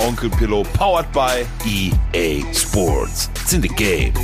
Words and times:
Onkel 0.00 0.30
Pillow, 0.30 0.62
powered 0.72 1.12
by 1.12 1.46
EA 1.66 2.42
Sports. 2.54 3.28
It's 3.34 3.52
in 3.52 3.60
the 3.60 3.68
game. 3.68 4.14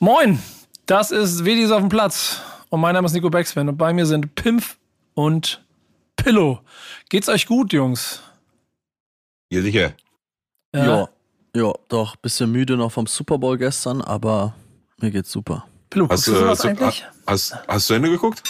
Moin, 0.00 0.38
das 0.84 1.10
ist 1.10 1.42
Wedis 1.46 1.70
auf 1.70 1.80
dem 1.80 1.88
Platz. 1.88 2.40
Und 2.68 2.80
mein 2.80 2.94
Name 2.94 3.06
ist 3.06 3.14
Nico 3.14 3.30
Backspin 3.30 3.70
und 3.70 3.78
bei 3.78 3.92
mir 3.94 4.04
sind 4.04 4.34
Pimpf 4.34 4.76
und 5.14 5.64
Pillow. 6.16 6.60
Geht's 7.08 7.28
euch 7.30 7.46
gut, 7.46 7.72
Jungs? 7.72 8.20
Ja, 9.50 9.62
sicher. 9.62 9.94
Ja. 10.74 10.84
ja, 10.84 11.08
ja, 11.56 11.72
doch. 11.88 12.16
Bisschen 12.16 12.52
müde 12.52 12.76
noch 12.76 12.92
vom 12.92 13.06
Super 13.06 13.38
Bowl 13.38 13.56
gestern, 13.56 14.02
aber 14.02 14.54
mir 15.00 15.10
geht's 15.10 15.32
super. 15.32 15.66
Pillow, 15.88 16.08
hast, 16.10 16.26
du 16.26 16.46
was 16.46 16.60
eigentlich? 16.66 17.04
Hast, 17.26 17.56
hast 17.66 17.88
du 17.88 17.94
Ende 17.94 18.10
geguckt? 18.10 18.42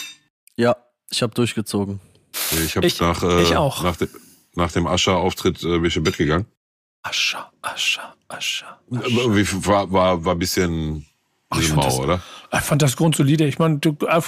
Ja, 0.56 0.76
ich 1.08 1.22
habe 1.22 1.32
durchgezogen. 1.34 2.00
Ich 2.50 2.76
habe 2.76 2.88
nach, 3.00 3.22
äh, 3.22 3.42
ich 3.42 3.56
auch. 3.56 3.82
nach, 3.84 3.96
de, 3.96 4.08
nach 4.54 4.72
dem 4.72 4.86
Ascher-Auftritt 4.86 5.62
äh, 5.62 5.78
bin 5.78 5.84
ich 5.86 5.96
im 5.96 6.02
Bett 6.02 6.16
gegangen. 6.16 6.46
Ascher, 7.02 7.50
Ascher, 7.62 8.14
Ascher. 8.28 8.78
Ascher. 8.90 9.34
Wie, 9.34 9.66
war, 9.66 9.90
war, 9.92 10.24
war 10.24 10.34
ein 10.34 10.38
bisschen 10.38 11.06
Ach, 11.52 11.60
ich 11.60 11.74
Mau, 11.74 11.82
das, 11.82 11.98
oder? 11.98 12.22
Ich 12.50 12.60
fand 12.60 12.80
das 12.80 12.96
grundsolide. 12.96 13.44
Ich 13.44 13.58
meine, 13.58 13.78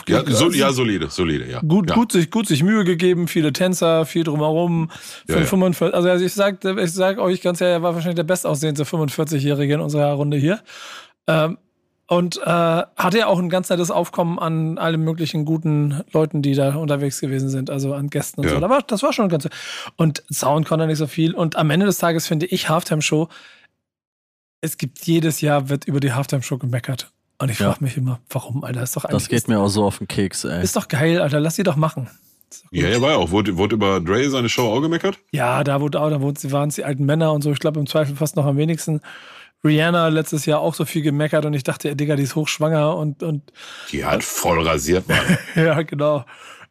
ja, 0.09 0.25
so, 0.27 0.51
ja, 0.51 0.73
solide, 0.73 1.09
solide, 1.09 1.51
ja. 1.51 1.61
Gut, 1.61 1.89
ja. 1.89 1.97
gut, 1.97 2.13
sich, 2.13 2.31
gut 2.31 2.47
sich 2.47 2.63
Mühe 2.63 2.85
gegeben, 2.85 3.29
viele 3.29 3.53
Tänzer, 3.53 4.05
viel 4.05 4.25
drumherum. 4.25 4.91
Ja, 5.27 5.39
ja. 5.39 5.45
45, 5.45 5.95
also 5.95 6.25
ich 6.25 6.35
sag, 6.35 6.63
ich 6.65 6.93
sag 6.93 7.19
euch 7.19 7.41
ganz 7.41 7.63
ehrlich, 7.63 7.77
er 7.77 7.83
war 7.83 7.95
wahrscheinlich 7.95 8.17
der 8.17 8.25
bestaussehendste 8.25 8.85
45-Jährige 8.85 9.75
in 9.75 9.81
unserer 9.81 10.13
Runde 10.13 10.37
hier. 10.37 10.61
Ähm, 11.27 11.57
und 12.07 12.37
äh, 12.37 12.43
hatte 12.45 13.19
ja 13.19 13.27
auch 13.27 13.39
ein 13.39 13.49
ganz 13.49 13.71
nettes 13.71 13.91
Aufkommen 13.91 14.39
an 14.39 14.79
allen 14.79 15.03
möglichen 15.03 15.45
guten 15.45 16.03
Leuten, 16.13 16.43
die 16.43 16.55
da 16.55 16.75
unterwegs 16.75 17.21
gewesen 17.21 17.49
sind, 17.49 17.71
also 17.71 17.95
an 17.95 18.11
Gästen 18.11 18.41
und 18.41 18.47
ja. 18.47 18.55
so. 18.55 18.61
Das 18.61 18.71
war, 18.71 18.83
das 18.83 19.03
war 19.03 19.13
schon 19.13 19.29
ganz. 19.29 19.49
Und 19.97 20.23
Sound 20.31 20.69
konnte 20.69 20.87
nicht 20.87 20.99
so 20.99 21.07
viel. 21.07 21.35
Und 21.35 21.57
am 21.57 21.71
Ende 21.71 21.87
des 21.87 21.99
Tages 21.99 22.27
finde 22.27 22.47
ich 22.47 22.69
Halftime 22.69 23.03
Show. 23.03 23.29
Es 24.61 24.77
gibt 24.77 25.07
jedes 25.07 25.41
Jahr 25.41 25.69
wird 25.69 25.87
über 25.87 26.01
die 26.01 26.13
Halftime 26.13 26.43
Show 26.43 26.59
gemeckert. 26.59 27.11
Und 27.39 27.51
ich 27.51 27.59
frage 27.59 27.83
mich 27.83 27.97
immer, 27.97 28.21
warum, 28.31 28.65
Alter? 28.65 28.83
Ist 28.83 28.97
doch 28.97 29.05
das 29.05 29.29
geht 29.29 29.49
mir 29.49 29.59
auch 29.59 29.69
so 29.69 29.85
auf 29.85 29.99
den 29.99 30.09
Keks, 30.09 30.45
ey. 30.45 30.63
Ist 30.63 30.77
doch 30.77 30.89
geil, 30.89 31.21
Alter. 31.21 31.41
Lass 31.41 31.57
sie 31.57 31.63
doch 31.63 31.77
machen. 31.77 32.09
Ja, 32.71 32.89
ja, 32.89 33.01
war 33.01 33.11
ja 33.11 33.17
auch. 33.17 33.31
Wurde, 33.31 33.57
wurde 33.57 33.75
über 33.75 34.01
Dre 34.01 34.29
seine 34.31 34.49
Show 34.49 34.69
auch 34.69 34.81
gemeckert? 34.81 35.19
Ja, 35.33 35.65
da 35.65 35.81
wurde 35.81 36.01
auch, 36.01 36.11
da 36.11 36.21
waren 36.23 36.69
es 36.69 36.75
die 36.77 36.85
alten 36.85 37.05
Männer 37.05 37.33
und 37.33 37.43
so. 37.43 37.51
Ich 37.51 37.59
glaube 37.59 37.81
im 37.81 37.87
Zweifel 37.87 38.15
fast 38.15 38.37
noch 38.37 38.47
am 38.47 38.57
wenigsten. 38.57 39.01
Rihanna 39.65 40.09
letztes 40.09 40.47
Jahr 40.47 40.61
auch 40.61 40.75
so 40.75 40.85
viel 40.85 41.03
gemeckert 41.03 41.47
und 41.47 41.55
ich 41.55 41.63
dachte, 41.63 41.89
ey, 41.89 41.97
Digga, 41.97 42.17
die 42.17 42.23
ist 42.23 42.37
hochschwanger 42.37 42.97
und. 42.97 43.23
und 43.23 43.53
die 43.91 44.05
hat 44.05 44.23
voll 44.23 44.63
rasiert, 44.63 45.09
Mann. 45.09 45.39
ja, 45.55 45.83
genau. 45.83 46.25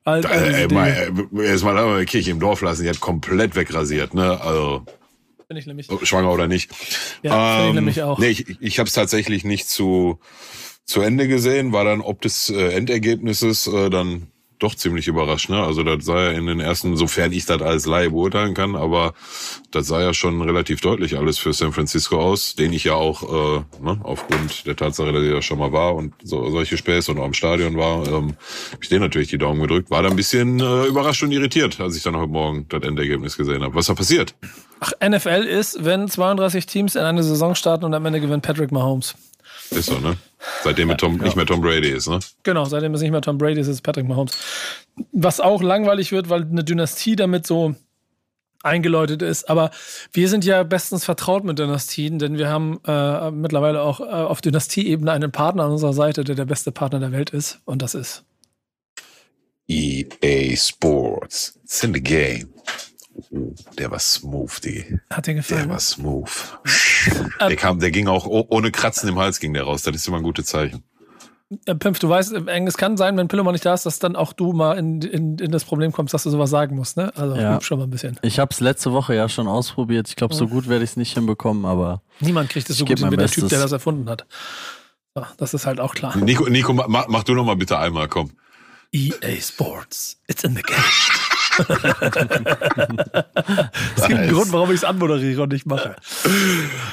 Alt, 0.06 0.26
da, 0.26 0.30
ey, 0.30 0.68
mal, 0.68 1.14
erst 1.42 1.64
mal 1.64 1.78
eine 1.78 2.06
Kirche 2.06 2.32
im 2.32 2.40
Dorf 2.40 2.62
lassen, 2.62 2.84
die 2.84 2.90
hat 2.90 3.00
komplett 3.00 3.56
wegrasiert, 3.56 4.14
ne? 4.14 4.40
Also. 4.42 4.86
Bin 5.48 5.58
ich 5.58 5.66
nämlich. 5.66 5.88
Schwanger 6.04 6.32
oder 6.32 6.48
nicht. 6.48 6.72
Ja, 7.22 7.62
ähm, 7.62 7.70
ich 7.70 7.74
nämlich 7.76 8.04
auch. 8.04 8.20
Nee, 8.20 8.28
ich, 8.28 8.62
ich 8.62 8.80
habe 8.80 8.88
es 8.88 8.94
tatsächlich 8.94 9.44
nicht 9.44 9.70
zu, 9.70 10.20
zu 10.86 11.02
Ende 11.02 11.28
gesehen, 11.28 11.72
war 11.72 11.86
dann 11.86 12.02
ob 12.02 12.22
des 12.22 12.50
äh, 12.50 12.74
Endergebnisses 12.74 13.68
äh, 13.68 13.90
dann 13.90 14.28
doch 14.60 14.76
ziemlich 14.76 15.08
überrascht. 15.08 15.50
Ne? 15.50 15.62
Also 15.62 15.84
das 15.84 16.06
sah 16.06 16.24
ja 16.24 16.32
in 16.32 16.46
den 16.46 16.60
ersten, 16.60 16.96
sofern 16.96 17.32
ich 17.32 17.46
das 17.46 17.62
als 17.62 17.86
Laie 17.86 18.10
beurteilen 18.10 18.54
kann, 18.54 18.76
aber 18.76 19.14
das 19.72 19.88
sah 19.88 20.02
ja 20.02 20.14
schon 20.14 20.42
relativ 20.42 20.82
deutlich 20.82 21.18
alles 21.18 21.38
für 21.38 21.54
San 21.54 21.74
Francisco 21.74 22.20
aus, 22.20 22.56
den 22.56 22.74
ich 22.74 22.86
ja 22.86 22.94
auch 22.94 23.24
äh, 23.24 23.64
ne, 23.82 24.00
aufgrund 24.04 24.66
der 24.66 24.76
Tatsache, 24.76 25.12
dass 25.12 25.24
ich 25.24 25.32
ja 25.32 25.42
schon 25.42 25.60
mal 25.60 25.72
war 25.72 25.96
und 25.96 26.14
so, 26.24 26.50
solche 26.50 26.78
Späße 26.78 27.12
und 27.12 27.20
auch 27.20 27.26
im 27.26 27.34
Stadion 27.34 27.78
war, 27.78 28.08
ähm, 28.08 28.36
hab 28.72 28.84
ich 28.84 28.90
den 28.90 29.02
natürlich 29.02 29.30
die 29.30 29.38
Daumen 29.38 29.62
gedrückt. 29.62 29.92
War 29.92 30.04
da 30.04 30.10
ein 30.10 30.16
bisschen 30.16 30.60
äh, 30.60 30.86
überrascht 30.86 31.24
und 31.24 31.32
irritiert, 31.32 31.80
als 31.80 31.96
ich 31.96 32.04
dann 32.04 32.16
heute 32.16 32.32
Morgen 32.32 32.66
das 32.70 32.84
Endergebnis 32.84 33.38
gesehen 33.38 33.64
habe. 33.64 33.76
Was 33.76 33.88
da 33.88 33.94
passiert? 33.94 34.36
Ach, 34.80 34.92
NFL 35.02 35.46
ist, 35.50 35.84
wenn 35.84 36.08
32 36.08 36.66
Teams 36.66 36.96
in 36.96 37.04
eine 37.04 37.24
Saison 37.24 37.56
starten 37.56 37.86
und 37.86 37.94
am 37.94 38.06
Ende 38.06 38.20
gewinnt 38.20 38.44
Patrick 38.44 38.72
Mahomes. 38.72 39.16
Ist 39.76 39.88
so, 39.88 40.00
ne? 40.00 40.18
Seitdem 40.64 40.90
ja, 40.90 40.96
Tom, 40.96 41.18
ja. 41.18 41.24
nicht 41.24 41.36
mehr 41.36 41.46
Tom 41.46 41.62
Brady 41.62 41.90
ist, 41.90 42.08
ne? 42.08 42.20
Genau, 42.44 42.66
seitdem 42.66 42.94
es 42.94 43.02
nicht 43.02 43.12
mehr 43.12 43.22
Tom 43.22 43.38
Brady 43.38 43.60
ist, 43.60 43.68
ist 43.68 43.76
es 43.76 43.82
Patrick 43.82 44.08
Mahomes. 44.08 44.34
Was 45.12 45.40
auch 45.40 45.62
langweilig 45.62 46.12
wird, 46.12 46.30
weil 46.30 46.44
eine 46.44 46.64
Dynastie 46.64 47.16
damit 47.16 47.48
so 47.48 47.76
eingeläutet 48.64 49.22
ist. 49.22 49.50
Aber 49.50 49.72
wir 50.12 50.30
sind 50.30 50.46
ja 50.46 50.64
bestens 50.64 51.06
vertraut 51.06 51.44
mit 51.44 51.60
Dynastien, 51.60 52.18
denn 52.18 52.38
wir 52.38 52.50
haben 52.50 52.80
äh, 52.86 53.30
mittlerweile 53.32 53.82
auch 53.82 54.00
äh, 54.00 54.04
auf 54.04 54.42
Dynastieebene 54.42 55.12
einen 55.12 55.32
Partner 55.32 55.66
an 55.66 55.72
unserer 55.72 55.94
Seite, 55.94 56.24
der 56.24 56.36
der 56.36 56.46
beste 56.46 56.72
Partner 56.72 57.00
der 57.00 57.12
Welt 57.12 57.30
ist. 57.30 57.60
Und 57.66 57.82
das 57.82 57.94
ist 57.94 58.24
EA 59.68 60.56
Sports. 60.56 61.60
It's 61.64 61.84
in 61.84 61.94
the 61.94 62.02
game. 62.02 62.50
Oh, 63.32 63.54
der 63.78 63.92
war 63.92 64.00
smooth, 64.00 64.64
die. 64.64 65.00
Hat 65.10 65.28
dir 65.28 65.36
gefallen? 65.36 65.62
Der 65.62 65.70
war 65.70 65.80
smooth. 65.80 66.60
der 67.40 67.56
kam, 67.56 67.80
der 67.80 67.92
ging 67.92 68.08
auch 68.08 68.26
ohne 68.26 68.72
Kratzen 68.72 69.10
im 69.10 69.18
Hals 69.18 69.40
ging 69.40 69.54
der 69.54 69.64
raus. 69.64 69.84
Das 69.84 69.96
ist 69.96 70.08
immer 70.08 70.18
ein 70.18 70.24
gutes 70.24 70.46
Zeichen. 70.46 70.84
Äh, 71.66 71.76
Pimpf, 71.76 72.00
du 72.00 72.10
weißt, 72.10 72.34
äh, 72.34 72.66
es 72.66 72.78
kann 72.78 72.98
sein, 72.98 73.18
wenn 73.18 73.28
Pillow 73.28 73.52
nicht 73.52 73.66
da 73.66 73.74
ist, 73.74 73.86
dass 73.86 74.00
dann 74.00 74.16
auch 74.16 74.34
du 74.34 74.54
mal 74.54 74.78
in, 74.78 75.02
in, 75.02 75.38
in 75.38 75.52
das 75.52 75.64
Problem 75.64 75.92
kommst, 75.92 76.14
dass 76.14 76.24
du 76.24 76.30
sowas 76.30 76.50
sagen 76.50 76.76
musst, 76.76 76.98
ne? 76.98 77.12
Also 77.16 77.36
ja. 77.36 77.62
schon 77.62 77.78
mal 77.78 77.86
ein 77.86 77.90
bisschen. 77.90 78.20
Ich 78.22 78.40
habe 78.40 78.50
es 78.52 78.60
letzte 78.60 78.92
Woche 78.92 79.16
ja 79.16 79.30
schon 79.30 79.48
ausprobiert. 79.48 80.08
Ich 80.10 80.16
glaube, 80.16 80.34
so 80.34 80.48
gut 80.48 80.68
werde 80.68 80.84
ich 80.84 80.92
es 80.92 80.98
nicht 80.98 81.14
hinbekommen, 81.14 81.66
aber. 81.66 82.02
Niemand 82.20 82.50
kriegt 82.50 82.70
es 82.70 82.78
so 82.78 82.86
gut 82.86 83.00
hin 83.00 83.12
wie 83.12 83.18
der 83.18 83.28
Typ, 83.28 83.50
der 83.50 83.60
das 83.60 83.72
erfunden 83.72 84.10
hat. 84.10 84.26
Das 85.38 85.54
ist 85.54 85.68
halt 85.68 85.80
auch 85.80 85.94
klar. 85.94 86.18
Nico, 86.18 86.50
Nico 86.50 86.74
mach, 86.74 87.08
mach 87.08 87.24
du 87.24 87.36
noch 87.36 87.46
mal 87.46 87.56
bitte 87.56 87.78
einmal, 87.78 88.08
komm. 88.08 88.32
EA 88.92 89.40
Sports, 89.42 90.20
it's 90.28 90.44
in 90.44 90.56
the 90.56 90.62
game. 90.62 90.78
es 93.96 94.08
gibt 94.08 94.20
einen 94.20 94.34
Grund, 94.34 94.52
warum 94.52 94.70
ich 94.70 94.78
es 94.78 94.84
anmoderiere 94.84 95.44
und 95.44 95.52
nicht 95.52 95.66
mache. 95.66 95.96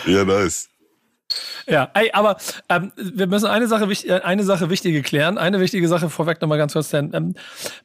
Ja, 0.07 0.25
nice. 0.25 0.69
Ja, 1.67 1.91
ey, 1.95 2.11
aber 2.13 2.37
ähm, 2.69 2.93
wir 2.97 3.27
müssen 3.27 3.47
eine 3.47 3.69
Sache, 3.69 3.85
äh, 3.85 4.21
eine 4.23 4.43
Sache 4.43 4.71
wichtige 4.71 5.03
klären. 5.03 5.39
Eine 5.39 5.61
wichtige 5.61 5.87
Sache 5.89 6.11
vorweg 6.11 6.41
nochmal 6.41 6.59
ganz 6.59 6.73
kurz. 6.73 6.91
Denn, 6.91 7.13
ähm, 7.15 7.35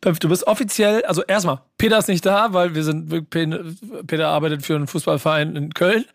du 0.02 0.30
bist 0.30 0.48
offiziell, 0.48 1.04
also 1.06 1.24
erstmal, 1.24 1.62
Peter 1.78 1.98
ist 1.98 2.08
nicht 2.08 2.26
da, 2.26 2.54
weil 2.54 2.74
wir 2.74 2.84
sind, 2.84 3.30
Peter 3.30 4.28
arbeitet 4.28 4.66
für 4.66 4.76
einen 4.76 4.88
Fußballverein 4.88 5.56
in 5.56 5.74
Köln. 5.74 6.06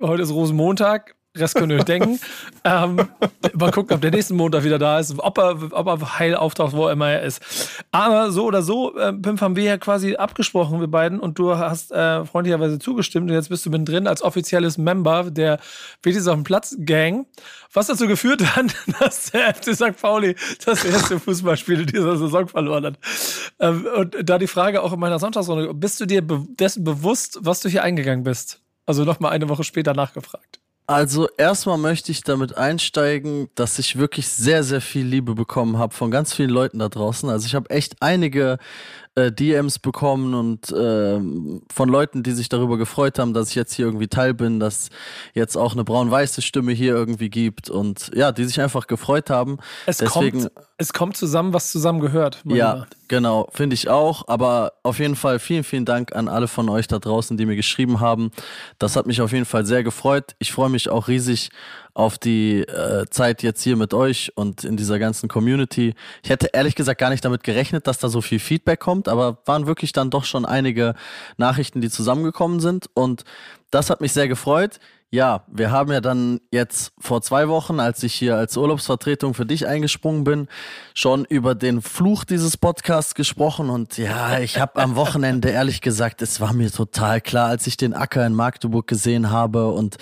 Heute 0.00 0.22
ist 0.22 0.32
Rosenmontag. 0.32 1.14
Rest 1.36 1.54
könnt 1.54 1.72
ihr 1.72 1.78
euch 1.78 1.84
denken. 1.84 2.18
ähm, 2.64 3.08
mal 3.54 3.70
gucken, 3.70 3.94
ob 3.94 4.00
der 4.00 4.10
nächsten 4.10 4.36
Montag 4.36 4.64
wieder 4.64 4.78
da 4.78 4.98
ist, 4.98 5.18
ob 5.18 5.38
er, 5.38 5.72
ob 5.72 5.86
er 5.86 6.18
heil 6.18 6.34
auftaucht, 6.34 6.72
wo 6.72 6.86
er 6.86 6.92
immer 6.92 7.10
er 7.10 7.22
ist. 7.22 7.84
Aber 7.90 8.30
so 8.30 8.44
oder 8.44 8.62
so, 8.62 8.96
äh, 8.96 9.12
Pimp, 9.12 9.40
haben 9.40 9.56
wir 9.56 9.64
ja 9.64 9.78
quasi 9.78 10.16
abgesprochen, 10.16 10.80
wir 10.80 10.88
beiden, 10.88 11.20
und 11.20 11.38
du 11.38 11.56
hast 11.56 11.92
äh, 11.92 12.24
freundlicherweise 12.24 12.78
zugestimmt 12.78 13.28
und 13.30 13.34
jetzt 13.34 13.50
bist 13.50 13.64
du 13.66 13.70
mit 13.70 13.88
drin 13.88 14.06
als 14.06 14.22
offizielles 14.22 14.78
Member 14.78 15.30
der 15.30 15.58
Wichtig 16.02 16.26
auf 16.26 16.34
dem 16.34 16.44
Platz 16.44 16.76
Gang. 16.80 17.26
Was 17.72 17.86
dazu 17.86 18.06
geführt 18.06 18.56
hat, 18.56 18.74
dass 19.00 19.30
der 19.30 19.54
FC 19.54 19.74
St. 19.74 20.00
Pauli 20.00 20.34
das 20.64 20.84
erste 20.84 21.20
Fußballspiel 21.20 21.86
dieser 21.86 22.16
Saison 22.16 22.48
verloren 22.48 22.86
hat. 22.86 22.98
Ähm, 23.60 23.86
und 23.96 24.16
da 24.22 24.38
die 24.38 24.46
Frage 24.46 24.82
auch 24.82 24.92
in 24.92 25.00
meiner 25.00 25.18
Sonntagsrunde, 25.18 25.74
bist 25.74 26.00
du 26.00 26.06
dir 26.06 26.26
be 26.26 26.46
dessen 26.58 26.84
bewusst, 26.84 27.38
was 27.42 27.60
du 27.60 27.68
hier 27.68 27.82
eingegangen 27.82 28.24
bist? 28.24 28.60
Also 28.86 29.04
nochmal 29.04 29.32
eine 29.32 29.48
Woche 29.48 29.64
später 29.64 29.92
nachgefragt. 29.92 30.60
Also 30.90 31.28
erstmal 31.36 31.76
möchte 31.76 32.10
ich 32.12 32.22
damit 32.22 32.56
einsteigen, 32.56 33.50
dass 33.54 33.78
ich 33.78 33.98
wirklich 33.98 34.26
sehr, 34.26 34.64
sehr 34.64 34.80
viel 34.80 35.04
Liebe 35.04 35.34
bekommen 35.34 35.76
habe 35.76 35.92
von 35.94 36.10
ganz 36.10 36.32
vielen 36.32 36.48
Leuten 36.48 36.78
da 36.78 36.88
draußen. 36.88 37.28
Also 37.28 37.46
ich 37.46 37.54
habe 37.54 37.68
echt 37.68 38.00
einige 38.00 38.56
äh, 39.18 39.32
DMs 39.32 39.78
bekommen 39.80 40.34
und 40.34 40.70
äh, 40.70 41.18
von 41.72 41.88
Leuten, 41.88 42.22
die 42.22 42.30
sich 42.32 42.48
darüber 42.48 42.78
gefreut 42.78 43.18
haben, 43.18 43.34
dass 43.34 43.50
ich 43.50 43.54
jetzt 43.56 43.72
hier 43.72 43.86
irgendwie 43.86 44.06
Teil 44.06 44.32
bin, 44.32 44.60
dass 44.60 44.90
jetzt 45.34 45.56
auch 45.56 45.72
eine 45.72 45.82
braun-weiße 45.82 46.40
Stimme 46.40 46.72
hier 46.72 46.94
irgendwie 46.94 47.28
gibt 47.28 47.68
und 47.68 48.10
ja, 48.14 48.30
die 48.30 48.44
sich 48.44 48.60
einfach 48.60 48.86
gefreut 48.86 49.28
haben. 49.28 49.58
Es, 49.86 49.98
Deswegen, 49.98 50.42
kommt, 50.42 50.52
es 50.76 50.92
kommt 50.92 51.16
zusammen, 51.16 51.52
was 51.52 51.72
zusammen 51.72 52.00
gehört. 52.00 52.42
Ja, 52.44 52.74
Lieber. 52.74 52.86
genau, 53.08 53.48
finde 53.52 53.74
ich 53.74 53.88
auch. 53.88 54.28
Aber 54.28 54.74
auf 54.84 55.00
jeden 55.00 55.16
Fall 55.16 55.40
vielen, 55.40 55.64
vielen 55.64 55.84
Dank 55.84 56.14
an 56.14 56.28
alle 56.28 56.46
von 56.46 56.68
euch 56.68 56.86
da 56.86 57.00
draußen, 57.00 57.36
die 57.36 57.46
mir 57.46 57.56
geschrieben 57.56 57.98
haben. 57.98 58.30
Das 58.78 58.94
hat 58.94 59.06
mich 59.06 59.20
auf 59.20 59.32
jeden 59.32 59.46
Fall 59.46 59.66
sehr 59.66 59.82
gefreut. 59.82 60.36
Ich 60.38 60.52
freue 60.52 60.68
mich 60.68 60.88
auch 60.88 61.08
riesig 61.08 61.50
auf 61.98 62.16
die 62.16 62.60
äh, 62.60 63.06
Zeit 63.10 63.42
jetzt 63.42 63.60
hier 63.60 63.74
mit 63.74 63.92
euch 63.92 64.30
und 64.36 64.62
in 64.62 64.76
dieser 64.76 65.00
ganzen 65.00 65.28
Community. 65.28 65.96
Ich 66.22 66.30
hätte 66.30 66.50
ehrlich 66.52 66.76
gesagt 66.76 67.00
gar 67.00 67.10
nicht 67.10 67.24
damit 67.24 67.42
gerechnet, 67.42 67.88
dass 67.88 67.98
da 67.98 68.08
so 68.08 68.20
viel 68.20 68.38
Feedback 68.38 68.78
kommt, 68.78 69.08
aber 69.08 69.38
waren 69.46 69.66
wirklich 69.66 69.90
dann 69.90 70.08
doch 70.08 70.24
schon 70.24 70.46
einige 70.46 70.94
Nachrichten, 71.38 71.80
die 71.80 71.90
zusammengekommen 71.90 72.60
sind 72.60 72.88
und 72.94 73.24
das 73.72 73.90
hat 73.90 74.00
mich 74.00 74.12
sehr 74.12 74.28
gefreut. 74.28 74.78
Ja, 75.10 75.42
wir 75.48 75.72
haben 75.72 75.90
ja 75.90 76.00
dann 76.00 76.40
jetzt 76.52 76.92
vor 77.00 77.20
zwei 77.20 77.48
Wochen, 77.48 77.80
als 77.80 78.00
ich 78.04 78.14
hier 78.14 78.36
als 78.36 78.56
Urlaubsvertretung 78.56 79.34
für 79.34 79.46
dich 79.46 79.66
eingesprungen 79.66 80.22
bin, 80.22 80.46
schon 80.94 81.24
über 81.24 81.56
den 81.56 81.82
Fluch 81.82 82.24
dieses 82.24 82.56
Podcasts 82.56 83.16
gesprochen. 83.16 83.70
Und 83.70 83.98
ja, 83.98 84.38
ich 84.38 84.60
habe 84.60 84.80
am 84.80 84.94
Wochenende 84.94 85.48
ehrlich 85.48 85.80
gesagt, 85.80 86.22
es 86.22 86.40
war 86.40 86.52
mir 86.52 86.70
total 86.70 87.20
klar, 87.20 87.48
als 87.48 87.66
ich 87.66 87.76
den 87.76 87.94
Acker 87.94 88.24
in 88.24 88.34
Magdeburg 88.34 88.86
gesehen 88.86 89.30
habe 89.30 89.68
und 89.68 89.96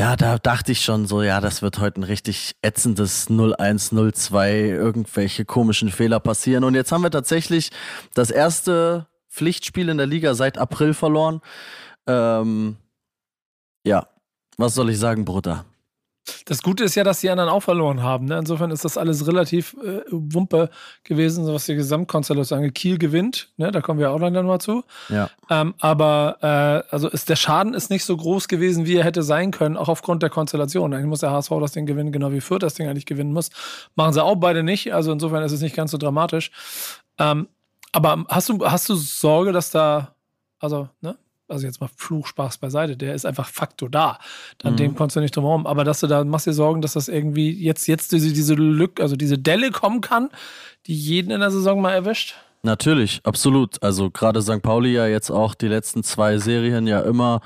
ja, 0.00 0.16
da 0.16 0.38
dachte 0.38 0.72
ich 0.72 0.82
schon 0.82 1.06
so, 1.06 1.22
ja, 1.22 1.42
das 1.42 1.60
wird 1.60 1.78
heute 1.78 2.00
ein 2.00 2.04
richtig 2.04 2.56
ätzendes 2.62 3.28
0-1-0-2, 3.28 4.48
irgendwelche 4.48 5.44
komischen 5.44 5.90
Fehler 5.90 6.20
passieren. 6.20 6.64
Und 6.64 6.74
jetzt 6.74 6.90
haben 6.90 7.02
wir 7.02 7.10
tatsächlich 7.10 7.70
das 8.14 8.30
erste 8.30 9.08
Pflichtspiel 9.28 9.90
in 9.90 9.98
der 9.98 10.06
Liga 10.06 10.32
seit 10.32 10.56
April 10.56 10.94
verloren. 10.94 11.42
Ähm, 12.06 12.78
ja, 13.84 14.08
was 14.56 14.74
soll 14.74 14.88
ich 14.88 14.98
sagen, 14.98 15.26
Bruder? 15.26 15.66
Das 16.44 16.62
Gute 16.62 16.84
ist 16.84 16.94
ja, 16.94 17.04
dass 17.04 17.20
die 17.20 17.30
anderen 17.30 17.48
auch 17.48 17.60
verloren 17.60 18.02
haben. 18.02 18.26
Ne? 18.26 18.38
Insofern 18.38 18.70
ist 18.70 18.84
das 18.84 18.98
alles 18.98 19.26
relativ 19.26 19.74
äh, 19.82 20.02
Wumpe 20.10 20.70
gewesen, 21.02 21.46
was 21.46 21.66
die 21.66 21.74
Gesamtkonstellation 21.74 22.58
angeht. 22.58 22.74
Kiel 22.74 22.98
gewinnt, 22.98 23.48
ne? 23.56 23.72
da 23.72 23.80
kommen 23.80 23.98
wir 23.98 24.10
auch 24.10 24.20
dann 24.20 24.46
mal 24.46 24.60
zu. 24.60 24.84
Ja. 25.08 25.30
Ähm, 25.48 25.74
aber 25.78 26.36
äh, 26.42 26.92
also 26.92 27.08
ist, 27.08 27.28
der 27.28 27.36
Schaden 27.36 27.74
ist 27.74 27.90
nicht 27.90 28.04
so 28.04 28.16
groß 28.16 28.48
gewesen, 28.48 28.86
wie 28.86 28.96
er 28.96 29.04
hätte 29.04 29.22
sein 29.22 29.50
können, 29.50 29.76
auch 29.76 29.88
aufgrund 29.88 30.22
der 30.22 30.30
Konstellation. 30.30 30.92
Eigentlich 30.92 31.06
muss 31.06 31.20
der 31.20 31.30
HSV 31.30 31.50
das 31.60 31.72
Ding 31.72 31.86
gewinnen, 31.86 32.12
genau 32.12 32.32
wie 32.32 32.40
Fürth 32.40 32.62
das 32.62 32.74
Ding 32.74 32.88
eigentlich 32.88 33.06
gewinnen 33.06 33.32
muss. 33.32 33.50
Machen 33.94 34.12
sie 34.12 34.22
auch 34.22 34.36
beide 34.36 34.62
nicht. 34.62 34.92
Also 34.92 35.12
insofern 35.12 35.42
ist 35.42 35.52
es 35.52 35.62
nicht 35.62 35.76
ganz 35.76 35.90
so 35.90 35.98
dramatisch. 35.98 36.50
Ähm, 37.18 37.48
aber 37.92 38.24
hast 38.28 38.48
du, 38.48 38.64
hast 38.64 38.88
du 38.88 38.94
Sorge, 38.94 39.52
dass 39.52 39.70
da, 39.70 40.14
also, 40.58 40.88
ne? 41.00 41.16
Also 41.50 41.66
jetzt 41.66 41.80
mal 41.80 41.90
Fluchspaß 41.94 42.58
beiseite, 42.58 42.96
der 42.96 43.14
ist 43.14 43.26
einfach 43.26 43.48
Faktor 43.48 43.90
da. 43.90 44.18
An 44.62 44.74
mhm. 44.74 44.76
dem 44.76 44.94
kommst 44.94 45.16
du 45.16 45.20
nicht 45.20 45.36
drum 45.36 45.44
herum. 45.44 45.66
Aber 45.66 45.84
dass 45.84 46.00
du 46.00 46.06
da 46.06 46.24
machst 46.24 46.46
dir 46.46 46.52
Sorgen, 46.52 46.82
dass 46.82 46.94
das 46.94 47.08
irgendwie 47.08 47.50
jetzt, 47.52 47.86
jetzt 47.88 48.12
diese, 48.12 48.32
diese 48.32 48.54
Lücke, 48.54 49.02
also 49.02 49.16
diese 49.16 49.38
Delle 49.38 49.70
kommen 49.70 50.00
kann, 50.00 50.30
die 50.86 50.94
jeden 50.94 51.30
in 51.30 51.40
der 51.40 51.50
Saison 51.50 51.80
mal 51.80 51.92
erwischt? 51.92 52.34
Natürlich, 52.62 53.20
absolut. 53.24 53.82
Also 53.82 54.10
gerade 54.10 54.42
St. 54.42 54.62
Pauli 54.62 54.92
ja 54.92 55.06
jetzt 55.06 55.30
auch 55.30 55.54
die 55.54 55.68
letzten 55.68 56.02
zwei 56.02 56.38
Serien 56.38 56.86
ja 56.86 57.00
immer 57.00 57.40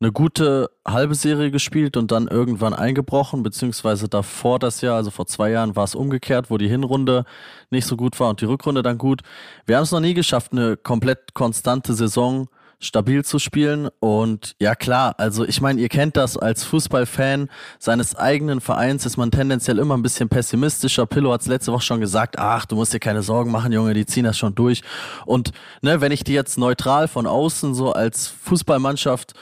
eine 0.00 0.12
gute 0.12 0.70
halbe 0.86 1.14
Serie 1.14 1.50
gespielt 1.50 1.96
und 1.96 2.12
dann 2.12 2.28
irgendwann 2.28 2.74
eingebrochen, 2.74 3.42
beziehungsweise 3.42 4.08
davor 4.08 4.58
das 4.58 4.82
Jahr, 4.82 4.96
also 4.96 5.10
vor 5.10 5.26
zwei 5.26 5.50
Jahren, 5.50 5.76
war 5.76 5.84
es 5.84 5.94
umgekehrt, 5.94 6.50
wo 6.50 6.58
die 6.58 6.68
Hinrunde 6.68 7.24
nicht 7.70 7.86
so 7.86 7.96
gut 7.96 8.18
war 8.20 8.28
und 8.28 8.40
die 8.40 8.44
Rückrunde 8.44 8.82
dann 8.82 8.98
gut. 8.98 9.22
Wir 9.64 9.76
haben 9.76 9.84
es 9.84 9.92
noch 9.92 10.00
nie 10.00 10.12
geschafft, 10.12 10.52
eine 10.52 10.76
komplett 10.76 11.32
konstante 11.32 11.94
Saison 11.94 12.48
stabil 12.84 13.24
zu 13.24 13.38
spielen. 13.38 13.88
Und 14.00 14.54
ja 14.60 14.74
klar, 14.74 15.14
also 15.18 15.44
ich 15.44 15.60
meine, 15.60 15.80
ihr 15.80 15.88
kennt 15.88 16.16
das 16.16 16.36
als 16.36 16.64
Fußballfan 16.64 17.48
seines 17.78 18.16
eigenen 18.16 18.60
Vereins 18.60 19.06
ist 19.06 19.16
man 19.16 19.30
tendenziell 19.30 19.78
immer 19.78 19.96
ein 19.96 20.02
bisschen 20.02 20.28
pessimistischer. 20.28 21.06
Pillow 21.06 21.32
hat 21.32 21.40
es 21.42 21.46
letzte 21.46 21.72
Woche 21.72 21.82
schon 21.82 22.00
gesagt, 22.00 22.38
ach, 22.38 22.66
du 22.66 22.76
musst 22.76 22.92
dir 22.92 23.00
keine 23.00 23.22
Sorgen 23.22 23.50
machen, 23.50 23.72
Junge, 23.72 23.94
die 23.94 24.06
ziehen 24.06 24.24
das 24.24 24.38
schon 24.38 24.54
durch. 24.54 24.82
Und 25.26 25.52
ne, 25.82 26.00
wenn 26.00 26.12
ich 26.12 26.24
die 26.24 26.34
jetzt 26.34 26.58
neutral 26.58 27.08
von 27.08 27.26
außen 27.26 27.74
so 27.74 27.92
als 27.92 28.28
Fußballmannschaft 28.28 29.34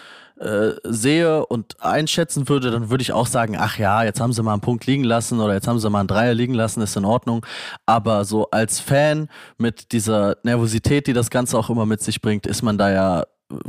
äh, 0.42 0.74
sehe 0.84 1.46
und 1.46 1.80
einschätzen 1.80 2.48
würde, 2.48 2.70
dann 2.70 2.90
würde 2.90 3.02
ich 3.02 3.12
auch 3.12 3.26
sagen, 3.26 3.56
ach 3.56 3.78
ja, 3.78 4.02
jetzt 4.02 4.20
haben 4.20 4.32
sie 4.32 4.42
mal 4.42 4.52
einen 4.52 4.60
Punkt 4.60 4.86
liegen 4.86 5.04
lassen 5.04 5.40
oder 5.40 5.54
jetzt 5.54 5.68
haben 5.68 5.78
sie 5.78 5.88
mal 5.88 6.00
einen 6.00 6.08
Dreier 6.08 6.34
liegen 6.34 6.54
lassen, 6.54 6.82
ist 6.82 6.96
in 6.96 7.04
Ordnung. 7.04 7.46
Aber 7.86 8.24
so 8.24 8.50
als 8.50 8.80
Fan 8.80 9.28
mit 9.56 9.92
dieser 9.92 10.36
Nervosität, 10.42 11.06
die 11.06 11.12
das 11.12 11.30
Ganze 11.30 11.56
auch 11.56 11.70
immer 11.70 11.86
mit 11.86 12.02
sich 12.02 12.20
bringt, 12.20 12.46
ist 12.46 12.62
man 12.62 12.76
da 12.76 12.90
ja 12.90 13.24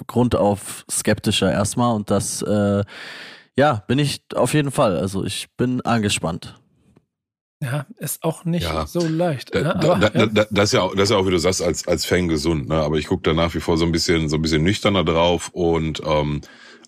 grundauf 0.08 0.86
skeptischer 0.90 1.52
erstmal 1.52 1.96
und 1.96 2.10
das, 2.10 2.42
äh, 2.42 2.84
ja, 3.56 3.84
bin 3.88 4.00
ich 4.00 4.22
auf 4.36 4.54
jeden 4.54 4.72
Fall. 4.72 4.98
Also 4.98 5.24
ich 5.24 5.48
bin 5.58 5.82
angespannt. 5.82 6.56
Ja, 7.64 7.86
ist 7.98 8.24
auch 8.24 8.44
nicht 8.44 8.64
ja. 8.64 8.86
so 8.88 9.08
leicht. 9.08 9.56
Da, 9.56 9.62
ne? 9.62 9.76
Aber, 9.76 10.10
da, 10.10 10.20
ja. 10.20 10.26
Da, 10.26 10.46
das, 10.50 10.66
ist 10.66 10.74
ja 10.74 10.82
auch, 10.82 10.94
das 10.96 11.04
ist 11.04 11.10
ja 11.12 11.18
auch, 11.18 11.26
wie 11.26 11.32
du 11.32 11.38
sagst, 11.38 11.62
als, 11.62 11.88
als 11.88 12.06
Fan 12.06 12.28
gesund. 12.28 12.68
Ne? 12.68 12.76
Aber 12.76 12.98
ich 12.98 13.08
gucke 13.08 13.24
da 13.24 13.34
nach 13.34 13.54
wie 13.54 13.62
vor 13.62 13.78
so 13.78 13.86
ein 13.86 13.92
bisschen, 13.92 14.28
so 14.28 14.36
ein 14.36 14.42
bisschen 14.42 14.64
nüchterner 14.64 15.06
drauf 15.06 15.50
und 15.54 16.02
ähm, 16.06 16.42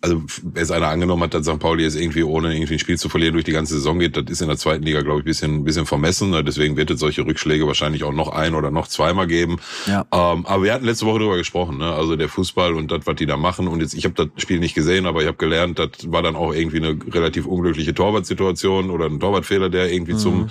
also 0.05 0.21
wer 0.43 0.61
es 0.61 0.69
einer 0.69 0.89
angenommen 0.89 1.23
hat, 1.23 1.33
dass 1.33 1.47
St. 1.47 1.57
Pauli 1.57 1.83
jetzt 1.83 1.95
irgendwie 1.95 2.21
ohne 2.21 2.53
irgendwie 2.53 2.73
ein 2.73 2.79
Spiel 2.79 2.97
zu 2.97 3.09
verlieren 3.09 3.33
durch 3.33 3.43
die 3.43 3.51
ganze 3.51 3.73
Saison 3.73 3.97
geht, 3.97 4.15
das 4.15 4.25
ist 4.27 4.39
in 4.39 4.47
der 4.47 4.57
zweiten 4.57 4.83
Liga, 4.83 5.01
glaube 5.01 5.19
ich, 5.19 5.23
ein 5.23 5.25
bisschen, 5.25 5.63
bisschen 5.63 5.87
vermessen. 5.87 6.29
Ne? 6.29 6.43
Deswegen 6.43 6.77
wird 6.77 6.91
es 6.91 6.99
solche 6.99 7.25
Rückschläge 7.25 7.65
wahrscheinlich 7.65 8.03
auch 8.03 8.13
noch 8.13 8.29
ein 8.29 8.53
oder 8.53 8.69
noch 8.69 8.87
zweimal 8.87 9.25
geben. 9.25 9.57
Ja. 9.87 10.05
Ähm, 10.11 10.45
aber 10.45 10.61
wir 10.61 10.73
hatten 10.73 10.85
letzte 10.85 11.07
Woche 11.07 11.17
darüber 11.17 11.37
gesprochen, 11.37 11.79
ne? 11.79 11.91
also 11.91 12.15
der 12.15 12.29
Fußball 12.29 12.75
und 12.75 12.91
das, 12.91 12.99
was 13.05 13.15
die 13.15 13.25
da 13.25 13.35
machen. 13.35 13.67
Und 13.67 13.79
jetzt, 13.79 13.95
ich 13.95 14.05
habe 14.05 14.13
das 14.13 14.27
Spiel 14.37 14.59
nicht 14.59 14.75
gesehen, 14.75 15.07
aber 15.07 15.21
ich 15.21 15.27
habe 15.27 15.37
gelernt, 15.37 15.79
das 15.79 15.89
war 16.11 16.21
dann 16.21 16.35
auch 16.35 16.53
irgendwie 16.53 16.77
eine 16.77 16.99
relativ 17.11 17.47
unglückliche 17.47 17.95
Torwartsituation 17.95 18.91
oder 18.91 19.05
ein 19.05 19.19
Torwartfehler, 19.19 19.71
der 19.71 19.91
irgendwie 19.91 20.13
mhm. 20.13 20.19
zum, 20.19 20.49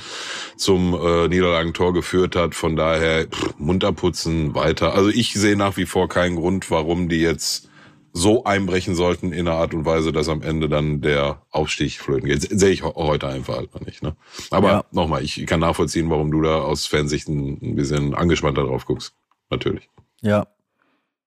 zum 0.57 0.95
äh, 0.95 1.29
Niederlagentor 1.29 1.95
geführt 1.95 2.35
hat. 2.35 2.57
Von 2.57 2.75
daher 2.75 3.29
pff, 3.29 3.55
munter 3.59 3.93
putzen, 3.93 4.57
weiter. 4.57 4.95
Also 4.95 5.11
ich 5.11 5.33
sehe 5.35 5.57
nach 5.57 5.77
wie 5.77 5.87
vor 5.87 6.09
keinen 6.09 6.35
Grund, 6.35 6.73
warum 6.73 7.09
die 7.09 7.21
jetzt 7.21 7.69
so 8.17 8.45
einbrechen 8.45 8.95
sollten 8.95 9.33
in 9.33 9.49
einer 9.49 9.59
Art 9.59 9.75
und 9.75 9.85
Weise, 9.85 10.13
dass 10.13 10.29
am 10.29 10.41
Ende 10.41 10.69
dann 10.69 11.01
der 11.01 11.43
Aufstieg 11.51 11.99
flöten 11.99 12.29
geht. 12.29 12.43
Sehe 12.43 12.71
ich 12.71 12.85
heute 12.85 13.27
einfach 13.27 13.57
halt 13.57 13.75
noch 13.75 13.85
nicht. 13.85 14.03
Ne? 14.03 14.17
Aber 14.51 14.69
ja. 14.69 14.85
nochmal, 14.93 15.25
ich 15.25 15.45
kann 15.47 15.61
nachvollziehen, 15.61 16.09
warum 16.11 16.31
du 16.31 16.41
da 16.41 16.61
aus 16.61 16.87
Fansicht 16.87 17.29
ein, 17.29 17.59
ein 17.61 17.75
bisschen 17.75 18.15
angespannter 18.15 18.63
drauf 18.63 18.87
guckst. 18.87 19.15
Natürlich. 19.51 19.91
Ja, 20.23 20.47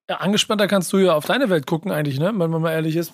ja, 0.10 0.18
angespannter 0.18 0.68
kannst 0.68 0.94
du 0.94 1.00
ja 1.00 1.14
auf 1.14 1.26
deine 1.26 1.50
Welt 1.50 1.68
gucken, 1.68 1.92
eigentlich, 1.92 2.18
ne? 2.18 2.28
Wenn 2.28 2.50
man 2.50 2.62
mal 2.62 2.72
ehrlich 2.72 2.96
ist. 2.96 3.14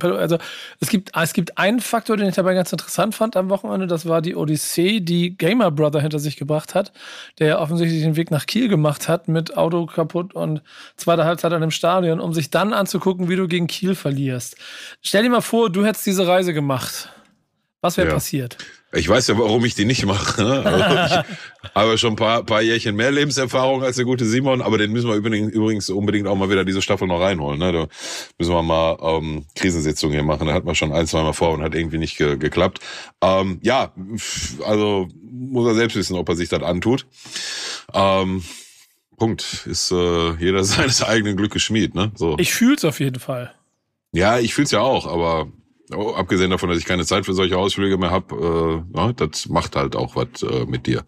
Also 0.00 0.38
es 0.78 0.88
gibt, 0.88 1.10
es 1.16 1.32
gibt 1.32 1.58
einen 1.58 1.80
Faktor, 1.80 2.16
den 2.16 2.28
ich 2.28 2.36
dabei 2.36 2.54
ganz 2.54 2.70
interessant 2.70 3.16
fand 3.16 3.36
am 3.36 3.50
Wochenende, 3.50 3.88
das 3.88 4.06
war 4.06 4.22
die 4.22 4.36
Odyssee, 4.36 5.00
die 5.00 5.36
Gamer 5.36 5.72
Brother 5.72 6.00
hinter 6.00 6.20
sich 6.20 6.36
gebracht 6.36 6.76
hat, 6.76 6.92
der 7.40 7.60
offensichtlich 7.60 8.02
den 8.02 8.14
Weg 8.14 8.30
nach 8.30 8.46
Kiel 8.46 8.68
gemacht 8.68 9.08
hat 9.08 9.26
mit 9.26 9.56
Auto 9.56 9.86
kaputt 9.86 10.32
und 10.34 10.62
zweiter 10.96 11.24
Halbzeit 11.24 11.52
an 11.52 11.60
dem 11.60 11.72
Stadion, 11.72 12.20
um 12.20 12.32
sich 12.32 12.50
dann 12.50 12.72
anzugucken, 12.72 13.28
wie 13.28 13.36
du 13.36 13.48
gegen 13.48 13.66
Kiel 13.66 13.96
verlierst. 13.96 14.56
Stell 15.02 15.24
dir 15.24 15.30
mal 15.30 15.40
vor, 15.40 15.70
du 15.70 15.84
hättest 15.84 16.06
diese 16.06 16.26
Reise 16.28 16.54
gemacht. 16.54 17.08
Was 17.80 17.96
wäre 17.96 18.08
ja. 18.08 18.14
passiert? 18.14 18.56
Ich 18.92 19.06
weiß 19.06 19.26
ja, 19.26 19.38
warum 19.38 19.64
ich 19.66 19.74
die 19.74 19.84
nicht 19.84 20.06
mache. 20.06 20.42
Ne? 20.42 20.62
Also 20.64 21.22
ich 21.62 21.74
habe 21.74 21.98
schon 21.98 22.14
ein 22.14 22.16
paar, 22.16 22.42
paar 22.42 22.62
Jährchen 22.62 22.96
mehr 22.96 23.10
Lebenserfahrung 23.10 23.82
als 23.82 23.96
der 23.96 24.06
gute 24.06 24.24
Simon, 24.24 24.62
aber 24.62 24.78
den 24.78 24.92
müssen 24.92 25.08
wir 25.08 25.16
übrigens 25.16 25.90
unbedingt 25.90 26.26
auch 26.26 26.36
mal 26.36 26.48
wieder 26.48 26.64
diese 26.64 26.80
Staffel 26.80 27.06
noch 27.06 27.20
reinholen. 27.20 27.58
Ne? 27.58 27.72
Da 27.72 27.86
müssen 28.38 28.54
wir 28.54 28.62
mal 28.62 28.96
ähm, 29.02 29.44
Krisensitzungen 29.54 30.14
hier 30.14 30.24
machen. 30.24 30.46
Da 30.46 30.54
hat 30.54 30.64
man 30.64 30.74
schon 30.74 30.92
ein, 30.92 31.06
zwei 31.06 31.22
Mal 31.22 31.34
vor 31.34 31.52
und 31.52 31.62
hat 31.62 31.74
irgendwie 31.74 31.98
nicht 31.98 32.16
ge 32.16 32.38
geklappt. 32.38 32.80
Ähm, 33.20 33.60
ja, 33.62 33.92
also 34.64 35.08
muss 35.20 35.66
er 35.66 35.74
selbst 35.74 35.96
wissen, 35.96 36.16
ob 36.16 36.28
er 36.30 36.36
sich 36.36 36.48
das 36.48 36.62
antut. 36.62 37.06
Ähm, 37.92 38.42
Punkt. 39.18 39.66
Ist 39.66 39.90
äh, 39.92 40.32
jeder 40.36 40.64
seines 40.64 41.02
eigenen 41.02 41.36
Glückes 41.36 41.62
Schmied. 41.62 41.94
Ne? 41.94 42.12
So. 42.14 42.38
Ich 42.38 42.54
fühl's 42.54 42.84
auf 42.86 43.00
jeden 43.00 43.20
Fall. 43.20 43.52
Ja, 44.12 44.38
ich 44.38 44.54
fühl's 44.54 44.70
ja 44.70 44.80
auch, 44.80 45.06
aber 45.06 45.48
Oh, 45.94 46.12
abgesehen 46.14 46.50
davon, 46.50 46.68
dass 46.68 46.78
ich 46.78 46.84
keine 46.84 47.06
Zeit 47.06 47.24
für 47.24 47.34
solche 47.34 47.56
Ausflüge 47.56 47.96
mehr 47.96 48.10
habe, 48.10 48.84
äh, 48.94 48.96
ja, 48.96 49.12
das 49.12 49.48
macht 49.48 49.76
halt 49.76 49.96
auch 49.96 50.16
was 50.16 50.42
äh, 50.42 50.66
mit 50.66 50.86
dir. 50.86 51.04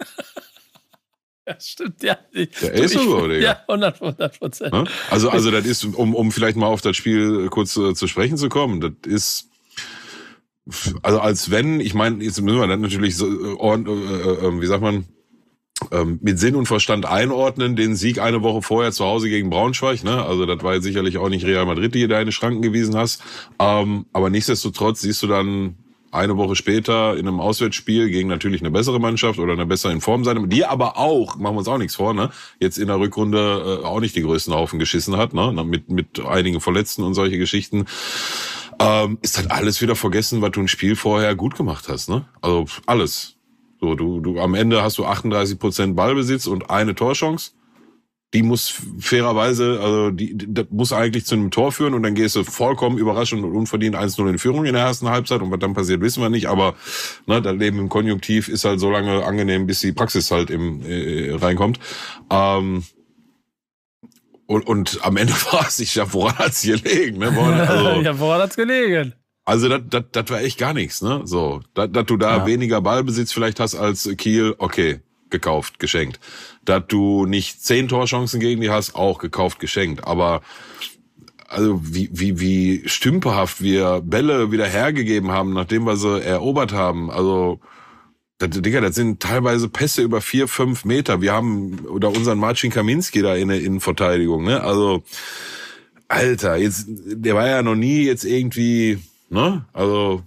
Ja, 1.48 1.60
stimmt, 1.60 2.02
ja. 2.02 2.18
Ich, 2.32 2.60
ja, 2.60 2.70
ist 2.70 2.94
so, 2.94 3.28
Digga. 3.28 3.40
Ja, 3.40 3.60
100 3.68 4.38
Prozent. 4.40 4.74
Ja? 4.74 4.84
Also, 5.10 5.30
also, 5.30 5.52
das 5.52 5.64
ist, 5.64 5.84
um, 5.84 6.12
um 6.12 6.32
vielleicht 6.32 6.56
mal 6.56 6.66
auf 6.66 6.80
das 6.80 6.96
Spiel 6.96 7.48
kurz 7.50 7.76
äh, 7.76 7.94
zu 7.94 8.08
sprechen 8.08 8.36
zu 8.36 8.48
kommen, 8.48 8.80
das 8.80 8.92
ist, 9.06 9.48
also 11.02 11.20
als 11.20 11.52
wenn, 11.52 11.78
ich 11.78 11.94
meine, 11.94 12.24
jetzt 12.24 12.40
müssen 12.40 12.58
wir 12.58 12.66
dann 12.66 12.80
natürlich 12.80 13.16
so, 13.16 13.26
äh, 13.28 13.52
äh, 13.52 14.46
äh, 14.46 14.60
wie 14.60 14.66
sagt 14.66 14.82
man, 14.82 15.06
ähm, 15.92 16.18
mit 16.22 16.38
Sinn 16.38 16.56
und 16.56 16.66
Verstand 16.66 17.06
einordnen, 17.06 17.76
den 17.76 17.96
Sieg 17.96 18.18
eine 18.18 18.42
Woche 18.42 18.62
vorher 18.62 18.92
zu 18.92 19.04
Hause 19.04 19.28
gegen 19.28 19.50
Braunschweig. 19.50 20.04
Ne? 20.04 20.24
Also 20.24 20.46
das 20.46 20.62
war 20.62 20.74
jetzt 20.74 20.84
sicherlich 20.84 21.18
auch 21.18 21.28
nicht 21.28 21.44
Real 21.44 21.66
Madrid, 21.66 21.94
die 21.94 22.08
deine 22.08 22.32
Schranken 22.32 22.62
gewiesen 22.62 22.96
hast. 22.96 23.22
Ähm, 23.58 24.06
aber 24.12 24.30
nichtsdestotrotz 24.30 25.00
siehst 25.00 25.22
du 25.22 25.26
dann 25.26 25.76
eine 26.12 26.36
Woche 26.36 26.56
später 26.56 27.16
in 27.16 27.28
einem 27.28 27.40
Auswärtsspiel 27.40 28.08
gegen 28.08 28.28
natürlich 28.28 28.62
eine 28.62 28.70
bessere 28.70 28.98
Mannschaft 28.98 29.38
oder 29.38 29.52
eine 29.52 29.66
bessere 29.66 29.92
in 29.92 30.00
Form 30.00 30.24
sein, 30.24 30.48
die 30.48 30.64
aber 30.64 30.96
auch, 30.96 31.36
machen 31.36 31.54
wir 31.54 31.58
uns 31.58 31.68
auch 31.68 31.78
nichts 31.78 31.96
vor, 31.96 32.14
ne, 32.14 32.30
jetzt 32.58 32.78
in 32.78 32.88
der 32.88 32.98
Rückrunde 32.98 33.80
äh, 33.82 33.84
auch 33.84 34.00
nicht 34.00 34.16
die 34.16 34.22
größten 34.22 34.54
Haufen 34.54 34.78
geschissen 34.78 35.16
hat, 35.16 35.34
ne, 35.34 35.52
mit, 35.64 35.90
mit 35.90 36.24
einigen 36.24 36.60
Verletzten 36.60 37.02
und 37.02 37.14
solche 37.14 37.38
Geschichten. 37.38 37.84
Ähm, 38.78 39.18
ist 39.22 39.38
halt 39.38 39.50
alles 39.50 39.80
wieder 39.80 39.96
vergessen, 39.96 40.42
was 40.42 40.50
du 40.52 40.60
ein 40.60 40.68
Spiel 40.68 40.96
vorher 40.96 41.34
gut 41.34 41.56
gemacht 41.56 41.88
hast, 41.88 42.10
ne? 42.10 42.26
Also 42.42 42.66
alles. 42.84 43.35
So, 43.80 43.94
du, 43.94 44.20
du, 44.20 44.40
am 44.40 44.54
Ende 44.54 44.82
hast 44.82 44.98
du 44.98 45.04
38 45.04 45.58
Prozent 45.58 45.96
Ballbesitz 45.96 46.46
und 46.46 46.70
eine 46.70 46.94
Torchance. 46.94 47.52
Die 48.34 48.42
muss 48.42 48.74
fairerweise, 48.98 49.78
also 49.80 50.10
die, 50.10 50.36
das 50.36 50.66
muss 50.70 50.92
eigentlich 50.92 51.26
zu 51.26 51.36
einem 51.36 51.50
Tor 51.50 51.70
führen 51.70 51.94
und 51.94 52.02
dann 52.02 52.14
gehst 52.14 52.34
du 52.34 52.42
vollkommen 52.42 52.98
überraschend 52.98 53.44
und 53.44 53.54
unverdient 53.54 53.96
1-0 53.96 54.28
in 54.28 54.38
Führung 54.38 54.64
in 54.64 54.74
der 54.74 54.82
ersten 54.82 55.08
Halbzeit 55.08 55.42
und 55.42 55.50
was 55.52 55.60
dann 55.60 55.74
passiert, 55.74 56.00
wissen 56.00 56.22
wir 56.22 56.28
nicht, 56.28 56.46
aber 56.46 56.74
ne, 57.26 57.40
das 57.40 57.54
Leben 57.54 57.78
im 57.78 57.88
Konjunktiv 57.88 58.48
ist 58.48 58.64
halt 58.64 58.80
so 58.80 58.90
lange 58.90 59.24
angenehm, 59.24 59.66
bis 59.66 59.80
die 59.80 59.92
Praxis 59.92 60.30
halt 60.32 60.50
im, 60.50 60.82
äh, 60.84 61.34
reinkommt. 61.34 61.78
Ähm, 62.28 62.82
und, 64.46 64.66
und 64.66 64.98
am 65.02 65.16
Ende 65.16 65.32
war 65.52 65.66
es 65.66 65.78
nicht, 65.78 65.94
ja, 65.94 66.12
woran 66.12 66.36
hat's 66.38 66.62
gelegen? 66.62 67.18
Ne? 67.18 67.30
Also, 67.36 68.02
ja, 68.02 68.18
woran 68.18 68.40
hat's 68.42 68.56
gelegen? 68.56 69.14
Also 69.46 69.68
das, 69.68 70.02
das, 70.10 70.28
war 70.30 70.40
echt 70.40 70.58
gar 70.58 70.74
nichts, 70.74 71.02
ne? 71.02 71.22
So, 71.24 71.60
dass, 71.72 71.90
dass 71.92 72.04
du 72.06 72.16
da 72.16 72.38
ja. 72.38 72.46
weniger 72.46 72.80
Ballbesitz 72.80 73.32
vielleicht 73.32 73.60
hast 73.60 73.76
als 73.76 74.10
Kiel, 74.18 74.56
okay, 74.58 75.00
gekauft, 75.30 75.78
geschenkt. 75.78 76.18
Dass 76.64 76.82
du 76.88 77.26
nicht 77.26 77.62
zehn 77.62 77.86
Torchancen 77.86 78.40
gegen 78.40 78.60
die 78.60 78.70
hast, 78.70 78.96
auch 78.96 79.18
gekauft, 79.18 79.60
geschenkt. 79.60 80.04
Aber 80.04 80.42
also 81.48 81.80
wie, 81.82 82.10
wie, 82.12 82.40
wie 82.40 82.88
stümperhaft 82.88 83.62
wir 83.62 84.00
Bälle 84.04 84.50
wieder 84.50 84.66
hergegeben 84.66 85.30
haben, 85.30 85.52
nachdem 85.52 85.86
wir 85.86 85.96
sie 85.96 86.20
erobert 86.24 86.72
haben. 86.72 87.08
Also, 87.12 87.60
das, 88.38 88.50
Digga, 88.50 88.80
das 88.80 88.96
sind 88.96 89.20
teilweise 89.20 89.68
Pässe 89.68 90.02
über 90.02 90.20
vier, 90.20 90.48
fünf 90.48 90.84
Meter. 90.84 91.20
Wir 91.22 91.32
haben 91.32 91.86
oder 91.86 92.08
unseren 92.08 92.38
Marcin 92.38 92.72
Kaminski 92.72 93.22
da 93.22 93.36
in 93.36 93.46
der 93.46 93.62
Innenverteidigung, 93.62 94.44
ne? 94.44 94.60
Also, 94.60 95.04
Alter, 96.08 96.56
jetzt, 96.56 96.86
der 96.88 97.34
war 97.36 97.46
ja 97.46 97.62
noch 97.62 97.76
nie 97.76 98.04
jetzt 98.04 98.24
irgendwie 98.24 98.98
Ne? 99.28 99.64
Also, 99.72 100.22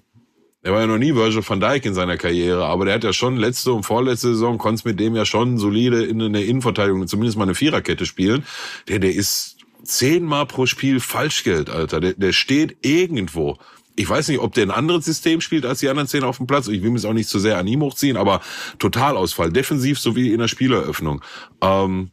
er 0.61 0.73
war 0.73 0.81
ja 0.81 0.87
noch 0.87 0.97
nie 0.97 1.15
Virgil 1.15 1.47
van 1.47 1.59
Dijk 1.59 1.85
in 1.85 1.93
seiner 1.93 2.17
Karriere, 2.17 2.65
aber 2.65 2.85
der 2.85 2.95
hat 2.95 3.03
ja 3.03 3.13
schon 3.13 3.37
letzte 3.37 3.71
und 3.71 3.83
vorletzte 3.83 4.29
Saison, 4.29 4.57
konnte 4.57 4.87
mit 4.87 4.99
dem 4.99 5.15
ja 5.15 5.25
schon 5.25 5.57
solide 5.57 6.03
in 6.03 6.19
der 6.19 6.45
Innenverteidigung, 6.45 7.07
zumindest 7.07 7.37
mal 7.37 7.45
eine 7.45 7.55
Viererkette 7.55 8.05
spielen. 8.05 8.45
Der, 8.87 8.99
der 8.99 9.13
ist 9.13 9.57
zehnmal 9.83 10.45
pro 10.45 10.65
Spiel 10.65 10.99
Falschgeld, 10.99 11.69
Alter. 11.69 12.01
Der, 12.01 12.13
der 12.13 12.33
steht 12.33 12.77
irgendwo. 12.81 13.57
Ich 13.95 14.09
weiß 14.09 14.29
nicht, 14.29 14.39
ob 14.39 14.53
der 14.53 14.63
ein 14.63 14.71
anderes 14.71 15.05
System 15.05 15.41
spielt 15.41 15.65
als 15.65 15.79
die 15.79 15.89
anderen 15.89 16.07
zehn 16.07 16.23
auf 16.23 16.37
dem 16.37 16.47
Platz. 16.47 16.67
Ich 16.67 16.81
will 16.83 16.91
mich 16.91 17.05
auch 17.05 17.13
nicht 17.13 17.29
zu 17.29 17.39
sehr 17.39 17.57
an 17.57 17.67
ihm 17.67 17.81
hochziehen, 17.81 18.17
aber 18.17 18.41
Totalausfall. 18.79 19.51
Defensiv 19.51 19.99
sowie 19.99 20.33
in 20.33 20.39
der 20.39 20.47
Spieleröffnung. 20.47 21.21
Ähm, 21.61 22.11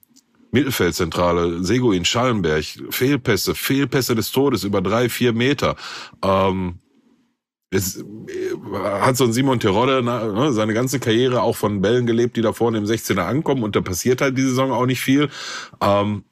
Mittelfeldzentrale, 0.53 1.63
Seguin, 1.63 2.05
Schallenberg, 2.05 2.65
Fehlpässe, 2.91 3.55
Fehlpässe 3.55 4.15
des 4.15 4.33
Todes 4.33 4.65
über 4.65 4.81
drei, 4.81 5.09
vier 5.09 5.33
Meter. 5.33 5.77
Ähm, 6.23 6.81
es 7.71 7.99
äh, 7.99 8.05
hat 9.01 9.17
so 9.17 9.25
ein 9.25 9.33
Simon 9.33 9.61
Terodde 9.61 10.03
ne, 10.03 10.53
seine 10.53 10.73
ganze 10.73 11.01
Karriere 11.01 11.43
auch 11.43 11.57
von 11.57 11.81
Bällen 11.81 12.07
gelebt, 12.07 12.37
die 12.37 12.43
da 12.43 12.53
vorne 12.53 12.79
im 12.79 12.85
16er 12.85 13.21
ankommen 13.21 13.63
und 13.63 13.77
da 13.77 13.81
passiert 13.81 14.21
halt 14.21 14.39
die 14.39 14.43
Saison 14.43 14.71
auch 14.71 14.87
nicht 14.87 15.01
viel. 15.01 15.29
Ähm, 15.81 16.25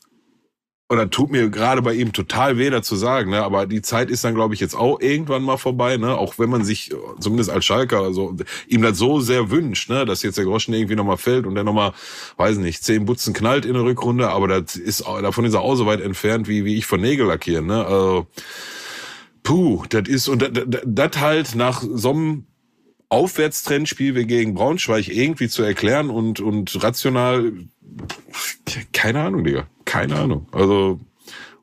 dann 0.88 1.10
tut 1.10 1.30
mir 1.30 1.48
gerade 1.48 1.80
bei 1.80 1.94
ihm 1.94 2.12
total 2.12 2.58
weh, 2.58 2.68
dazu 2.68 2.94
sagen, 2.94 3.30
ne? 3.30 3.42
aber 3.42 3.66
die 3.66 3.80
Zeit 3.80 4.10
ist 4.10 4.22
dann, 4.22 4.34
glaube 4.34 4.52
ich, 4.52 4.60
jetzt 4.60 4.74
auch 4.74 5.00
irgendwann 5.00 5.42
mal 5.42 5.56
vorbei, 5.56 5.96
ne? 5.96 6.16
auch 6.16 6.38
wenn 6.38 6.50
man 6.50 6.64
sich, 6.64 6.94
zumindest 7.18 7.50
als 7.50 7.64
Schalker, 7.64 8.00
also, 8.00 8.36
ihm 8.68 8.82
das 8.82 8.98
so 8.98 9.20
sehr 9.20 9.50
wünscht, 9.50 9.88
ne? 9.88 10.04
dass 10.04 10.22
jetzt 10.22 10.36
der 10.36 10.44
Groschen 10.44 10.74
irgendwie 10.74 10.94
nochmal 10.94 11.16
fällt 11.16 11.46
und 11.46 11.54
der 11.54 11.64
nochmal, 11.64 11.92
weiß 12.36 12.58
nicht, 12.58 12.84
zehn 12.84 13.06
Butzen 13.06 13.32
knallt 13.32 13.64
in 13.64 13.72
der 13.72 13.82
Rückrunde, 13.82 14.28
aber 14.28 14.46
das 14.46 14.76
ist, 14.76 15.06
davon 15.06 15.46
ist 15.46 15.54
er 15.54 15.62
auch 15.62 15.76
so 15.76 15.86
weit 15.86 16.02
entfernt, 16.02 16.48
wie, 16.48 16.66
wie 16.66 16.76
ich 16.76 16.84
von 16.84 17.00
Nägel 17.00 17.26
lackieren. 17.26 17.66
Ne? 17.66 17.84
Also, 17.86 18.26
puh, 19.42 19.84
das 19.88 20.06
ist, 20.06 20.28
und 20.28 20.50
das 20.84 21.20
halt 21.20 21.54
nach 21.54 21.82
so 21.82 22.10
einem 22.10 22.46
Aufwärtstrendspiel 23.08 24.14
wie 24.16 24.26
gegen 24.26 24.54
Braunschweig 24.54 25.08
irgendwie 25.08 25.48
zu 25.48 25.62
erklären 25.62 26.10
und, 26.10 26.40
und 26.40 26.82
rational, 26.82 27.52
keine 28.92 29.20
Ahnung, 29.22 29.44
Digga. 29.44 29.66
Keine 29.84 30.16
Ahnung. 30.16 30.46
Also, 30.52 31.00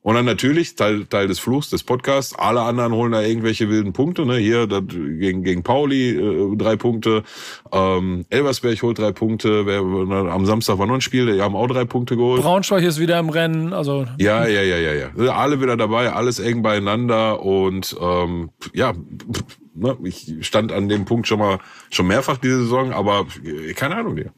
und 0.03 0.15
dann 0.15 0.25
natürlich, 0.25 0.75
Teil, 0.75 1.05
Teil 1.05 1.27
des 1.27 1.38
Fluchs 1.38 1.69
des 1.69 1.83
Podcasts, 1.83 2.33
alle 2.33 2.61
anderen 2.61 2.91
holen 2.93 3.11
da 3.11 3.21
irgendwelche 3.21 3.69
wilden 3.69 3.93
Punkte. 3.93 4.25
Ne? 4.25 4.38
Hier 4.38 4.65
dat, 4.65 4.89
gegen, 4.89 5.43
gegen 5.43 5.61
Pauli 5.61 6.09
äh, 6.17 6.55
drei 6.55 6.75
Punkte, 6.75 7.23
ähm, 7.71 8.25
Elversberg 8.29 8.81
holt 8.81 8.97
drei 8.97 9.11
Punkte, 9.11 9.67
Wer, 9.67 9.79
am 9.79 10.45
Samstag 10.47 10.79
war 10.79 10.88
noch 10.88 10.95
ein 10.95 11.01
Spiel, 11.01 11.31
die 11.31 11.41
haben 11.41 11.55
auch 11.55 11.67
drei 11.67 11.85
Punkte 11.85 12.17
geholt. 12.17 12.41
Braunschweig 12.41 12.83
ist 12.83 13.00
wieder 13.00 13.19
im 13.19 13.29
Rennen. 13.29 13.73
also 13.73 14.07
Ja, 14.17 14.47
ja, 14.47 14.63
ja, 14.63 14.77
ja, 14.77 14.93
ja. 14.93 15.35
Alle 15.35 15.61
wieder 15.61 15.77
dabei, 15.77 16.11
alles 16.11 16.39
eng 16.39 16.63
beieinander 16.63 17.43
und 17.43 17.95
ähm, 18.01 18.50
ja, 18.73 18.93
ne, 19.75 19.97
ich 20.03 20.35
stand 20.41 20.71
an 20.71 20.89
dem 20.89 21.05
Punkt 21.05 21.27
schon 21.27 21.38
mal 21.38 21.59
schon 21.91 22.07
mehrfach 22.07 22.38
diese 22.38 22.63
Saison, 22.63 22.91
aber 22.91 23.27
äh, 23.43 23.73
keine 23.73 23.97
Ahnung 23.97 24.15
dir. 24.15 24.33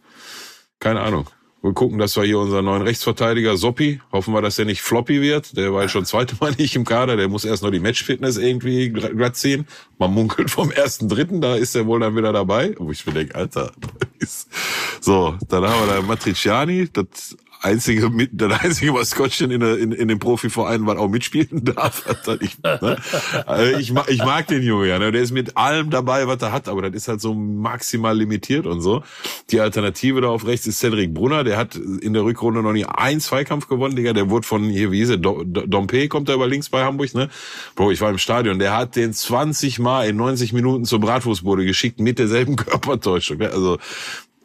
Keine 0.79 0.99
Ahnung. 0.99 1.25
Wir 1.63 1.71
gucken, 1.71 1.97
dass 1.97 2.17
wir 2.17 2.25
hier 2.25 2.39
unseren 2.39 2.65
neuen 2.65 2.81
Rechtsverteidiger 2.81 3.55
Soppi, 3.55 4.01
hoffen 4.11 4.33
wir, 4.33 4.41
dass 4.41 4.57
der 4.57 4.65
nicht 4.65 4.81
floppy 4.81 5.21
wird. 5.21 5.55
Der 5.55 5.73
war 5.73 5.83
ja 5.83 5.87
schon 5.87 6.03
zweite 6.03 6.35
Mal 6.41 6.51
nicht 6.57 6.75
im 6.75 6.83
Kader. 6.83 7.15
Der 7.15 7.29
muss 7.29 7.45
erst 7.45 7.63
noch 7.63 7.71
die 7.71 7.79
Matchfitness 7.79 8.35
irgendwie 8.35 8.89
glatt 8.89 9.37
ziehen. 9.37 9.65
Man 9.97 10.13
munkelt 10.13 10.51
vom 10.51 10.71
ersten 10.71 11.07
Dritten, 11.07 11.39
da 11.39 11.55
ist 11.55 11.73
er 11.73 11.87
wohl 11.87 12.01
dann 12.01 12.17
wieder 12.17 12.33
dabei. 12.33 12.75
Wo 12.77 12.91
ich 12.91 13.05
mir 13.05 13.13
denke, 13.13 13.35
Alter. 13.35 13.71
so, 14.99 15.37
dann 15.47 15.63
haben 15.63 15.87
wir 15.87 15.95
da 15.95 16.01
Matriciani, 16.01 16.89
das 16.91 17.37
einzige, 17.63 18.11
das 18.31 18.61
einzige 18.61 18.91
Maskottchen 18.91 19.51
in, 19.51 19.61
in, 19.61 19.91
in 19.91 20.07
dem 20.07 20.19
Profiverein, 20.19 20.85
was 20.85 20.97
auch 20.97 21.09
mitspielen 21.09 21.63
darf. 21.75 22.03
Ich, 22.41 22.61
ne? 22.61 22.97
Also 23.45 23.77
ich, 23.77 23.91
mag, 23.91 24.09
ich 24.09 24.19
mag 24.19 24.47
den 24.47 24.63
Junge 24.63 24.87
ja. 24.87 24.99
Ne? 24.99 25.11
Der 25.11 25.21
ist 25.21 25.31
mit 25.31 25.57
allem 25.57 25.89
dabei, 25.89 26.27
was 26.27 26.41
er 26.41 26.51
hat, 26.51 26.67
aber 26.67 26.81
das 26.81 26.93
ist 26.93 27.07
halt 27.07 27.21
so 27.21 27.33
maximal 27.33 28.17
limitiert 28.17 28.65
und 28.65 28.81
so. 28.81 29.03
Die 29.51 29.59
Alternative 29.59 30.21
da 30.21 30.27
auf 30.29 30.45
rechts 30.45 30.67
ist 30.67 30.79
Cedric 30.79 31.13
Brunner, 31.13 31.43
der 31.43 31.57
hat 31.57 31.75
in 31.75 32.13
der 32.13 32.23
Rückrunde 32.23 32.61
noch 32.61 32.73
nie 32.73 32.85
einen 32.85 33.19
Zweikampf 33.19 33.67
gewonnen, 33.67 33.95
Digga. 33.95 34.13
Der 34.13 34.29
wurde 34.29 34.45
von, 34.45 34.63
hier, 34.65 34.91
wie 34.91 34.97
hieß 34.97 35.11
er, 35.11 35.17
Dompe 35.17 36.07
kommt 36.07 36.29
da 36.29 36.33
über 36.33 36.47
links 36.47 36.69
bei 36.69 36.83
Hamburg, 36.83 37.13
ne? 37.13 37.29
Bro, 37.75 37.91
ich 37.91 38.01
war 38.01 38.09
im 38.09 38.17
Stadion, 38.17 38.59
der 38.59 38.75
hat 38.75 38.95
den 38.95 39.13
20 39.13 39.79
Mal 39.79 40.09
in 40.09 40.17
90 40.17 40.53
Minuten 40.53 40.85
zur 40.85 40.99
Bratwurstbude 40.99 41.65
geschickt 41.65 41.99
mit 41.99 42.19
derselben 42.19 42.55
Körpertäuschung. 42.57 43.37
Ne? 43.37 43.49
Also, 43.49 43.77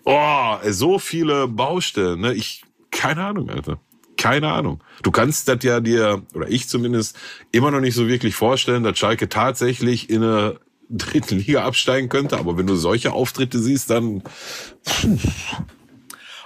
oh, 0.05 0.57
so 0.69 0.99
viele 0.99 1.49
Baustellen, 1.49 2.21
ne? 2.21 2.35
Ich, 2.35 2.63
keine 2.91 3.25
Ahnung, 3.25 3.51
Alter. 3.51 3.79
Keine 4.17 4.53
Ahnung. 4.53 4.83
Du 5.03 5.11
kannst 5.11 5.49
das 5.49 5.63
ja 5.63 5.81
dir, 5.81 6.23
oder 6.35 6.49
ich 6.49 6.69
zumindest, 6.69 7.17
immer 7.53 7.71
noch 7.71 7.81
nicht 7.81 7.95
so 7.95 8.09
wirklich 8.09 8.35
vorstellen, 8.35 8.83
dass 8.83 8.99
Schalke 8.99 9.29
tatsächlich 9.29 10.11
in 10.11 10.23
eine 10.23 10.59
dritten 10.91 11.39
Liga 11.39 11.65
absteigen 11.65 12.09
könnte. 12.09 12.39
Aber 12.39 12.57
wenn 12.57 12.67
du 12.67 12.75
solche 12.75 13.13
Auftritte 13.13 13.59
siehst, 13.59 13.91
dann. 13.91 14.23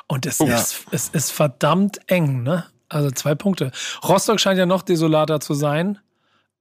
Und 0.07 0.27
es, 0.27 0.39
ja. 0.39 0.57
ist, 0.57 0.85
es 0.91 1.09
ist 1.09 1.31
verdammt 1.31 2.01
eng, 2.09 2.43
ne? 2.43 2.67
Also 2.89 3.11
zwei 3.11 3.35
Punkte. 3.35 3.73
Rostock 4.07 4.39
scheint 4.39 4.59
ja 4.59 4.67
noch 4.67 4.83
desolater 4.83 5.41
zu 5.41 5.55
sein. 5.55 5.99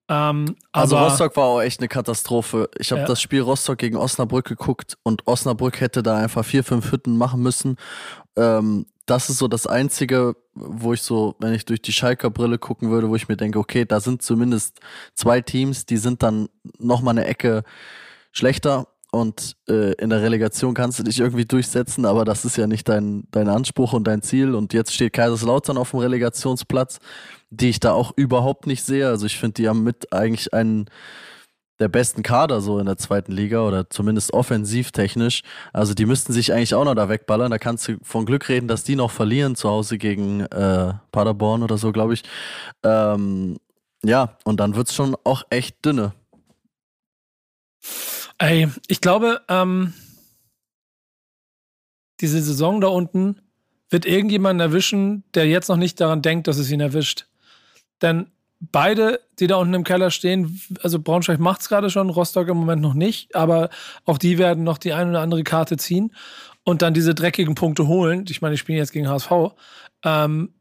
Ähm, 0.07 0.55
also 0.71 0.97
Rostock 0.97 1.35
war 1.35 1.45
auch 1.45 1.61
echt 1.61 1.79
eine 1.79 1.89
Katastrophe. 1.89 2.69
Ich 2.77 2.91
habe 2.91 3.01
ja. 3.01 3.07
das 3.07 3.21
Spiel 3.21 3.41
Rostock 3.41 3.77
gegen 3.77 3.97
Osnabrück 3.97 4.45
geguckt 4.45 4.97
und 5.03 5.27
Osnabrück 5.27 5.81
hätte 5.81 6.03
da 6.03 6.17
einfach 6.17 6.45
vier, 6.45 6.63
fünf 6.63 6.91
Hütten 6.91 7.17
machen 7.17 7.41
müssen. 7.41 7.77
Ähm, 8.35 8.85
das 9.05 9.29
ist 9.29 9.39
so 9.39 9.47
das 9.47 9.67
Einzige, 9.67 10.35
wo 10.53 10.93
ich 10.93 11.01
so, 11.01 11.35
wenn 11.39 11.53
ich 11.53 11.65
durch 11.65 11.81
die 11.81 11.91
Schalker 11.91 12.29
Brille 12.29 12.57
gucken 12.57 12.89
würde, 12.89 13.09
wo 13.09 13.15
ich 13.15 13.27
mir 13.27 13.37
denke, 13.37 13.59
okay, 13.59 13.85
da 13.85 13.99
sind 13.99 14.21
zumindest 14.21 14.79
zwei 15.15 15.41
Teams, 15.41 15.85
die 15.85 15.97
sind 15.97 16.23
dann 16.23 16.49
nochmal 16.77 17.17
eine 17.17 17.25
Ecke 17.25 17.63
schlechter 18.31 18.87
und 19.11 19.57
äh, 19.67 19.91
in 19.95 20.09
der 20.09 20.21
Relegation 20.21 20.73
kannst 20.73 20.97
du 20.97 21.03
dich 21.03 21.19
irgendwie 21.19 21.45
durchsetzen, 21.45 22.05
aber 22.05 22.23
das 22.23 22.45
ist 22.45 22.55
ja 22.55 22.65
nicht 22.65 22.87
dein, 22.87 23.27
dein 23.31 23.49
Anspruch 23.49 23.91
und 23.91 24.05
dein 24.05 24.21
Ziel. 24.21 24.55
Und 24.55 24.73
jetzt 24.73 24.93
steht 24.93 25.11
Kaiserslautern 25.11 25.77
auf 25.77 25.91
dem 25.91 25.99
Relegationsplatz, 25.99 26.99
die 27.49 27.69
ich 27.69 27.81
da 27.81 27.91
auch 27.91 28.13
überhaupt 28.15 28.67
nicht 28.67 28.85
sehe. 28.85 29.09
Also 29.09 29.25
ich 29.25 29.37
finde, 29.37 29.55
die 29.55 29.67
haben 29.67 29.83
mit 29.83 30.13
eigentlich 30.13 30.53
einen 30.53 30.85
der 31.81 31.89
besten 31.89 32.23
Kader 32.23 32.61
so 32.61 32.79
in 32.79 32.85
der 32.85 32.97
zweiten 32.97 33.31
Liga 33.31 33.61
oder 33.61 33.89
zumindest 33.89 34.33
offensivtechnisch. 34.33 35.41
Also 35.73 35.93
die 35.93 36.05
müssten 36.05 36.31
sich 36.31 36.53
eigentlich 36.53 36.75
auch 36.75 36.85
noch 36.85 36.95
da 36.95 37.09
wegballern. 37.09 37.51
Da 37.51 37.57
kannst 37.57 37.87
du 37.87 37.97
von 38.03 38.25
Glück 38.25 38.47
reden, 38.47 38.67
dass 38.67 38.83
die 38.83 38.95
noch 38.95 39.11
verlieren 39.11 39.55
zu 39.55 39.67
Hause 39.67 39.97
gegen 39.97 40.41
äh, 40.41 40.93
Paderborn 41.11 41.63
oder 41.63 41.77
so, 41.77 41.91
glaube 41.91 42.13
ich. 42.13 42.23
Ähm, 42.83 43.57
ja, 44.03 44.37
und 44.43 44.59
dann 44.59 44.75
wird 44.75 44.87
es 44.87 44.95
schon 44.95 45.15
auch 45.23 45.43
echt 45.49 45.83
dünne. 45.83 46.13
Ey, 48.37 48.67
ich 48.87 49.01
glaube, 49.01 49.41
ähm, 49.49 49.93
diese 52.21 52.41
Saison 52.41 52.79
da 52.79 52.87
unten 52.87 53.41
wird 53.89 54.05
irgendjemanden 54.05 54.59
erwischen, 54.59 55.23
der 55.33 55.47
jetzt 55.47 55.67
noch 55.67 55.77
nicht 55.77 55.99
daran 55.99 56.21
denkt, 56.21 56.47
dass 56.47 56.57
es 56.57 56.71
ihn 56.71 56.79
erwischt. 56.79 57.27
Denn 58.01 58.31
beide, 58.71 59.19
die 59.39 59.47
da 59.47 59.55
unten 59.55 59.73
im 59.73 59.83
Keller 59.83 60.11
stehen, 60.11 60.61
also 60.83 60.99
Braunschweig 60.99 61.39
macht 61.39 61.61
es 61.61 61.69
gerade 61.69 61.89
schon, 61.89 62.09
Rostock 62.09 62.47
im 62.47 62.57
Moment 62.57 62.81
noch 62.81 62.93
nicht, 62.93 63.35
aber 63.35 63.69
auch 64.05 64.17
die 64.17 64.37
werden 64.37 64.63
noch 64.63 64.77
die 64.77 64.93
eine 64.93 65.09
oder 65.09 65.21
andere 65.21 65.43
Karte 65.43 65.77
ziehen 65.77 66.13
und 66.63 66.81
dann 66.81 66.93
diese 66.93 67.15
dreckigen 67.15 67.55
Punkte 67.55 67.87
holen. 67.87 68.25
Ich 68.29 68.41
meine, 68.41 68.53
ich 68.53 68.59
spiele 68.59 68.77
jetzt 68.77 68.91
gegen 68.91 69.09
HSV, 69.09 69.31
ähm, 70.03 70.53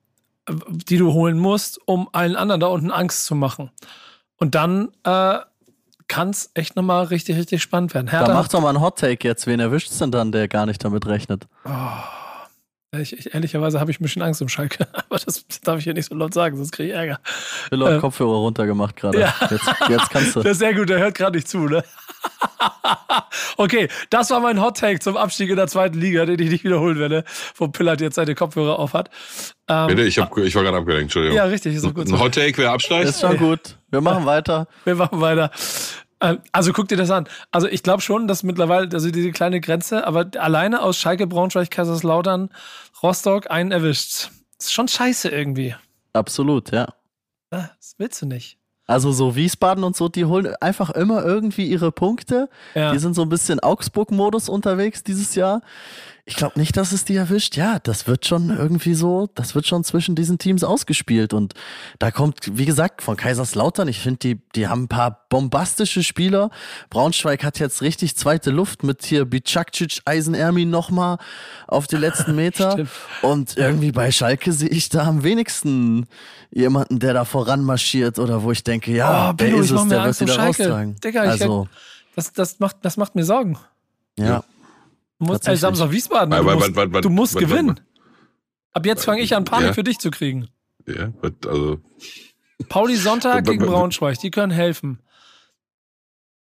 die 0.68 0.96
du 0.96 1.12
holen 1.12 1.38
musst, 1.38 1.78
um 1.86 2.08
allen 2.12 2.36
anderen 2.36 2.60
da 2.60 2.68
unten 2.68 2.90
Angst 2.90 3.26
zu 3.26 3.34
machen. 3.34 3.70
Und 4.36 4.54
dann 4.54 4.88
äh, 5.04 5.38
kann 6.08 6.30
es 6.30 6.50
echt 6.54 6.74
nochmal 6.76 7.04
richtig, 7.04 7.36
richtig 7.36 7.62
spannend 7.62 7.94
werden. 7.94 8.08
Hertha 8.08 8.28
da 8.28 8.34
macht 8.34 8.52
doch 8.54 8.60
mal 8.60 8.70
einen 8.70 8.80
Hot 8.80 8.98
Take 8.98 9.28
jetzt. 9.28 9.46
Wen 9.46 9.60
erwischt 9.60 9.90
es 9.90 9.98
denn 9.98 10.10
dann, 10.10 10.32
der 10.32 10.48
gar 10.48 10.66
nicht 10.66 10.82
damit 10.82 11.06
rechnet? 11.06 11.46
Oh. 11.64 11.70
Ich, 12.98 13.16
ich, 13.16 13.34
ehrlicherweise 13.34 13.78
habe 13.78 13.92
ich 13.92 14.00
ein 14.00 14.02
bisschen 14.02 14.22
Angst 14.22 14.42
um 14.42 14.48
Schalke, 14.48 14.88
aber 14.92 15.18
das 15.24 15.44
darf 15.62 15.78
ich 15.78 15.84
hier 15.84 15.94
nicht 15.94 16.08
so 16.08 16.14
laut 16.16 16.34
sagen, 16.34 16.56
sonst 16.56 16.72
kriege 16.72 16.88
ich 16.88 16.94
Ärger. 16.96 17.20
Phil 17.22 17.84
hat 17.84 17.92
ähm, 17.92 18.00
Kopfhörer 18.00 18.38
runtergemacht 18.38 18.96
gerade. 18.96 19.20
Ja. 19.20 19.34
Jetzt, 19.48 19.72
jetzt 19.88 20.10
kannst 20.10 20.34
du. 20.34 20.40
Das 20.50 20.52
ist 20.52 20.58
sehr 20.58 20.74
gut, 20.74 20.88
der 20.88 20.98
hört 20.98 21.14
gerade 21.14 21.36
nicht 21.36 21.46
zu, 21.46 21.58
ne? 21.58 21.84
okay, 23.56 23.88
das 24.10 24.30
war 24.30 24.40
mein 24.40 24.60
Hot 24.60 24.78
Take 24.78 24.98
zum 24.98 25.16
Abstieg 25.16 25.50
in 25.50 25.56
der 25.56 25.68
zweiten 25.68 26.00
Liga, 26.00 26.26
den 26.26 26.40
ich 26.40 26.50
nicht 26.50 26.64
wiederholen 26.64 26.98
werde, 26.98 27.22
wo 27.54 27.68
Pillard 27.68 28.00
jetzt 28.00 28.16
seine 28.16 28.34
Kopfhörer 28.34 28.80
auf 28.80 28.92
hat. 28.92 29.08
Ähm, 29.68 29.86
Bitte, 29.86 30.02
ich, 30.02 30.18
hab, 30.18 30.36
ich 30.38 30.54
war 30.56 30.64
gerade 30.64 30.78
abgelenkt, 30.78 31.04
Entschuldigung. 31.04 31.36
Ja, 31.36 31.44
richtig, 31.44 31.76
ist 31.76 31.82
so 31.82 31.92
gut. 31.92 32.08
Ein 32.08 32.18
Hot 32.18 32.34
Take, 32.34 32.58
wer 32.58 32.72
absteigt? 32.72 33.08
Ist 33.08 33.20
schon 33.20 33.36
gut. 33.36 33.76
Wir 33.90 34.00
machen 34.00 34.26
weiter. 34.26 34.66
Wir 34.84 34.96
machen 34.96 35.20
weiter. 35.20 35.52
Ähm, 36.20 36.38
also 36.52 36.72
guck 36.72 36.88
dir 36.88 36.96
das 36.96 37.10
an. 37.10 37.28
Also 37.50 37.66
ich 37.66 37.82
glaube 37.82 38.02
schon, 38.02 38.28
dass 38.28 38.42
mittlerweile, 38.42 38.88
also 38.92 39.10
diese 39.10 39.32
kleine 39.32 39.60
Grenze, 39.60 40.06
aber 40.06 40.30
alleine 40.38 40.82
aus 40.82 40.96
Schalke, 40.96 41.26
Braunschweig, 41.26 41.70
Kaiserslautern, 41.70 42.50
Rostock 43.02 43.50
einen 43.50 43.72
erwischt. 43.72 44.30
Ist 44.58 44.72
schon 44.72 44.88
scheiße 44.88 45.28
irgendwie. 45.28 45.74
Absolut, 46.12 46.70
ja. 46.70 46.88
Das 47.50 47.94
willst 47.98 48.22
du 48.22 48.26
nicht. 48.26 48.58
Also 48.86 49.12
so 49.12 49.36
Wiesbaden 49.36 49.84
und 49.84 49.96
so, 49.96 50.08
die 50.08 50.24
holen 50.24 50.52
einfach 50.60 50.90
immer 50.90 51.24
irgendwie 51.24 51.64
ihre 51.64 51.92
Punkte. 51.92 52.48
Ja. 52.74 52.92
Die 52.92 52.98
sind 52.98 53.14
so 53.14 53.22
ein 53.22 53.28
bisschen 53.28 53.60
Augsburg-Modus 53.60 54.48
unterwegs 54.48 55.04
dieses 55.04 55.36
Jahr. 55.36 55.62
Ich 56.30 56.36
glaube 56.36 56.60
nicht, 56.60 56.76
dass 56.76 56.92
es 56.92 57.04
die 57.04 57.16
erwischt. 57.16 57.56
Ja, 57.56 57.80
das 57.80 58.06
wird 58.06 58.24
schon 58.24 58.56
irgendwie 58.56 58.94
so, 58.94 59.28
das 59.34 59.56
wird 59.56 59.66
schon 59.66 59.82
zwischen 59.82 60.14
diesen 60.14 60.38
Teams 60.38 60.62
ausgespielt. 60.62 61.34
Und 61.34 61.54
da 61.98 62.12
kommt, 62.12 62.56
wie 62.56 62.66
gesagt, 62.66 63.02
von 63.02 63.16
Kaiserslautern, 63.16 63.88
ich 63.88 63.98
finde, 63.98 64.18
die, 64.18 64.40
die 64.54 64.68
haben 64.68 64.84
ein 64.84 64.88
paar 64.88 65.26
bombastische 65.28 66.04
Spieler. 66.04 66.50
Braunschweig 66.88 67.42
hat 67.42 67.58
jetzt 67.58 67.82
richtig 67.82 68.16
zweite 68.16 68.52
Luft 68.52 68.84
mit 68.84 69.04
hier 69.04 69.24
Bicakcic, 69.24 70.02
Eisenermin 70.04 70.70
nochmal 70.70 71.18
auf 71.66 71.88
die 71.88 71.96
letzten 71.96 72.36
Meter. 72.36 72.86
und 73.22 73.56
irgendwie 73.56 73.90
bei 73.90 74.12
Schalke 74.12 74.52
sehe 74.52 74.68
ich 74.68 74.88
da 74.88 75.08
am 75.08 75.24
wenigsten 75.24 76.06
jemanden, 76.52 77.00
der 77.00 77.12
da 77.12 77.24
voranmarschiert 77.24 78.20
oder 78.20 78.44
wo 78.44 78.52
ich 78.52 78.62
denke, 78.62 78.92
ja, 78.92 79.30
oh, 79.30 79.32
der 79.32 79.48
ist 79.48 79.72
es, 79.72 79.88
der 79.88 80.04
wird 80.04 80.20
wieder 80.20 80.38
raustragen. 80.38 80.94
Digga, 81.00 81.22
also, 81.22 81.66
das, 82.14 82.32
das, 82.32 82.60
macht, 82.60 82.76
das 82.82 82.96
macht 82.96 83.16
mir 83.16 83.24
Sorgen. 83.24 83.58
ja. 84.16 84.26
ja. 84.26 84.44
Du 85.20 85.26
musst 85.26 85.46
ey, 85.46 85.56
Samstag 85.56 85.90
Wiesbaden. 85.90 86.30
Du 86.30 86.42
musst, 86.42 86.74
wat, 86.76 86.92
wat, 86.92 87.04
du 87.04 87.10
musst 87.10 87.34
wat, 87.34 87.42
gewinnen. 87.42 87.78
Ab 88.72 88.86
jetzt 88.86 89.04
fange 89.04 89.20
ich 89.20 89.36
an, 89.36 89.44
Panik 89.44 89.68
ja. 89.68 89.72
für 89.74 89.84
dich 89.84 89.98
zu 89.98 90.10
kriegen. 90.10 90.48
Ja, 90.86 91.12
also. 91.46 91.78
Pauli 92.68 92.96
Sonntag 92.96 93.44
gegen 93.46 93.64
Braunschweig, 93.66 94.18
die 94.18 94.30
können 94.30 94.50
helfen. 94.50 95.00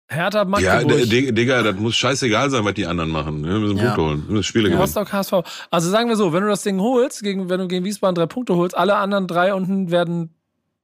Hertha 0.08 0.44
Magdeburg. 0.44 1.06
Ja, 1.06 1.30
Digga, 1.30 1.62
das 1.62 1.76
muss 1.76 1.94
scheißegal 1.94 2.50
sein, 2.50 2.64
was 2.64 2.74
die 2.74 2.86
anderen 2.86 3.10
machen. 3.10 3.44
Wir 3.44 3.58
müssen 3.58 3.76
ja. 3.76 3.84
Punkte 3.84 4.02
holen. 4.02 4.24
Wir 4.26 4.32
müssen 4.32 4.44
Spiele 4.44 4.64
gewinnen. 4.64 4.80
Rostock, 4.80 5.12
HSV. 5.12 5.34
Also 5.70 5.90
sagen 5.90 6.08
wir 6.08 6.16
so, 6.16 6.32
wenn 6.32 6.42
du 6.42 6.48
das 6.48 6.62
Ding 6.62 6.80
holst, 6.80 7.22
gegen, 7.22 7.48
wenn 7.48 7.60
du 7.60 7.68
gegen 7.68 7.84
Wiesbaden 7.84 8.16
drei 8.16 8.26
Punkte 8.26 8.56
holst, 8.56 8.76
alle 8.76 8.96
anderen 8.96 9.28
drei 9.28 9.54
unten 9.54 9.90
werden 9.90 10.34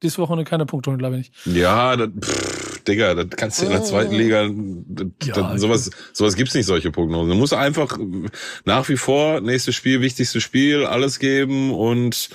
dieses 0.02 0.18
Wochenende 0.18 0.48
keine 0.48 0.66
Punkte 0.66 0.90
holen, 0.90 0.98
glaube 0.98 1.18
ich 1.18 1.30
nicht. 1.30 1.56
Ja, 1.56 1.96
das, 1.96 2.08
pff, 2.08 2.84
Digga, 2.84 3.14
das 3.14 3.26
kannst 3.36 3.60
du 3.60 3.66
in 3.66 3.72
der 3.72 3.82
zweiten 3.82 4.14
oh. 4.14 4.18
Liga, 4.18 4.48
das, 4.48 5.06
ja, 5.24 5.34
das, 5.34 5.60
sowas, 5.60 5.90
sowas 6.12 6.36
gibt's 6.36 6.54
nicht, 6.54 6.66
solche 6.66 6.90
Prognosen. 6.90 7.30
Du 7.30 7.36
musst 7.36 7.54
einfach 7.54 7.98
nach 8.64 8.88
wie 8.88 8.96
vor 8.96 9.40
nächstes 9.40 9.74
Spiel, 9.74 10.00
wichtigstes 10.00 10.42
Spiel, 10.42 10.84
alles 10.84 11.18
geben 11.18 11.72
und 11.72 12.28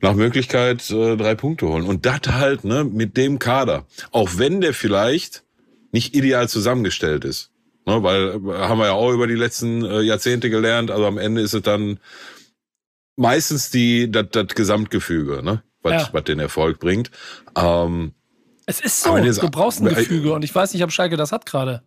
nach 0.00 0.14
Möglichkeit 0.14 0.88
äh, 0.90 1.16
drei 1.16 1.34
Punkte 1.34 1.68
holen. 1.68 1.84
Und 1.84 2.06
das 2.06 2.20
halt, 2.28 2.64
ne, 2.64 2.84
mit 2.84 3.16
dem 3.16 3.38
Kader. 3.38 3.86
Auch 4.12 4.30
wenn 4.36 4.60
der 4.60 4.74
vielleicht 4.74 5.44
nicht 5.92 6.14
ideal 6.14 6.48
zusammengestellt 6.48 7.24
ist. 7.24 7.50
Ne, 7.86 8.02
weil 8.02 8.28
äh, 8.28 8.58
haben 8.58 8.78
wir 8.78 8.86
ja 8.86 8.92
auch 8.92 9.12
über 9.12 9.26
die 9.26 9.34
letzten 9.34 9.84
äh, 9.84 10.00
Jahrzehnte 10.00 10.50
gelernt, 10.50 10.90
also 10.90 11.06
am 11.06 11.18
Ende 11.18 11.40
ist 11.40 11.54
es 11.54 11.62
dann 11.62 11.98
meistens 13.16 13.70
die 13.70 14.10
das, 14.10 14.26
das 14.30 14.48
Gesamtgefüge, 14.48 15.42
ne? 15.42 15.62
Was, 15.86 16.02
ja. 16.02 16.08
was 16.12 16.24
den 16.24 16.38
Erfolg 16.38 16.78
bringt. 16.78 17.10
Ähm, 17.56 18.12
es 18.66 18.80
ist 18.80 19.02
so, 19.02 19.16
du 19.16 19.50
brauchst 19.50 19.80
ein 19.80 19.88
Gefüge 19.88 20.32
und 20.32 20.42
ich 20.42 20.54
weiß 20.54 20.74
nicht, 20.74 20.82
ob 20.82 20.90
Schalke 20.90 21.16
das 21.16 21.32
hat 21.32 21.46
gerade. 21.46 21.82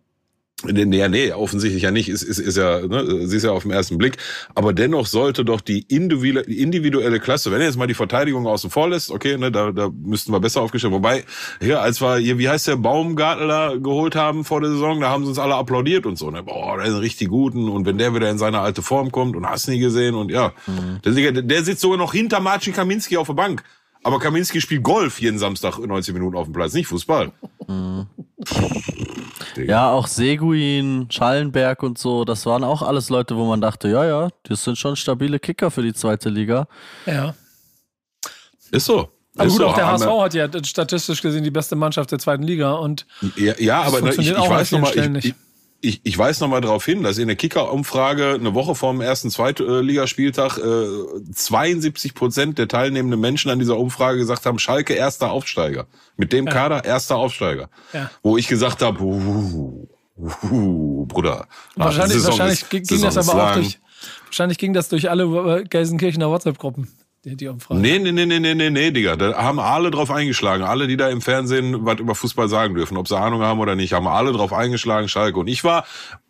Nee, 0.64 1.08
nee, 1.08 1.32
offensichtlich 1.32 1.82
ja 1.82 1.90
nicht. 1.90 2.08
Ist, 2.08 2.22
ist, 2.22 2.38
ist 2.38 2.56
ja, 2.58 2.86
ne, 2.86 3.26
sie 3.26 3.36
ist 3.36 3.44
ja 3.44 3.50
auf 3.50 3.62
den 3.62 3.72
ersten 3.72 3.96
Blick. 3.96 4.18
Aber 4.54 4.74
dennoch 4.74 5.06
sollte 5.06 5.42
doch 5.44 5.62
die 5.62 5.80
individuelle, 5.88 7.18
Klasse, 7.18 7.50
wenn 7.50 7.60
er 7.60 7.66
jetzt 7.66 7.78
mal 7.78 7.86
die 7.86 7.94
Verteidigung 7.94 8.46
außen 8.46 8.68
vor 8.68 8.90
lässt, 8.90 9.10
okay, 9.10 9.38
ne, 9.38 9.50
da, 9.50 9.72
da 9.72 9.88
müssten 9.88 10.32
wir 10.32 10.40
besser 10.40 10.60
aufgestellt. 10.60 10.92
Wobei, 10.92 11.24
hier, 11.60 11.80
als 11.80 12.02
wir 12.02 12.16
hier, 12.18 12.38
wie 12.38 12.48
heißt 12.48 12.68
der 12.68 12.76
Baumgartler 12.76 13.78
geholt 13.78 14.16
haben 14.16 14.44
vor 14.44 14.60
der 14.60 14.70
Saison, 14.70 15.00
da 15.00 15.08
haben 15.08 15.24
sie 15.24 15.30
uns 15.30 15.38
alle 15.38 15.54
applaudiert 15.54 16.04
und 16.04 16.16
so. 16.16 16.30
Ne? 16.30 16.42
Boah, 16.42 16.76
der 16.76 16.86
ist 16.86 16.94
ein 16.94 17.00
richtig 17.00 17.28
guten. 17.28 17.70
Und 17.70 17.86
wenn 17.86 17.96
der 17.96 18.14
wieder 18.14 18.28
in 18.28 18.38
seine 18.38 18.60
alte 18.60 18.82
Form 18.82 19.10
kommt 19.12 19.36
und 19.36 19.46
hast 19.46 19.66
nie 19.66 19.78
gesehen 19.78 20.14
und 20.14 20.30
ja, 20.30 20.52
mhm. 20.66 21.00
der, 21.04 21.32
der 21.42 21.64
sitzt 21.64 21.80
sogar 21.80 21.96
noch 21.96 22.12
hinter 22.12 22.40
Marcin 22.40 22.74
Kaminski 22.74 23.16
auf 23.16 23.28
der 23.28 23.34
Bank. 23.34 23.62
Aber 24.02 24.18
Kaminski 24.18 24.60
spielt 24.60 24.82
Golf 24.82 25.20
jeden 25.20 25.38
Samstag 25.38 25.78
90 25.78 26.14
Minuten 26.14 26.36
auf 26.36 26.44
dem 26.44 26.52
Platz, 26.52 26.72
nicht 26.72 26.86
Fußball. 26.86 27.32
Mhm. 27.66 28.06
ja, 29.56 29.90
auch 29.90 30.06
Seguin, 30.06 31.08
Schallenberg 31.10 31.82
und 31.82 31.98
so, 31.98 32.24
das 32.24 32.46
waren 32.46 32.64
auch 32.64 32.82
alles 32.82 33.10
Leute, 33.10 33.36
wo 33.36 33.44
man 33.46 33.60
dachte, 33.60 33.88
ja, 33.88 34.04
ja, 34.06 34.28
das 34.44 34.64
sind 34.64 34.78
schon 34.78 34.96
stabile 34.96 35.38
Kicker 35.38 35.70
für 35.70 35.82
die 35.82 35.92
zweite 35.92 36.30
Liga. 36.30 36.66
Ja. 37.04 37.34
Ist 38.70 38.86
so. 38.86 39.10
Aber 39.36 39.48
gut, 39.48 39.58
so, 39.58 39.66
auch 39.68 39.74
der 39.74 39.86
HSV 39.86 40.06
hat 40.06 40.34
ja 40.34 40.48
statistisch 40.64 41.22
gesehen 41.22 41.44
die 41.44 41.50
beste 41.50 41.76
Mannschaft 41.76 42.10
der 42.10 42.18
zweiten 42.18 42.42
Liga 42.42 42.72
und 42.72 43.06
ja, 43.36 43.54
ja 43.58 43.82
aber 43.82 44.00
ne, 44.00 44.10
ich, 44.10 44.30
ich 44.30 44.36
weiß 44.36 44.72
noch 44.72 44.80
mal, 44.80 45.16
ich, 45.16 45.24
ich, 45.24 45.34
ich, 45.82 46.00
ich 46.04 46.18
weise 46.18 46.42
nochmal 46.42 46.60
darauf 46.60 46.84
hin, 46.84 47.02
dass 47.02 47.18
in 47.18 47.26
der 47.26 47.36
Kicker-Umfrage 47.36 48.34
eine 48.34 48.54
Woche 48.54 48.74
vor 48.74 48.92
dem 48.92 49.00
ersten 49.00 49.30
Zweitligaspieltag 49.30 50.58
äh, 50.58 51.32
72 51.32 52.14
Prozent 52.14 52.58
der 52.58 52.68
teilnehmenden 52.68 53.20
Menschen 53.20 53.50
an 53.50 53.58
dieser 53.58 53.78
Umfrage 53.78 54.18
gesagt 54.18 54.46
haben, 54.46 54.58
Schalke 54.58 54.94
erster 54.94 55.30
Aufsteiger. 55.30 55.86
Mit 56.16 56.32
dem 56.32 56.46
ja. 56.46 56.52
Kader 56.52 56.84
erster 56.84 57.16
Aufsteiger. 57.16 57.70
Ja. 57.92 58.10
Wo 58.22 58.36
ich 58.36 58.48
gesagt 58.48 58.82
habe, 58.82 59.02
uh, 59.02 59.88
uh, 60.50 61.06
Bruder. 61.06 61.46
Wahrscheinlich, 61.76 62.24
wahrscheinlich 62.24 62.68
ging 62.68 62.84
Saison 62.84 63.14
das 63.14 63.28
aber 63.28 63.50
auch 63.50 63.54
durch, 63.54 63.80
wahrscheinlich 64.26 64.58
ging 64.58 64.74
das 64.74 64.88
durch 64.90 65.08
alle 65.08 65.64
Gelsenkirchener 65.64 66.28
WhatsApp-Gruppen 66.28 66.88
die, 67.24 67.48
Umfrage. 67.48 67.80
Nee, 67.80 67.98
nee, 67.98 68.12
nee, 68.12 68.24
nee, 68.24 68.38
nee, 68.38 68.54
nee, 68.54 68.70
nee, 68.70 68.90
Digga. 68.90 69.16
Da 69.16 69.34
haben 69.36 69.58
alle 69.58 69.90
drauf 69.90 70.10
eingeschlagen. 70.10 70.64
Alle, 70.64 70.86
die 70.86 70.96
da 70.96 71.08
im 71.10 71.20
Fernsehen 71.20 71.84
was 71.84 71.98
über 72.00 72.14
Fußball 72.14 72.48
sagen 72.48 72.74
dürfen, 72.74 72.96
ob 72.96 73.08
sie 73.08 73.18
Ahnung 73.18 73.42
haben 73.42 73.60
oder 73.60 73.76
nicht, 73.76 73.92
haben 73.92 74.06
alle 74.06 74.32
drauf 74.32 74.52
eingeschlagen, 74.52 75.08
Schalke. 75.08 75.38
Und 75.38 75.48
ich 75.48 75.62
war, 75.62 75.84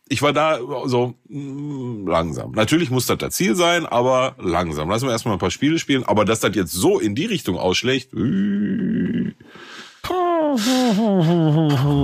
ich 0.09 0.22
war 0.22 0.33
da 0.33 0.59
so 0.87 1.14
mh, 1.29 1.38
mm, 1.38 2.09
langsam. 2.09 2.53
Natürlich 2.53 2.90
muss 2.90 3.07
das 3.07 3.18
das 3.18 3.35
Ziel 3.35 3.55
sein, 3.55 3.87
aber 3.87 4.35
langsam. 4.38 4.90
Lassen 4.90 5.07
wir 5.07 5.12
erstmal 5.12 5.35
ein 5.35 5.40
paar 5.40 5.53
Spiele 5.53 5.79
spielen. 5.79 6.05
Aber 6.05 6.24
dass 6.24 6.40
das 6.40 6.57
jetzt 6.57 6.72
so 6.72 6.98
in 6.98 7.14
die 7.14 7.26
Richtung 7.26 7.57
ausschlägt, 7.57 8.12
äh, 8.12 9.33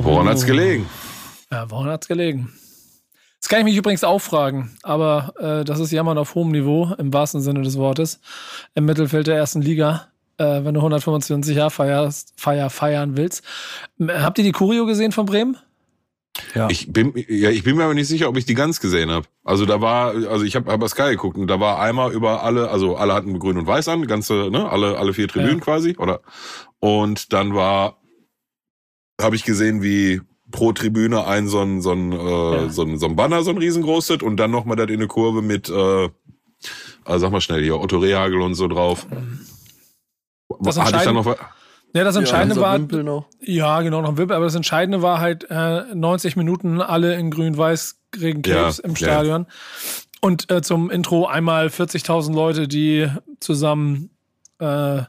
woran 0.05 0.29
hat's 0.29 0.47
gelegen? 0.47 0.87
Ja, 1.51 1.69
woran 1.71 1.91
hat's 1.91 2.07
gelegen? 2.07 2.53
Das 3.47 3.51
kann 3.51 3.61
ich 3.61 3.65
mich 3.67 3.77
übrigens 3.77 4.03
auch 4.03 4.19
fragen, 4.19 4.73
aber 4.83 5.33
äh, 5.39 5.65
das 5.65 5.79
ist 5.79 5.93
Jammern 5.93 6.19
auf 6.19 6.35
hohem 6.35 6.51
Niveau, 6.51 6.93
im 6.99 7.13
wahrsten 7.13 7.41
Sinne 7.41 7.63
des 7.63 7.79
Wortes, 7.79 8.19
im 8.75 8.87
Mittelfeld 8.87 9.29
der 9.29 9.37
ersten 9.37 9.63
Liga, 9.63 10.09
äh, 10.37 10.65
wenn 10.65 10.75
du 10.75 10.81
125 10.81 11.57
Jahre 11.57 11.71
feierst, 11.71 12.33
Feier 12.37 12.71
feiern 12.71 13.17
willst. 13.17 13.45
Habt 14.05 14.39
ihr 14.39 14.43
die 14.43 14.51
Kurio 14.51 14.85
gesehen 14.85 15.13
von 15.13 15.27
Bremen? 15.27 15.57
Ja. 16.57 16.69
Ich 16.71 16.93
bin 16.93 17.13
ja, 17.29 17.51
ich 17.51 17.63
bin 17.63 17.77
mir 17.77 17.85
aber 17.85 17.95
nicht 17.95 18.09
sicher, 18.09 18.29
ob 18.29 18.37
ich 18.37 18.47
die 18.47 18.55
ganz 18.55 18.81
gesehen 18.81 19.13
habe. 19.13 19.29
Also 19.45 19.65
da 19.65 19.81
war, 19.81 20.09
also 20.09 20.43
ich 20.43 20.57
habe 20.57 20.73
aber 20.73 20.89
Sky 20.89 21.11
geguckt 21.11 21.37
und 21.37 21.47
da 21.47 21.61
war 21.61 21.79
einmal 21.79 22.13
über 22.13 22.43
alle, 22.43 22.69
also 22.71 22.97
alle 22.97 23.15
hatten 23.15 23.39
grün 23.39 23.59
und 23.59 23.69
weiß 23.69 23.87
an, 23.87 24.09
ganze, 24.09 24.51
ne, 24.51 24.69
alle 24.69 24.99
alle 24.99 25.15
vier 25.15 25.29
Tribünen 25.29 25.59
ja. 25.59 25.65
quasi, 25.65 25.95
oder? 25.99 26.21
Und 26.81 27.33
dann 27.33 27.55
war 27.55 28.03
habe 29.21 29.37
ich 29.37 29.45
gesehen, 29.45 29.85
wie 29.85 30.21
pro 30.57 30.73
Tribüne 30.73 31.27
ein 31.27 31.49
so 31.49 31.61
ein, 31.61 31.83
so 31.83 31.93
ein, 31.93 32.13
äh, 32.13 32.17
ja. 32.17 32.69
so 32.71 32.83
ein, 32.83 32.99
so 32.99 33.07
ein 33.07 33.15
Banner, 33.15 33.43
so 33.43 33.51
ein 33.51 33.59
riesengroßes 33.59 34.23
und 34.23 34.39
dann 34.39 34.51
nochmal 34.51 34.77
das 34.77 34.89
in 34.89 34.95
eine 34.95 35.07
Kurve 35.07 35.43
mit, 35.43 35.69
äh, 35.69 36.09
also 37.05 37.19
sag 37.19 37.31
mal 37.31 37.43
schnell 37.43 37.63
hier, 37.63 37.79
Otto 37.79 37.99
Rehagel 37.99 38.41
und 38.41 38.55
so 38.55 38.67
drauf. 38.67 39.07
Das 40.61 40.79
Hatte 40.79 40.97
ich 40.97 41.03
da 41.03 41.13
noch 41.13 41.27
ja, 41.95 42.05
das 42.05 42.17
Entscheidende 42.17 42.57
ja, 42.57 42.61
war. 42.61 42.79
Noch. 42.79 43.27
Ja, 43.41 43.81
genau, 43.81 44.03
noch 44.03 44.11
ein 44.11 44.19
Wimpel, 44.19 44.37
aber 44.37 44.45
das 44.45 44.55
Entscheidende 44.55 45.01
war 45.03 45.19
halt 45.19 45.47
äh, 45.49 45.95
90 45.95 46.37
Minuten 46.37 46.81
alle 46.81 47.15
in 47.15 47.31
grün-weiß 47.31 48.01
Regenkrebs 48.21 48.79
ja, 48.79 48.85
im 48.85 48.97
Stadion. 48.97 49.47
Ja. 49.49 49.55
Und 50.21 50.51
äh, 50.51 50.63
zum 50.63 50.91
Intro 50.91 51.27
einmal 51.27 51.69
40.000 51.69 52.35
Leute, 52.35 52.69
die 52.69 53.09
zusammen 53.41 54.11
äh, 54.59 55.03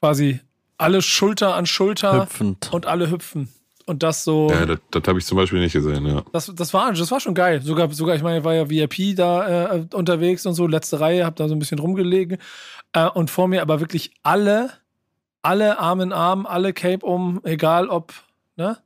quasi 0.00 0.40
alle 0.78 1.02
Schulter 1.02 1.54
an 1.54 1.66
Schulter 1.66 2.22
Hüpfend. 2.22 2.72
und 2.72 2.86
alle 2.86 3.10
hüpfen. 3.10 3.48
Und 3.86 4.02
das 4.02 4.24
so. 4.24 4.50
Ja, 4.50 4.66
das, 4.66 4.78
das 4.90 5.02
habe 5.06 5.18
ich 5.20 5.24
zum 5.24 5.36
Beispiel 5.36 5.60
nicht 5.60 5.72
gesehen, 5.72 6.04
ja. 6.06 6.22
Das, 6.32 6.52
das, 6.54 6.74
war, 6.74 6.92
das 6.92 7.10
war 7.10 7.20
schon 7.20 7.34
geil. 7.34 7.62
Sogar, 7.62 7.92
sogar 7.92 8.16
ich 8.16 8.22
meine, 8.22 8.38
ich 8.38 8.44
war 8.44 8.52
ja 8.52 8.68
VIP 8.68 9.16
da 9.16 9.74
äh, 9.74 9.86
unterwegs 9.94 10.44
und 10.44 10.54
so, 10.54 10.66
letzte 10.66 10.98
Reihe, 10.98 11.24
hab 11.24 11.36
da 11.36 11.46
so 11.46 11.54
ein 11.54 11.60
bisschen 11.60 11.78
rumgelegen. 11.78 12.38
Äh, 12.92 13.08
und 13.08 13.30
vor 13.30 13.46
mir 13.46 13.62
aber 13.62 13.78
wirklich 13.78 14.10
alle, 14.24 14.70
alle 15.42 15.78
Arm 15.78 16.00
in 16.00 16.12
Arm, 16.12 16.46
alle 16.46 16.72
Cape 16.72 17.06
um, 17.06 17.40
egal 17.44 17.88
ob, 17.88 18.12
ne? 18.56 18.78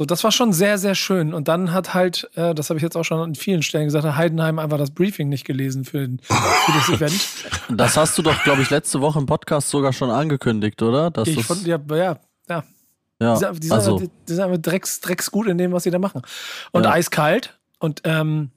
So, 0.00 0.04
das 0.04 0.22
war 0.22 0.30
schon 0.30 0.52
sehr, 0.52 0.78
sehr 0.78 0.94
schön. 0.94 1.34
Und 1.34 1.48
dann 1.48 1.72
hat 1.72 1.92
halt, 1.92 2.30
äh, 2.36 2.54
das 2.54 2.70
habe 2.70 2.76
ich 2.78 2.84
jetzt 2.84 2.96
auch 2.96 3.02
schon 3.02 3.18
an 3.18 3.34
vielen 3.34 3.62
Stellen 3.62 3.86
gesagt, 3.86 4.04
hat 4.04 4.14
Heidenheim 4.14 4.60
einfach 4.60 4.78
das 4.78 4.92
Briefing 4.92 5.28
nicht 5.28 5.44
gelesen 5.44 5.84
für, 5.84 6.06
für 6.22 6.72
das 6.72 6.88
Event. 6.88 7.28
Das 7.76 7.98
hast 7.98 8.16
du 8.16 8.22
doch, 8.22 8.42
glaube 8.44 8.62
ich, 8.62 8.70
letzte 8.70 9.02
Woche 9.02 9.18
im 9.18 9.26
Podcast 9.26 9.68
sogar 9.68 9.92
schon 9.92 10.10
angekündigt, 10.10 10.80
oder? 10.80 11.10
Dass 11.10 11.28
ich 11.28 11.44
von, 11.44 11.62
ja, 11.66 11.78
ja, 11.90 11.96
ja. 11.96 12.20
Ja, 13.20 13.34
die, 13.34 13.38
sind, 13.40 13.62
die, 13.64 13.66
sind 13.68 13.76
also, 13.76 13.94
einfach, 13.96 14.06
die, 14.06 14.12
die 14.28 14.32
sind 14.34 14.44
einfach 14.44 14.58
drecks, 14.62 15.00
drecks 15.00 15.30
gut 15.30 15.48
in 15.48 15.58
dem, 15.58 15.72
was 15.72 15.82
sie 15.82 15.90
da 15.90 15.98
machen. 15.98 16.22
Und 16.72 16.84
Ja. 16.84 16.92
eiskalt 16.92 17.58
und 17.78 18.02
ähm, 18.04 18.50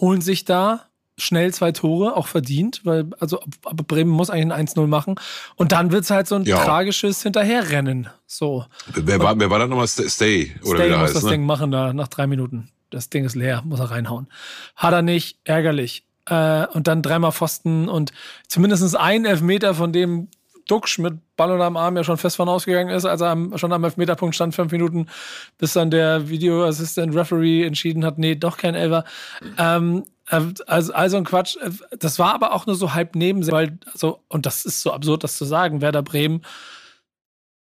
holen 0.00 0.20
sich 0.20 0.44
da 0.44 0.86
schnell 1.18 1.52
zwei 1.52 1.70
Tore, 1.72 2.16
auch 2.16 2.26
verdient, 2.26 2.80
weil, 2.84 3.10
also, 3.20 3.40
aber 3.66 3.84
Bremen 3.84 4.10
muss 4.10 4.30
eigentlich 4.30 4.54
ein 4.54 4.66
1-0 4.66 4.86
machen. 4.86 5.16
Und 5.56 5.72
dann 5.72 5.92
wird's 5.92 6.10
halt 6.10 6.26
so 6.26 6.36
ein 6.36 6.44
Ja. 6.44 6.64
tragisches 6.64 7.22
Hinterherrennen. 7.22 8.08
So. 8.26 8.64
Wer 8.94 9.20
war, 9.20 9.38
wer 9.38 9.50
war 9.50 9.58
das 9.58 9.68
nochmal? 9.68 9.86
Stay, 9.86 10.08
Stay 10.08 10.52
oder 10.62 10.78
wie 10.78 10.82
Stay 10.84 10.90
muss 10.90 10.98
heißt, 11.00 11.14
das 11.16 11.22
ne? 11.24 11.30
Ding 11.30 11.44
machen 11.44 11.70
da 11.70 11.92
nach 11.92 12.08
drei 12.08 12.26
Minuten. 12.26 12.70
Das 12.88 13.10
Ding 13.10 13.24
ist 13.26 13.34
leer, 13.36 13.62
muss 13.66 13.80
er 13.80 13.90
reinhauen. 13.90 14.28
Hat 14.76 14.94
er 14.94 15.02
nicht, 15.02 15.38
ärgerlich. 15.44 16.06
Äh, 16.24 16.66
und 16.68 16.88
dann 16.88 17.02
dreimal 17.02 17.32
Pfosten 17.32 17.88
und 17.90 18.12
zumindest 18.48 18.96
ein 18.96 19.26
Elfmeter, 19.26 19.74
von 19.74 19.92
dem 19.92 20.28
Duxch 20.70 20.98
mit 20.98 21.18
Ball 21.36 21.50
unterm 21.50 21.76
Arm 21.76 21.96
ja 21.96 22.04
schon 22.04 22.16
fest 22.16 22.36
von 22.36 22.48
ausgegangen 22.48 22.94
ist, 22.94 23.04
als 23.04 23.20
er 23.20 23.30
am, 23.30 23.56
schon 23.58 23.72
am 23.72 23.84
Elfmeterpunkt 23.84 24.34
stand, 24.34 24.54
fünf 24.54 24.72
Minuten, 24.72 25.06
bis 25.58 25.72
dann 25.72 25.90
der 25.90 26.28
Video 26.28 26.64
Assistant 26.64 27.14
Referee 27.14 27.64
entschieden 27.64 28.04
hat, 28.04 28.18
nee, 28.18 28.34
doch 28.34 28.56
kein 28.56 28.74
Elfer. 28.74 29.04
Ähm, 29.58 30.04
äh, 30.28 30.40
also, 30.66 30.92
also 30.92 31.16
ein 31.16 31.24
Quatsch. 31.24 31.56
Das 31.98 32.18
war 32.18 32.34
aber 32.34 32.52
auch 32.52 32.66
nur 32.66 32.76
so 32.76 32.94
halb 32.94 33.16
neben, 33.16 33.46
weil, 33.50 33.78
also, 33.92 34.20
und 34.28 34.46
das 34.46 34.64
ist 34.64 34.82
so 34.82 34.92
absurd, 34.92 35.24
das 35.24 35.36
zu 35.36 35.44
sagen, 35.44 35.80
Werder 35.80 36.02
Bremen 36.02 36.42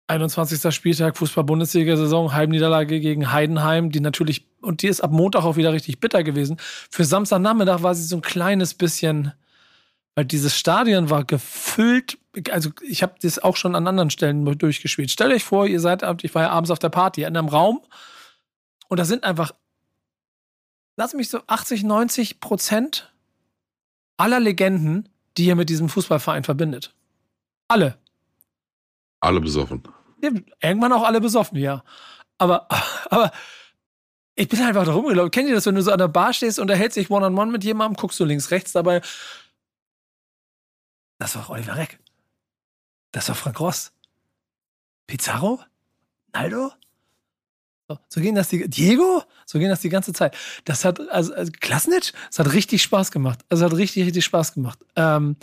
21. 0.09 0.73
Spieltag 0.73 1.17
Fußball-Bundesliga-Saison, 1.17 2.33
Heimniederlage 2.33 3.01
gegen 3.01 3.33
Heidenheim, 3.33 3.91
die 3.91 4.01
natürlich, 4.01 4.47
und 4.63 4.83
die 4.83 4.87
ist 4.89 5.01
ab 5.01 5.11
Montag 5.11 5.45
auch 5.45 5.57
wieder 5.57 5.73
richtig 5.73 5.99
bitter 5.99 6.23
gewesen. 6.23 6.59
Für 6.91 7.05
Samstagnachmittag 7.05 7.83
war 7.83 7.95
sie 7.95 8.05
so 8.05 8.17
ein 8.17 8.23
kleines 8.23 8.75
bisschen, 8.75 9.33
weil 10.17 10.25
dieses 10.25 10.57
Stadion 10.57 11.11
war 11.11 11.25
gefüllt, 11.25 12.19
also 12.51 12.71
ich 12.83 13.03
habe 13.03 13.15
das 13.21 13.39
auch 13.39 13.57
schon 13.57 13.77
an 13.77 13.87
anderen 13.87 14.11
Stellen 14.11 14.45
durchgespielt. 14.59 15.11
Stellt 15.11 15.33
euch 15.33 15.45
vor, 15.45 15.67
ihr 15.67 15.79
seid, 15.79 16.03
ich 16.25 16.35
war 16.35 16.43
ja 16.43 16.51
abends 16.51 16.71
auf 16.71 16.79
der 16.79 16.89
Party 16.89 17.23
in 17.23 17.37
einem 17.37 17.49
Raum 17.49 17.83
und 18.89 18.99
da 18.99 19.05
sind 19.05 19.25
einfach, 19.25 19.53
lass 20.97 21.13
mich 21.13 21.29
so 21.29 21.41
80, 21.47 21.85
90 21.85 22.41
Prozent 22.41 23.13
aller 24.17 24.41
Legenden, 24.41 25.11
die 25.37 25.45
ihr 25.47 25.55
mit 25.55 25.69
diesem 25.69 25.91
Fußballverein 25.91 26.45
verbindet. 26.45 26.95
Alle. 27.69 27.99
Alle 29.21 29.41
besoffen. 29.41 29.83
Irgendwann 30.63 30.95
auch 30.95 31.05
alle 31.05 31.21
besoffen, 31.21 31.59
ja. 31.59 31.85
Aber, 32.39 32.69
aber 33.11 33.33
ich 34.35 34.49
bin 34.49 34.63
einfach 34.63 34.87
da 34.87 34.93
rumgelaufen. 34.93 35.31
Kennt 35.31 35.49
ihr 35.51 35.55
das, 35.55 35.67
wenn 35.67 35.75
du 35.75 35.83
so 35.83 35.93
an 35.93 35.99
der 35.99 36.09
Bar 36.09 36.33
stehst 36.33 36.59
und 36.59 36.71
erhältst 36.71 36.97
dich 36.97 37.11
one-on-one 37.11 37.53
mit 37.53 37.65
jemandem, 37.65 37.97
guckst 37.97 38.19
du 38.19 38.25
links, 38.25 38.51
rechts 38.51 38.73
dabei. 38.73 39.03
Das 41.19 41.35
war 41.37 41.51
Oliver 41.51 41.77
Reck. 41.77 41.99
Das 43.13 43.29
war 43.29 43.35
Frank 43.35 43.61
Ross. 43.61 43.93
Pizarro? 45.07 45.61
Naldo? 46.33 46.73
So, 47.89 47.99
so 48.09 48.21
ging 48.21 48.35
das 48.35 48.49
die, 48.49 48.69
Diego? 48.69 49.23
So 49.45 49.59
ging 49.59 49.69
das 49.69 49.81
die 49.81 49.89
ganze 49.89 50.13
Zeit. 50.13 50.37
Das 50.65 50.85
hat, 50.85 51.01
also, 51.09 51.33
also 51.35 51.53
Klasnitsch, 51.61 52.13
das 52.29 52.41
hat 52.41 52.53
richtig 52.53 52.83
Spaß 52.83 53.11
gemacht. 53.11 53.45
Also 53.49 53.65
hat 53.65 53.75
richtig, 53.75 54.05
richtig 54.05 54.25
Spaß 54.25 54.55
gemacht. 54.55 54.79
Ähm, 54.97 55.37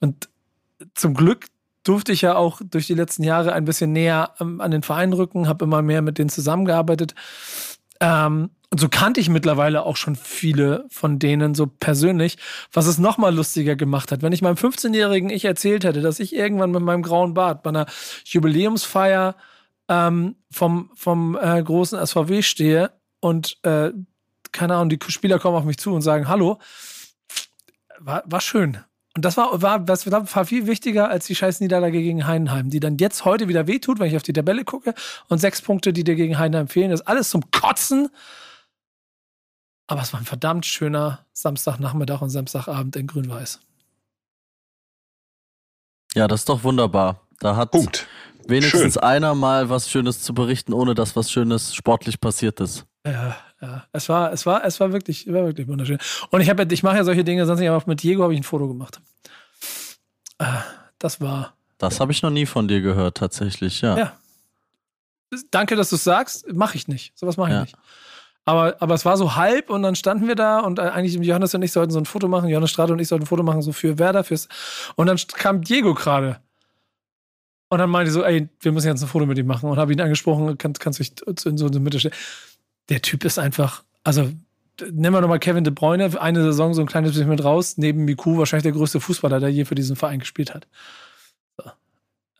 und 0.00 0.28
zum 0.94 1.14
Glück 1.14 1.46
durfte 1.84 2.12
ich 2.12 2.22
ja 2.22 2.34
auch 2.34 2.60
durch 2.64 2.86
die 2.86 2.94
letzten 2.94 3.24
Jahre 3.24 3.52
ein 3.52 3.64
bisschen 3.64 3.92
näher 3.92 4.34
ähm, 4.40 4.60
an 4.60 4.70
den 4.70 4.82
Verein 4.82 5.12
rücken, 5.12 5.48
habe 5.48 5.64
immer 5.64 5.82
mehr 5.82 6.00
mit 6.00 6.18
denen 6.18 6.30
zusammengearbeitet. 6.30 7.14
Ähm, 8.00 8.50
und 8.72 8.78
so 8.78 8.88
kannte 8.88 9.20
ich 9.20 9.28
mittlerweile 9.28 9.82
auch 9.82 9.96
schon 9.96 10.16
viele 10.16 10.86
von 10.88 11.18
denen 11.18 11.54
so 11.54 11.66
persönlich, 11.66 12.38
was 12.72 12.86
es 12.86 12.96
noch 12.96 13.18
mal 13.18 13.34
lustiger 13.34 13.76
gemacht 13.76 14.10
hat. 14.10 14.22
Wenn 14.22 14.32
ich 14.32 14.40
meinem 14.40 14.56
15-jährigen 14.56 15.28
Ich 15.28 15.44
erzählt 15.44 15.84
hätte, 15.84 16.00
dass 16.00 16.18
ich 16.20 16.34
irgendwann 16.34 16.70
mit 16.70 16.80
meinem 16.80 17.02
grauen 17.02 17.34
Bart 17.34 17.62
bei 17.62 17.68
einer 17.68 17.84
Jubiläumsfeier 18.24 19.36
ähm, 19.90 20.36
vom, 20.50 20.90
vom 20.94 21.38
äh, 21.38 21.62
großen 21.62 22.04
SVW 22.06 22.40
stehe 22.40 22.92
und 23.20 23.58
äh, 23.62 23.90
keine 24.52 24.76
Ahnung, 24.76 24.88
die 24.88 24.98
Spieler 25.08 25.38
kommen 25.38 25.58
auf 25.58 25.64
mich 25.64 25.76
zu 25.76 25.92
und 25.92 26.00
sagen 26.00 26.26
Hallo, 26.28 26.58
war, 27.98 28.22
war 28.24 28.40
schön. 28.40 28.78
Und 29.14 29.26
das 29.26 29.36
war, 29.36 29.60
war, 29.60 29.80
das 29.80 30.10
war 30.10 30.46
viel 30.46 30.66
wichtiger 30.66 31.10
als 31.10 31.26
die 31.26 31.34
scheiß 31.34 31.60
Niederlage 31.60 32.00
gegen 32.00 32.26
Heidenheim, 32.26 32.70
die 32.70 32.80
dann 32.80 32.96
jetzt 32.96 33.26
heute 33.26 33.48
wieder 33.48 33.66
wehtut, 33.66 33.98
wenn 33.98 34.08
ich 34.08 34.16
auf 34.16 34.22
die 34.22 34.32
Tabelle 34.32 34.64
gucke. 34.64 34.94
Und 35.28 35.42
sechs 35.42 35.60
Punkte, 35.60 35.92
die 35.92 36.04
dir 36.04 36.14
gegen 36.14 36.38
Heidenheim 36.38 36.68
fehlen, 36.68 36.90
das 36.90 37.00
ist 37.00 37.06
alles 37.06 37.28
zum 37.28 37.50
Kotzen. 37.50 38.08
Aber 39.92 40.00
es 40.00 40.10
war 40.14 40.20
ein 40.20 40.24
verdammt 40.24 40.64
schöner 40.64 41.26
Samstagnachmittag 41.34 42.22
und 42.22 42.30
Samstagabend 42.30 42.96
in 42.96 43.06
Grün-Weiß. 43.06 43.60
Ja, 46.14 46.26
das 46.28 46.40
ist 46.40 46.48
doch 46.48 46.64
wunderbar. 46.64 47.20
Da 47.40 47.56
hat 47.56 47.72
Punkt. 47.72 48.06
wenigstens 48.48 48.94
Schön. 48.94 49.02
einer 49.02 49.34
mal 49.34 49.68
was 49.68 49.90
Schönes 49.90 50.22
zu 50.22 50.32
berichten, 50.32 50.72
ohne 50.72 50.94
dass 50.94 51.14
was 51.14 51.30
Schönes 51.30 51.74
sportlich 51.74 52.20
passiert 52.22 52.58
ist. 52.60 52.86
Ja, 53.06 53.36
ja. 53.60 53.84
Es 53.92 54.08
war, 54.08 54.32
es 54.32 54.46
war, 54.46 54.64
es 54.64 54.80
war 54.80 54.92
wirklich, 54.94 55.26
war 55.30 55.44
wirklich 55.44 55.68
wunderschön. 55.68 55.98
Und 56.30 56.40
ich 56.40 56.48
habe, 56.48 56.66
ich 56.70 56.82
mache 56.82 56.96
ja 56.96 57.04
solche 57.04 57.22
Dinge 57.22 57.44
sonst 57.44 57.60
nicht, 57.60 57.68
aber 57.68 57.82
mit 57.86 58.02
Diego 58.02 58.22
habe 58.22 58.32
ich 58.32 58.40
ein 58.40 58.44
Foto 58.44 58.68
gemacht. 58.68 58.98
Äh, 60.38 60.46
Das 60.98 61.20
war, 61.20 61.52
Das 61.76 62.00
habe 62.00 62.12
ich 62.12 62.22
noch 62.22 62.30
nie 62.30 62.46
von 62.46 62.66
dir 62.66 62.80
gehört, 62.80 63.18
tatsächlich, 63.18 63.82
ja. 63.82 63.98
Ja. 63.98 64.12
danke, 65.50 65.76
dass 65.76 65.90
du 65.90 65.96
es 65.96 66.04
sagst. 66.04 66.50
Mache 66.50 66.76
ich 66.78 66.88
nicht. 66.88 67.12
Sowas 67.18 67.36
mache 67.36 67.50
ich 67.50 67.54
Ja. 67.56 67.60
nicht. 67.62 67.76
Aber, 68.44 68.76
aber 68.80 68.94
es 68.94 69.04
war 69.04 69.16
so 69.16 69.36
halb 69.36 69.70
und 69.70 69.82
dann 69.82 69.94
standen 69.94 70.26
wir 70.26 70.34
da 70.34 70.60
und 70.60 70.78
äh, 70.78 70.82
eigentlich 70.82 71.14
Johannes 71.14 71.54
und 71.54 71.62
ich 71.62 71.72
sollten 71.72 71.92
so 71.92 71.98
ein 71.98 72.06
Foto 72.06 72.26
machen. 72.26 72.48
Johannes 72.48 72.70
Strate 72.70 72.92
und 72.92 72.98
ich 72.98 73.08
sollten 73.08 73.24
ein 73.24 73.28
Foto 73.28 73.42
machen, 73.42 73.62
so 73.62 73.72
für 73.72 73.98
Werder, 73.98 74.24
fürs. 74.24 74.48
Und 74.96 75.06
dann 75.06 75.16
kam 75.34 75.62
Diego 75.62 75.94
gerade. 75.94 76.40
Und 77.68 77.78
dann 77.78 77.88
meinte 77.88 78.08
ich 78.08 78.14
so, 78.14 78.24
ey, 78.24 78.48
wir 78.60 78.72
müssen 78.72 78.88
jetzt 78.88 79.02
ein 79.02 79.08
Foto 79.08 79.26
mit 79.26 79.38
ihm 79.38 79.46
machen 79.46 79.70
und 79.70 79.78
habe 79.78 79.92
ihn 79.92 80.00
angesprochen, 80.00 80.58
kann, 80.58 80.72
kannst 80.74 80.98
du 80.98 81.04
dich 81.04 81.46
in 81.46 81.56
so 81.56 81.66
eine 81.66 81.80
Mitte 81.80 82.00
stellen. 82.00 82.14
Der 82.88 83.00
Typ 83.00 83.24
ist 83.24 83.38
einfach, 83.38 83.84
also 84.04 84.30
nehmen 84.90 85.14
wir 85.14 85.20
nochmal 85.20 85.38
Kevin 85.38 85.64
De 85.64 85.72
Bruyne, 85.72 86.20
eine 86.20 86.42
Saison 86.42 86.74
so 86.74 86.80
ein 86.80 86.86
kleines 86.86 87.12
bisschen 87.12 87.28
mit 87.28 87.44
raus, 87.44 87.78
neben 87.78 88.04
Miku 88.04 88.38
wahrscheinlich 88.38 88.64
der 88.64 88.72
größte 88.72 89.00
Fußballer, 89.00 89.40
der 89.40 89.50
je 89.50 89.64
für 89.64 89.74
diesen 89.74 89.96
Verein 89.96 90.18
gespielt 90.18 90.52
hat. 90.52 90.66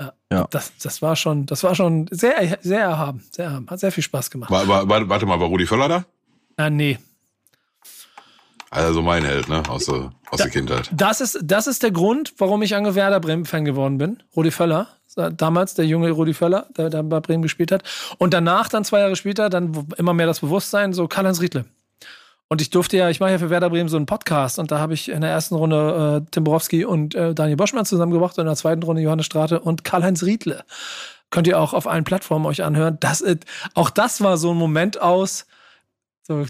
Ja. 0.03 0.13
Ja. 0.33 0.47
Das, 0.51 0.73
das 0.83 1.03
war 1.03 1.15
schon, 1.17 1.47
das 1.47 1.63
war 1.63 1.75
schon 1.75 2.09
sehr, 2.11 2.59
sehr 2.63 2.81
erhaben, 2.81 3.23
sehr 3.31 3.47
erhaben. 3.47 3.67
Hat 3.69 3.81
sehr 3.81 3.93
viel 3.93 4.03
Spaß 4.03 4.31
gemacht. 4.31 4.51
War, 4.51 4.67
war, 4.67 4.89
war, 4.89 5.09
warte 5.09 5.27
mal, 5.27 5.39
war 5.39 5.49
Rudi 5.49 5.67
Völler 5.67 5.89
da? 5.89 6.05
Ah, 6.57 6.71
nee. 6.71 6.99
Also 8.71 9.03
mein 9.03 9.23
Held, 9.25 9.49
ne? 9.51 9.63
Aus 9.69 9.85
der, 9.85 10.13
aus 10.31 10.39
der 10.39 10.49
Kindheit. 10.49 10.91
Das 10.93 11.21
ist, 11.21 11.39
das 11.43 11.67
ist 11.67 11.83
der 11.83 11.91
Grund, 11.91 12.33
warum 12.39 12.63
ich 12.63 12.75
Ange 12.75 12.95
Werder 12.95 13.21
Bremen-Fan 13.21 13.67
geworden 13.67 13.99
bin. 13.99 14.23
Rudi 14.35 14.51
Völler. 14.51 14.89
Damals 15.15 15.75
der 15.75 15.85
junge 15.85 16.11
Rudi 16.11 16.33
Völler, 16.33 16.67
der, 16.79 16.89
der 16.89 17.03
bei 17.03 17.21
Bremen 17.21 17.43
gespielt 17.43 17.71
hat. 17.71 17.83
Und 18.17 18.33
danach, 18.33 18.69
dann 18.69 18.83
zwei 18.83 19.01
Jahre 19.01 19.15
später, 19.15 19.51
dann 19.51 19.87
immer 19.99 20.15
mehr 20.15 20.27
das 20.27 20.41
Bewusstsein, 20.41 20.95
so 20.95 21.07
Karl-Heinz 21.07 21.43
Riedle. 21.43 21.67
Und 22.53 22.61
ich 22.61 22.69
durfte 22.69 22.99
ja, 22.99 23.09
ich 23.09 23.19
mache 23.19 23.31
ja 23.31 23.39
für 23.39 23.49
Werder 23.49 23.71
Bremen 23.71 23.89
so 23.89 23.97
einen 23.97 24.05
Podcast 24.05 24.59
und 24.59 24.71
da 24.71 24.79
habe 24.79 24.93
ich 24.93 25.09
in 25.09 25.23
der 25.23 25.31
ersten 25.31 25.55
Runde 25.55 26.23
äh, 26.23 26.29
Tim 26.33 26.45
Borowski 26.45 26.85
und 26.85 27.15
äh, 27.15 27.35
Daniel 27.35 27.57
Boschmann 27.57 27.87
zusammengebracht 27.87 28.37
und 28.37 28.43
in 28.43 28.47
der 28.47 28.57
zweiten 28.57 28.83
Runde 28.83 29.01
Johannes 29.01 29.25
Strate 29.25 29.59
und 29.59 29.85
Karl-Heinz 29.85 30.23
Riedle. 30.23 30.63
Könnt 31.31 31.47
ihr 31.47 31.59
auch 31.59 31.73
auf 31.73 31.87
allen 31.87 32.05
Plattformen 32.05 32.45
euch 32.45 32.63
anhören. 32.63 32.99
Das, 33.01 33.23
ist- 33.23 33.47
auch 33.73 33.89
das 33.89 34.21
war 34.21 34.37
so 34.37 34.51
ein 34.51 34.59
Moment 34.59 35.01
aus, 35.01 35.47
so 36.25 36.45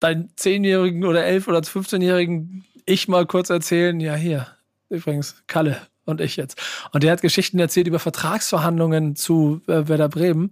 deinen 0.00 0.30
zehnjährigen 0.36 1.04
oder 1.04 1.26
elf 1.26 1.46
oder 1.46 1.58
15-jährigen 1.58 2.64
ich 2.86 3.06
mal 3.06 3.26
kurz 3.26 3.50
erzählen, 3.50 4.00
ja 4.00 4.14
hier, 4.14 4.46
übrigens 4.88 5.42
Kalle 5.46 5.76
und 6.06 6.20
ich 6.22 6.36
jetzt. 6.36 6.58
Und 6.92 7.02
der 7.02 7.12
hat 7.12 7.20
Geschichten 7.20 7.58
erzählt 7.58 7.86
über 7.86 7.98
Vertragsverhandlungen 7.98 9.14
zu 9.16 9.60
äh, 9.66 9.86
Werder 9.88 10.08
Bremen. 10.08 10.50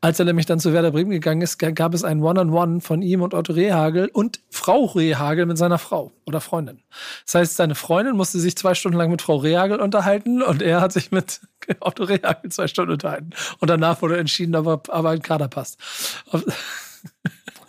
Als 0.00 0.18
er 0.18 0.24
nämlich 0.24 0.46
dann 0.46 0.60
zu 0.60 0.72
Werder 0.72 0.92
Bremen 0.92 1.10
gegangen 1.10 1.42
ist, 1.42 1.58
ga- 1.58 1.70
gab 1.72 1.92
es 1.92 2.02
ein 2.04 2.22
One-on-One 2.22 2.80
von 2.80 3.02
ihm 3.02 3.20
und 3.20 3.34
Otto 3.34 3.52
Rehagel 3.52 4.08
und 4.08 4.40
Frau 4.50 4.86
Rehagel 4.86 5.44
mit 5.46 5.58
seiner 5.58 5.78
Frau 5.78 6.12
oder 6.24 6.40
Freundin. 6.40 6.80
Das 7.26 7.34
heißt, 7.34 7.56
seine 7.56 7.74
Freundin 7.74 8.16
musste 8.16 8.38
sich 8.38 8.56
zwei 8.56 8.74
Stunden 8.74 8.96
lang 8.96 9.10
mit 9.10 9.20
Frau 9.20 9.36
Rehagel 9.36 9.80
unterhalten 9.80 10.40
und 10.42 10.62
er 10.62 10.80
hat 10.80 10.92
sich 10.92 11.10
mit 11.10 11.40
Otto 11.80 12.04
Rehagel 12.04 12.50
zwei 12.50 12.68
Stunden 12.68 12.92
unterhalten. 12.92 13.30
Und 13.58 13.68
danach 13.68 14.00
wurde 14.00 14.16
entschieden, 14.16 14.54
ob 14.56 14.88
er 14.88 14.94
aber 14.94 15.10
ein 15.10 15.22
Kader 15.22 15.48
passt. 15.48 15.78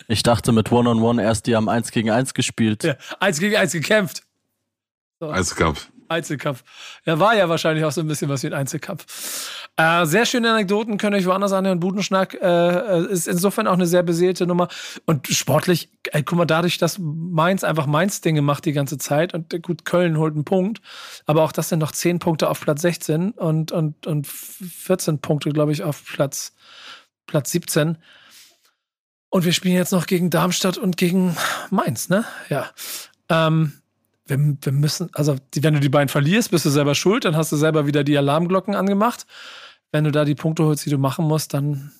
Ich 0.08 0.22
dachte 0.22 0.52
mit 0.52 0.72
One-on-One 0.72 1.22
erst, 1.24 1.48
die 1.48 1.56
haben 1.56 1.68
eins 1.68 1.92
gegen 1.92 2.12
eins 2.12 2.34
gespielt. 2.36 2.84
Ja, 2.84 2.96
eins 3.20 3.40
gegen 3.40 3.56
eins 3.56 3.72
gekämpft. 3.72 4.22
Eiskampf. 5.20 5.90
Einzelkampf. 6.08 6.64
Ja, 7.06 7.20
war 7.20 7.36
ja 7.36 7.50
wahrscheinlich 7.50 7.86
auch 7.86 7.92
so 7.92 8.02
ein 8.02 8.08
bisschen 8.08 8.30
was 8.30 8.44
wie 8.44 8.48
ein 8.48 8.54
Einzelkampf. 8.54 9.06
Äh, 9.78 10.06
sehr 10.06 10.26
schöne 10.26 10.52
Anekdoten, 10.52 10.98
könnt 10.98 11.16
ihr 11.16 11.20
euch 11.20 11.26
woanders 11.26 11.52
anhören. 11.52 11.80
Budenschnack 11.80 12.34
äh, 12.42 13.06
ist 13.06 13.28
insofern 13.28 13.68
auch 13.68 13.74
eine 13.74 13.88
sehr 13.88 14.04
beseelte 14.04 14.48
Nummer. 14.48 14.68
Und 15.06 15.28
sportlich, 15.28 15.90
ey, 16.12 16.24
guck 16.24 16.38
mal, 16.38 16.46
dadurch, 16.46 16.78
dass 16.78 16.98
Mainz 17.00 17.64
einfach 17.64 17.86
Mainz-Dinge 17.86 18.42
macht 18.42 18.66
die 18.66 18.74
ganze 18.74 18.98
Zeit 18.98 19.34
und 19.34 19.54
äh, 19.54 19.60
gut, 19.60 19.86
Köln 19.86 20.18
holt 20.18 20.34
einen 20.34 20.46
Punkt, 20.46 20.82
aber 21.26 21.44
auch 21.44 21.52
das 21.52 21.70
sind 21.70 21.80
noch 21.80 21.92
10 21.92 22.20
Punkte 22.20 22.50
auf 22.50 22.62
Platz 22.62 22.82
16 22.82 23.32
und, 23.32 23.72
und, 23.72 24.08
und 24.08 24.28
14 24.28 25.20
Punkte, 25.20 25.50
glaube 25.50 25.72
ich, 25.72 25.84
auf 25.84 26.04
Platz, 26.06 26.54
Platz 27.26 27.52
17. 27.52 27.98
Und 29.30 29.44
wir 29.44 29.52
spielen 29.52 29.76
jetzt 29.76 29.92
noch 29.92 30.08
gegen 30.08 30.30
Darmstadt 30.30 30.78
und 30.78 30.96
gegen 30.96 31.36
Mainz, 31.70 32.08
ne? 32.08 32.24
Ja. 32.48 32.70
Ähm, 33.28 33.74
wir, 34.28 34.58
wir 34.62 34.72
müssen, 34.72 35.10
also 35.14 35.36
wenn 35.56 35.74
du 35.74 35.80
die 35.80 35.90
beiden 35.90 36.10
verlierst, 36.10 36.52
bist 36.52 36.66
du 36.66 36.70
selber 36.70 36.96
schuld, 36.96 37.26
dann 37.26 37.36
hast 37.36 37.52
du 37.52 37.58
selber 37.58 37.86
wieder 37.86 38.04
die 38.04 38.18
Alarmglocken 38.18 38.76
angemacht. 38.76 39.26
wenn 39.92 40.04
du 40.04 40.12
da 40.12 40.26
die 40.26 40.36
Punkte 40.36 40.66
holst, 40.66 40.86
die 40.86 40.90
du 40.90 40.98
machen 40.98 41.26
musst, 41.26 41.54
dann. 41.54 41.92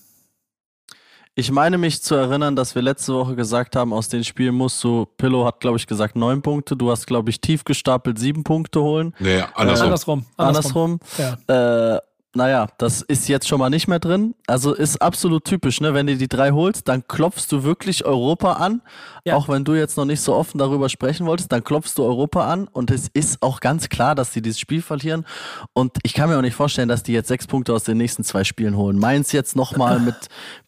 Ich 1.38 1.52
meine 1.52 1.78
mich 1.78 2.02
zu 2.02 2.16
erinnern, 2.16 2.56
dass 2.56 2.76
wir 2.76 2.82
letzte 2.82 3.14
Woche 3.14 3.36
gesagt 3.36 3.76
haben, 3.76 3.92
aus 3.92 4.08
den 4.08 4.24
Spielen 4.24 4.56
musst 4.56 4.82
du, 4.84 5.06
Pillow 5.18 5.46
hat, 5.46 5.60
glaube 5.60 5.78
ich, 5.78 5.86
gesagt, 5.86 6.16
neun 6.16 6.42
Punkte. 6.42 6.78
Du 6.78 6.92
hast, 6.92 7.08
glaube 7.08 7.30
ich, 7.30 7.42
tief 7.42 7.66
gestapelt 7.66 8.18
sieben 8.18 8.44
Punkte 8.44 8.82
holen. 8.82 9.14
Nee, 9.20 9.44
andersrum. 9.54 10.26
Äh, 10.38 10.42
andersrum. 10.42 11.00
Andersrum. 11.00 11.00
Ja. 11.18 11.96
Äh, 11.96 12.00
naja, 12.36 12.68
das 12.78 13.02
ist 13.02 13.28
jetzt 13.28 13.48
schon 13.48 13.60
mal 13.60 13.70
nicht 13.70 13.88
mehr 13.88 14.00
drin. 14.00 14.36
Also 14.46 14.74
ist 14.74 15.02
absolut 15.02 15.46
typisch, 15.46 15.82
ne? 15.82 15.94
Wenn 15.94 16.08
du 16.08 16.18
die 16.18 16.28
drei 16.28 16.52
holst, 16.52 16.88
dann 16.88 17.08
klopfst 17.08 17.48
du 17.50 17.64
wirklich 17.64 18.06
Europa 18.06 18.54
an. 18.54 18.82
Ja. 19.24 19.36
Auch 19.36 19.50
wenn 19.50 19.64
du 19.64 19.74
jetzt 19.74 19.98
noch 19.98 20.06
nicht 20.06 20.22
so 20.22 20.36
offen 20.36 20.58
darüber 20.58 20.90
sprechen 20.90 21.26
wolltest, 21.26 21.52
dann 21.52 21.64
klopfst 21.64 21.94
du 21.96 22.04
Europa 22.04 22.46
an. 22.52 22.68
Und 22.68 22.92
es 22.92 23.08
ist 23.08 23.42
auch 23.42 23.60
ganz 23.60 23.90
klar, 23.90 24.16
dass 24.16 24.34
sie 24.34 24.42
dieses 24.42 24.60
Spiel 24.60 24.82
verlieren. 24.82 25.26
Und 25.74 25.98
ich 26.04 26.14
kann 26.14 26.30
mir 26.30 26.38
auch 26.38 26.42
nicht 26.42 26.56
vorstellen, 26.56 26.90
dass 26.90 27.04
die 27.04 27.14
jetzt 27.14 27.30
sechs 27.30 27.48
Punkte 27.48 27.74
aus 27.74 27.86
den 27.86 27.98
nächsten 27.98 28.24
zwei 28.24 28.44
Spielen 28.44 28.76
holen. 28.76 29.00
Mainz 29.00 29.32
jetzt 29.32 29.56
nochmal 29.56 30.00
mit 30.00 30.16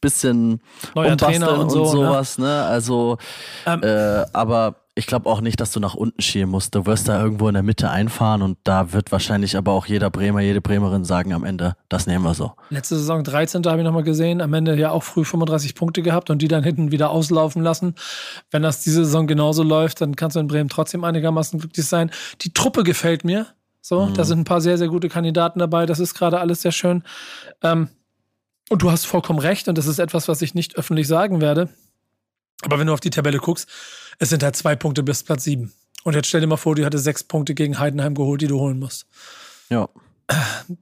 bisschen 0.01 0.61
Neuer 0.95 1.17
Trainer 1.17 1.53
und 1.53 1.61
und, 1.61 1.69
so, 1.69 1.83
ne? 1.83 1.89
sowas, 1.89 2.37
ne? 2.37 2.63
Also, 2.63 3.17
Ähm, 3.65 3.83
äh, 3.83 4.25
aber 4.33 4.86
ich 4.97 5.05
glaube 5.05 5.29
auch 5.29 5.41
nicht, 5.41 5.61
dass 5.61 5.71
du 5.71 5.79
nach 5.79 5.93
unten 5.93 6.21
schielen 6.21 6.49
musst. 6.49 6.73
Du 6.73 6.85
wirst 6.87 7.07
da 7.07 7.21
irgendwo 7.21 7.47
in 7.47 7.53
der 7.53 7.61
Mitte 7.61 7.91
einfahren 7.91 8.41
und 8.41 8.57
da 8.63 8.93
wird 8.93 9.11
wahrscheinlich 9.11 9.55
aber 9.55 9.71
auch 9.73 9.85
jeder 9.85 10.09
Bremer, 10.09 10.41
jede 10.41 10.59
Bremerin 10.59 11.05
sagen 11.05 11.33
am 11.33 11.43
Ende, 11.43 11.75
das 11.87 12.07
nehmen 12.07 12.25
wir 12.25 12.33
so. 12.33 12.53
Letzte 12.69 12.97
Saison 12.97 13.23
13. 13.23 13.63
habe 13.65 13.77
ich 13.77 13.83
nochmal 13.83 14.03
gesehen. 14.03 14.41
Am 14.41 14.53
Ende 14.53 14.75
ja 14.75 14.89
auch 14.89 15.03
früh 15.03 15.23
35 15.23 15.75
Punkte 15.75 16.01
gehabt 16.01 16.31
und 16.31 16.41
die 16.41 16.47
dann 16.47 16.63
hinten 16.63 16.91
wieder 16.91 17.11
auslaufen 17.11 17.61
lassen. 17.61 17.93
Wenn 18.49 18.63
das 18.63 18.81
diese 18.81 19.05
Saison 19.05 19.27
genauso 19.27 19.61
läuft, 19.61 20.01
dann 20.01 20.15
kannst 20.15 20.35
du 20.35 20.39
in 20.39 20.47
Bremen 20.47 20.69
trotzdem 20.69 21.03
einigermaßen 21.03 21.59
glücklich 21.59 21.85
sein. 21.85 22.09
Die 22.41 22.53
Truppe 22.53 22.83
gefällt 22.83 23.23
mir. 23.23 23.45
So, 23.81 24.07
da 24.07 24.25
sind 24.25 24.39
ein 24.39 24.45
paar 24.45 24.61
sehr, 24.61 24.77
sehr 24.77 24.89
gute 24.89 25.07
Kandidaten 25.09 25.59
dabei. 25.59 25.85
Das 25.85 25.99
ist 25.99 26.15
gerade 26.15 26.39
alles 26.39 26.61
sehr 26.63 26.73
schön. 26.73 27.03
Ähm, 27.61 27.89
und 28.69 28.81
du 28.81 28.91
hast 28.91 29.05
vollkommen 29.05 29.39
recht. 29.39 29.67
Und 29.69 29.77
das 29.77 29.85
ist 29.85 29.99
etwas, 29.99 30.27
was 30.27 30.41
ich 30.41 30.55
nicht 30.55 30.75
öffentlich 30.75 31.07
sagen 31.07 31.39
werde. 31.39 31.69
Aber 32.63 32.79
wenn 32.79 32.87
du 32.87 32.93
auf 32.93 32.99
die 32.99 33.11
Tabelle 33.11 33.37
guckst, 33.37 33.69
es 34.19 34.29
sind 34.29 34.43
halt 34.43 34.55
zwei 34.55 34.75
Punkte 34.75 35.03
bis 35.03 35.23
Platz 35.23 35.43
sieben. 35.43 35.73
Und 36.03 36.13
jetzt 36.13 36.27
stell 36.27 36.41
dir 36.41 36.47
mal 36.47 36.57
vor, 36.57 36.75
du 36.75 36.85
hättest 36.85 37.03
sechs 37.03 37.23
Punkte 37.23 37.53
gegen 37.53 37.79
Heidenheim 37.79 38.15
geholt, 38.15 38.41
die 38.41 38.47
du 38.47 38.59
holen 38.59 38.79
musst 38.79 39.05
Ja. 39.69 39.89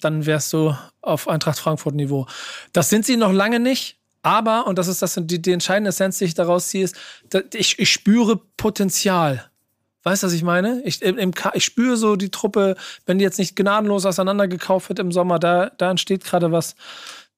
dann 0.01 0.25
wärst 0.25 0.53
du 0.53 0.75
auf 1.01 1.27
Eintracht 1.27 1.59
Frankfurt 1.59 1.95
Niveau. 1.95 2.27
Das 2.73 2.89
sind 2.89 3.05
sie 3.05 3.17
noch 3.17 3.31
lange 3.31 3.59
nicht, 3.59 3.97
aber, 4.23 4.65
und 4.65 4.77
das 4.77 4.87
ist 4.87 5.01
das, 5.01 5.19
die, 5.21 5.41
die 5.41 5.51
entscheidende 5.51 5.89
Essenz, 5.89 6.17
die 6.17 6.25
ich 6.25 6.33
daraus 6.33 6.69
ziehe, 6.69 6.83
ist, 6.83 6.95
ich, 7.53 7.77
ich 7.77 7.91
spüre 7.91 8.37
Potenzial. 8.57 9.49
Weißt 10.03 10.23
du, 10.23 10.27
was 10.27 10.33
ich 10.33 10.43
meine? 10.43 10.81
Ich, 10.83 11.01
im, 11.01 11.31
ich 11.53 11.65
spüre 11.65 11.97
so 11.97 12.15
die 12.15 12.29
Truppe, 12.29 12.75
wenn 13.05 13.17
die 13.17 13.23
jetzt 13.23 13.39
nicht 13.39 13.55
gnadenlos 13.55 14.05
auseinandergekauft 14.05 14.89
wird 14.89 14.99
im 14.99 15.11
Sommer, 15.11 15.39
da, 15.39 15.71
da 15.77 15.91
entsteht 15.91 16.23
gerade 16.23 16.51
was. 16.51 16.75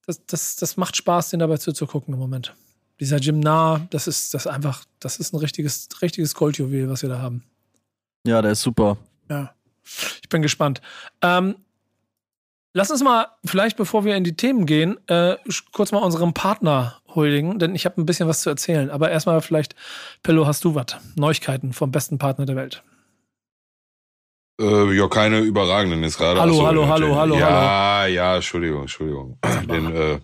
Das, 0.06 0.26
das, 0.26 0.56
das 0.58 0.78
macht 0.78 0.96
Spaß, 0.98 1.30
den 1.30 1.40
dabei 1.40 1.58
zuzugucken 1.58 2.14
im 2.14 2.20
Moment. 2.20 2.56
Dieser 3.00 3.18
Jim 3.18 3.40
Nah, 3.40 3.86
das 3.92 4.08
ist 4.08 4.34
das 4.34 4.48
einfach, 4.48 4.84
das 5.00 5.18
ist 5.18 5.34
ein 5.34 5.38
richtiges, 5.38 5.88
richtiges 6.02 6.34
Goldjuwel, 6.34 6.90
was 6.90 7.02
wir 7.04 7.10
da 7.10 7.20
haben. 7.22 7.44
Ja, 8.26 8.42
der 8.42 8.52
ist 8.52 8.62
super. 8.62 8.98
Ja. 9.30 9.54
Ich 10.22 10.30
bin 10.30 10.42
gespannt. 10.42 10.82
Ähm, 11.22 11.56
lass 12.74 12.90
uns 12.92 13.04
mal, 13.04 13.28
vielleicht 13.46 13.78
bevor 13.78 14.04
wir 14.04 14.16
in 14.18 14.24
die 14.24 14.36
Themen 14.36 14.66
gehen, 14.66 14.98
äh, 15.08 15.38
kurz 15.72 15.92
mal 15.92 16.00
unserem 16.00 16.34
Partner 16.34 17.00
huldigen, 17.14 17.60
denn 17.60 17.74
ich 17.76 17.86
habe 17.86 18.02
ein 18.02 18.06
bisschen 18.06 18.28
was 18.28 18.42
zu 18.42 18.50
erzählen. 18.50 18.90
Aber 18.90 19.10
erstmal 19.12 19.42
vielleicht, 19.42 19.76
Pillow, 20.24 20.46
hast 20.48 20.64
du 20.66 20.76
was? 20.76 20.88
Neuigkeiten 21.16 21.74
vom 21.74 21.92
besten 21.92 22.18
Partner 22.18 22.46
der 22.46 22.56
Welt. 22.56 22.84
Äh, 24.60 24.92
ja, 24.98 25.08
keine 25.08 25.40
überragenden 25.40 26.04
ist 26.04 26.18
gerade. 26.18 26.40
Hallo, 26.42 26.54
Ach 26.54 26.58
so, 26.58 26.66
hallo, 26.68 26.82
ja, 26.82 26.88
hallo, 26.90 27.08
den- 27.08 27.16
hallo, 27.16 27.36
Ja, 27.38 28.06
ja, 28.08 28.36
Entschuldigung, 28.36 28.82
Entschuldigung. 28.82 29.38
Den, 29.70 29.96
äh, 29.96 30.20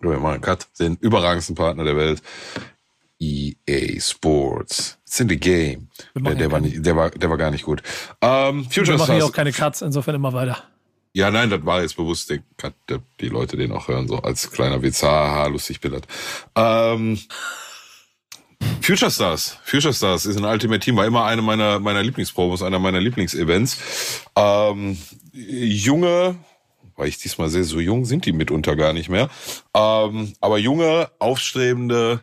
wir 0.00 0.18
machen 0.18 0.34
einen 0.34 0.42
Cut. 0.42 0.66
Den 0.78 0.96
überragendsten 0.96 1.54
Partner 1.54 1.84
der 1.84 1.96
Welt. 1.96 2.22
EA 3.22 4.00
Sports. 4.00 4.98
It's 5.06 5.20
in 5.20 5.28
the 5.28 5.36
game. 5.38 5.88
Wir 6.14 6.22
Der, 6.22 6.34
der, 6.36 6.50
war 6.52 6.60
nicht, 6.60 6.84
der, 6.86 6.96
war, 6.96 7.10
der 7.10 7.28
war 7.28 7.36
gar 7.36 7.50
nicht 7.50 7.64
gut. 7.64 7.82
Ähm, 8.22 8.64
Wir 8.64 8.70
Future 8.84 8.96
machen 8.98 9.14
hier 9.14 9.24
auch 9.24 9.28
Stars. 9.28 9.32
keine 9.32 9.52
Cuts, 9.52 9.82
insofern 9.82 10.14
immer 10.14 10.32
weiter. 10.32 10.64
Ja, 11.12 11.30
nein, 11.30 11.50
das 11.50 11.66
war 11.66 11.82
jetzt 11.82 11.96
bewusst 11.96 12.30
der 12.30 12.38
Cut, 12.56 12.72
der, 12.88 13.00
die 13.20 13.28
Leute 13.28 13.56
den 13.56 13.72
auch 13.72 13.88
hören, 13.88 14.08
so 14.08 14.18
als 14.18 14.50
kleiner 14.50 14.80
Witz. 14.80 15.02
Haha, 15.02 15.46
lustig 15.48 15.80
bildert. 15.80 16.06
Ähm, 16.54 17.18
Future 18.80 19.10
Stars. 19.10 19.58
Future 19.64 19.92
Stars 19.92 20.24
ist 20.24 20.36
ein 20.36 20.44
Ultimate 20.44 20.80
Team, 20.80 20.96
war 20.96 21.06
immer 21.06 21.24
eine 21.24 21.42
meiner, 21.42 21.78
meiner 21.78 22.02
Lieblingspromos, 22.02 22.62
einer 22.62 22.78
meiner 22.78 23.00
Lieblingsevents. 23.00 23.76
Ähm, 24.36 24.96
junge, 25.32 26.36
weil 27.00 27.08
ich 27.08 27.18
diesmal 27.18 27.48
sehe, 27.48 27.64
so 27.64 27.80
jung 27.80 28.04
sind 28.04 28.26
die 28.26 28.32
mitunter 28.32 28.76
gar 28.76 28.92
nicht 28.92 29.08
mehr. 29.08 29.28
Ähm, 29.74 30.34
aber 30.40 30.58
junge, 30.58 31.10
aufstrebende 31.18 32.20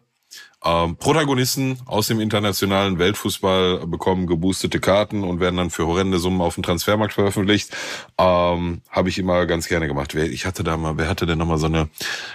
ähm, 0.63 0.95
Protagonisten 0.97 1.79
aus 1.85 2.07
dem 2.07 2.19
internationalen 2.19 2.99
Weltfußball 2.99 3.85
bekommen 3.87 4.27
geboostete 4.27 4.79
Karten 4.79 5.23
und 5.23 5.39
werden 5.39 5.57
dann 5.57 5.69
für 5.69 5.87
horrende 5.87 6.19
Summen 6.19 6.41
auf 6.41 6.55
dem 6.55 6.63
Transfermarkt 6.63 7.13
veröffentlicht. 7.13 7.75
Ähm, 8.17 8.81
Habe 8.89 9.09
ich 9.09 9.17
immer 9.19 9.45
ganz 9.45 9.67
gerne 9.67 9.87
gemacht. 9.87 10.13
Wer, 10.15 10.25
ich 10.31 10.45
hatte 10.45 10.63
da 10.63 10.77
mal, 10.77 10.97
wer 10.97 11.09
hatte 11.09 11.25
denn 11.25 11.37
nochmal 11.37 11.57
so 11.57 11.67
eine 11.67 11.89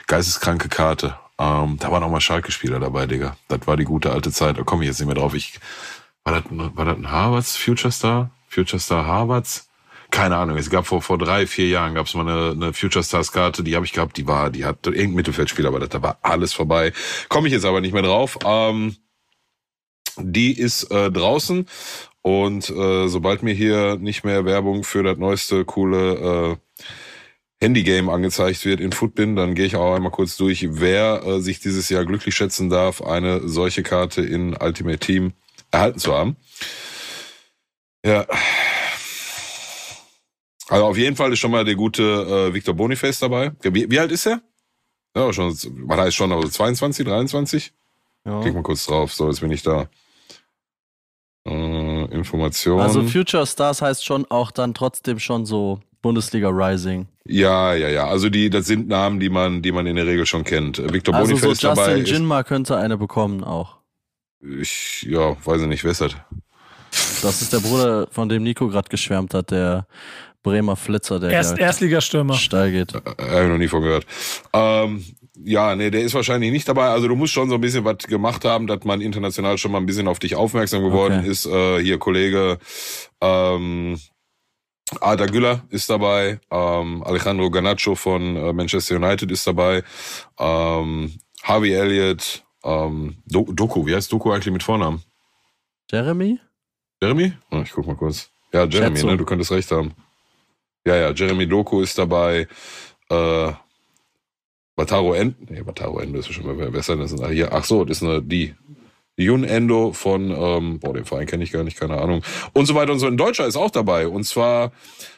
geisteskranke 0.06 0.68
Karte? 0.68 1.16
Ähm, 1.38 1.76
da 1.80 1.90
waren 1.90 2.02
auch 2.02 2.10
mal 2.10 2.20
Schalke-Spieler 2.20 2.78
dabei, 2.80 3.06
Digga. 3.06 3.36
Das 3.48 3.66
war 3.66 3.76
die 3.76 3.84
gute 3.84 4.12
alte 4.12 4.30
Zeit. 4.30 4.58
Da 4.58 4.62
komme 4.62 4.82
ich 4.84 4.88
jetzt 4.88 4.98
nicht 5.00 5.06
mehr 5.08 5.16
drauf. 5.16 5.34
Ich, 5.34 5.58
war 6.24 6.34
das, 6.40 6.50
ein- 6.50 6.76
war 6.76 6.84
das 6.84 6.96
ein 6.96 7.10
Harvards 7.10 7.56
Future 7.56 7.90
Star? 7.92 8.30
Future 8.48 8.78
Star 8.80 9.06
Harvards? 9.06 9.68
Keine 10.12 10.36
Ahnung. 10.36 10.58
Es 10.58 10.68
gab 10.68 10.86
vor, 10.86 11.00
vor 11.00 11.16
drei, 11.16 11.46
vier 11.46 11.68
Jahren 11.68 11.94
gab 11.94 12.06
es 12.06 12.12
mal 12.12 12.28
eine, 12.28 12.50
eine 12.50 12.74
Future 12.74 13.02
Stars 13.02 13.32
Karte, 13.32 13.64
die 13.64 13.74
habe 13.74 13.86
ich 13.86 13.94
gehabt, 13.94 14.18
die 14.18 14.26
war, 14.26 14.50
die 14.50 14.66
hat 14.66 14.86
irgendein 14.86 15.14
Mittelfeldspieler, 15.14 15.68
aber 15.68 15.80
da 15.80 16.02
war 16.02 16.18
alles 16.20 16.52
vorbei. 16.52 16.92
Komme 17.30 17.48
ich 17.48 17.54
jetzt 17.54 17.64
aber 17.64 17.80
nicht 17.80 17.94
mehr 17.94 18.02
drauf. 18.02 18.38
Ähm, 18.44 18.94
die 20.18 20.52
ist 20.52 20.90
äh, 20.90 21.10
draußen 21.10 21.66
und 22.20 22.68
äh, 22.68 23.08
sobald 23.08 23.42
mir 23.42 23.54
hier 23.54 23.96
nicht 23.96 24.22
mehr 24.22 24.44
Werbung 24.44 24.84
für 24.84 25.02
das 25.02 25.16
neueste 25.16 25.64
coole 25.64 26.58
äh, 26.60 27.64
Handygame 27.64 28.12
angezeigt 28.12 28.66
wird 28.66 28.80
in 28.80 28.92
Footbin, 28.92 29.34
dann 29.34 29.54
gehe 29.54 29.64
ich 29.64 29.76
auch 29.76 29.94
einmal 29.94 30.12
kurz 30.12 30.36
durch, 30.36 30.66
wer 30.72 31.22
äh, 31.24 31.40
sich 31.40 31.60
dieses 31.60 31.88
Jahr 31.88 32.04
glücklich 32.04 32.34
schätzen 32.34 32.68
darf, 32.68 33.00
eine 33.00 33.48
solche 33.48 33.82
Karte 33.82 34.20
in 34.20 34.54
Ultimate 34.60 34.98
Team 34.98 35.32
erhalten 35.70 36.00
zu 36.00 36.12
haben. 36.12 36.36
Ja. 38.04 38.26
Also 40.72 40.86
auf 40.86 40.96
jeden 40.96 41.16
Fall 41.16 41.32
ist 41.32 41.38
schon 41.38 41.50
mal 41.50 41.64
der 41.64 41.74
gute 41.74 42.02
äh, 42.02 42.54
Victor 42.54 42.74
Boniface 42.74 43.18
dabei. 43.18 43.52
Wie, 43.62 43.90
wie 43.90 43.98
alt 43.98 44.12
ist 44.12 44.26
er? 44.26 44.40
Ja, 45.16 45.32
schon, 45.32 45.54
war 45.86 45.98
er 45.98 46.04
jetzt 46.06 46.14
schon 46.14 46.32
also 46.32 46.48
22, 46.48 47.06
23? 47.06 47.72
Ja. 48.24 48.40
Klick 48.40 48.54
mal 48.54 48.62
kurz 48.62 48.86
drauf, 48.86 49.12
so, 49.12 49.28
jetzt 49.28 49.40
bin 49.40 49.50
ich 49.50 49.62
da. 49.62 49.88
Äh, 51.46 52.04
Information. 52.14 52.80
Also 52.80 53.02
Future 53.02 53.46
Stars 53.46 53.82
heißt 53.82 54.04
schon 54.04 54.24
auch 54.30 54.50
dann 54.52 54.74
trotzdem 54.74 55.18
schon 55.18 55.44
so 55.44 55.80
Bundesliga 56.00 56.48
Rising. 56.48 57.08
ja, 57.26 57.74
ja, 57.74 57.88
ja. 57.88 58.06
Also 58.06 58.28
die, 58.28 58.48
das 58.48 58.66
sind 58.66 58.88
Namen, 58.88 59.20
die 59.20 59.28
man, 59.28 59.60
die 59.62 59.72
man 59.72 59.86
in 59.86 59.96
der 59.96 60.06
Regel 60.06 60.24
schon 60.26 60.44
kennt. 60.44 60.78
Victor 60.92 61.14
Also 61.14 61.34
so 61.36 61.40
Boniface 61.42 61.60
dabei. 61.60 61.86
Justin 61.88 62.04
Ist, 62.04 62.10
Jinma 62.10 62.42
könnte 62.44 62.76
eine 62.76 62.96
bekommen 62.96 63.44
auch. 63.44 63.78
ich, 64.40 65.02
ja, 65.02 65.36
weiß 65.44 65.62
ich 65.62 65.68
nicht, 65.68 65.84
wer 65.84 65.90
ist 65.92 66.00
das? 66.00 66.12
Das 67.22 67.40
ist 67.42 67.52
der 67.52 67.60
Bruder, 67.60 68.06
von 68.10 68.28
dem 68.28 68.42
Nico 68.42 68.68
gerade 68.68 68.88
geschwärmt 68.88 69.32
hat, 69.34 69.50
der 69.50 69.86
Bremer 70.42 70.76
Flitzer, 70.76 71.20
der 71.20 71.30
Erst, 71.30 71.58
ja 71.58 71.66
Erstligastürmer. 71.66 72.34
steil 72.34 72.72
geht. 72.72 72.94
Äh, 72.94 72.98
Habe 73.30 73.42
ich 73.44 73.48
noch 73.48 73.58
nie 73.58 73.68
von 73.68 73.82
gehört. 73.82 74.06
Ähm, 74.52 75.04
ja, 75.44 75.74
nee, 75.76 75.90
der 75.90 76.02
ist 76.02 76.14
wahrscheinlich 76.14 76.50
nicht 76.52 76.68
dabei. 76.68 76.88
Also 76.88 77.08
du 77.08 77.16
musst 77.16 77.32
schon 77.32 77.48
so 77.48 77.54
ein 77.56 77.60
bisschen 77.60 77.84
was 77.84 77.98
gemacht 77.98 78.44
haben, 78.44 78.66
dass 78.66 78.84
man 78.84 79.00
international 79.00 79.56
schon 79.58 79.72
mal 79.72 79.78
ein 79.78 79.86
bisschen 79.86 80.08
auf 80.08 80.18
dich 80.18 80.34
aufmerksam 80.34 80.82
geworden 80.82 81.20
Okay. 81.20 81.28
ist. 81.30 81.46
Äh, 81.46 81.80
hier 81.82 81.98
Kollege 81.98 82.58
ähm, 83.20 83.98
Ada 85.00 85.26
Güller 85.26 85.62
ist 85.70 85.88
dabei, 85.88 86.38
ähm, 86.50 87.02
Alejandro 87.04 87.50
Garnacho 87.50 87.94
von 87.94 88.36
äh, 88.36 88.52
Manchester 88.52 88.96
United 88.96 89.30
ist 89.30 89.46
dabei, 89.46 89.82
ähm, 90.38 91.14
Harvey 91.42 91.72
Elliott, 91.72 92.44
ähm, 92.64 93.16
Do 93.26 93.46
Doku, 93.52 93.86
wie 93.86 93.94
heißt 93.94 94.12
Doku 94.12 94.30
eigentlich 94.32 94.52
mit 94.52 94.62
Vornamen? 94.62 95.02
Jeremy? 95.90 96.38
Jeremy? 97.00 97.32
Oh, 97.50 97.60
ich 97.64 97.70
guck 97.72 97.86
mal 97.86 97.96
kurz. 97.96 98.28
Ja, 98.52 98.64
Jeremy, 98.64 98.96
Schätzung. 98.96 99.10
ne? 99.10 99.16
Du 99.16 99.24
könntest 99.24 99.50
recht 99.50 99.70
haben. 99.72 99.92
Ja, 100.86 100.96
ja, 100.96 101.10
Jeremy 101.12 101.46
Doku 101.46 101.80
ist 101.80 101.96
dabei. 101.98 102.48
Äh, 103.08 103.52
Bataro 104.74 105.14
Endo. 105.14 105.36
Nee, 105.48 105.62
Bataro 105.62 106.00
Endo 106.00 106.18
ist 106.18 106.32
schon 106.32 106.44
mal 106.56 106.70
besser. 106.70 106.96
Das 106.96 107.10
sind 107.10 107.22
alle 107.22 107.34
hier. 107.34 107.52
Ach 107.52 107.64
so, 107.64 107.84
das 107.84 107.98
ist 107.98 108.02
eine, 108.02 108.22
die. 108.22 108.54
Yun 109.18 109.44
Endo 109.44 109.92
von, 109.92 110.30
ähm, 110.30 110.80
boah, 110.80 110.94
den 110.94 111.04
Verein 111.04 111.26
kenne 111.26 111.44
ich 111.44 111.52
gar 111.52 111.62
nicht, 111.64 111.78
keine 111.78 112.00
Ahnung. 112.00 112.24
Und 112.54 112.64
so 112.64 112.74
weiter 112.74 112.92
und 112.92 112.98
so. 112.98 113.06
Ein 113.06 113.18
Deutscher 113.18 113.46
ist 113.46 113.56
auch 113.56 113.70
dabei. 113.70 114.08
Und 114.08 114.24
zwar 114.24 114.72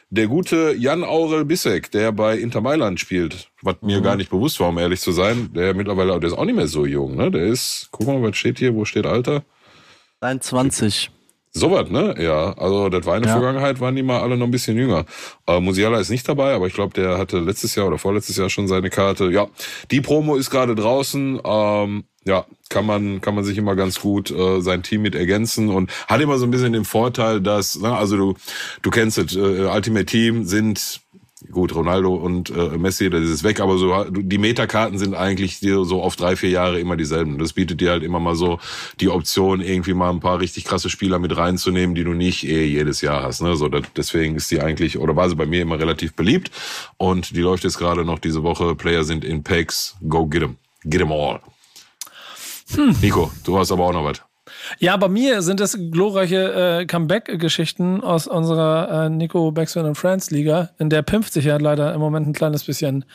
der 0.09 0.27
gute 0.27 0.73
Jan 0.77 1.05
Aurel 1.05 1.45
Bissek, 1.45 1.91
der 1.91 2.11
bei 2.11 2.37
Inter 2.37 2.59
Mailand 2.59 2.99
spielt. 2.99 3.49
Was 3.61 3.77
mir 3.81 3.99
Mhm. 3.99 4.03
gar 4.03 4.15
nicht 4.17 4.29
bewusst 4.29 4.59
war, 4.59 4.67
um 4.69 4.77
ehrlich 4.77 4.99
zu 4.99 5.13
sein. 5.13 5.49
Der 5.55 5.73
mittlerweile, 5.73 6.19
der 6.19 6.27
ist 6.29 6.37
auch 6.37 6.43
nicht 6.43 6.57
mehr 6.57 6.67
so 6.67 6.85
jung, 6.85 7.15
ne? 7.15 7.31
Der 7.31 7.43
ist, 7.45 7.87
guck 7.91 8.05
mal, 8.07 8.21
was 8.21 8.35
steht 8.35 8.59
hier? 8.59 8.75
Wo 8.75 8.83
steht 8.83 9.05
Alter? 9.05 9.43
23. 10.19 11.09
Sowas, 11.57 11.89
ne? 11.89 12.15
Ja, 12.19 12.51
also 12.57 12.89
das 12.89 13.05
war 13.05 13.15
in 13.15 13.23
der 13.23 13.31
Ja. 13.31 13.39
Vergangenheit, 13.39 13.79
waren 13.79 13.95
die 13.95 14.03
mal 14.03 14.19
alle 14.19 14.35
noch 14.35 14.45
ein 14.45 14.51
bisschen 14.51 14.75
jünger. 14.77 15.05
Äh, 15.47 15.61
Musiala 15.61 15.99
ist 15.99 16.09
nicht 16.09 16.27
dabei, 16.27 16.53
aber 16.53 16.67
ich 16.67 16.73
glaube, 16.73 16.93
der 16.93 17.17
hatte 17.17 17.39
letztes 17.39 17.75
Jahr 17.75 17.87
oder 17.87 17.97
vorletztes 17.97 18.35
Jahr 18.35 18.49
schon 18.49 18.67
seine 18.67 18.89
Karte. 18.89 19.31
Ja, 19.31 19.47
die 19.89 20.01
Promo 20.01 20.35
ist 20.35 20.49
gerade 20.49 20.75
draußen. 20.75 21.39
Ähm, 21.45 22.03
ja, 22.25 22.45
kann 22.69 22.85
man 22.85 23.21
kann 23.21 23.35
man 23.35 23.45
sich 23.45 23.57
immer 23.57 23.75
ganz 23.77 24.01
gut 24.01 24.31
äh, 24.31 24.59
sein 24.59 24.83
Team 24.83 25.03
mit 25.03 25.15
ergänzen 25.15 25.69
und 25.69 25.91
hat 26.07 26.19
immer 26.19 26.37
so 26.39 26.45
ein 26.45 26.51
bisschen 26.51 26.73
den 26.73 26.83
Vorteil, 26.83 27.39
dass, 27.39 27.79
ne, 27.79 27.95
also 27.95 28.17
du 28.17 28.33
du 28.81 28.89
kennst 28.89 29.17
es, 29.17 29.35
äh, 29.35 29.39
Ultimate 29.39 30.05
Team 30.07 30.43
sind 30.43 31.01
Gut, 31.51 31.75
Ronaldo 31.75 32.15
und 32.15 32.49
äh, 32.49 32.77
Messi, 32.77 33.09
das 33.09 33.23
ist 33.23 33.43
weg, 33.43 33.59
aber 33.59 33.77
so 33.77 34.05
die 34.09 34.37
Metakarten 34.37 34.97
sind 34.97 35.15
eigentlich 35.15 35.59
so 35.59 36.01
auf 36.01 36.15
drei, 36.15 36.37
vier 36.37 36.49
Jahre 36.49 36.79
immer 36.79 36.95
dieselben. 36.95 37.37
Das 37.37 37.51
bietet 37.51 37.81
dir 37.81 37.91
halt 37.91 38.03
immer 38.03 38.21
mal 38.21 38.35
so 38.35 38.57
die 39.01 39.09
Option, 39.09 39.59
irgendwie 39.59 39.93
mal 39.93 40.11
ein 40.11 40.21
paar 40.21 40.39
richtig 40.39 40.63
krasse 40.63 40.89
Spieler 40.89 41.19
mit 41.19 41.35
reinzunehmen, 41.35 41.93
die 41.93 42.05
du 42.05 42.13
nicht 42.13 42.45
eh 42.45 42.63
jedes 42.65 43.01
Jahr 43.01 43.21
hast. 43.21 43.41
Ne? 43.41 43.57
So, 43.57 43.67
das, 43.67 43.83
deswegen 43.97 44.35
ist 44.35 44.49
die 44.49 44.61
eigentlich, 44.61 44.97
oder 44.97 45.17
war 45.17 45.29
sie 45.29 45.35
bei 45.35 45.45
mir 45.45 45.61
immer 45.61 45.77
relativ 45.77 46.13
beliebt. 46.13 46.51
Und 46.95 47.35
die 47.35 47.41
läuft 47.41 47.65
jetzt 47.65 47.79
gerade 47.79 48.05
noch 48.05 48.19
diese 48.19 48.43
Woche. 48.43 48.73
Player 48.73 49.03
sind 49.03 49.25
in 49.25 49.43
Packs. 49.43 49.97
Go 50.07 50.25
get 50.27 50.41
'em. 50.41 50.55
Get 50.85 51.01
'em 51.01 51.11
all. 51.11 51.41
Nico, 53.01 53.29
du 53.43 53.59
hast 53.59 53.73
aber 53.73 53.85
auch 53.85 53.93
noch 53.93 54.05
was. 54.05 54.21
Ja, 54.79 54.97
bei 54.97 55.07
mir 55.07 55.41
sind 55.41 55.61
es 55.61 55.77
glorreiche 55.91 56.81
äh, 56.81 56.85
Comeback-Geschichten 56.85 58.01
aus 58.01 58.27
unserer 58.27 59.05
äh, 59.05 59.09
Nico 59.09 59.51
Baxter 59.51 59.83
und 59.83 59.95
Friends 59.95 60.31
Liga, 60.31 60.71
in 60.79 60.89
der 60.89 61.01
Pimpf 61.01 61.31
sich 61.31 61.45
ja 61.45 61.57
leider 61.57 61.93
im 61.93 61.99
Moment 61.99 62.27
ein 62.27 62.33
kleines 62.33 62.63
bisschen 62.63 63.05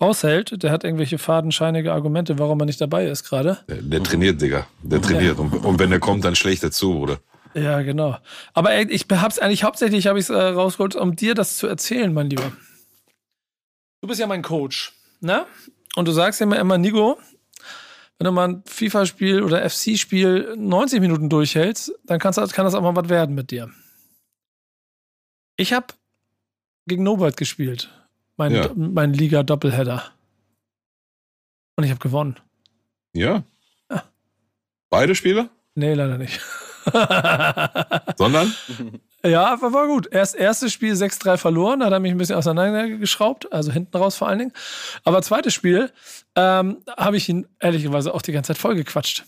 raushält. 0.00 0.62
Der 0.62 0.70
hat 0.70 0.84
irgendwelche 0.84 1.18
fadenscheinige 1.18 1.92
Argumente, 1.92 2.38
warum 2.38 2.60
er 2.60 2.66
nicht 2.66 2.80
dabei 2.80 3.06
ist 3.06 3.24
gerade. 3.28 3.58
Der, 3.68 3.82
der 3.82 4.02
trainiert, 4.02 4.40
Digga. 4.40 4.66
Der 4.82 5.00
trainiert. 5.00 5.38
Und, 5.38 5.52
und 5.52 5.78
wenn 5.78 5.90
der 5.90 6.00
kommt, 6.00 6.24
dann 6.24 6.34
schlägt 6.34 6.62
er 6.62 6.70
zu, 6.70 6.98
oder? 6.98 7.18
Ja, 7.54 7.82
genau. 7.82 8.16
Aber 8.52 8.76
ich 8.80 9.06
hab's 9.10 9.38
eigentlich 9.38 9.62
hauptsächlich 9.62 10.06
habe 10.08 10.18
ich 10.18 10.24
es 10.24 10.30
äh, 10.30 10.34
rausgeholt, 10.36 10.96
um 10.96 11.14
dir 11.14 11.34
das 11.34 11.56
zu 11.56 11.66
erzählen, 11.66 12.12
mein 12.12 12.28
Lieber. 12.28 12.52
Du 14.00 14.08
bist 14.08 14.20
ja 14.20 14.26
mein 14.26 14.42
Coach, 14.42 14.92
ne? 15.20 15.46
Und 15.96 16.08
du 16.08 16.12
sagst 16.12 16.40
ja 16.40 16.44
immer, 16.44 16.58
immer 16.58 16.78
Nico, 16.78 17.16
wenn 18.18 18.24
du 18.26 18.32
mal 18.32 18.48
ein 18.48 18.62
FIFA-Spiel 18.66 19.42
oder 19.42 19.68
FC-Spiel 19.68 20.54
90 20.56 21.00
Minuten 21.00 21.28
durchhältst, 21.28 21.92
dann 22.04 22.18
kannst, 22.18 22.38
du- 22.38 22.46
kann 22.48 22.64
das 22.64 22.74
auch 22.74 22.82
mal 22.82 22.94
was 22.96 23.08
werden 23.08 23.34
mit 23.34 23.50
dir. 23.50 23.70
Ich 25.56 25.72
habe 25.72 25.86
gegen 26.86 27.02
Nobert 27.02 27.36
gespielt, 27.36 27.90
mein, 28.36 28.52
Ja. 28.54 28.70
mein 28.74 29.12
Liga-Doppelheader. 29.12 30.04
Und 31.76 31.84
ich 31.84 31.90
habe 31.90 32.00
gewonnen. 32.00 32.36
Ja. 33.14 33.42
Ja. 33.90 34.04
Beide 34.90 35.14
Spieler? 35.14 35.48
Nee, 35.74 35.94
leider 35.94 36.18
nicht. 36.18 36.40
Sondern? 38.16 38.52
Ja, 39.24 39.58
war 39.60 39.86
gut. 39.86 40.06
Erst 40.10 40.34
erstes 40.34 40.72
Spiel 40.72 40.92
6-3 40.92 41.38
verloren, 41.38 41.80
da 41.80 41.86
hat 41.86 41.92
er 41.94 42.00
mich 42.00 42.12
ein 42.12 42.18
bisschen 42.18 42.36
auseinandergeschraubt, 42.36 43.50
also 43.52 43.72
hinten 43.72 43.96
raus 43.96 44.16
vor 44.16 44.28
allen 44.28 44.38
Dingen. 44.38 44.52
Aber 45.02 45.22
zweites 45.22 45.54
Spiel 45.54 45.90
ähm, 46.34 46.82
habe 46.96 47.16
ich 47.16 47.28
ihn 47.30 47.46
ehrlicherweise 47.58 48.12
auch 48.12 48.20
die 48.20 48.32
ganze 48.32 48.48
Zeit 48.48 48.58
vollgequatscht 48.58 49.24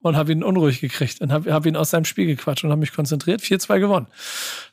und 0.00 0.16
habe 0.16 0.32
ihn 0.32 0.42
unruhig 0.42 0.80
gekriegt 0.80 1.20
und 1.20 1.32
habe 1.32 1.52
hab 1.52 1.64
ihn 1.64 1.76
aus 1.76 1.90
seinem 1.90 2.06
Spiel 2.06 2.26
gequatscht 2.26 2.64
und 2.64 2.70
habe 2.70 2.80
mich 2.80 2.92
konzentriert. 2.92 3.40
4-2 3.40 3.78
gewonnen. 3.78 4.08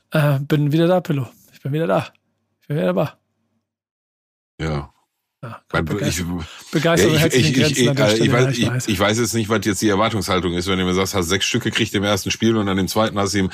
Äh, 0.09 0.39
bin 0.39 0.71
wieder 0.71 0.87
da, 0.87 1.01
Pillow. 1.01 1.27
Ich 1.51 1.61
bin 1.61 1.71
wieder 1.71 1.87
da. 1.87 2.07
Ich 2.61 2.67
bin 2.67 2.77
wieder 2.77 2.87
dabei. 2.87 3.11
Ja. 4.59 4.91
Ja, 5.43 5.59
Mein- 5.73 5.83
Begeisterung, 5.83 6.39
Ich, 6.39 6.71
Begeisterung 6.71 7.15
Ja, 7.19 7.25
ich, 7.27 7.33
ich, 7.35 7.49
ich, 7.49 7.53
Grenzen 7.53 7.73
ich, 7.81 7.87
äh, 7.99 8.23
ich, 8.25 8.31
weiß, 8.31 8.57
ja, 8.57 8.75
ich, 8.77 8.87
ich 8.87 8.97
weiß 8.99 9.19
jetzt 9.19 9.33
nicht, 9.33 9.49
was 9.49 9.59
jetzt 9.65 9.81
die 9.81 9.89
Erwartungshaltung 9.89 10.53
ist, 10.53 10.67
wenn 10.69 10.79
du 10.79 10.85
mir 10.85 10.93
sagst, 10.93 11.15
hast 11.15 11.27
sechs 11.27 11.43
Stück 11.45 11.63
gekriegt 11.63 11.93
im 11.95 12.03
ersten 12.05 12.31
Spiel 12.31 12.55
und 12.55 12.65
dann 12.67 12.77
im 12.77 12.87
zweiten 12.87 13.19
hast 13.19 13.33
du 13.33 13.39
ihm 13.39 13.49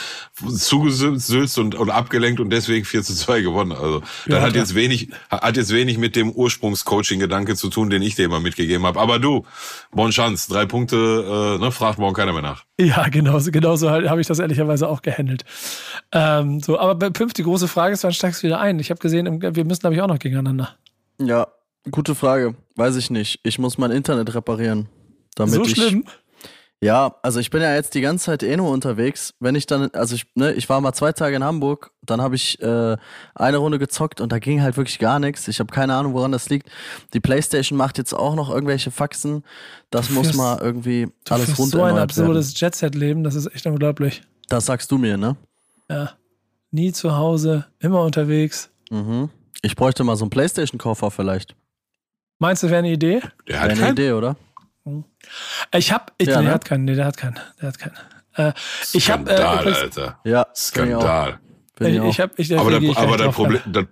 zugesülzt 0.55 1.57
und, 1.57 1.73
und 1.75 1.89
abgelenkt 1.89 2.39
und 2.39 2.51
deswegen 2.51 2.85
4 2.85 3.01
zu 3.03 3.15
2 3.15 3.41
gewonnen. 3.41 3.71
Also 3.71 4.01
das 4.01 4.09
Ja, 4.27 4.41
hat 4.41 4.51
klar. 4.51 4.63
jetzt 4.63 4.75
wenig, 4.75 5.09
hat 5.31 5.57
jetzt 5.57 5.73
wenig 5.73 5.97
mit 5.97 6.15
dem 6.15 6.31
Ursprungscoaching-Gedanke 6.31 7.55
zu 7.55 7.69
tun, 7.69 7.89
den 7.89 8.01
ich 8.01 8.15
dir 8.15 8.25
immer 8.25 8.39
mitgegeben 8.39 8.85
habe. 8.85 8.99
Aber 8.99 9.17
du, 9.19 9.45
Bon 9.91 10.11
Chance, 10.11 10.51
drei 10.51 10.65
Punkte, 10.65 11.57
äh, 11.57 11.63
ne, 11.63 11.71
fragt 11.71 11.97
morgen 11.99 12.13
keiner 12.15 12.33
mehr 12.33 12.41
nach. 12.43 12.65
Ja, 12.79 13.09
genauso, 13.09 13.51
genauso 13.51 13.89
halt, 13.89 14.07
habe 14.09 14.21
ich 14.21 14.27
das 14.27 14.39
ehrlicherweise 14.39 14.87
auch 14.87 15.01
gehandelt. 15.01 15.43
Ähm, 16.11 16.59
so, 16.59 16.79
aber 16.79 16.95
bei 16.95 17.09
Pimpf, 17.09 17.33
die 17.33 17.43
große 17.43 17.67
Frage 17.67 17.93
ist, 17.93 18.03
wann 18.03 18.13
steigst 18.13 18.43
du 18.43 18.47
wieder 18.47 18.59
ein? 18.59 18.79
Ich 18.79 18.89
habe 18.91 18.99
gesehen, 18.99 19.41
wir 19.41 19.65
müssen, 19.65 19.81
glaube 19.81 19.95
ich, 19.95 20.01
auch 20.01 20.07
noch 20.07 20.19
gegeneinander. 20.19 20.75
Ja, 21.21 21.47
gute 21.91 22.15
Frage. 22.15 22.55
Weiß 22.75 22.95
ich 22.95 23.09
nicht. 23.09 23.39
Ich 23.43 23.59
muss 23.59 23.77
mein 23.77 23.91
Internet 23.91 24.33
reparieren. 24.33 24.87
Damit 25.35 25.55
so 25.55 25.63
ich, 25.63 25.71
schlimm? 25.71 26.05
Ja, 26.81 27.15
also 27.23 27.41
ich 27.41 27.49
bin 27.49 27.61
ja 27.61 27.75
jetzt 27.75 27.93
die 27.93 27.99
ganze 27.99 28.25
Zeit 28.27 28.41
eh 28.41 28.55
nur 28.55 28.69
unterwegs. 28.71 29.33
Wenn 29.41 29.55
ich 29.55 29.65
dann, 29.67 29.89
also 29.91 30.15
ich, 30.15 30.27
ne, 30.35 30.53
ich 30.53 30.69
war 30.69 30.79
mal 30.79 30.93
zwei 30.93 31.11
Tage 31.11 31.35
in 31.35 31.43
Hamburg, 31.43 31.91
dann 32.05 32.21
habe 32.21 32.35
ich 32.35 32.61
äh, 32.61 32.95
eine 33.35 33.57
Runde 33.57 33.79
gezockt 33.79 34.21
und 34.21 34.31
da 34.31 34.39
ging 34.39 34.61
halt 34.61 34.77
wirklich 34.77 34.97
gar 34.97 35.19
nichts. 35.19 35.49
Ich 35.49 35.59
habe 35.59 35.73
keine 35.73 35.93
Ahnung, 35.95 36.13
woran 36.13 36.31
das 36.31 36.49
liegt. 36.49 36.69
Die 37.13 37.19
Playstation 37.19 37.77
macht 37.77 37.97
jetzt 37.97 38.13
auch 38.13 38.33
noch 38.33 38.49
irgendwelche 38.49 38.91
Faxen. 38.91 39.43
Das 39.89 40.07
Du 40.07 40.13
muss 40.13 40.27
führst- 40.27 40.37
mal 40.37 40.57
irgendwie 40.61 41.07
alles 41.29 41.59
rund 41.59 41.71
so 41.71 41.83
ein 41.83 41.97
absurdes 41.97 42.57
Jet-Set-Leben, 42.57 43.25
das 43.25 43.35
ist 43.35 43.47
echt 43.53 43.65
unglaublich. 43.65 44.21
Das 44.47 44.65
sagst 44.65 44.89
du 44.89 44.97
mir, 44.97 45.17
ne? 45.17 45.35
Ja. 45.89 46.11
Nie 46.71 46.93
zu 46.93 47.17
Hause, 47.17 47.65
immer 47.79 48.03
unterwegs. 48.03 48.69
Mhm. 48.89 49.29
Ich 49.63 49.75
bräuchte 49.75 50.05
mal 50.05 50.15
so 50.15 50.23
einen 50.23 50.29
Playstation-Koffer 50.29 51.11
vielleicht. 51.11 51.55
Meinst 52.39 52.63
du, 52.63 52.67
wäre 52.67 52.79
eine 52.79 52.91
Idee? 52.91 53.19
Der 53.47 53.55
Wäre 53.55 53.59
hat 53.59 53.69
eine 53.71 53.79
keinen. 53.79 53.91
Idee, 53.91 54.11
oder? 54.13 54.35
Ich 55.75 55.91
hab, 55.91 56.13
ich, 56.17 56.27
Ja, 56.27 56.37
nee, 56.37 56.43
ne? 56.43 56.45
der 56.45 56.53
hat 56.55 56.65
keinen, 56.65 56.85
nee, 56.85 56.95
der 56.95 57.05
hat 57.05 57.17
keinen, 57.17 57.39
der 57.61 57.67
hat 57.67 57.77
keinen. 57.77 57.95
Äh, 58.35 58.53
ich 58.93 59.11
hab, 59.11 59.29
äh, 59.29 59.33
Alter. 59.33 60.19
Ja, 60.23 60.47
Skandal. 60.55 61.39
Bin 61.77 61.87
ich, 61.87 61.93
ich, 61.95 62.01
auch. 62.01 62.09
ich 62.09 62.19
hab, 62.19 62.39
ich, 62.39 62.57
Aber, 62.57 62.71
das, 62.79 62.97
aber 62.97 63.31
Problem, 63.31 63.61
das, 63.67 63.85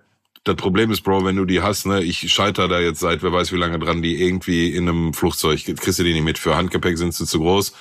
das 0.44 0.56
Problem 0.56 0.92
ist, 0.92 1.02
Bro, 1.02 1.26
wenn 1.26 1.36
du 1.36 1.46
die 1.46 1.62
hast, 1.62 1.86
ne, 1.86 2.02
ich 2.02 2.32
scheiter 2.32 2.68
da 2.68 2.80
jetzt 2.80 3.02
seit 3.02 3.22
wer 3.22 3.34
weiß 3.34 3.52
wie 3.52 3.58
lange 3.58 3.80
dran, 3.80 4.02
die 4.02 4.22
irgendwie 4.22 4.74
in 4.74 4.88
einem 4.88 5.14
Flugzeug, 5.14 5.64
kriegst 5.66 6.00
du 6.00 6.04
die 6.04 6.14
nicht 6.14 6.24
mit. 6.24 6.38
Für 6.38 6.56
Handgepäck 6.56 6.98
sind 6.98 7.14
sie 7.14 7.26
zu 7.26 7.40
groß, 7.40 7.74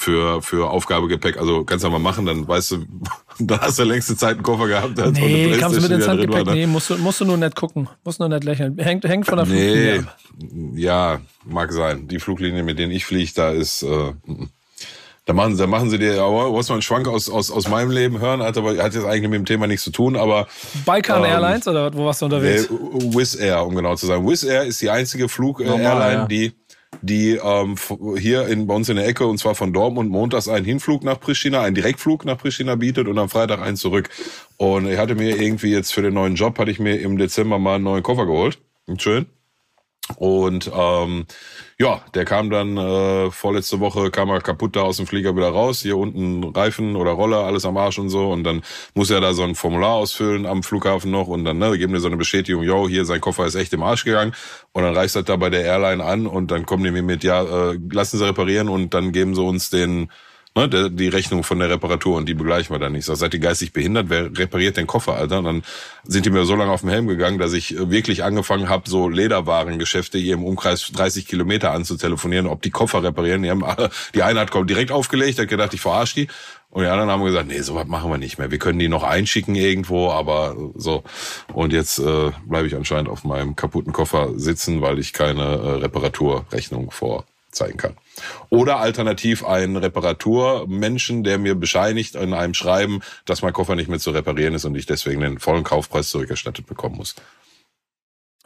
für, 0.00 0.40
für 0.40 0.70
Aufgabegepäck, 0.70 1.36
also 1.36 1.62
kannst 1.64 1.84
du 1.84 1.90
mal 1.90 1.98
machen, 1.98 2.24
dann 2.24 2.48
weißt 2.48 2.70
du, 2.70 2.76
dann 3.38 3.60
hast 3.60 3.78
du 3.78 3.84
längste 3.84 4.16
Zeit 4.16 4.36
einen 4.36 4.42
Koffer 4.42 4.66
gehabt. 4.66 4.98
als 4.98 5.12
Nee, 5.12 5.54
kannst 5.58 5.76
du 5.76 5.82
mit 5.82 5.90
ins 5.90 6.08
Handgepäck 6.08 6.46
war, 6.46 6.54
ne? 6.54 6.60
nehmen, 6.60 6.72
musst 6.72 6.88
du, 6.88 6.96
musst 6.96 7.20
du 7.20 7.26
nur 7.26 7.36
nett 7.36 7.54
gucken, 7.54 7.86
musst 8.02 8.18
nur 8.18 8.30
nett 8.30 8.42
lächeln. 8.42 8.78
Hängt, 8.78 9.04
hängt 9.04 9.26
von 9.26 9.36
der 9.36 9.44
Fluglinie 9.44 9.98
Nee, 9.98 9.98
ab. 9.98 10.16
ja, 10.74 11.20
mag 11.44 11.70
sein. 11.72 12.08
Die 12.08 12.18
Fluglinie, 12.18 12.62
mit 12.62 12.78
denen 12.78 12.92
ich 12.92 13.04
fliege, 13.04 13.30
da 13.34 13.50
ist, 13.50 13.82
äh, 13.82 14.12
da 15.26 15.34
machen, 15.34 15.58
da 15.58 15.66
machen 15.66 15.90
sie 15.90 15.98
dir, 15.98 16.22
aber 16.22 16.44
du 16.44 16.52
musst 16.52 16.70
mal 16.70 16.76
einen 16.76 16.82
Schwank 16.82 17.06
aus, 17.06 17.28
aus, 17.28 17.50
aus 17.50 17.68
meinem 17.68 17.90
Leben 17.90 18.20
hören, 18.20 18.42
hat 18.42 18.56
aber, 18.56 18.70
hat 18.78 18.94
jetzt 18.94 19.04
eigentlich 19.04 19.28
mit 19.28 19.34
dem 19.34 19.44
Thema 19.44 19.66
nichts 19.66 19.84
zu 19.84 19.90
tun, 19.90 20.16
aber 20.16 20.48
Balkan 20.86 21.18
Ähm, 21.24 21.30
Airlines 21.30 21.68
oder 21.68 21.92
wo 21.92 22.06
warst 22.06 22.22
du 22.22 22.24
unterwegs? 22.24 22.64
äh, 22.64 22.70
Wizz 22.70 23.34
Air, 23.36 23.66
um 23.66 23.74
genau 23.76 23.94
zu 23.96 24.06
sagen. 24.06 24.26
Wizz 24.26 24.44
Air 24.44 24.64
ist 24.64 24.80
die 24.80 24.88
einzige 24.88 25.28
Flug-Airline, 25.28 25.82
ja. 26.14 26.26
die 26.26 26.52
die 27.02 27.40
ähm, 27.42 27.76
hier 28.18 28.46
in, 28.48 28.66
bei 28.66 28.74
uns 28.74 28.88
in 28.88 28.96
der 28.96 29.06
Ecke, 29.06 29.26
und 29.26 29.38
zwar 29.38 29.54
von 29.54 29.72
Dortmund, 29.72 30.10
montags 30.10 30.48
einen 30.48 30.64
Hinflug 30.64 31.04
nach 31.04 31.20
Pristina, 31.20 31.62
einen 31.62 31.74
Direktflug 31.74 32.24
nach 32.24 32.38
Pristina 32.38 32.74
bietet 32.74 33.08
und 33.08 33.18
am 33.18 33.28
Freitag 33.28 33.60
einen 33.60 33.76
zurück. 33.76 34.10
Und 34.56 34.86
ich 34.86 34.98
hatte 34.98 35.14
mir 35.14 35.40
irgendwie 35.40 35.70
jetzt 35.70 35.94
für 35.94 36.02
den 36.02 36.14
neuen 36.14 36.34
Job, 36.34 36.58
hatte 36.58 36.70
ich 36.70 36.78
mir 36.78 37.00
im 37.00 37.16
Dezember 37.16 37.58
mal 37.58 37.76
einen 37.76 37.84
neuen 37.84 38.02
Koffer 38.02 38.26
geholt. 38.26 38.58
Schön. 38.98 39.26
Und 40.16 40.70
ähm, 40.74 41.26
ja, 41.80 42.02
der 42.12 42.26
kam 42.26 42.50
dann 42.50 42.76
äh, 42.76 43.30
vorletzte 43.30 43.80
Woche, 43.80 44.10
kam 44.10 44.28
er 44.28 44.42
kaputt 44.42 44.76
da 44.76 44.82
aus 44.82 44.98
dem 44.98 45.06
Flieger 45.06 45.34
wieder 45.34 45.48
raus. 45.48 45.80
Hier 45.80 45.96
unten 45.96 46.44
Reifen 46.44 46.94
oder 46.94 47.12
Roller, 47.12 47.38
alles 47.38 47.64
am 47.64 47.78
Arsch 47.78 47.98
und 47.98 48.10
so. 48.10 48.30
Und 48.30 48.44
dann 48.44 48.60
muss 48.92 49.08
er 49.08 49.22
da 49.22 49.32
so 49.32 49.44
ein 49.44 49.54
Formular 49.54 49.94
ausfüllen 49.94 50.44
am 50.44 50.62
Flughafen 50.62 51.10
noch 51.10 51.28
und 51.28 51.46
dann 51.46 51.56
ne, 51.56 51.78
geben 51.78 51.94
dir 51.94 52.00
so 52.00 52.08
eine 52.08 52.18
Bestätigung, 52.18 52.64
yo, 52.64 52.86
hier, 52.86 53.06
sein 53.06 53.22
Koffer 53.22 53.46
ist 53.46 53.54
echt 53.54 53.72
im 53.72 53.82
Arsch 53.82 54.04
gegangen. 54.04 54.34
Und 54.72 54.82
dann 54.82 54.94
reicht 54.94 55.16
das 55.16 55.24
da 55.24 55.36
bei 55.36 55.48
der 55.48 55.64
Airline 55.64 56.04
an 56.04 56.26
und 56.26 56.50
dann 56.50 56.66
kommen 56.66 56.84
die 56.84 56.90
mir 56.90 57.02
mit, 57.02 57.24
ja, 57.24 57.42
äh, 57.70 57.78
lassen 57.90 58.18
sie 58.18 58.26
reparieren 58.26 58.68
und 58.68 58.92
dann 58.92 59.12
geben 59.12 59.34
sie 59.34 59.42
uns 59.42 59.70
den 59.70 60.10
ne, 60.54 60.68
der, 60.68 60.88
die 60.88 61.08
Rechnung 61.08 61.44
von 61.44 61.58
der 61.58 61.70
Reparatur 61.70 62.16
und 62.16 62.28
die 62.28 62.34
begleichen 62.34 62.74
wir 62.74 62.78
dann 62.78 62.92
nicht. 62.92 63.00
Ich 63.00 63.06
sag, 63.06 63.16
seid 63.16 63.34
ihr 63.34 63.40
geistig 63.40 63.72
behindert? 63.72 64.06
Wer 64.08 64.36
repariert 64.36 64.76
den 64.76 64.86
Koffer, 64.86 65.14
Alter? 65.14 65.38
Und 65.38 65.44
dann 65.44 65.62
sind 66.04 66.26
die 66.26 66.30
mir 66.30 66.44
so 66.44 66.54
lange 66.54 66.72
auf 66.72 66.80
den 66.80 66.90
Helm 66.90 67.06
gegangen, 67.06 67.38
dass 67.38 67.52
ich 67.52 67.74
äh, 67.76 67.90
wirklich 67.90 68.24
angefangen 68.24 68.68
habe, 68.68 68.88
so 68.88 69.08
Lederwarengeschäfte 69.08 70.18
hier 70.18 70.34
im 70.34 70.44
Umkreis 70.44 70.90
30 70.92 71.26
Kilometer 71.26 71.72
anzutelefonieren, 71.72 72.46
ob 72.46 72.62
die 72.62 72.70
Koffer 72.70 73.02
reparieren. 73.02 73.42
Die, 73.42 73.50
haben, 73.50 73.64
die 74.14 74.22
eine 74.22 74.40
hat 74.40 74.50
direkt 74.68 74.92
aufgelegt, 74.92 75.38
hat 75.38 75.48
gedacht, 75.48 75.74
ich 75.74 75.80
verarsche 75.80 76.14
die. 76.14 76.28
Und 76.70 76.84
die 76.84 76.88
anderen 76.88 77.10
haben 77.10 77.24
gesagt, 77.24 77.48
nee, 77.48 77.60
sowas 77.62 77.88
machen 77.88 78.10
wir 78.10 78.18
nicht 78.18 78.38
mehr. 78.38 78.52
Wir 78.52 78.58
können 78.58 78.78
die 78.78 78.88
noch 78.88 79.02
einschicken 79.02 79.56
irgendwo, 79.56 80.10
aber 80.10 80.56
so. 80.76 81.02
Und 81.52 81.72
jetzt 81.72 81.98
äh, 81.98 82.30
bleibe 82.46 82.68
ich 82.68 82.76
anscheinend 82.76 83.08
auf 83.08 83.24
meinem 83.24 83.56
kaputten 83.56 83.92
Koffer 83.92 84.38
sitzen, 84.38 84.80
weil 84.80 85.00
ich 85.00 85.12
keine 85.12 85.42
äh, 85.42 85.70
Reparaturrechnung 85.80 86.92
vorzeigen 86.92 87.76
kann. 87.76 87.96
Oder 88.48 88.78
alternativ 88.78 89.44
einen 89.44 89.76
Reparaturmenschen, 89.76 91.24
der 91.24 91.38
mir 91.38 91.54
bescheinigt 91.54 92.14
in 92.14 92.34
einem 92.34 92.54
Schreiben, 92.54 93.00
dass 93.24 93.42
mein 93.42 93.52
Koffer 93.52 93.76
nicht 93.76 93.88
mehr 93.88 93.98
zu 93.98 94.10
reparieren 94.10 94.54
ist 94.54 94.64
und 94.64 94.74
ich 94.74 94.86
deswegen 94.86 95.20
den 95.20 95.38
vollen 95.38 95.64
Kaufpreis 95.64 96.10
zurückerstattet 96.10 96.66
bekommen 96.66 96.96
muss. 96.96 97.14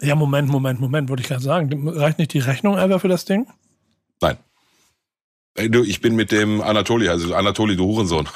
Ja, 0.01 0.15
Moment, 0.15 0.49
Moment, 0.49 0.81
Moment, 0.81 1.09
wollte 1.09 1.23
ich 1.23 1.29
gerade 1.29 1.43
sagen. 1.43 1.89
Reicht 1.89 2.19
nicht 2.19 2.33
die 2.33 2.41
Rechnung 2.41 2.77
einfach 2.77 3.01
für 3.01 3.09
das 3.09 3.25
Ding? 3.25 3.47
Nein. 4.21 4.37
Ey, 5.57 5.71
du, 5.71 5.85
ich 5.85 6.01
bin 6.01 6.17
mit 6.17 6.33
dem 6.33 6.61
Anatoli, 6.61 7.09
also 7.09 7.33
Anatoli, 7.33 7.77
du 7.77 7.85
Hurensohn. 7.87 8.29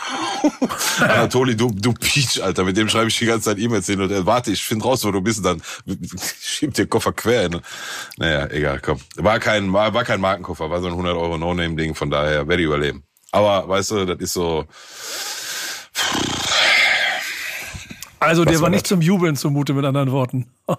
Anatoli, 1.00 1.56
du, 1.56 1.68
du 1.74 1.92
Peach, 1.92 2.40
Alter. 2.40 2.62
Mit 2.62 2.76
dem 2.76 2.88
schreibe 2.88 3.08
ich 3.08 3.18
die 3.18 3.26
ganze 3.26 3.46
Zeit 3.46 3.58
E-Mails 3.58 3.86
hin 3.86 4.00
und 4.00 4.12
er, 4.12 4.24
warte, 4.24 4.52
ich 4.52 4.62
finde 4.62 4.84
raus, 4.84 5.04
wo 5.04 5.10
du 5.10 5.20
bist, 5.20 5.44
dann 5.44 5.60
schieb 6.40 6.74
den 6.74 6.88
Koffer 6.88 7.12
quer 7.12 7.42
hin. 7.42 7.60
Naja, 8.18 8.46
egal, 8.50 8.80
komm. 8.80 9.00
War 9.16 9.40
kein, 9.40 9.72
war, 9.72 9.92
war 9.94 10.04
kein 10.04 10.20
Markenkoffer, 10.20 10.70
war 10.70 10.80
so 10.80 10.86
ein 10.86 10.92
100 10.92 11.16
Euro 11.16 11.38
No-Name-Ding, 11.38 11.96
von 11.96 12.08
daher 12.08 12.46
werde 12.46 12.62
ich 12.62 12.66
überleben. 12.66 13.02
Aber, 13.32 13.68
weißt 13.68 13.90
du, 13.90 14.04
das 14.04 14.20
ist 14.20 14.34
so, 14.34 14.66
Also 18.20 18.44
dir 18.44 18.54
war 18.56 18.62
war 18.62 18.70
nicht 18.70 18.82
das? 18.84 18.88
zum 18.88 19.00
Jubeln 19.00 19.36
zumute, 19.36 19.72
mit 19.74 19.84
anderen 19.84 20.12
Worten. 20.12 20.46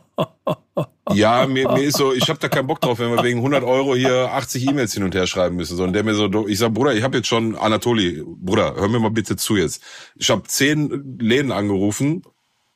Ja, 1.12 1.48
mir, 1.48 1.68
mir 1.72 1.84
ist 1.84 1.98
so, 1.98 2.14
ich 2.14 2.30
habe 2.30 2.38
da 2.40 2.48
keinen 2.48 2.68
Bock 2.68 2.80
drauf, 2.82 3.00
wenn 3.00 3.10
wir 3.14 3.24
wegen 3.24 3.40
100 3.40 3.64
Euro 3.64 3.96
hier 3.96 4.32
80 4.32 4.68
E-Mails 4.68 4.94
hin 4.94 5.02
und 5.04 5.16
her 5.16 5.26
schreiben 5.26 5.56
müssen. 5.56 5.76
So, 5.76 5.84
und 5.84 5.94
der 5.94 6.04
mir 6.04 6.14
so, 6.14 6.48
ich 6.48 6.60
sag, 6.60 6.72
Bruder, 6.74 6.94
ich 6.94 7.04
habe 7.04 7.18
jetzt 7.18 7.28
schon 7.28 7.56
Anatoli, 7.56 8.24
Bruder, 8.26 8.76
hör 8.76 8.88
mir 8.88 9.00
mal 9.00 9.10
bitte 9.10 9.36
zu 9.36 9.56
jetzt. 9.58 9.82
Ich 10.16 10.30
habe 10.30 10.44
zehn 10.44 11.18
Läden 11.20 11.52
angerufen. 11.52 12.22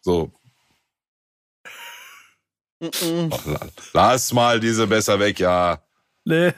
So, 0.01 0.32
ach, 2.82 3.45
la- 3.45 3.59
lass 3.93 4.34
mal 4.34 4.59
diese 4.59 4.88
besser 4.88 5.20
weg, 5.20 5.39
ja. 5.39 5.80
Nee. 6.26 6.53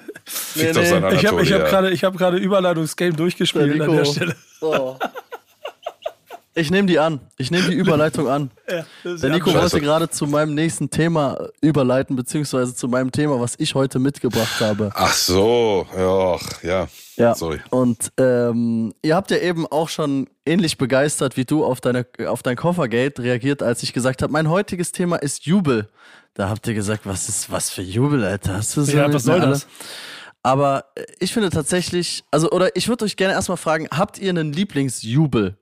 Nee, 0.55 0.71
nee. 0.71 1.15
Ich 1.15 1.25
habe 1.25 1.41
ich 1.41 1.51
hab 1.51 1.65
gerade 1.67 1.91
ich 1.91 2.03
hab 2.03 2.17
gerade 2.17 2.37
Überleitungsgame 2.37 3.13
durchgespielt 3.13 3.81
an 3.81 3.91
der. 3.91 4.05
Stelle. 4.05 4.35
Oh. 4.61 4.95
Ich 6.57 6.71
nehme 6.71 6.87
die 6.87 6.99
an. 6.99 7.19
Ich 7.37 7.51
nehme 7.51 7.69
die 7.69 7.75
Überleitung 7.75 8.27
an. 8.29 8.49
Ja, 8.67 8.83
Der 9.17 9.29
Nico 9.29 9.51
Scheiße. 9.51 9.61
wollte 9.61 9.81
gerade 9.81 10.09
zu 10.09 10.25
meinem 10.25 10.55
nächsten 10.55 10.89
Thema 10.89 11.49
überleiten, 11.61 12.15
beziehungsweise 12.15 12.73
zu 12.73 12.87
meinem 12.87 13.11
Thema, 13.11 13.39
was 13.39 13.53
ich 13.59 13.75
heute 13.75 13.99
mitgebracht 13.99 14.59
habe. 14.59 14.89
Ach 14.95 15.13
so, 15.13 15.85
ja, 15.95 16.37
ja. 16.67 16.87
Ja. 17.17 17.35
Sorry. 17.35 17.59
Und 17.69 18.11
ähm, 18.17 18.93
ihr 19.03 19.15
habt 19.15 19.29
ja 19.31 19.37
eben 19.37 19.67
auch 19.67 19.89
schon 19.89 20.27
ähnlich 20.45 20.77
begeistert 20.79 21.37
wie 21.37 21.45
du 21.45 21.63
auf, 21.63 21.79
deine, 21.79 22.07
auf 22.27 22.41
dein 22.41 22.55
Koffergate 22.55 23.19
reagiert, 23.21 23.61
als 23.61 23.83
ich 23.83 23.93
gesagt 23.93 24.23
habe, 24.23 24.33
mein 24.33 24.49
heutiges 24.49 24.91
Thema 24.91 25.17
ist 25.17 25.45
Jubel. 25.45 25.87
Da 26.33 26.49
habt 26.49 26.65
ihr 26.67 26.73
gesagt, 26.73 27.05
was 27.05 27.29
ist 27.29 27.51
was 27.51 27.69
für 27.69 27.83
Jubel, 27.83 28.23
Alter? 28.23 28.55
Hast 28.55 28.75
du 28.75 28.81
so 28.81 28.97
Ja, 28.97 29.13
was 29.13 29.23
soll 29.23 29.41
alle? 29.41 29.51
das? 29.51 29.67
Aber 30.41 30.85
äh, 30.95 31.03
ich 31.19 31.33
finde 31.33 31.49
tatsächlich, 31.51 32.23
also, 32.31 32.49
oder 32.51 32.75
ich 32.75 32.87
würde 32.87 33.05
euch 33.05 33.15
gerne 33.15 33.33
erstmal 33.35 33.57
fragen, 33.57 33.87
habt 33.91 34.17
ihr 34.17 34.29
einen 34.31 34.51
Lieblingsjubel 34.53 35.57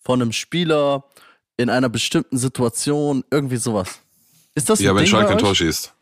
von 0.00 0.20
einem 0.20 0.32
Spieler 0.32 1.04
in 1.56 1.70
einer 1.70 1.88
bestimmten 1.88 2.38
Situation, 2.38 3.24
irgendwie 3.30 3.56
sowas? 3.56 4.00
Ist 4.54 4.68
das 4.70 4.80
ein 4.80 4.84
Ja, 4.84 4.90
wenn 4.94 5.04
Ding 5.04 5.10
Schalke 5.10 5.30
ein 5.32 5.38
Tor 5.38 5.54
schießt. 5.54 5.92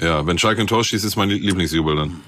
Ja, 0.00 0.26
wenn 0.26 0.38
Schalke 0.38 0.60
ein 0.62 0.66
Tor 0.66 0.82
schießt, 0.82 1.04
ist 1.04 1.16
mein 1.16 1.28
Lieblingsjubel 1.30 1.94
dann. 1.96 2.20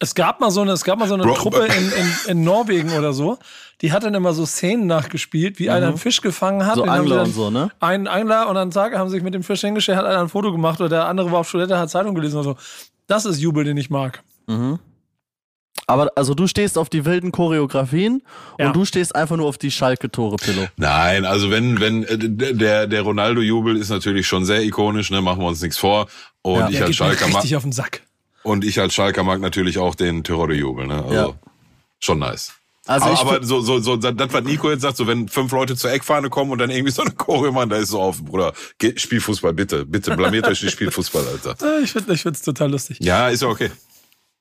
Es 0.00 0.14
gab 0.14 0.40
mal 0.40 0.50
so 0.50 0.60
eine, 0.62 0.72
es 0.72 0.84
gab 0.84 0.98
mal 0.98 1.08
so 1.08 1.14
eine 1.14 1.24
Bro- 1.24 1.34
Truppe 1.34 1.66
in, 1.66 1.92
in, 1.92 2.12
in 2.28 2.44
Norwegen 2.44 2.92
oder 2.92 3.12
so, 3.12 3.38
die 3.80 3.92
hat 3.92 4.02
dann 4.04 4.14
immer 4.14 4.32
so 4.32 4.46
Szenen 4.46 4.86
nachgespielt, 4.86 5.58
wie 5.58 5.68
einer 5.70 5.88
einen 5.88 5.98
Fisch 5.98 6.20
gefangen 6.20 6.64
hat. 6.66 6.76
So 6.76 6.84
Angler 6.84 7.22
und 7.22 7.32
so, 7.32 7.50
ne? 7.50 7.70
Einen 7.80 8.06
Angler 8.06 8.48
und 8.48 8.54
dann 8.54 8.70
Tag 8.70 8.94
haben 8.96 9.08
sie 9.08 9.16
sich 9.16 9.22
mit 9.22 9.34
dem 9.34 9.42
Fisch 9.42 9.60
hingestellt, 9.60 9.98
hat 9.98 10.06
einer 10.06 10.20
ein 10.20 10.28
Foto 10.28 10.52
gemacht 10.52 10.80
oder 10.80 10.88
der 10.88 11.06
andere 11.06 11.30
war 11.32 11.40
auf 11.40 11.50
Toilette, 11.50 11.78
hat 11.78 11.90
Zeitung 11.90 12.14
gelesen 12.14 12.36
oder 12.38 12.44
so. 12.54 12.56
Das 13.06 13.24
ist 13.26 13.40
Jubel, 13.40 13.64
den 13.64 13.76
ich 13.76 13.90
mag. 13.90 14.22
Mhm. 14.46 14.78
Aber 15.86 16.10
also 16.16 16.34
du 16.34 16.46
stehst 16.46 16.78
auf 16.78 16.88
die 16.88 17.04
wilden 17.04 17.30
Choreografien 17.32 18.22
Ja. 18.58 18.66
und 18.68 18.76
du 18.76 18.84
stehst 18.84 19.14
einfach 19.14 19.36
nur 19.36 19.46
auf 19.46 19.58
die 19.58 19.70
Schalke-Tore, 19.70 20.36
Pillow. 20.36 20.66
Nein, 20.76 21.24
also 21.24 21.50
wenn, 21.50 21.78
wenn, 21.80 22.04
äh, 22.04 22.16
der, 22.18 22.86
der 22.86 23.02
Ronaldo-Jubel 23.02 23.76
ist 23.76 23.90
natürlich 23.90 24.26
schon 24.26 24.44
sehr 24.44 24.62
ikonisch, 24.62 25.10
ne, 25.10 25.20
machen 25.20 25.40
wir 25.40 25.46
uns 25.48 25.60
nichts 25.60 25.76
vor. 25.78 26.06
Und 26.42 26.58
Ja. 26.60 26.68
ich 26.68 26.76
Der 26.78 26.86
als 26.86 26.96
Schalker 26.96 27.26
mag, 27.28 27.36
richtig 27.42 27.56
auf 27.56 27.62
den 27.64 27.72
Sack. 27.72 28.02
und 28.42 28.64
ich 28.64 28.80
als 28.80 28.94
Schalker 28.94 29.22
mag 29.24 29.40
natürlich 29.40 29.78
auch 29.78 29.94
den 29.94 30.24
Terodde-Jubel, 30.24 30.86
ne, 30.86 31.02
also 31.02 31.14
Ja. 31.14 31.32
schon 32.00 32.18
nice. 32.18 32.52
Also 32.86 33.10
ich 33.12 33.18
aber 33.20 33.36
aber 33.36 33.46
so, 33.46 33.62
so, 33.62 33.80
so, 33.80 33.96
das, 33.96 34.14
was 34.32 34.44
Nico 34.44 34.70
jetzt 34.70 34.82
sagt, 34.82 34.98
so 34.98 35.06
wenn 35.06 35.26
fünf 35.28 35.50
Leute 35.52 35.74
zur 35.74 35.90
Eckfahne 35.90 36.28
kommen 36.28 36.50
und 36.50 36.58
dann 36.58 36.68
irgendwie 36.68 36.92
so 36.92 37.00
eine 37.00 37.12
Choreo 37.12 37.50
machen, 37.50 37.70
da 37.70 37.76
ist 37.76 37.88
so 37.88 38.00
auf, 38.00 38.22
Bruder, 38.22 38.52
geht, 38.78 39.00
spiel 39.00 39.22
Fußball, 39.22 39.54
bitte, 39.54 39.86
bitte, 39.86 40.14
blamiert 40.14 40.46
euch 40.46 40.62
nicht, 40.62 40.72
spielt 40.72 40.92
Fußball, 40.92 41.24
Alter. 41.26 41.56
Ich 41.82 41.92
finde 41.92 42.12
es 42.12 42.42
total 42.42 42.70
lustig. 42.70 42.98
Ja, 43.00 43.28
ist 43.30 43.40
ja 43.40 43.48
okay. 43.48 43.70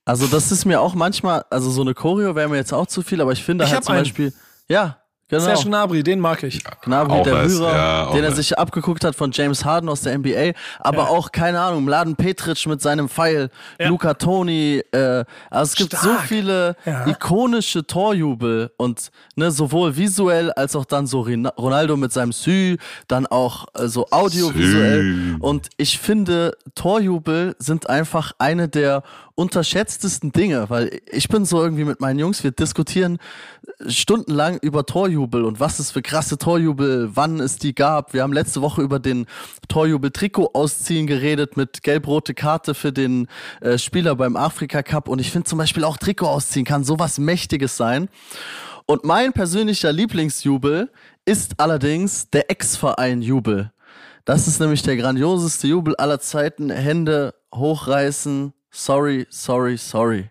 Also 0.06 0.28
das 0.28 0.52
ist 0.52 0.66
mir 0.66 0.82
auch 0.82 0.96
manchmal, 0.96 1.46
also 1.50 1.70
so 1.70 1.82
eine 1.82 1.94
Choreo 1.94 2.36
wäre 2.36 2.50
mir 2.50 2.58
jetzt 2.58 2.74
auch 2.74 2.88
zu 2.88 3.02
viel, 3.02 3.22
aber 3.22 3.32
ich 3.32 3.44
finde 3.44 3.64
Ich 3.66 3.72
halt 3.74 3.86
zum 3.86 3.94
einen. 3.94 4.04
Beispiel, 4.04 4.34
ja, 4.68 4.98
genau. 5.30 5.44
Serge 5.44 5.64
Gnabry, 5.66 6.04
den 6.04 6.20
mag 6.20 6.44
ich. 6.44 6.62
Gnabry, 6.84 7.20
Auch 7.20 7.24
der 7.24 7.46
Rührer, 7.46 7.76
ja, 7.76 8.12
den 8.12 8.22
er 8.24 8.30
nice. 8.30 8.36
sich 8.36 8.60
abgeguckt 8.60 9.04
hat 9.06 9.16
von 9.16 9.32
James 9.32 9.64
Harden 9.64 9.88
aus 9.88 10.02
der 10.02 10.14
NBA, 10.18 10.52
aber 10.80 11.04
Ja. 11.04 11.08
auch, 11.08 11.32
keine 11.32 11.60
Ahnung, 11.62 11.86
Mladen 11.86 12.18
Petric 12.18 12.66
mit 12.68 12.82
seinem 12.82 13.08
Pfeil, 13.08 13.50
Ja. 13.80 13.88
Luca 13.88 14.14
Toni, 14.16 14.84
äh, 14.92 15.24
also 15.50 15.72
es 15.72 15.76
gibt 15.76 15.92
so 15.94 15.98
Stark. 16.10 16.28
viele 16.28 16.76
Ja. 16.86 17.08
ikonische 17.08 17.88
Torjubel 17.88 18.72
und 18.78 19.10
ne, 19.38 19.52
sowohl 19.52 19.96
visuell 19.96 20.52
als 20.52 20.76
auch 20.76 20.86
dann 20.86 21.08
so 21.08 21.22
Ronaldo 21.58 21.96
mit 21.96 22.12
seinem 22.12 22.34
Sü, 22.34 22.76
dann 23.08 23.26
auch 23.26 23.66
äh, 23.74 23.88
so 23.88 24.06
audiovisuell 24.12 25.02
Sü. 25.02 25.38
und 25.40 25.70
ich 25.78 25.98
finde, 25.98 26.58
Torjubel 26.76 27.56
sind 27.58 27.90
einfach 27.90 28.34
eine 28.38 28.68
der 28.68 29.02
unterschätztesten 29.36 30.32
Dinge, 30.32 30.70
weil 30.70 31.02
ich 31.12 31.28
bin 31.28 31.46
so 31.46 31.62
irgendwie 31.64 31.86
mit 31.86 32.00
meinen 32.00 32.20
Jungs, 32.20 32.44
wir 32.44 32.52
diskutieren 32.52 33.18
stundenlang 33.88 34.60
über 34.62 34.86
Torjubel 34.86 35.44
und 35.44 35.60
was 35.60 35.80
es 35.80 35.90
für 35.92 36.04
krasse 36.04 36.38
Torjubel, 36.38 37.10
wann 37.14 37.40
es 37.40 37.58
die 37.58 37.74
gab. 37.74 38.14
Wir 38.14 38.22
haben 38.22 38.34
letzte 38.34 38.62
Woche 38.62 38.82
über 38.82 39.00
den 39.00 39.26
Torjubel-Trikot 39.70 40.52
ausziehen 40.54 41.08
geredet 41.08 41.58
mit 41.58 41.82
gelb-rote 41.82 42.36
Karte 42.36 42.76
für 42.76 42.92
den 42.92 43.28
äh, 43.62 43.78
Spieler 43.78 44.16
beim 44.16 44.36
Afrika 44.36 44.84
Cup 44.84 45.08
und 45.08 45.20
ich 45.20 45.32
finde 45.32 45.50
zum 45.50 45.58
Beispiel 45.58 45.84
auch 45.84 45.98
Trikot 45.98 46.28
ausziehen 46.28 46.66
kann 46.66 46.84
sowas 46.84 47.18
Mächtiges 47.18 47.76
sein. 47.76 48.10
Und 48.86 49.06
mein 49.06 49.34
persönlicher 49.34 49.94
Lieblingsjubel 49.94 50.92
ist 51.26 51.60
allerdings 51.60 52.30
der 52.30 52.52
Ex-Verein-Jubel. 52.52 53.72
Das 54.26 54.48
ist 54.48 54.60
nämlich 54.60 54.82
der 54.84 54.98
grandioseste 54.98 55.68
Jubel 55.68 55.96
aller 55.96 56.20
Zeiten. 56.20 56.70
Hände 56.70 57.34
hochreißen. 57.54 58.54
Sorry, 58.76 59.28
sorry, 59.30 59.78
sorry. 59.78 60.30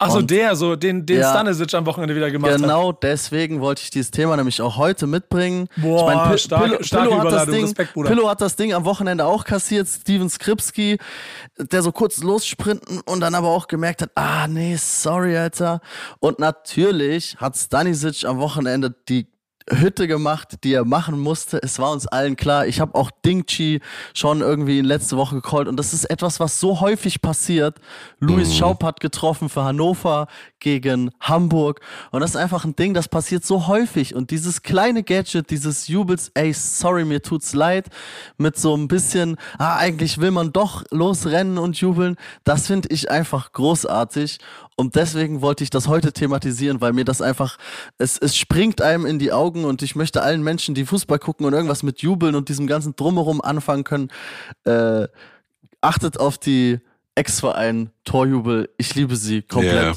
Achso, 0.00 0.22
der, 0.22 0.54
so, 0.54 0.76
den, 0.76 1.04
den 1.04 1.18
Ja. 1.20 1.30
Stanisic 1.30 1.74
am 1.74 1.84
Wochenende 1.84 2.14
wieder 2.14 2.30
gemacht 2.30 2.52
hat. 2.52 2.60
Genau 2.60 2.92
deswegen 2.92 3.60
wollte 3.60 3.82
ich 3.82 3.90
dieses 3.90 4.12
Thema 4.12 4.36
nämlich 4.36 4.62
auch 4.62 4.76
heute 4.76 5.08
mitbringen. 5.08 5.68
Boah, 5.76 6.24
ich 6.24 6.30
Pi- 6.30 6.38
starke- 6.38 6.64
Pillow- 6.76 6.82
starke 6.84 7.08
Pillow 7.08 7.18
hat 7.18 7.24
das 7.26 7.32
Überleitung. 7.32 7.54
Ding, 7.54 7.64
Respekt, 7.64 7.94
Bruder. 7.94 8.08
Pillow 8.10 8.28
hat 8.28 8.40
das 8.40 8.54
Ding 8.54 8.72
am 8.72 8.84
Wochenende 8.84 9.24
auch 9.24 9.44
kassiert. 9.44 9.88
Steven 9.88 10.30
Skripski, 10.30 10.98
der 11.58 11.82
so 11.82 11.90
kurz 11.90 12.22
lossprinten 12.22 13.00
und 13.06 13.18
dann 13.20 13.34
aber 13.34 13.48
auch 13.48 13.66
gemerkt 13.66 14.00
hat, 14.02 14.10
ah 14.14 14.46
nee, 14.46 14.76
sorry, 14.76 15.36
Alter. 15.36 15.80
Und 16.20 16.38
natürlich 16.38 17.36
hat 17.38 17.56
Stanisic 17.56 18.24
am 18.24 18.38
Wochenende 18.38 18.94
die 19.08 19.26
Hütte 19.70 20.06
gemacht, 20.06 20.58
die 20.64 20.72
er 20.72 20.84
machen 20.84 21.18
musste. 21.18 21.60
Es 21.62 21.78
war 21.78 21.92
uns 21.92 22.06
allen 22.06 22.36
klar. 22.36 22.66
Ich 22.66 22.80
habe 22.80 22.94
auch 22.94 23.10
Dingchi 23.24 23.80
schon 24.14 24.40
irgendwie 24.40 24.78
in 24.78 24.84
letzte 24.84 25.16
Woche 25.16 25.36
gecallt 25.36 25.68
und 25.68 25.76
das 25.76 25.92
ist 25.92 26.04
etwas, 26.04 26.40
was 26.40 26.60
so 26.60 26.80
häufig 26.80 27.20
passiert. 27.20 27.78
Luis 28.20 28.56
Schaub 28.56 28.82
hat 28.82 29.00
getroffen 29.00 29.48
für 29.48 29.64
Hannover 29.64 30.26
gegen 30.60 31.10
Hamburg 31.20 31.80
und 32.10 32.20
das 32.20 32.30
ist 32.30 32.36
einfach 32.36 32.64
ein 32.64 32.76
Ding, 32.76 32.94
das 32.94 33.08
passiert 33.08 33.44
so 33.44 33.66
häufig 33.66 34.14
und 34.14 34.30
dieses 34.30 34.62
kleine 34.62 35.02
Gadget, 35.02 35.50
dieses 35.50 35.88
Jubels, 35.88 36.30
ey, 36.34 36.52
sorry, 36.52 37.04
mir 37.04 37.22
tut's 37.22 37.54
leid, 37.54 37.86
mit 38.38 38.58
so 38.58 38.76
ein 38.76 38.88
bisschen, 38.88 39.36
ah, 39.58 39.76
eigentlich 39.76 40.18
will 40.18 40.30
man 40.30 40.52
doch 40.52 40.84
losrennen 40.90 41.58
und 41.58 41.80
jubeln, 41.80 42.16
das 42.44 42.66
finde 42.66 42.88
ich 42.90 43.10
einfach 43.10 43.52
großartig 43.52 44.38
und 44.78 44.94
deswegen 44.94 45.42
wollte 45.42 45.64
ich 45.64 45.70
das 45.70 45.88
heute 45.88 46.12
thematisieren, 46.12 46.80
weil 46.80 46.92
mir 46.92 47.04
das 47.04 47.20
einfach, 47.20 47.58
es, 47.98 48.16
es 48.16 48.36
springt 48.36 48.80
einem 48.80 49.04
in 49.04 49.18
die 49.18 49.32
Augen 49.32 49.64
und 49.64 49.82
ich 49.82 49.96
möchte 49.96 50.22
allen 50.22 50.42
Menschen, 50.42 50.74
die 50.74 50.86
Fußball 50.86 51.18
gucken 51.18 51.44
und 51.46 51.52
irgendwas 51.52 51.82
mit 51.82 52.00
Jubeln 52.00 52.34
und 52.34 52.48
diesem 52.48 52.66
ganzen 52.66 52.94
Drumherum 52.96 53.40
anfangen 53.40 53.84
können, 53.84 54.08
äh, 54.64 55.08
achtet 55.80 56.18
auf 56.20 56.38
die 56.38 56.78
Ex-Verein 57.16 57.90
Torjubel. 58.04 58.68
Ich 58.78 58.94
liebe 58.94 59.16
sie 59.16 59.42
komplett. 59.42 59.74
Ja. 59.74 59.92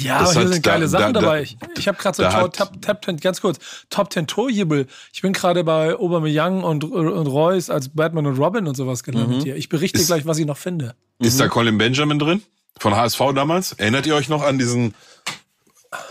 Ja, 0.00 0.18
Das 0.20 0.30
aber 0.30 0.40
hier 0.40 0.48
sind 0.54 0.62
geile 0.64 0.80
da- 0.86 0.88
Sachen 0.88 1.12
da- 1.14 1.20
da- 1.20 1.26
dabei. 1.26 1.42
Ich, 1.42 1.56
ich 1.78 1.86
habe 1.86 1.96
gerade 1.98 2.16
so 2.16 2.24
da 2.24 2.30
Top, 2.48 2.52
Top, 2.54 2.82
Top 2.82 3.04
10, 3.04 3.18
ganz 3.18 3.40
kurz, 3.40 3.60
Top 3.90 4.12
10 4.12 4.26
Torjubel. 4.26 4.86
Ich 5.12 5.22
bin 5.22 5.32
gerade 5.32 5.62
bei 5.62 5.94
Aubameyang 5.94 6.64
und, 6.64 6.82
und 6.82 7.26
Reus 7.28 7.70
als 7.70 7.90
Batman 7.90 8.26
und 8.26 8.36
Robin 8.38 8.66
und 8.66 8.74
sowas 8.76 9.04
gelandet 9.04 9.44
hier. 9.44 9.54
Ich 9.54 9.68
berichte 9.68 10.00
Ist- 10.00 10.08
gleich, 10.08 10.26
was 10.26 10.38
ich 10.38 10.46
noch 10.46 10.56
finde. 10.56 10.96
Ist 11.20 11.38
da 11.38 11.46
Colin 11.46 11.78
Benjamin 11.78 12.18
drin? 12.18 12.42
Von 12.78 12.96
HSV 12.96 13.20
damals? 13.34 13.72
Erinnert 13.72 14.06
ihr 14.06 14.14
euch 14.14 14.28
noch 14.28 14.42
an 14.42 14.58
diesen 14.58 14.94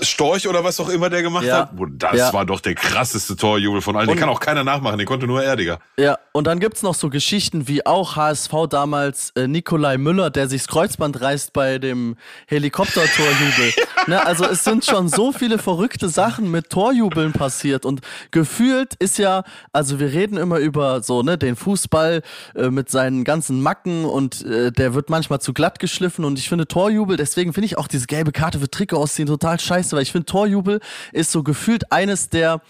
Storch 0.01 0.47
oder 0.47 0.63
was 0.63 0.79
auch 0.79 0.89
immer 0.89 1.09
der 1.09 1.21
gemacht 1.21 1.45
Ja. 1.45 1.69
hat. 1.71 1.71
Das 1.97 2.17
Ja. 2.17 2.33
war 2.33 2.45
doch 2.45 2.59
der 2.59 2.75
krasseste 2.75 3.35
Torjubel 3.35 3.81
von 3.81 3.95
allen. 3.95 4.07
Den 4.07 4.13
Und- 4.13 4.19
kann 4.19 4.29
auch 4.29 4.39
keiner 4.39 4.63
nachmachen, 4.63 4.97
den 4.97 5.07
konnte 5.07 5.27
nur 5.27 5.43
er, 5.43 5.55
Digga. 5.55 5.79
Ja, 5.97 6.17
und 6.31 6.47
dann 6.47 6.59
gibt's 6.59 6.81
noch 6.83 6.95
so 6.95 7.09
Geschichten 7.09 7.67
wie 7.67 7.85
auch 7.85 8.15
HSV 8.15 8.51
damals 8.69 9.31
äh, 9.35 9.47
Nikolai 9.47 9.97
Müller, 9.97 10.29
der 10.29 10.47
sich 10.47 10.61
das 10.63 10.67
Kreuzband 10.67 11.21
reißt 11.21 11.53
bei 11.53 11.77
dem 11.79 12.15
Helikoptertorjubel. 12.47 13.73
ne, 14.07 14.25
also 14.25 14.45
es 14.45 14.63
sind 14.63 14.85
schon 14.85 15.07
so 15.09 15.31
viele 15.31 15.57
verrückte 15.57 16.09
Sachen 16.09 16.49
mit 16.51 16.69
Torjubeln 16.69 17.33
passiert 17.33 17.85
und 17.85 18.01
gefühlt 18.31 18.93
ist 18.95 19.17
ja, 19.17 19.43
also 19.71 19.99
wir 19.99 20.11
reden 20.11 20.37
immer 20.37 20.57
über 20.57 21.01
so, 21.03 21.21
ne, 21.23 21.37
den 21.37 21.55
Fußball 21.55 22.21
äh, 22.55 22.69
mit 22.69 22.89
seinen 22.89 23.23
ganzen 23.23 23.61
Macken 23.61 24.05
und 24.05 24.43
äh, 24.45 24.71
der 24.71 24.93
wird 24.93 25.09
manchmal 25.09 25.39
zu 25.41 25.53
glatt 25.53 25.79
geschliffen 25.79 26.25
und 26.25 26.39
ich 26.39 26.49
finde 26.49 26.67
Torjubel, 26.67 27.17
deswegen 27.17 27.53
finde 27.53 27.65
ich 27.65 27.77
auch 27.77 27.87
diese 27.87 28.07
gelbe 28.07 28.31
Karte 28.31 28.59
für 28.59 28.69
Trikot 28.69 28.97
ausziehen 28.97 29.27
total 29.27 29.59
scheiße, 29.59 29.72
weil 29.73 30.03
ich 30.03 30.11
finde 30.11 30.25
Torjubel 30.25 30.79
ist 31.11 31.31
so 31.31 31.43
gefühlt 31.43 31.91
eines 31.91 32.29
der 32.29 32.61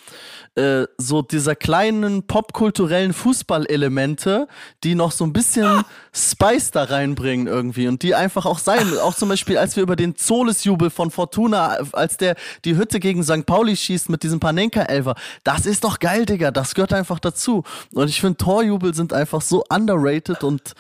äh, 0.55 0.85
so 0.97 1.23
dieser 1.23 1.55
kleinen 1.55 2.27
popkulturellen 2.27 3.13
Fußballelemente, 3.13 4.47
die 4.83 4.93
noch 4.93 5.11
so 5.11 5.23
ein 5.23 5.33
bisschen 5.33 5.83
Spice 6.13 6.69
da 6.69 6.83
reinbringen 6.83 7.47
irgendwie 7.47 7.87
und 7.87 8.03
die 8.03 8.13
einfach 8.13 8.45
auch 8.45 8.59
sein. 8.59 8.85
Auch 8.99 9.15
zum 9.15 9.29
Beispiel, 9.29 9.57
als 9.57 9.75
wir 9.75 9.81
über 9.83 9.95
den 9.95 10.15
Zoles-Jubel 10.15 10.91
von 10.91 11.09
Fortuna, 11.09 11.79
als 11.93 12.17
der 12.17 12.35
die 12.65 12.77
Hütte 12.77 12.99
gegen 12.99 13.23
St. 13.23 13.47
Pauli 13.47 13.75
schießt 13.75 14.09
mit 14.09 14.21
diesem 14.21 14.39
Panenka-Elfer. 14.39 15.15
Das 15.43 15.65
ist 15.65 15.83
doch 15.83 15.97
geil, 15.97 16.27
Digga. 16.27 16.51
Das 16.51 16.75
gehört 16.75 16.93
einfach 16.93 17.19
dazu. 17.19 17.63
Und 17.91 18.09
ich 18.09 18.21
finde, 18.21 18.37
Torjubel 18.37 18.93
sind 18.93 19.11
einfach 19.11 19.41
so 19.41 19.63
underrated 19.69 20.43
und 20.43 20.75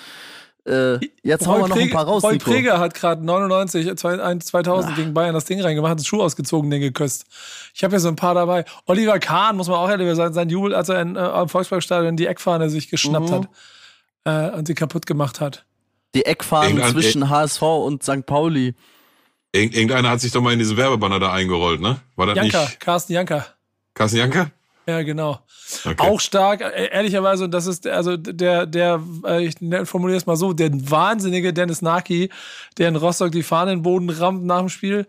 äh, 0.65 0.99
jetzt 1.23 1.45
hauen 1.47 1.61
wir 1.61 1.67
noch 1.67 1.75
ein 1.77 1.89
paar 1.89 2.05
raus, 2.05 2.23
Nico. 2.23 2.51
Preger 2.51 2.79
hat 2.79 2.93
gerade 2.93 3.23
99, 3.25 3.95
2000 3.97 4.95
gegen 4.95 5.13
Bayern 5.13 5.33
das 5.33 5.45
Ding 5.45 5.59
reingemacht, 5.61 5.91
hat 5.91 5.99
den 5.99 6.05
Schuh 6.05 6.21
ausgezogen, 6.21 6.69
den 6.69 6.79
geküsst. 6.81 7.25
Ich 7.73 7.83
habe 7.83 7.93
ja 7.93 7.99
so 7.99 8.07
ein 8.07 8.15
paar 8.15 8.33
dabei. 8.33 8.63
Oliver 8.85 9.19
Kahn, 9.19 9.57
muss 9.57 9.67
man 9.67 9.77
auch 9.77 9.89
ehrlich 9.89 10.15
sein, 10.15 10.33
sein 10.33 10.49
Jubel, 10.49 10.73
als 10.73 10.89
er 10.89 11.01
in, 11.01 11.15
äh, 11.15 11.19
am 11.19 11.49
Volksparkstadion 11.49 12.15
die 12.15 12.27
Eckfahne 12.27 12.69
sich 12.69 12.89
geschnappt 12.89 13.29
Mhm. 13.29 13.33
hat 14.25 14.53
äh, 14.53 14.57
und 14.57 14.67
sie 14.67 14.73
kaputt 14.73 15.05
gemacht 15.05 15.41
hat. 15.41 15.65
Die 16.15 16.25
Eckfahnen 16.25 16.69
Irgendein- 16.77 16.91
zwischen 16.93 17.29
HSV 17.29 17.61
und 17.61 18.03
St. 18.03 18.25
Pauli. 18.25 18.73
Irgend- 19.51 19.75
Irgendeiner 19.75 20.09
hat 20.11 20.21
sich 20.21 20.31
doch 20.31 20.41
mal 20.41 20.53
in 20.53 20.59
diese 20.59 20.77
Werbebanner 20.77 21.19
da 21.19 21.31
eingerollt, 21.33 21.81
ne? 21.81 21.97
War 22.15 22.27
das 22.27 22.35
Janka, 22.37 22.61
nicht 22.61 22.79
Carsten 22.79 23.13
Janka. 23.13 23.45
Carsten 23.93 24.17
Janka? 24.17 24.49
Ja, 24.85 25.01
genau. 25.01 25.39
Okay. 25.85 25.95
Auch 25.97 26.19
stark, 26.19 26.61
äh, 26.61 26.89
ehrlicherweise, 26.91 27.45
und 27.45 27.51
das 27.51 27.67
ist 27.67 27.85
der- 27.85 27.95
also 27.95 28.17
der, 28.17 28.65
der, 28.65 29.01
äh, 29.25 29.45
ich 29.45 29.55
formuliere 29.87 30.17
es 30.17 30.25
mal 30.25 30.35
so, 30.35 30.51
der 30.53 30.69
wahnsinnige 30.73 31.53
Dennis 31.53 31.81
Naki, 31.81 32.29
der 32.77 32.89
in 32.89 32.95
Rostock 32.97 33.31
die 33.31 33.43
Fahne 33.43 33.71
in 33.71 33.79
den 33.79 33.83
Boden 33.83 34.09
rammt 34.09 34.43
nach 34.45 34.59
dem 34.59 34.69
Spiel. 34.69 35.07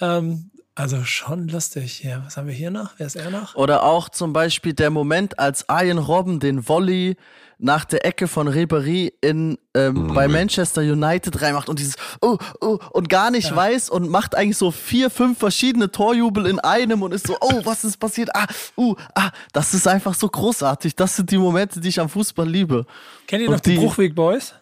Ähm, 0.00 0.50
also 0.74 1.04
schon 1.04 1.46
lustig 1.46 1.92
hier. 1.92 2.22
Was 2.24 2.36
haben 2.36 2.48
wir 2.48 2.54
hier 2.54 2.72
noch? 2.72 2.94
Wer 2.96 3.06
ist 3.06 3.14
er 3.14 3.30
noch? 3.30 3.54
Oder 3.54 3.84
auch 3.84 4.08
zum 4.08 4.32
Beispiel 4.32 4.72
der 4.72 4.90
Moment, 4.90 5.38
als 5.38 5.68
Arjen 5.68 5.98
Robben 5.98 6.40
den 6.40 6.66
Volley 6.66 7.16
nach 7.64 7.84
der 7.86 8.04
Ecke 8.04 8.28
von 8.28 8.46
Ribéry 8.48 9.12
in 9.22 9.58
ähm, 9.74 10.12
bei 10.14 10.28
Manchester 10.28 10.82
United 10.82 11.40
reinmacht 11.40 11.68
und 11.68 11.78
dieses 11.78 11.96
oh, 12.20 12.36
oh, 12.60 12.78
und 12.92 13.08
gar 13.08 13.30
nicht 13.30 13.54
weiß 13.54 13.88
und 13.90 14.08
macht 14.10 14.34
eigentlich 14.36 14.58
so 14.58 14.70
vier, 14.70 15.08
fünf 15.10 15.38
verschiedene 15.38 15.90
Torjubel 15.90 16.46
in 16.46 16.60
einem 16.60 17.02
und 17.02 17.12
ist 17.12 17.26
so, 17.26 17.36
oh, 17.40 17.62
was 17.64 17.82
ist 17.84 17.96
passiert? 17.98 18.28
Ah, 18.36 18.46
uh, 18.76 18.94
ah, 19.14 19.30
das 19.52 19.72
ist 19.72 19.88
einfach 19.88 20.14
so 20.14 20.28
großartig. 20.28 20.94
Das 20.94 21.16
sind 21.16 21.30
die 21.30 21.38
Momente, 21.38 21.80
die 21.80 21.88
ich 21.88 21.98
am 21.98 22.08
Fußball 22.10 22.48
liebe. 22.48 22.84
Kennt 23.26 23.42
ihr 23.42 23.50
noch 23.50 23.60
die, 23.60 23.70
die- 23.70 23.78
Bruchweg 23.78 24.14
Boys? 24.14 24.54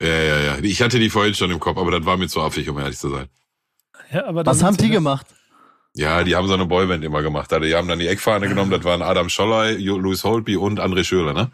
Ja, 0.00 0.08
ja, 0.08 0.40
ja. 0.40 0.58
Ich 0.62 0.80
hatte 0.80 0.98
die 0.98 1.10
vorhin 1.10 1.34
schon 1.34 1.50
im 1.50 1.60
Kopf, 1.60 1.76
aber 1.76 1.90
das 1.90 2.06
war 2.06 2.16
mir 2.16 2.26
zu 2.26 2.40
affig, 2.40 2.66
um 2.70 2.78
ehrlich 2.78 2.96
zu 2.98 3.10
sein. 3.10 3.26
Ja, 4.10 4.24
aber 4.26 4.46
Was 4.46 4.62
haben 4.62 4.76
die 4.78 4.88
gemacht? 4.88 5.26
Ja, 5.94 6.24
die 6.24 6.34
haben 6.36 6.48
so 6.48 6.54
eine 6.54 6.64
Boyband 6.66 7.04
immer 7.04 7.20
gemacht. 7.20 7.52
Also, 7.52 7.66
Die 7.66 7.74
haben 7.74 7.86
dann 7.86 7.98
die 7.98 8.06
Eckfahne 8.08 8.48
genommen, 8.48 8.70
das 8.70 8.82
waren 8.84 9.02
Adam 9.02 9.28
Scholley, 9.28 9.76
Jo- 9.76 9.98
Louis 9.98 10.24
Holtby 10.24 10.56
und 10.56 10.80
André 10.80 11.04
Schürrle, 11.04 11.34
ne? 11.34 11.50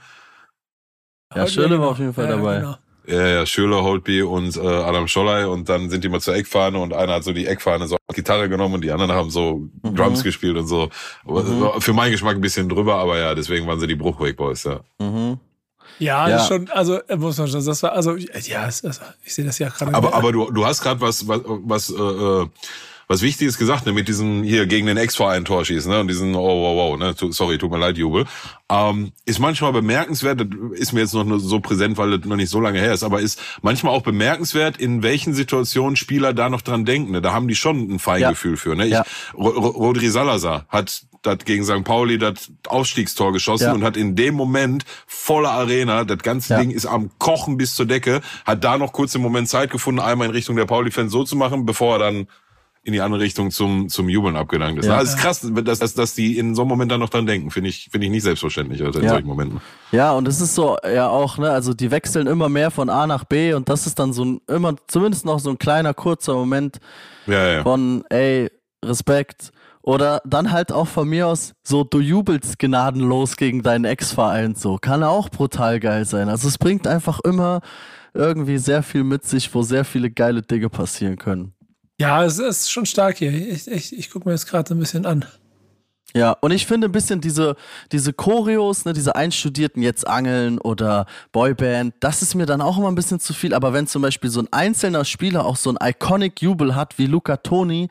Ja, 1.35 1.47
Schöne 1.47 1.79
war 1.81 1.89
auf 1.89 1.99
jeden 1.99 2.13
Fall 2.15 2.25
Ja, 2.29 2.37
dabei. 2.37 2.57
genau. 2.61 2.77
Ja, 3.09 3.25
ja, 3.29 3.47
Schürrle, 3.47 3.83
Holtby 3.85 4.23
und 4.23 4.57
äh, 4.57 4.61
Adam 4.67 5.07
Scholley 5.07 5.45
und 5.45 5.69
dann 5.69 5.89
sind 5.91 6.03
die 6.03 6.09
mal 6.09 6.21
zur 6.21 6.35
Eckfahne 6.35 6.77
und 6.79 6.93
einer 6.93 7.15
hat 7.15 7.25
so 7.25 7.33
die 7.33 7.47
Eckfahne 7.47 7.87
so 7.87 7.97
als 8.09 8.17
Gitarre 8.17 8.49
genommen 8.49 8.75
und 8.75 8.81
die 8.83 8.91
anderen 8.91 9.13
haben 9.13 9.31
so 9.31 9.69
Drums 9.85 10.25
gespielt 10.25 10.57
und 10.57 10.67
so. 10.67 10.89
Mhm. 11.25 11.61
war 11.61 11.81
Für 11.81 11.93
meinen 11.93 12.11
Geschmack 12.11 12.35
ein 12.35 12.41
bisschen 12.41 12.69
drüber, 12.69 12.97
aber 12.97 13.17
ja, 13.19 13.37
deswegen 13.37 13.65
waren 13.69 13.79
sie 13.79 13.87
die 13.87 13.95
Bruchweg 13.95 14.37
Boys, 14.37 14.65
ja. 14.65 14.81
Mhm. 14.99 15.39
Ja, 16.01 16.29
Ja. 16.29 16.35
Das 16.35 16.43
ist 16.43 16.49
schon, 16.49 16.69
also 16.71 16.97
äh, 17.07 17.17
muss 17.17 17.39
man 17.39 17.47
schon, 17.47 17.65
das 17.65 17.81
war, 17.85 17.93
also 17.93 18.17
ja, 18.17 18.67
es, 18.67 18.85
also, 18.85 19.03
ich 19.25 19.33
sehe 19.33 19.45
das 19.45 19.61
ja 19.61 19.69
gerade. 19.69 19.95
Aber, 19.95 20.13
aber 20.13 20.33
du, 20.33 20.51
du 20.51 20.67
hast 20.67 20.83
gerade 20.83 21.01
was, 21.01 21.29
was, 21.29 21.43
was, 21.45 21.91
äh, 21.91 21.95
äh, 22.03 22.47
was 23.09 23.23
Wichtiges 23.23 23.57
gesagt, 23.59 23.87
ne, 23.87 23.93
mit 23.93 24.09
diesem 24.09 24.43
hier 24.43 24.67
gegen 24.67 24.87
den 24.87 24.97
Ex-Verein 24.97 25.45
Tor 25.45 25.65
schießen, 25.65 25.91
ne, 25.91 26.01
und 26.01 26.09
diesen, 26.09 26.35
oh, 26.35 26.41
wow, 26.63 26.77
wow, 26.93 26.99
ne, 26.99 27.15
tu, 27.15 27.31
sorry, 27.31 27.57
tut 27.59 27.71
mir 27.71 27.79
leid, 27.79 27.97
Jubel. 27.99 28.25
Ähm, 28.69 29.13
ist 29.25 29.39
manchmal 29.39 29.73
bemerkenswert, 29.73 30.41
das 30.41 30.49
ist 30.81 30.93
mir 30.93 31.01
jetzt 31.01 31.15
noch 31.15 31.25
nur 31.25 31.39
so 31.39 31.61
präsent, 31.61 31.99
weil 31.99 32.19
das 32.19 32.29
noch 32.29 32.35
nicht 32.37 32.51
so 32.51 32.61
lange 32.61 32.81
her 32.81 32.93
ist, 32.93 33.05
aber 33.05 33.21
ist 33.21 33.41
manchmal 33.63 33.93
auch 33.95 34.03
bemerkenswert, 34.03 34.77
in 34.79 35.05
welchen 35.05 35.35
Situationen 35.35 35.95
Spieler 35.97 36.33
da 36.35 36.49
noch 36.49 36.63
dran 36.63 36.85
denken, 36.85 37.13
ne, 37.13 37.23
da 37.23 37.33
haben 37.33 37.47
die 37.47 37.55
schon 37.55 37.79
ein 37.95 37.99
Feingefühl 38.01 38.57
für, 38.57 38.75
ne. 38.75 38.87
Ich, 38.87 38.93
Ja. 38.93 39.05
Ro- 39.35 39.51
Ro- 39.51 39.69
Rodri 39.71 40.09
Salazar 40.09 40.67
hat 40.69 41.03
das 41.23 41.39
gegen 41.45 41.65
St. 41.65 41.83
Pauli 41.85 42.19
das 42.19 42.51
Ausstiegstor 42.69 43.33
geschossen 43.33 43.65
Ja. 43.65 43.73
und 43.73 43.83
hat 43.85 43.97
in 43.97 44.15
dem 44.17 44.35
Moment 44.35 44.85
volle 45.07 45.49
Arena, 45.51 46.05
das 46.05 46.19
ganze 46.19 46.55
Ja. 46.55 46.61
Ding 46.61 46.71
ist 46.71 46.87
am 46.87 47.11
Kochen 47.19 47.57
bis 47.57 47.75
zur 47.75 47.87
Decke, 47.87 48.21
hat 48.45 48.63
da 48.65 48.79
noch 48.79 48.93
kurz 48.93 49.15
im 49.15 49.23
Moment 49.23 49.49
Zeit 49.49 49.71
gefunden, 49.71 50.01
einmal 50.01 50.27
in 50.29 50.33
Richtung 50.35 50.57
der 50.57 50.67
Pauli-Fans 50.67 51.11
so 51.13 51.25
zu 51.25 51.35
machen, 51.37 51.67
bevor 51.67 51.95
er 51.97 51.99
dann 51.99 52.27
in 52.87 52.93
die 52.93 53.01
andere 53.01 53.21
Richtung 53.21 53.51
zum, 53.51 53.89
zum 53.89 54.09
Jubeln 54.09 54.37
abgedankt 54.37 54.79
ist. 54.79 54.87
Ja. 54.87 54.97
Also 54.97 55.13
ist 55.15 55.19
krass, 55.21 55.41
dass, 55.65 55.79
dass, 55.81 55.95
dass 55.95 56.15
die 56.15 56.39
in 56.39 56.55
so 56.55 56.63
einem 56.63 56.69
Moment 56.69 56.93
dann 56.93 57.01
noch 57.01 57.09
dran 57.11 57.27
denken. 57.27 57.51
Finde 57.51 57.69
ich, 57.69 57.89
finde 57.91 58.07
ich 58.07 58.11
nicht 58.13 58.23
selbstverständlich, 58.23 58.83
also 58.85 59.01
in 59.01 59.05
Ja. 59.07 59.11
solchen 59.13 59.27
Momenten. 59.27 59.61
Ja, 59.93 60.13
und 60.13 60.29
es 60.29 60.41
ist 60.41 60.55
so, 60.55 60.77
ja 60.85 61.09
auch, 61.09 61.37
ne, 61.39 61.51
also 61.51 61.75
die 61.75 61.91
wechseln 61.91 62.27
immer 62.29 62.49
mehr 62.49 62.71
von 62.71 62.89
A 62.89 63.07
nach 63.07 63.25
B 63.25 63.55
und 63.55 63.69
das 63.69 63.87
ist 63.87 63.99
dann 63.99 64.13
so 64.13 64.25
ein, 64.25 64.41
immer, 64.47 64.75
zumindest 64.87 65.25
noch 65.27 65.41
so 65.41 65.51
ein 65.51 65.59
kleiner, 65.59 65.95
kurzer 65.95 66.35
Moment 66.35 66.79
Ja, 67.27 67.47
ja. 67.55 67.63
von, 67.63 68.05
ey, 68.09 68.51
Respekt. 68.85 69.51
Oder 69.83 70.21
dann 70.25 70.51
halt 70.51 70.73
auch 70.73 70.89
von 70.89 71.09
mir 71.09 71.29
aus 71.29 71.55
so, 71.63 71.85
du 71.85 72.01
jubelst 72.01 72.59
gnadenlos 72.59 73.37
gegen 73.37 73.63
deinen 73.63 73.85
Ex-Verein, 73.85 74.55
so. 74.57 74.79
Kann 74.81 75.03
auch 75.05 75.29
brutal 75.29 75.79
geil 75.81 76.05
sein. 76.05 76.29
Also 76.29 76.49
es 76.49 76.59
bringt 76.59 76.87
einfach 76.89 77.21
immer 77.25 77.61
irgendwie 78.15 78.59
sehr 78.59 78.83
viel 78.83 79.05
mit 79.05 79.25
sich, 79.25 79.55
wo 79.55 79.63
sehr 79.63 79.85
viele 79.85 80.11
geile 80.11 80.43
Dinge 80.43 80.69
passieren 80.71 81.17
können. 81.17 81.53
Ja, 81.99 82.25
es 82.25 82.39
ist 82.39 82.71
schon 82.71 82.87
stark 82.87 83.19
hier. 83.19 83.33
Ich, 83.33 83.69
ich, 83.69 83.97
ich 83.97 84.11
gucke 84.11 84.29
mir 84.29 84.35
das 84.35 84.47
gerade 84.47 84.75
ein 84.75 84.79
bisschen 84.79 85.07
an. 85.07 85.25
Ja, 86.15 86.33
und 86.41 86.51
ich 86.51 86.67
finde 86.67 86.89
ein 86.89 86.93
bisschen 86.93 87.21
diese, 87.21 87.57
diese 87.93 88.13
Choreos, 88.15 88.87
ne, 88.87 88.95
diese 88.95 89.17
einstudierten 89.17 89.83
jetzt 89.83 90.07
Angeln 90.07 90.59
oder 90.59 91.05
Boyband, 91.33 91.95
das 92.01 92.23
ist 92.23 92.35
mir 92.35 92.47
dann 92.47 92.63
auch 92.63 92.79
immer 92.79 92.89
ein 92.89 92.95
bisschen 92.95 93.21
zu 93.21 93.35
viel. 93.35 93.53
Aber 93.53 93.75
wenn 93.75 93.87
zum 93.87 94.01
Beispiel 94.01 94.31
so 94.31 94.41
ein 94.41 94.49
einzelner 94.51 95.05
Spieler 95.05 95.45
auch 95.45 95.57
so 95.57 95.71
ein 95.71 95.77
iconic 95.83 96.41
Jubel 96.41 96.75
hat, 96.75 96.99
wie 96.99 97.07
Luca 97.07 97.37
Toni 97.37 97.91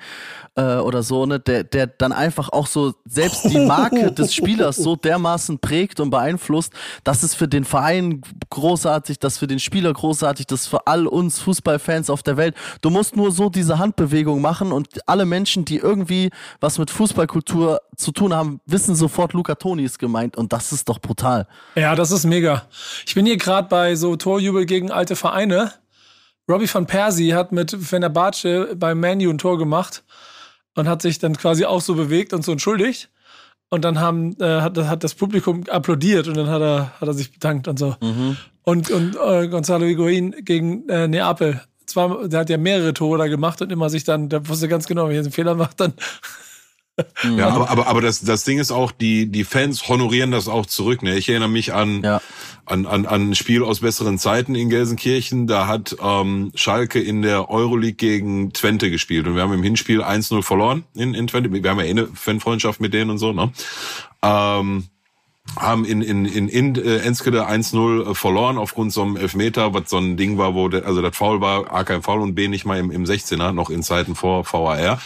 äh, 0.55 0.77
oder 0.77 1.03
so, 1.03 1.25
ne, 1.25 1.39
der, 1.39 1.63
der 1.63 1.87
dann 1.87 2.11
einfach 2.11 2.49
auch 2.49 2.67
so 2.67 2.93
selbst 3.05 3.45
die 3.45 3.59
Marke 3.59 4.11
des 4.13 4.33
Spielers 4.33 4.77
so 4.77 4.95
dermaßen 4.95 5.59
prägt 5.59 5.99
und 5.99 6.09
beeinflusst, 6.09 6.73
das 7.03 7.23
ist 7.23 7.35
für 7.35 7.47
den 7.47 7.65
Verein 7.65 8.21
großartig, 8.49 9.19
das 9.19 9.33
ist 9.33 9.39
für 9.39 9.47
den 9.47 9.59
Spieler 9.59 9.91
großartig, 9.93 10.47
das 10.47 10.67
für 10.67 10.87
all 10.87 11.07
uns 11.07 11.39
Fußballfans 11.39 12.09
auf 12.09 12.23
der 12.23 12.37
Welt. 12.37 12.55
Du 12.81 12.89
musst 12.89 13.15
nur 13.15 13.31
so 13.31 13.49
diese 13.49 13.79
Handbewegung 13.79 14.41
machen 14.41 14.71
und 14.71 14.87
alle 15.07 15.25
Menschen, 15.25 15.65
die 15.65 15.77
irgendwie 15.77 16.29
was 16.61 16.79
mit 16.79 16.89
Fußballkultur 16.89 17.81
zu 17.97 18.11
tun 18.11 18.33
haben, 18.33 18.61
wissen 18.65 18.95
sofort, 18.95 19.33
Luca 19.33 19.55
Toni 19.55 19.83
ist 19.83 19.99
gemeint 19.99 20.37
und 20.37 20.53
das 20.53 20.71
ist 20.71 20.87
doch 20.87 20.99
brutal. 20.99 21.47
Ja, 21.75 21.95
das 21.95 22.11
ist 22.11 22.25
mega. 22.25 22.63
Ich 23.05 23.13
bin 23.13 23.25
hier 23.25 23.37
gerade 23.37 23.67
bei 23.67 23.95
so 23.95 24.15
Torjubel 24.15 24.65
gegen 24.65 24.91
alte 24.91 25.15
Vereine. 25.15 25.71
Robbie 26.47 26.71
van 26.71 26.85
Persie 26.85 27.33
hat 27.33 27.51
mit 27.51 27.71
Fenerbahce 27.71 28.75
beim 28.75 28.99
Manu 28.99 29.29
ein 29.31 29.37
Tor 29.37 29.57
gemacht 29.57 30.03
und 30.75 30.87
hat 30.87 31.01
sich 31.01 31.19
dann 31.19 31.35
quasi 31.35 31.65
auch 31.65 31.81
so 31.81 31.95
bewegt 31.95 32.33
und 32.33 32.45
so 32.45 32.51
entschuldigt. 32.51 33.09
Und 33.69 33.83
dann 33.83 33.99
haben, 33.99 34.35
äh, 34.39 34.61
hat, 34.61 34.77
hat 34.77 35.03
das 35.03 35.15
Publikum 35.15 35.63
applaudiert 35.69 36.27
und 36.27 36.37
dann 36.37 36.47
hat 36.47 36.61
er, 36.61 36.91
hat 36.99 37.07
er 37.07 37.13
sich 37.13 37.31
bedankt 37.31 37.67
und 37.67 37.79
so. 37.79 37.95
Und, 38.63 38.91
und 38.91 39.15
äh, 39.15 39.47
Gonzalo 39.47 39.85
Higuain 39.85 40.35
gegen 40.43 40.87
äh, 40.87 41.07
Neapel. 41.07 41.61
Zwar, 41.85 42.27
der 42.27 42.41
hat 42.41 42.49
ja 42.49 42.57
mehrere 42.57 42.93
Tore 42.93 43.17
da 43.17 43.27
gemacht 43.27 43.61
und 43.61 43.71
immer 43.71 43.89
sich 43.89 44.03
dann, 44.03 44.29
der 44.29 44.47
wusste 44.47 44.67
ganz 44.67 44.85
genau, 44.85 45.07
wenn 45.07 45.15
er 45.15 45.21
einen 45.21 45.31
Fehler 45.31 45.55
macht, 45.55 45.79
dann 45.79 45.93
Ja, 47.37 47.49
aber, 47.49 47.69
aber, 47.69 47.87
aber 47.87 48.01
das, 48.01 48.21
das 48.21 48.45
Ding 48.45 48.57
ist 48.57 48.71
auch, 48.71 48.91
die, 48.91 49.25
die 49.27 49.43
Fans 49.43 49.87
honorieren 49.89 50.31
das 50.31 50.47
auch 50.47 50.65
zurück. 50.65 51.03
Ne? 51.03 51.17
Ich 51.17 51.27
erinnere 51.27 51.49
mich 51.49 51.73
an, 51.73 52.01
Ja. 52.03 52.21
an, 52.65 52.85
an, 52.85 53.05
an 53.05 53.31
ein 53.31 53.35
Spiel 53.35 53.63
aus 53.63 53.81
besseren 53.81 54.17
Zeiten 54.17 54.55
in 54.55 54.69
Gelsenkirchen. 54.69 55.45
Da 55.45 55.67
hat 55.67 55.95
ähm, 56.01 56.51
Schalke 56.55 57.01
in 57.01 57.21
der 57.21 57.49
Euroleague 57.49 57.95
gegen 57.95 58.53
Twente 58.53 58.89
gespielt. 58.89 59.27
Und 59.27 59.35
wir 59.35 59.41
haben 59.41 59.53
im 59.53 59.63
Hinspiel 59.63 60.01
1-0 60.03 60.41
verloren 60.41 60.85
in, 60.95 61.13
in 61.13 61.27
Twente. 61.27 61.51
Wir 61.51 61.69
haben 61.69 61.79
ja 61.79 61.85
eh 61.85 61.89
eine 61.89 62.07
Fanfreundschaft 62.07 62.79
mit 62.79 62.93
denen 62.93 63.09
und 63.11 63.17
so. 63.17 63.33
Ne? 63.33 63.51
Ähm, 64.21 64.85
haben 65.57 65.85
in, 65.85 66.01
in, 66.01 66.25
in, 66.25 66.49
in 66.49 66.75
äh, 66.75 66.97
Enskede 66.97 67.47
1-0 67.47 68.11
äh, 68.11 68.15
verloren 68.15 68.57
aufgrund 68.57 68.91
so 68.91 69.03
einem 69.03 69.15
Elfmeter, 69.15 69.73
was 69.73 69.89
so 69.89 69.97
ein 69.97 70.17
Ding 70.17 70.37
war, 70.37 70.53
wo 70.53 70.67
der, 70.67 70.85
also 70.85 71.01
das 71.01 71.15
Foul 71.15 71.39
war, 71.39 71.71
A 71.71 71.83
kein 71.83 72.01
Foul 72.01 72.21
und 72.21 72.35
B 72.35 72.47
nicht 72.47 72.65
mal 72.65 72.79
im, 72.79 72.91
im 72.91 73.05
16er, 73.05 73.51
noch 73.51 73.69
in 73.69 73.83
Zeiten 73.83 74.15
vor 74.15 74.43
VAR. 74.51 74.99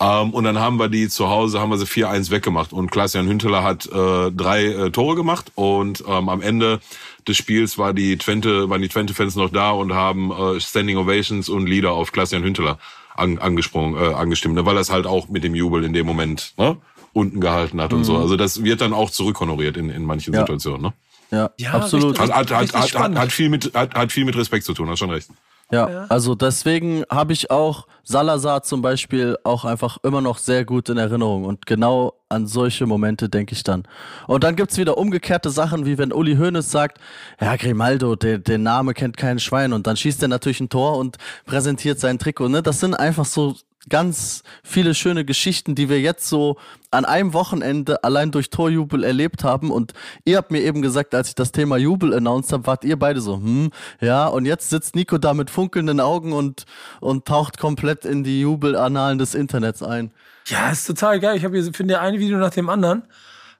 Ähm, 0.00 0.30
und 0.30 0.44
dann 0.44 0.58
haben 0.58 0.78
wir 0.78 0.88
die 0.88 1.08
zu 1.08 1.30
Hause, 1.30 1.60
haben 1.60 1.70
wir 1.70 1.78
sie 1.78 1.86
4-1 1.86 2.30
weggemacht 2.30 2.72
und 2.72 2.90
Klaas-Jan 2.90 3.28
Hünteler 3.28 3.62
hat 3.62 3.86
äh, 3.86 4.30
drei 4.30 4.64
äh, 4.64 4.90
Tore 4.90 5.14
gemacht 5.14 5.52
und 5.54 6.04
ähm, 6.06 6.28
am 6.28 6.42
Ende 6.42 6.80
des 7.26 7.36
Spiels 7.36 7.78
war 7.78 7.94
die 7.94 8.18
Twente, 8.18 8.68
waren 8.68 8.82
die 8.82 8.88
Twente-Fans 8.88 9.36
noch 9.36 9.50
da 9.50 9.70
und 9.70 9.94
haben 9.94 10.30
äh, 10.30 10.60
Standing 10.60 10.98
Ovations 10.98 11.48
und 11.48 11.66
Lieder 11.66 11.92
auf 11.92 12.12
Klaas-Jan 12.12 12.42
Hünteler 12.42 12.78
an, 13.16 13.38
angesprungen, 13.38 13.96
äh, 13.96 14.12
angestimmt, 14.12 14.56
ne? 14.56 14.66
weil 14.66 14.74
das 14.74 14.90
halt 14.90 15.06
auch 15.06 15.28
mit 15.28 15.44
dem 15.44 15.54
Jubel 15.54 15.84
in 15.84 15.92
dem 15.92 16.04
Moment 16.04 16.52
ne? 16.58 16.76
Unten 17.14 17.40
gehalten 17.40 17.80
hat 17.80 17.92
und 17.94 18.00
Mhm. 18.00 18.04
so. 18.04 18.18
Also 18.18 18.36
das 18.36 18.62
wird 18.62 18.80
dann 18.82 18.92
auch 18.92 19.08
zurückhonoriert 19.10 19.76
in, 19.78 19.88
in 19.88 20.04
manchen 20.04 20.34
Ja. 20.34 20.40
Situationen. 20.40 20.82
Ne? 20.82 20.92
Ja, 21.30 21.50
Ja, 21.58 21.70
absolut. 21.72 22.18
richtig. 22.20 22.34
Hat, 22.34 22.50
hat, 22.50 22.74
hat, 22.74 22.94
hat, 22.94 23.16
hat, 23.18 23.32
viel 23.32 23.48
mit, 23.48 23.72
hat, 23.74 23.94
hat 23.94 24.12
viel 24.12 24.24
mit 24.26 24.36
Respekt 24.36 24.64
zu 24.66 24.74
tun, 24.74 24.88
hast 24.90 24.98
schon 24.98 25.10
recht. 25.10 25.28
Ja, 25.72 26.04
also 26.10 26.34
deswegen 26.34 27.04
habe 27.10 27.32
ich 27.32 27.50
auch 27.50 27.86
Salazar 28.04 28.62
zum 28.62 28.82
Beispiel 28.82 29.38
auch 29.44 29.64
einfach 29.64 29.96
immer 30.02 30.20
noch 30.20 30.36
sehr 30.36 30.66
gut 30.66 30.90
in 30.90 30.98
Erinnerung 30.98 31.46
und 31.46 31.64
genau 31.64 32.12
an 32.28 32.46
solche 32.46 32.84
Momente 32.86 33.30
denke 33.30 33.54
ich 33.54 33.62
dann. 33.64 33.84
Und 34.26 34.44
dann 34.44 34.56
gibt's 34.56 34.76
wieder 34.76 34.98
umgekehrte 34.98 35.48
Sachen, 35.48 35.86
wie 35.86 35.96
wenn 35.96 36.12
Uli 36.12 36.36
Hoeneß 36.36 36.70
sagt, 36.70 36.98
ja, 37.40 37.56
Grimaldo, 37.56 38.14
den, 38.14 38.44
den 38.44 38.62
Name 38.62 38.92
kennt 38.92 39.16
kein 39.16 39.38
Schwein 39.38 39.72
und 39.72 39.86
dann 39.86 39.96
schießt 39.96 40.20
er 40.22 40.28
natürlich 40.28 40.60
ein 40.60 40.68
Tor 40.68 40.98
und 40.98 41.16
präsentiert 41.46 41.98
sein 41.98 42.18
Trikot. 42.18 42.48
Ne? 42.50 42.62
Das 42.62 42.78
sind 42.78 42.94
einfach 42.94 43.24
so 43.24 43.56
ganz 43.88 44.42
viele 44.62 44.94
schöne 44.94 45.24
Geschichten, 45.24 45.74
die 45.74 45.88
wir 45.88 46.00
jetzt 46.00 46.28
so 46.28 46.56
an 46.90 47.04
einem 47.04 47.32
Wochenende 47.32 48.04
allein 48.04 48.30
durch 48.30 48.50
Torjubel 48.50 49.04
erlebt 49.04 49.44
haben. 49.44 49.70
Und 49.70 49.92
ihr 50.24 50.36
habt 50.36 50.50
mir 50.50 50.60
eben 50.60 50.82
gesagt, 50.82 51.14
als 51.14 51.28
ich 51.28 51.34
das 51.34 51.52
Thema 51.52 51.76
Jubel 51.76 52.14
announced 52.14 52.52
habe, 52.52 52.66
wart 52.66 52.84
ihr 52.84 52.98
beide 52.98 53.20
so, 53.20 53.36
hm, 53.36 53.70
ja, 54.00 54.26
und 54.26 54.46
jetzt 54.46 54.70
sitzt 54.70 54.94
Nico 54.94 55.18
da 55.18 55.34
mit 55.34 55.50
funkelnden 55.50 56.00
Augen 56.00 56.32
und, 56.32 56.64
und 57.00 57.26
taucht 57.26 57.58
komplett 57.58 58.04
in 58.04 58.24
die 58.24 58.40
Jubelanalen 58.40 59.18
des 59.18 59.34
Internets 59.34 59.82
ein. 59.82 60.12
Ja, 60.46 60.70
ist 60.70 60.86
total 60.86 61.20
geil. 61.20 61.36
Ich 61.36 61.44
habe 61.44 61.58
hier, 61.58 61.72
finde 61.72 61.94
ja 61.94 62.00
ein 62.00 62.18
Video 62.18 62.38
nach 62.38 62.50
dem 62.50 62.68
anderen. 62.68 63.04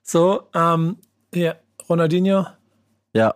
So, 0.03 0.43
ähm, 0.53 0.97
hier, 1.33 1.59
Ronaldinho. 1.89 2.45
Ja, 3.13 3.35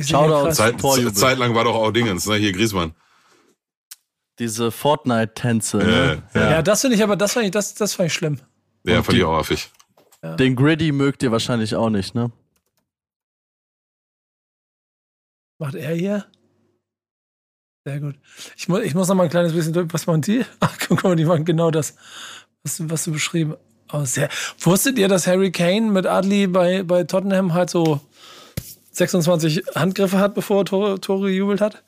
Shoutout. 0.00 0.52
Zeit, 0.52 0.80
Torjubel. 0.80 1.12
Zeitlang 1.12 1.54
war 1.54 1.64
doch 1.64 1.74
auch 1.74 1.90
Dingens, 1.90 2.26
ne? 2.26 2.36
Hier 2.36 2.52
Griezmann. 2.52 2.94
Diese 4.38 4.70
Fortnite-Tänze. 4.70 5.78
Ne? 5.78 6.22
Äh, 6.34 6.38
Ja, 6.38 6.62
das 6.62 6.80
finde 6.82 6.96
ich 6.96 7.02
aber, 7.02 7.16
das 7.16 7.32
fand 7.32 7.46
ich, 7.46 7.50
das, 7.52 7.74
das 7.74 7.94
fand 7.94 8.08
ich 8.08 8.14
schlimm. 8.14 8.40
Ja, 8.84 8.98
Und 8.98 9.04
fand 9.04 9.14
ich 9.14 9.20
die- 9.20 9.24
auch 9.24 9.38
affig. 9.38 9.70
Den 10.38 10.56
Griddy 10.56 10.90
mögt 10.92 11.22
ihr 11.22 11.30
wahrscheinlich 11.30 11.74
auch 11.76 11.90
nicht, 11.90 12.14
ne? 12.14 12.32
Macht 15.60 15.74
er 15.74 15.94
hier? 15.94 16.26
Sehr 17.84 18.00
gut. 18.00 18.16
Ich, 18.56 18.68
mu 18.68 18.78
ich 18.78 18.94
muss 18.94 19.08
noch 19.08 19.14
mal 19.14 19.24
ein 19.24 19.30
kleines 19.30 19.52
bisschen 19.52 19.72
durch. 19.72 19.88
Was 19.92 20.06
machen 20.06 20.22
die? 20.22 20.44
Ach, 20.60 20.76
guck 20.86 21.02
mal, 21.04 21.16
die 21.16 21.24
machen 21.24 21.44
genau 21.44 21.70
das, 21.70 21.94
was, 22.62 22.76
du- 22.78 22.90
was 22.90 23.04
du 23.04 23.12
beschrieben 23.12 23.56
hast. 23.88 24.16
Ja. 24.16 24.28
Wusstet 24.60 24.98
ihr, 24.98 25.08
dass 25.08 25.26
Harry 25.26 25.50
Kane 25.50 25.90
mit 25.90 26.06
Adli 26.06 26.46
bei, 26.46 26.82
bei 26.82 27.04
Tottenham 27.04 27.54
halt 27.54 27.70
so 27.70 28.00
26 28.92 29.62
Handgriffe 29.74 30.18
hat, 30.18 30.34
bevor 30.34 30.62
er 30.62 30.64
Tore, 30.64 31.00
Tore 31.00 31.28
gejubelt 31.28 31.60
hat? 31.60 31.82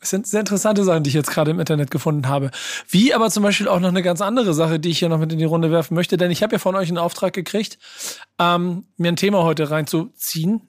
Das 0.00 0.10
sind 0.10 0.26
sehr 0.26 0.40
interessante 0.40 0.82
Sachen, 0.82 1.04
die 1.04 1.08
ich 1.08 1.14
jetzt 1.14 1.30
gerade 1.30 1.50
im 1.50 1.60
Internet 1.60 1.90
gefunden 1.90 2.26
habe. 2.26 2.50
Wie 2.88 3.12
aber 3.12 3.28
zum 3.30 3.42
Beispiel 3.42 3.68
auch 3.68 3.80
noch 3.80 3.90
eine 3.90 4.02
ganz 4.02 4.22
andere 4.22 4.54
Sache, 4.54 4.80
die 4.80 4.88
ich 4.88 4.98
hier 4.98 5.10
noch 5.10 5.18
mit 5.18 5.30
in 5.30 5.38
die 5.38 5.44
Runde 5.44 5.70
werfen 5.70 5.94
möchte, 5.94 6.16
denn 6.16 6.30
ich 6.30 6.42
habe 6.42 6.54
ja 6.54 6.58
von 6.58 6.74
euch 6.74 6.88
einen 6.88 6.96
Auftrag 6.96 7.34
gekriegt, 7.34 7.78
ähm, 8.38 8.86
mir 8.96 9.12
ein 9.12 9.16
Thema 9.16 9.42
heute 9.42 9.70
reinzuziehen, 9.70 10.62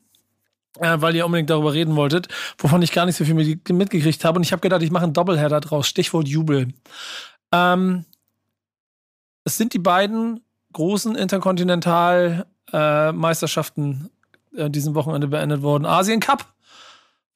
äh, 0.80 0.98
weil 1.00 1.16
ihr 1.16 1.26
unbedingt 1.26 1.50
darüber 1.50 1.72
reden 1.74 1.96
wolltet, 1.96 2.28
wovon 2.58 2.82
ich 2.82 2.92
gar 2.92 3.06
nicht 3.06 3.16
so 3.16 3.24
viel 3.24 3.34
mit, 3.34 3.70
mitgekriegt 3.70 4.26
habe. 4.26 4.38
Und 4.38 4.44
ich 4.44 4.52
habe 4.52 4.60
gedacht, 4.60 4.84
ich 4.84 4.92
mache 4.92 5.06
einen 5.06 5.14
Doppelheader 5.14 5.62
draus. 5.62 5.88
Stichwort 5.88 6.28
Jubel. 6.28 6.68
Ähm, 7.54 8.04
es 9.46 9.56
sind 9.56 9.74
die 9.74 9.80
beiden 9.80 10.42
großen 10.74 11.16
Interkontinental-Meisterschaften 11.16 14.10
äh, 14.56 14.70
diesem 14.70 14.94
Wochenende 14.94 15.30
beendet 15.30 15.62
worden. 15.62 15.86
Asien 15.86 16.20
Cup, 16.20 16.54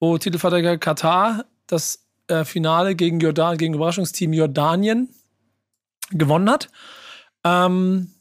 wo 0.02 0.18
Titelverteidiger 0.18 0.78
Katar 0.78 1.46
das 1.68 2.05
äh, 2.28 2.43
Finale 2.43 2.95
gegen 2.95 3.20
Jordan, 3.20 3.57
gegen 3.57 3.74
Überraschungsteam 3.74 4.34
Jordanien 4.34 5.09
gewonnen 6.11 6.49
hat. 6.49 6.70
Ähm, 7.43 8.11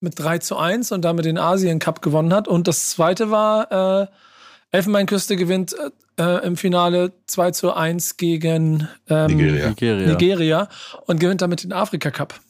mit 0.00 0.18
3 0.18 0.38
zu 0.38 0.56
1 0.56 0.92
und 0.92 1.02
damit 1.02 1.24
den 1.24 1.38
Asien 1.38 1.78
Cup 1.78 2.02
gewonnen 2.02 2.32
hat. 2.32 2.46
Und 2.46 2.68
das 2.68 2.90
zweite 2.90 3.30
war, 3.30 4.02
äh, 4.02 4.06
Elfenbeinküste 4.70 5.36
gewinnt 5.36 5.74
äh, 6.18 6.46
im 6.46 6.56
Finale 6.56 7.12
2 7.26 7.50
zu 7.52 7.72
1 7.74 8.16
gegen 8.16 8.88
ähm, 9.08 9.36
Nigeria. 9.36 9.68
Nigeria. 9.68 10.06
Nigeria 10.06 10.68
und 11.06 11.18
gewinnt 11.18 11.42
damit 11.42 11.64
den 11.64 11.72
Afrika 11.72 12.10
Cup. 12.10 12.40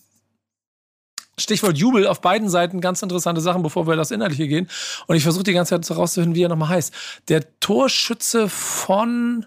Stichwort 1.37 1.77
Jubel 1.77 2.07
auf 2.07 2.20
beiden 2.20 2.49
Seiten, 2.49 2.81
ganz 2.81 3.03
interessante 3.03 3.41
Sachen, 3.41 3.62
bevor 3.62 3.87
wir 3.87 3.95
in 3.95 3.99
das 3.99 4.11
Inhaltliche 4.11 4.47
gehen. 4.47 4.68
Und 5.07 5.16
ich 5.16 5.22
versuche 5.25 5.43
die 5.43 5.53
ganze 5.53 5.81
Zeit 5.81 5.89
herauszufinden, 5.89 6.37
wie 6.37 6.45
er 6.45 6.49
nochmal 6.49 6.68
heißt. 6.68 6.95
Der 7.29 7.59
Torschütze 7.59 8.49
von, 8.49 9.47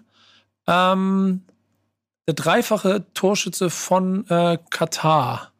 ähm, 0.68 1.42
der 2.26 2.34
dreifache 2.34 3.06
Torschütze 3.14 3.70
von 3.70 4.26
äh, 4.28 4.58
Katar. 4.70 5.52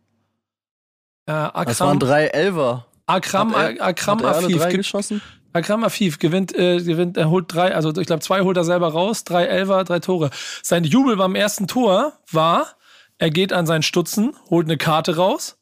Äh, 1.26 1.32
Das 1.32 1.54
waren 1.54 1.56
Akram, 1.66 1.98
drei 1.98 2.26
Elfer. 2.26 2.86
Akram, 3.06 3.54
Hat 3.56 3.76
er- 3.78 3.84
Akram 3.86 4.18
Hat 4.18 4.24
er 4.26 4.36
alle 4.36 4.46
Afif. 4.46 4.68
geschossen? 4.76 5.22
Akram 5.54 5.82
Afif 5.82 6.18
gewinnt, 6.18 6.54
äh, 6.54 6.82
gewinnt, 6.82 7.16
er 7.16 7.30
holt 7.30 7.46
drei, 7.52 7.74
also 7.74 7.88
ich 7.96 8.06
glaube 8.06 8.20
zwei 8.22 8.42
holt 8.42 8.56
er 8.58 8.64
selber 8.64 8.88
raus, 8.92 9.24
drei 9.24 9.46
Elfer, 9.46 9.82
drei 9.84 9.98
Tore. 9.98 10.30
Sein 10.62 10.84
Jubel 10.84 11.16
beim 11.16 11.34
ersten 11.34 11.66
Tor 11.66 12.12
war, 12.30 12.66
er 13.16 13.30
geht 13.30 13.52
an 13.54 13.66
seinen 13.66 13.82
Stutzen, 13.82 14.36
holt 14.50 14.66
eine 14.66 14.76
Karte 14.76 15.16
raus 15.16 15.56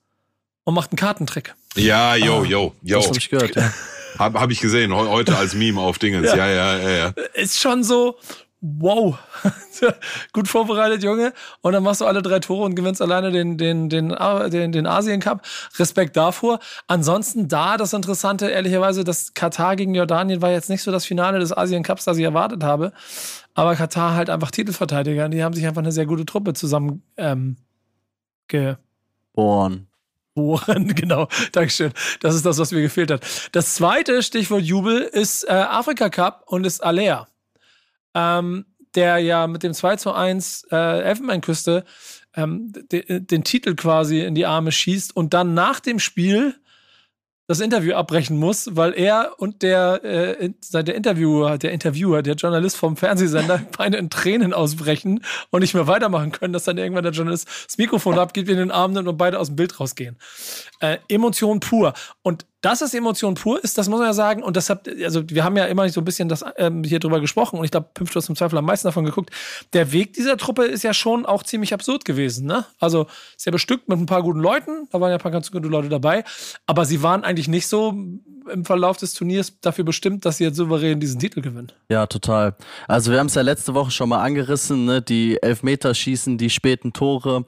und 0.65 0.75
macht 0.75 0.91
einen 0.91 0.99
Kartentrick. 0.99 1.55
Ja, 1.77 2.17
yo, 2.17 2.43
yo, 2.45 2.75
yo. 2.83 2.99
Das 2.99 3.07
habe 3.09 3.19
ich 3.19 3.29
gehört, 3.31 3.55
ja. 3.55 3.73
Hab, 4.19 4.35
hab 4.35 4.51
ich 4.51 4.61
gesehen, 4.61 4.95
heu- 4.95 5.09
heute 5.09 5.37
als 5.37 5.55
Meme 5.55 5.79
auf 5.81 5.99
Dingens. 5.99 6.27
Ja, 6.35 6.49
ja, 6.49 6.79
ja, 6.79 6.91
ja. 6.91 7.09
Ist 7.35 7.61
schon 7.61 7.85
so, 7.85 8.17
wow. 8.61 9.19
Gut 10.33 10.49
vorbereitet, 10.49 11.03
Junge. 11.03 11.33
Und 11.61 11.73
dann 11.73 11.83
machst 11.83 12.01
du 12.01 12.07
alle 12.07 12.23
drei 12.23 12.41
Tore 12.41 12.65
und 12.65 12.75
gewinnst 12.75 13.03
alleine 13.03 13.31
den, 13.31 13.59
den, 13.59 13.89
den, 13.89 14.09
den, 14.51 14.73
den 14.73 14.87
Asien 14.87 15.21
Cup. 15.21 15.43
Respekt 15.79 16.17
davor. 16.17 16.59
Ansonsten 16.87 17.49
da 17.49 17.77
das 17.77 17.93
Interessante, 17.93 18.49
ehrlicherweise, 18.49 19.05
das 19.05 19.35
Katar 19.35 19.77
gegen 19.77 19.95
Jordanien 19.95 20.43
war 20.43 20.51
jetzt 20.51 20.71
nicht 20.71 20.83
so 20.83 20.91
das 20.91 21.05
Finale 21.05 21.39
des 21.39 21.57
Asien 21.57 21.83
Cups, 21.83 22.05
das 22.05 22.17
ich 22.17 22.25
erwartet 22.25 22.63
habe. 22.65 22.93
Aber 23.55 23.75
Katar 23.75 24.15
halt 24.15 24.31
einfach 24.31 24.51
Titelverteidiger. 24.51 25.29
Die 25.29 25.43
haben 25.43 25.55
sich 25.55 25.67
einfach 25.67 25.83
eine 25.83 25.93
sehr 25.93 26.07
gute 26.07 26.27
Truppe 26.27 26.55
zusammen 26.55 27.03
ähm, 27.17 27.57
ge 28.49 28.77
Born. 29.33 29.87
Bohren, 30.35 30.89
genau. 30.95 31.29
Dankeschön. 31.53 31.93
Das 32.21 32.35
ist 32.35 32.47
das, 32.47 32.59
was 32.59 32.71
mir 32.71 32.83
gefehlt 32.83 33.11
hat. 33.11 33.25
Das 33.53 33.75
zweite 33.75 34.23
Stichwort 34.23 34.63
Jubel 34.63 35.01
ist 35.01 35.45
äh, 35.45 35.53
Afrika 35.53 36.11
Cup 36.11 36.45
und 36.47 36.67
ist 36.67 36.85
Alea. 36.85 37.27
Ähm, 38.17 38.65
der 38.95 39.19
ja 39.19 39.47
mit 39.47 39.63
dem 39.63 39.75
2 39.75 39.97
zu 39.97 40.13
1 40.13 40.69
äh, 40.73 41.03
Elfenbeinküste 41.03 41.85
ähm, 42.35 42.73
de, 42.73 43.21
den 43.21 43.45
Titel 43.45 43.75
quasi 43.75 44.21
in 44.21 44.35
die 44.35 44.47
Arme 44.47 44.73
schießt 44.73 45.15
und 45.15 45.35
dann 45.35 45.55
nach 45.55 45.81
dem 45.81 45.99
Spiel 45.99 46.55
das 47.49 47.61
Interview 47.61 47.95
abbrechen 47.95 48.39
muss, 48.39 48.75
weil 48.75 48.93
er 48.95 49.35
und 49.39 49.63
der, 49.63 50.05
äh, 50.05 50.51
der 50.73 50.95
Interviewer, 50.97 51.59
der 51.59 51.73
Interviewer, 51.73 52.23
der 52.23 52.35
Journalist 52.35 52.77
vom 52.77 52.97
Fernsehsender 52.97 53.63
beide 53.79 53.99
in 53.99 54.11
Tränen 54.11 54.53
ausbrechen 54.53 55.23
und 55.51 55.61
nicht 55.61 55.75
mehr 55.75 55.87
weitermachen 55.87 56.33
können, 56.33 56.53
dass 56.53 56.65
dann 56.65 56.79
irgendwann 56.79 57.05
der 57.05 57.13
Journalist 57.13 57.47
das 57.67 57.79
Mikrofon 57.79 58.19
abgibt, 58.19 58.49
in 58.49 58.57
den 58.57 58.73
Arm 58.73 58.93
nimmt 58.93 59.07
und 59.07 59.17
beide 59.17 59.39
aus 59.39 59.49
dem 59.49 59.57
Bild 59.57 59.79
rausgehen. 59.79 60.19
Äh, 60.81 60.99
Emotion 61.09 61.61
pur. 61.61 61.93
Und 62.23 62.47
dass 62.67 62.81
es 62.81 62.93
Emotion 62.95 63.35
pur 63.35 63.63
ist, 63.63 63.79
das 63.79 63.89
muss 63.89 64.01
man 64.01 64.09
ja 64.09 64.13
sagen. 64.13 64.43
Und 64.43 64.57
deshalb, 64.57 64.89
also 65.05 65.23
wir 65.31 65.45
haben 65.45 65.57
ja 65.57 65.67
immer 65.67 65.89
so 65.89 66.01
ein 66.01 66.05
bisschen 66.05 66.29
das 66.29 66.45
ähm, 66.57 66.83
hier 66.83 66.99
drüber 66.99 67.21
gesprochen 67.21 67.61
und 67.61 67.65
ich 67.65 67.71
glaube, 67.71 67.91
Pimpf, 67.95 68.11
du 68.11 68.17
hast 68.17 68.29
im 68.29 68.35
Zweifel 68.35 68.59
am 68.59 68.65
meisten 68.65 68.89
davon 68.89 69.05
geguckt. 69.05 69.31
Der 69.73 69.93
Weg 69.93 70.15
dieser 70.15 70.37
Truppe 70.37 70.65
ist 70.65 70.83
ja 70.83 70.93
schon 70.93 71.27
auch 71.27 71.45
ziemlich 71.45 71.73
absurd 71.73 72.05
gewesen. 72.05 72.45
Ne? 72.45 72.65
Also 72.81 73.07
ist 73.37 73.47
ja 73.47 73.53
bestückt 73.53 73.89
mit 73.89 74.01
ein 74.01 74.07
paar 74.07 74.25
guten 74.25 74.41
Leuten, 74.41 74.89
da 74.91 75.01
waren 75.01 75.11
ja 75.11 75.17
ein 75.17 75.23
paar 75.23 75.31
ganz 75.31 75.53
gute 75.53 75.69
Leute 75.69 75.89
dabei, 75.89 76.25
aber 76.67 76.85
sie 76.87 77.05
waren 77.05 77.23
eigentlich 77.23 77.47
nicht 77.47 77.69
so 77.69 77.91
im 77.91 78.65
Verlauf 78.65 78.97
des 78.97 79.15
Turniers 79.15 79.61
dafür 79.61 79.85
bestimmt, 79.85 80.25
dass 80.25 80.39
sie 80.39 80.45
jetzt 80.45 80.57
souverän 80.57 80.99
diesen 80.99 81.21
Titel 81.21 81.43
gewinnen. 81.43 81.71
Ja, 81.89 82.07
total. 82.07 82.57
Also 82.89 83.13
wir 83.13 83.19
haben 83.19 83.27
es 83.27 83.35
ja 83.35 83.43
letzte 83.43 83.75
Woche 83.75 83.91
schon 83.91 84.09
mal 84.09 84.23
angerissen, 84.23 84.87
ne? 84.87 85.03
die 85.03 85.41
Elfmeterschießen, 85.41 86.39
die 86.39 86.51
späten 86.51 86.93
Tore, 86.93 87.45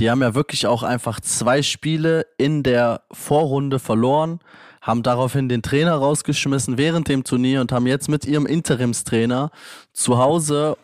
die 0.00 0.10
haben 0.10 0.22
ja 0.22 0.34
wirklich 0.34 0.66
auch 0.66 0.82
einfach 0.82 1.20
zwei 1.20 1.62
Spiele 1.62 2.26
in 2.38 2.62
der 2.62 3.02
Vorrunde 3.12 3.78
verloren, 3.78 4.40
haben 4.80 5.02
daraufhin 5.02 5.50
den 5.50 5.60
Trainer 5.60 5.94
rausgeschmissen 5.94 6.78
während 6.78 7.08
dem 7.08 7.22
Turnier 7.22 7.60
und 7.60 7.70
haben 7.70 7.86
jetzt 7.86 8.08
mit 8.08 8.24
ihrem 8.24 8.46
Interimstrainer 8.46 9.50
zu 9.92 10.16
Hause 10.16 10.78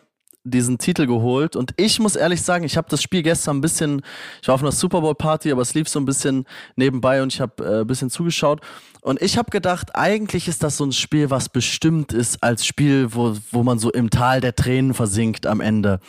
diesen 0.49 0.77
Titel 0.77 1.05
geholt. 1.05 1.55
Und 1.55 1.73
ich 1.77 1.99
muss 1.99 2.15
ehrlich 2.15 2.41
sagen, 2.41 2.63
ich 2.65 2.77
habe 2.77 2.87
das 2.89 3.01
Spiel 3.01 3.23
gestern 3.23 3.57
ein 3.57 3.61
bisschen, 3.61 4.01
ich 4.41 4.47
war 4.47 4.55
auf 4.55 4.61
einer 4.61 4.71
Super 4.71 5.01
Bowl 5.01 5.15
Party, 5.15 5.51
aber 5.51 5.61
es 5.61 5.73
lief 5.73 5.89
so 5.89 5.99
ein 5.99 6.05
bisschen 6.05 6.45
nebenbei 6.75 7.21
und 7.21 7.33
ich 7.33 7.41
habe 7.41 7.63
äh, 7.63 7.81
ein 7.81 7.87
bisschen 7.87 8.09
zugeschaut. 8.09 8.61
Und 9.01 9.21
ich 9.21 9.37
habe 9.37 9.49
gedacht, 9.51 9.95
eigentlich 9.95 10.49
ist 10.49 10.63
das 10.63 10.75
so 10.75 10.85
ein 10.85 10.91
Spiel, 10.91 11.29
was 11.29 11.47
bestimmt 11.47 12.11
ist 12.11 12.43
als 12.43 12.65
Spiel, 12.65 13.13
wo, 13.13 13.37
wo 13.51 13.63
man 13.63 13.79
so 13.79 13.89
im 13.89 14.09
Tal 14.09 14.41
der 14.41 14.53
Tränen 14.53 14.93
versinkt 14.93 15.45
am 15.45 15.61
Ende. 15.61 16.01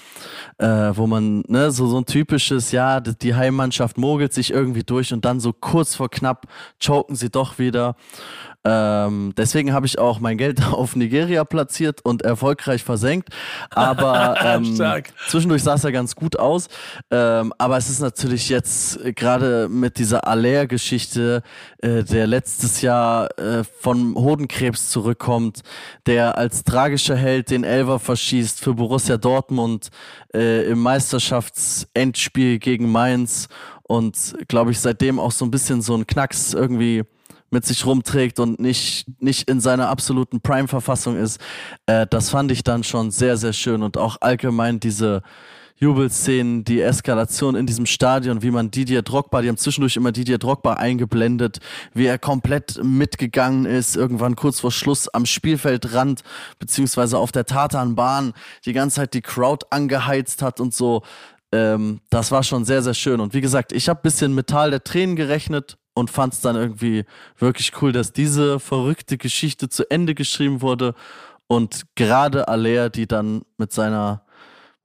Äh, 0.58 0.66
wo 0.66 1.06
man, 1.06 1.44
ne, 1.46 1.70
so, 1.70 1.86
so 1.86 1.98
ein 1.98 2.06
typisches, 2.06 2.72
ja, 2.72 3.00
die 3.00 3.34
Heimmannschaft 3.36 3.98
mogelt 3.98 4.32
sich 4.32 4.52
irgendwie 4.52 4.82
durch 4.82 5.12
und 5.12 5.24
dann 5.24 5.38
so 5.38 5.52
kurz 5.52 5.94
vor 5.94 6.10
knapp 6.10 6.46
choken 6.80 7.14
sie 7.14 7.30
doch 7.30 7.60
wieder. 7.60 7.94
Ähm, 8.64 9.32
deswegen 9.36 9.72
habe 9.72 9.86
ich 9.86 9.98
auch 9.98 10.20
mein 10.20 10.36
Geld 10.36 10.64
auf 10.72 10.96
Nigeria 10.96 11.44
platziert 11.44 12.04
und 12.04 12.22
erfolgreich 12.22 12.82
versenkt. 12.82 13.30
Aber 13.70 14.36
ähm, 14.44 15.04
zwischendurch 15.28 15.62
sah 15.62 15.74
es 15.74 15.82
ja 15.82 15.90
ganz 15.90 16.14
gut 16.14 16.38
aus. 16.38 16.68
Ähm, 17.10 17.52
aber 17.58 17.76
es 17.76 17.88
ist 17.88 18.00
natürlich 18.00 18.48
jetzt 18.48 18.98
gerade 19.14 19.68
mit 19.68 19.98
dieser 19.98 20.26
Aller-Geschichte, 20.26 21.42
äh, 21.78 22.02
der 22.02 22.26
letztes 22.26 22.82
Jahr 22.82 23.38
äh, 23.38 23.64
von 23.64 24.14
Hodenkrebs 24.14 24.90
zurückkommt, 24.90 25.60
der 26.06 26.36
als 26.36 26.64
tragischer 26.64 27.16
Held 27.16 27.50
den 27.50 27.64
Elver 27.64 27.98
verschießt 27.98 28.60
für 28.60 28.74
Borussia 28.74 29.16
Dortmund 29.16 29.88
äh, 30.34 30.70
im 30.70 30.80
Meisterschaftsendspiel 30.80 32.58
gegen 32.58 32.90
Mainz 32.90 33.48
und 33.84 34.36
glaube 34.48 34.72
ich 34.72 34.80
seitdem 34.80 35.18
auch 35.18 35.32
so 35.32 35.44
ein 35.44 35.50
bisschen 35.50 35.80
so 35.80 35.94
ein 35.94 36.06
Knacks 36.06 36.52
irgendwie 36.52 37.04
mit 37.50 37.64
sich 37.64 37.86
rumträgt 37.86 38.40
und 38.40 38.60
nicht, 38.60 39.06
nicht 39.20 39.48
in 39.48 39.60
seiner 39.60 39.88
absoluten 39.88 40.40
Prime-Verfassung 40.40 41.16
ist, 41.16 41.40
äh, 41.86 42.06
das 42.08 42.30
fand 42.30 42.52
ich 42.52 42.62
dann 42.64 42.84
schon 42.84 43.10
sehr, 43.10 43.36
sehr 43.36 43.52
schön 43.52 43.82
und 43.82 43.96
auch 43.96 44.18
allgemein 44.20 44.80
diese 44.80 45.22
Jubelszenen, 45.80 46.64
die 46.64 46.80
Eskalation 46.80 47.54
in 47.54 47.66
diesem 47.66 47.86
Stadion, 47.86 48.42
wie 48.42 48.50
man 48.50 48.70
Didier 48.70 49.02
Drogba, 49.02 49.42
die 49.42 49.48
haben 49.48 49.56
zwischendurch 49.56 49.96
immer 49.96 50.10
Didier 50.10 50.38
Drogba 50.38 50.74
eingeblendet, 50.74 51.58
wie 51.94 52.06
er 52.06 52.18
komplett 52.18 52.82
mitgegangen 52.82 53.64
ist, 53.64 53.96
irgendwann 53.96 54.34
kurz 54.34 54.58
vor 54.58 54.72
Schluss 54.72 55.08
am 55.08 55.24
Spielfeldrand, 55.24 56.22
beziehungsweise 56.58 57.18
auf 57.18 57.30
der 57.30 57.46
Tatanbahn, 57.46 58.32
die 58.64 58.72
ganze 58.72 58.96
Zeit 58.96 59.14
die 59.14 59.22
Crowd 59.22 59.66
angeheizt 59.70 60.42
hat 60.42 60.58
und 60.58 60.74
so. 60.74 61.02
Ähm, 61.52 62.00
das 62.10 62.32
war 62.32 62.42
schon 62.42 62.64
sehr, 62.64 62.82
sehr 62.82 62.94
schön. 62.94 63.20
Und 63.20 63.32
wie 63.32 63.40
gesagt, 63.40 63.72
ich 63.72 63.88
habe 63.88 64.00
bisschen 64.02 64.34
Metall 64.34 64.70
der 64.70 64.82
Tränen 64.82 65.14
gerechnet, 65.14 65.78
und 65.98 66.10
fand 66.10 66.34
es 66.34 66.40
dann 66.40 66.56
irgendwie 66.56 67.04
wirklich 67.38 67.72
cool, 67.82 67.92
dass 67.92 68.12
diese 68.12 68.58
verrückte 68.60 69.18
Geschichte 69.18 69.68
zu 69.68 69.90
Ende 69.90 70.14
geschrieben 70.14 70.62
wurde 70.62 70.94
und 71.46 71.82
gerade 71.94 72.48
Alea, 72.48 72.88
die 72.88 73.06
dann 73.06 73.42
mit 73.56 73.72
seiner 73.72 74.24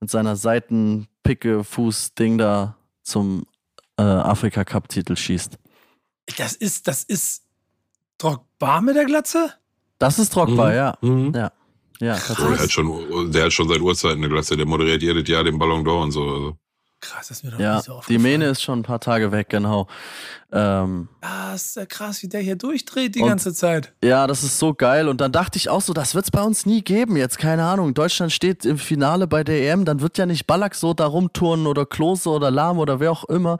mit 0.00 0.10
seiner 0.10 0.36
Seitenpicke-Fuß-Ding 0.36 2.36
da 2.36 2.76
zum 3.02 3.46
äh, 3.96 4.02
Afrika-Cup-Titel 4.02 5.16
schießt. 5.16 5.56
Das 6.36 6.52
ist, 6.54 6.86
das 6.88 7.04
ist 7.04 7.44
Drogba 8.18 8.82
mit 8.82 8.96
der 8.96 9.06
Glatze? 9.06 9.54
Das 9.98 10.18
ist 10.18 10.34
Drogba, 10.34 10.68
mhm. 10.68 10.74
ja. 10.74 10.98
Mhm. 11.00 11.32
Ja. 11.34 11.52
Ja. 12.00 12.18
Der 12.18 12.58
hat, 12.58 12.72
schon, 12.72 13.32
der 13.32 13.44
hat 13.44 13.52
schon 13.52 13.68
seit 13.68 13.80
Urzeiten 13.80 14.18
eine 14.18 14.28
Glatze, 14.28 14.56
der 14.56 14.66
moderiert 14.66 15.00
jedes 15.00 15.28
Jahr 15.28 15.44
den 15.44 15.56
Ballon 15.58 15.86
d'Or 15.86 16.02
und 16.02 16.10
so. 16.10 16.58
Krass, 17.04 17.28
das 17.28 17.38
ist 17.38 17.44
mir 17.44 17.50
doch 17.50 17.60
ja, 17.60 17.76
nicht 17.76 17.84
so 17.84 18.00
Die 18.08 18.16
Mähne 18.16 18.46
ist 18.46 18.62
schon 18.62 18.78
ein 18.78 18.82
paar 18.82 18.98
Tage 18.98 19.30
weg, 19.30 19.50
genau. 19.50 19.88
Ähm, 20.50 21.08
ah, 21.20 21.52
ist 21.54 21.76
ja 21.76 21.84
krass, 21.84 22.22
wie 22.22 22.28
der 22.28 22.40
hier 22.40 22.56
durchdreht 22.56 23.14
die 23.14 23.20
und, 23.20 23.28
ganze 23.28 23.52
Zeit. 23.52 23.92
Ja, 24.02 24.26
das 24.26 24.42
ist 24.42 24.58
so 24.58 24.72
geil. 24.72 25.08
Und 25.08 25.20
dann 25.20 25.30
dachte 25.30 25.58
ich 25.58 25.68
auch 25.68 25.82
so, 25.82 25.92
das 25.92 26.14
wird 26.14 26.24
es 26.24 26.30
bei 26.30 26.40
uns 26.40 26.64
nie 26.64 26.80
geben. 26.80 27.16
Jetzt, 27.16 27.38
keine 27.38 27.64
Ahnung, 27.64 27.92
Deutschland 27.92 28.32
steht 28.32 28.64
im 28.64 28.78
Finale 28.78 29.26
bei 29.26 29.44
der 29.44 29.70
EM, 29.70 29.84
dann 29.84 30.00
wird 30.00 30.16
ja 30.16 30.24
nicht 30.24 30.46
Ballack 30.46 30.74
so 30.74 30.94
da 30.94 31.04
rumturnen 31.04 31.66
oder 31.66 31.84
Klose 31.84 32.30
oder 32.30 32.50
Lahm 32.50 32.78
oder 32.78 33.00
wer 33.00 33.12
auch 33.12 33.24
immer. 33.24 33.58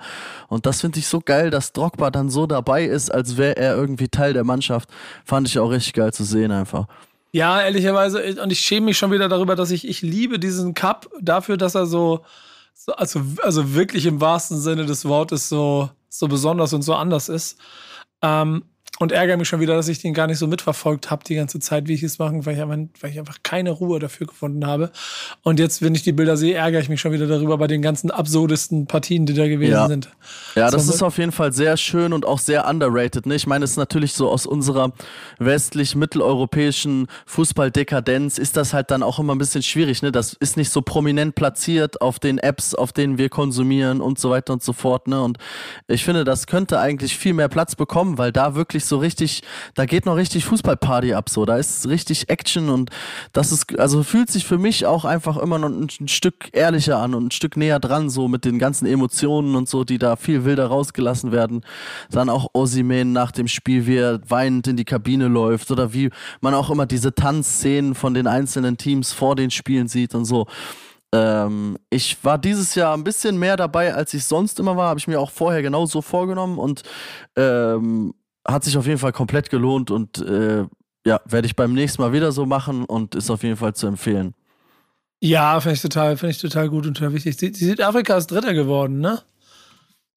Und 0.48 0.64
das 0.64 0.80
finde 0.80 0.98
ich 1.00 1.06
so 1.06 1.20
geil, 1.20 1.50
dass 1.50 1.72
Drogba 1.72 2.10
dann 2.10 2.30
so 2.30 2.46
dabei 2.46 2.84
ist, 2.84 3.12
als 3.12 3.36
wäre 3.36 3.58
er 3.58 3.76
irgendwie 3.76 4.08
Teil 4.08 4.32
der 4.32 4.44
Mannschaft. 4.44 4.88
Fand 5.26 5.48
ich 5.48 5.58
auch 5.58 5.70
richtig 5.70 5.92
geil 5.92 6.14
zu 6.14 6.24
sehen 6.24 6.50
einfach. 6.50 6.86
Ja, 7.32 7.60
ehrlicherweise, 7.60 8.40
und 8.42 8.52
ich 8.52 8.60
schäme 8.60 8.86
mich 8.86 8.96
schon 8.96 9.12
wieder 9.12 9.28
darüber, 9.28 9.54
dass 9.54 9.70
ich, 9.70 9.86
ich 9.86 10.00
liebe 10.00 10.38
diesen 10.38 10.72
Cup 10.72 11.10
dafür, 11.20 11.58
dass 11.58 11.74
er 11.74 11.84
so 11.84 12.24
so, 12.74 12.92
also, 12.92 13.22
also 13.42 13.74
wirklich 13.74 14.04
im 14.06 14.20
wahrsten 14.20 14.58
Sinne 14.58 14.84
des 14.84 15.04
Wortes 15.06 15.48
so, 15.48 15.90
so 16.08 16.28
besonders 16.28 16.72
und 16.72 16.82
so 16.82 16.94
anders 16.94 17.28
ist. 17.28 17.58
Ähm, 18.20 18.64
und 19.00 19.10
ärgere 19.10 19.36
mich 19.36 19.48
schon 19.48 19.58
wieder, 19.58 19.74
dass 19.74 19.88
ich 19.88 19.98
den 19.98 20.14
gar 20.14 20.28
nicht 20.28 20.38
so 20.38 20.46
mitverfolgt 20.46 21.10
habe 21.10 21.24
die 21.24 21.34
ganze 21.34 21.58
Zeit, 21.58 21.88
wie 21.88 21.94
ich 21.94 22.04
es 22.04 22.20
machen, 22.20 22.46
weil 22.46 22.54
ich, 22.54 22.62
einfach, 22.62 22.78
weil 23.00 23.10
ich 23.10 23.18
einfach 23.18 23.38
keine 23.42 23.70
Ruhe 23.70 23.98
dafür 23.98 24.28
gefunden 24.28 24.64
habe. 24.66 24.92
Und 25.42 25.58
jetzt, 25.58 25.82
wenn 25.82 25.96
ich 25.96 26.02
die 26.02 26.12
Bilder 26.12 26.36
sehe, 26.36 26.54
ärgere 26.54 26.80
ich 26.80 26.88
mich 26.88 27.00
schon 27.00 27.10
wieder 27.10 27.26
darüber 27.26 27.58
bei 27.58 27.66
den 27.66 27.82
ganzen 27.82 28.12
absurdesten 28.12 28.86
Partien, 28.86 29.26
die 29.26 29.34
da 29.34 29.48
gewesen 29.48 29.72
ja. 29.72 29.88
sind. 29.88 30.10
Ja, 30.54 30.70
das 30.70 30.86
so, 30.86 30.92
ist 30.92 31.02
auf 31.02 31.18
jeden 31.18 31.32
Fall 31.32 31.52
sehr 31.52 31.76
schön 31.76 32.12
und 32.12 32.24
auch 32.24 32.38
sehr 32.38 32.68
underrated. 32.68 33.26
Ne? 33.26 33.34
Ich 33.34 33.48
meine, 33.48 33.64
es 33.64 33.72
ist 33.72 33.76
natürlich 33.78 34.12
so 34.12 34.30
aus 34.30 34.46
unserer 34.46 34.92
westlich-mitteleuropäischen 35.40 37.08
Fußballdekadenz 37.26 38.38
ist 38.38 38.56
das 38.56 38.72
halt 38.72 38.92
dann 38.92 39.02
auch 39.02 39.18
immer 39.18 39.34
ein 39.34 39.38
bisschen 39.38 39.64
schwierig. 39.64 40.02
Ne? 40.02 40.12
Das 40.12 40.34
ist 40.34 40.56
nicht 40.56 40.70
so 40.70 40.82
prominent 40.82 41.34
platziert 41.34 42.00
auf 42.00 42.20
den 42.20 42.38
Apps, 42.38 42.76
auf 42.76 42.92
denen 42.92 43.18
wir 43.18 43.28
konsumieren 43.28 44.00
und 44.00 44.20
so 44.20 44.30
weiter 44.30 44.52
und 44.52 44.62
so 44.62 44.72
fort. 44.72 45.08
Ne? 45.08 45.20
Und 45.20 45.38
ich 45.88 46.04
finde, 46.04 46.22
das 46.22 46.46
könnte 46.46 46.78
eigentlich 46.78 47.16
viel 47.16 47.34
mehr 47.34 47.48
Platz 47.48 47.74
bekommen, 47.74 48.18
weil 48.18 48.30
da 48.30 48.54
wirklich 48.54 48.83
wirklich 48.84 48.88
so 48.88 48.98
richtig, 48.98 49.42
da 49.74 49.86
geht 49.86 50.06
noch 50.06 50.16
richtig 50.16 50.44
Fußballparty 50.44 51.14
ab, 51.14 51.28
so. 51.28 51.44
Da 51.44 51.56
ist 51.56 51.88
richtig 51.88 52.28
Action 52.28 52.68
und 52.68 52.90
das 53.32 53.52
ist, 53.52 53.78
also 53.78 54.02
fühlt 54.02 54.30
sich 54.30 54.44
für 54.44 54.58
mich 54.58 54.86
auch 54.86 55.04
einfach 55.04 55.36
immer 55.36 55.58
noch 55.58 55.68
ein, 55.68 55.88
ein 56.00 56.08
Stück 56.08 56.48
ehrlicher 56.52 56.98
an 56.98 57.14
und 57.14 57.26
ein 57.26 57.30
Stück 57.30 57.56
näher 57.56 57.80
dran, 57.80 58.10
so 58.10 58.28
mit 58.28 58.44
den 58.44 58.58
ganzen 58.58 58.86
Emotionen 58.86 59.56
und 59.56 59.68
so, 59.68 59.84
die 59.84 59.98
da 59.98 60.16
viel 60.16 60.44
wilder 60.44 60.66
rausgelassen 60.66 61.32
werden. 61.32 61.62
Dann 62.10 62.28
auch 62.28 62.48
Osimen 62.52 63.12
nach 63.12 63.32
dem 63.32 63.48
Spiel, 63.48 63.86
wie 63.86 63.96
er 63.96 64.20
weinend 64.28 64.66
in 64.66 64.76
die 64.76 64.84
Kabine 64.84 65.28
läuft 65.28 65.70
oder 65.70 65.92
wie 65.92 66.10
man 66.40 66.54
auch 66.54 66.70
immer 66.70 66.86
diese 66.86 67.14
Tanzszenen 67.14 67.94
von 67.94 68.14
den 68.14 68.26
einzelnen 68.26 68.76
Teams 68.76 69.12
vor 69.12 69.36
den 69.36 69.50
Spielen 69.50 69.88
sieht 69.88 70.14
und 70.14 70.24
so 70.24 70.46
ähm, 71.14 71.78
ich 71.90 72.22
war 72.24 72.38
dieses 72.38 72.74
Jahr 72.74 72.92
ein 72.92 73.04
bisschen 73.04 73.38
mehr 73.38 73.56
dabei, 73.56 73.94
als 73.94 74.12
ich 74.14 74.24
sonst 74.24 74.58
immer 74.58 74.76
war. 74.76 74.88
Habe 74.88 74.98
ich 74.98 75.06
mir 75.06 75.20
auch 75.20 75.30
vorher 75.30 75.62
genauso 75.62 76.02
vorgenommen 76.02 76.58
und 76.58 76.82
ähm, 77.36 78.14
hat 78.46 78.64
sich 78.64 78.76
auf 78.76 78.86
jeden 78.86 78.98
Fall 78.98 79.12
komplett 79.12 79.50
gelohnt 79.50 79.90
und 79.90 80.18
äh, 80.18 80.64
ja, 81.06 81.20
werde 81.24 81.46
ich 81.46 81.56
beim 81.56 81.74
nächsten 81.74 82.02
Mal 82.02 82.12
wieder 82.12 82.32
so 82.32 82.46
machen 82.46 82.84
und 82.84 83.14
ist 83.14 83.30
auf 83.30 83.42
jeden 83.42 83.56
Fall 83.56 83.74
zu 83.74 83.86
empfehlen. 83.86 84.34
Ja, 85.20 85.58
finde 85.60 85.74
ich 85.74 85.82
total, 85.82 86.16
finde 86.16 86.32
ich 86.32 86.40
total 86.40 86.68
gut 86.68 86.86
und 86.86 86.94
total 86.96 87.14
wichtig. 87.14 87.36
Die, 87.36 87.52
Südafrika 87.52 88.16
ist 88.16 88.30
Dritter 88.30 88.54
geworden, 88.54 89.00
ne? 89.00 89.20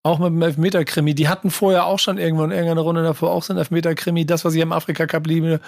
Auch 0.04 0.20
mit 0.20 0.28
dem 0.30 0.42
Elfmeter-Krimi. 0.42 1.16
Die 1.16 1.28
hatten 1.28 1.50
vorher 1.50 1.86
auch 1.86 2.00
schon 2.00 2.18
irgendwo 2.18 2.44
in 2.44 2.52
irgendeiner 2.52 2.82
Runde 2.82 3.04
davor 3.04 3.32
auch 3.32 3.44
so 3.44 3.54
ein 3.54 3.58
Elfmeter-Krimi. 3.58 4.26
Das, 4.26 4.46
was 4.46 4.54
ich 4.54 4.62
im 4.62 4.72
Afrika-Cup 4.72 5.28
liebe, 5.28 5.60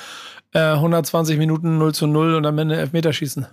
äh, 0.53 0.59
120 0.59 1.37
Minuten 1.37 1.77
0 1.77 1.93
zu 1.93 2.07
0 2.07 2.35
und 2.35 2.45
am 2.45 2.57
Ende 2.57 2.77
Elfmeterschießen. 2.77 3.47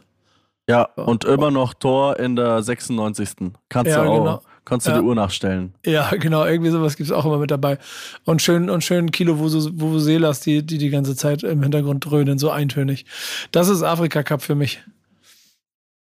Ja, 0.68 0.82
und 0.96 1.24
immer 1.24 1.50
noch 1.50 1.74
Tor 1.74 2.18
in 2.18 2.36
der 2.36 2.62
96. 2.62 3.52
Kannst 3.68 3.92
ja, 3.92 4.02
du 4.02 4.10
auch. 4.10 4.18
Genau. 4.18 4.42
Kannst 4.66 4.88
du 4.88 4.90
ja. 4.90 4.98
die 4.98 5.04
Uhr 5.04 5.14
nachstellen. 5.14 5.72
Ja, 5.86 6.10
genau, 6.10 6.44
irgendwie 6.44 6.70
sowas 6.70 6.96
gibt 6.96 7.08
es 7.08 7.16
auch 7.16 7.24
immer 7.24 7.38
mit 7.38 7.52
dabei. 7.52 7.78
Und 8.24 8.42
schön, 8.42 8.68
und 8.68 8.82
schön 8.82 9.12
Kilo 9.12 9.38
Vuvuzelas, 9.38 10.40
die, 10.40 10.66
die 10.66 10.76
die 10.76 10.90
ganze 10.90 11.14
Zeit 11.14 11.44
im 11.44 11.62
Hintergrund 11.62 12.04
dröhnen, 12.04 12.38
so 12.38 12.50
eintönig. 12.50 13.06
Das 13.52 13.68
ist 13.68 13.84
Afrika 13.84 14.24
Cup 14.24 14.42
für 14.42 14.56
mich. 14.56 14.82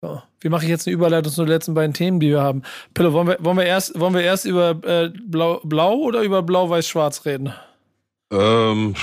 So. 0.02 0.20
Wie 0.40 0.50
mache 0.50 0.64
ich 0.64 0.70
jetzt 0.70 0.86
eine 0.86 0.94
Überleitung 0.94 1.32
zu 1.32 1.42
den 1.42 1.48
letzten 1.48 1.72
beiden 1.72 1.94
Themen, 1.94 2.20
die 2.20 2.28
wir 2.28 2.42
haben? 2.42 2.62
Pillow, 2.92 3.14
wollen 3.14 3.28
wir, 3.28 3.38
wollen 3.40 3.56
wir 3.56 3.64
erst, 3.64 3.98
wollen 3.98 4.12
wir 4.12 4.22
erst 4.22 4.44
über 4.44 4.78
äh, 4.84 5.08
Blau, 5.08 5.60
Blau 5.64 5.94
oder 5.94 6.20
über 6.20 6.42
Blau-Weiß-Schwarz 6.42 7.24
reden? 7.24 7.54
Ähm, 8.32 8.94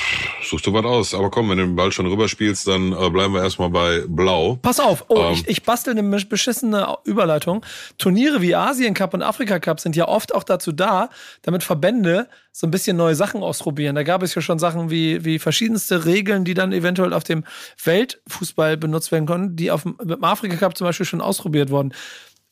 such 0.44 0.62
du 0.62 0.74
was 0.74 0.84
aus. 0.86 1.14
Aber 1.14 1.30
komm, 1.30 1.50
wenn 1.50 1.60
du 1.60 1.66
den 1.66 1.76
Ball 1.76 1.92
schon 1.92 2.08
rüberspielst, 2.08 2.68
dann 2.68 2.92
äh, 2.94 3.10
bleiben 3.12 3.34
wir 3.34 3.44
erstmal 3.44 3.70
bei 3.70 4.04
Blau. 4.08 4.58
Pass 4.62 4.80
auf, 4.80 5.06
oh, 5.10 5.20
ähm, 5.20 5.34
ich, 5.34 5.48
ich 5.48 5.64
bastel 5.64 5.96
eine 5.96 6.04
beschissene 6.26 6.98
Überleitung. 7.06 7.64
Turniere 8.00 8.42
wie 8.42 8.56
Asien 8.56 8.96
Cup 8.96 9.14
und 9.14 9.22
Afrika 9.22 9.60
Cup 9.60 9.80
sind 9.80 9.96
ja 9.96 10.08
oft 10.08 10.34
auch 10.34 10.44
dazu 10.44 10.72
da, 10.72 11.10
damit 11.44 11.64
Verbände 11.64 12.28
so 12.52 12.66
ein 12.66 12.72
bisschen 12.72 12.98
neue 12.98 13.14
Sachen 13.14 13.44
ausprobieren. 13.44 13.96
Da 13.96 14.02
gab 14.02 14.24
es 14.24 14.34
ja 14.34 14.42
schon 14.42 14.58
Sachen 14.58 14.90
wie, 14.90 15.24
wie 15.24 15.38
verschiedenste 15.38 16.06
Regeln, 16.06 16.44
die 16.44 16.56
dann 16.56 16.74
eventuell 16.74 17.14
auf 17.14 17.24
dem 17.24 17.46
Weltfußball 17.84 18.78
benutzt 18.78 19.12
werden 19.12 19.28
konnten, 19.28 19.56
die 19.56 19.70
auf 19.70 19.84
dem 19.84 20.24
Afrika 20.24 20.56
Cup 20.56 20.76
zum 20.76 20.86
Beispiel 20.86 21.06
schon 21.06 21.22
ausprobiert 21.22 21.70
wurden. 21.70 21.94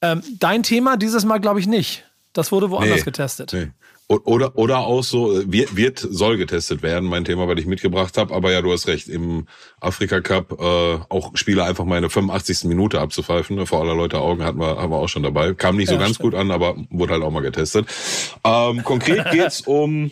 Ähm, 0.04 0.22
dein 0.40 0.62
Thema 0.62 0.96
dieses 0.96 1.26
Mal 1.26 1.40
glaube 1.40 1.60
ich 1.60 1.66
nicht. 1.66 2.04
Das 2.34 2.52
wurde 2.52 2.70
woanders 2.70 3.00
nee, 3.00 3.04
getestet. 3.04 3.52
Nee. 3.52 3.72
Oder, 4.10 4.58
oder 4.58 4.80
auch 4.80 5.04
so, 5.04 5.52
wird, 5.52 5.76
wird, 5.76 6.00
soll 6.00 6.38
getestet 6.38 6.82
werden, 6.82 7.10
mein 7.10 7.26
Thema, 7.26 7.50
weil 7.50 7.60
ich 7.60 7.66
mitgebracht 7.66 8.18
habe. 8.18 8.34
Aber 8.34 8.54
ja, 8.54 8.62
du 8.62 8.72
hast 8.72 8.88
recht, 8.88 9.10
im 9.10 9.48
Afrika 9.82 10.22
Cup 10.22 10.54
äh, 10.62 11.00
auch 11.10 11.32
Spieler 11.36 11.66
einfach 11.66 11.84
mal 11.84 11.98
in 11.98 12.04
der 12.04 12.10
85. 12.10 12.70
Minute 12.70 13.02
abzupfeifen, 13.02 13.58
ne, 13.58 13.66
vor 13.66 13.82
aller 13.82 13.96
Leute 13.96 14.20
Augen 14.20 14.46
hatten 14.46 14.60
wir, 14.60 14.78
haben 14.78 14.92
wir 14.92 14.98
auch 14.98 15.10
schon 15.10 15.24
dabei. 15.24 15.54
Kam 15.54 15.76
nicht 15.76 15.90
so 15.90 15.96
ja, 15.96 16.00
ganz 16.00 16.16
stimmt. 16.16 16.32
gut 16.32 16.40
an, 16.40 16.52
aber 16.52 16.78
wurde 16.90 17.14
halt 17.14 17.24
auch 17.24 17.32
mal 17.32 17.42
getestet. 17.42 17.86
Ähm, 18.46 18.82
konkret 18.86 19.30
geht's 19.32 19.60
um 19.62 20.10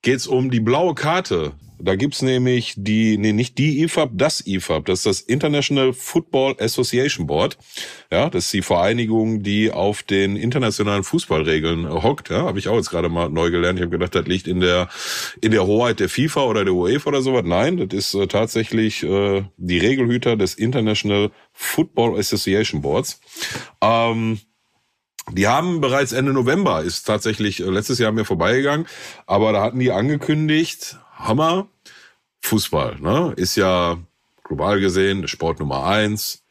geht's 0.00 0.26
um 0.26 0.50
die 0.50 0.60
blaue 0.60 0.94
Karte 0.94 1.52
Da 1.78 1.94
gibt's 1.94 2.22
nämlich 2.22 2.74
die, 2.76 3.18
nee, 3.18 3.32
nicht 3.32 3.58
die 3.58 3.82
IFAB, 3.82 4.10
das 4.14 4.46
IFAB. 4.46 4.86
Das 4.86 5.00
ist 5.00 5.06
das 5.06 5.20
International 5.20 5.92
Football 5.92 6.56
Association 6.58 7.26
Board. 7.26 7.58
Ja, 8.10 8.30
das 8.30 8.46
ist 8.46 8.52
die 8.52 8.62
Vereinigung, 8.62 9.42
die 9.42 9.70
auf 9.70 10.02
den 10.02 10.36
internationalen 10.36 11.04
Fußballregeln 11.04 11.88
hockt. 12.02 12.30
Ja, 12.30 12.44
habe 12.44 12.58
ich 12.58 12.68
auch 12.68 12.76
jetzt 12.76 12.90
gerade 12.90 13.08
mal 13.08 13.28
neu 13.28 13.50
gelernt. 13.50 13.78
Ich 13.78 13.82
habe 13.82 13.90
gedacht, 13.90 14.14
das 14.14 14.26
liegt 14.26 14.46
in 14.46 14.60
der 14.60 14.88
in 15.40 15.50
der 15.50 15.66
Hoheit 15.66 16.00
der 16.00 16.08
FIFA 16.08 16.44
oder 16.44 16.64
der 16.64 16.74
UEFA 16.74 17.08
oder 17.08 17.22
sowas. 17.22 17.44
Nein, 17.44 17.76
das 17.76 17.92
ist 17.92 18.14
äh, 18.14 18.26
tatsächlich 18.26 19.02
äh, 19.02 19.44
die 19.56 19.78
Regelhüter 19.78 20.36
des 20.36 20.54
International 20.54 21.30
Football 21.52 22.18
Association 22.18 22.80
Boards. 22.80 23.20
Ähm, 23.82 24.40
die 25.32 25.48
haben 25.48 25.80
bereits 25.80 26.12
Ende 26.12 26.32
November, 26.32 26.82
ist 26.82 27.02
tatsächlich 27.02 27.60
äh, 27.60 27.64
letztes 27.64 27.98
Jahr 27.98 28.12
mir 28.12 28.24
vorbeigegangen, 28.24 28.86
aber 29.26 29.52
da 29.52 29.62
hatten 29.62 29.80
die 29.80 29.90
angekündigt, 29.90 30.98
Hammer, 31.16 31.68
Fußball, 32.40 32.96
ne? 33.00 33.32
Ist 33.36 33.56
ja 33.56 33.98
global 34.44 34.80
gesehen 34.80 35.26
Sport 35.28 35.60
Nummer 35.60 35.84
eins, 35.84 36.42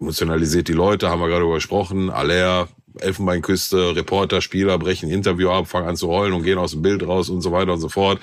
emotionalisiert 0.00 0.68
die 0.68 0.72
Leute, 0.72 1.08
haben 1.08 1.20
wir 1.20 1.28
gerade 1.28 1.44
übersprochen, 1.44 2.10
Aller, 2.10 2.68
Elfenbeinküste, 2.98 3.94
Reporter, 3.94 4.40
Spieler 4.40 4.78
brechen 4.78 5.10
Interview 5.10 5.50
ab, 5.50 5.68
fangen 5.68 5.88
an 5.88 5.96
zu 5.96 6.08
heulen 6.08 6.32
und 6.32 6.42
gehen 6.42 6.58
aus 6.58 6.72
dem 6.72 6.82
Bild 6.82 7.06
raus 7.06 7.28
und 7.28 7.42
so 7.42 7.52
weiter 7.52 7.74
und 7.74 7.80
so 7.80 7.88
fort. 7.88 8.20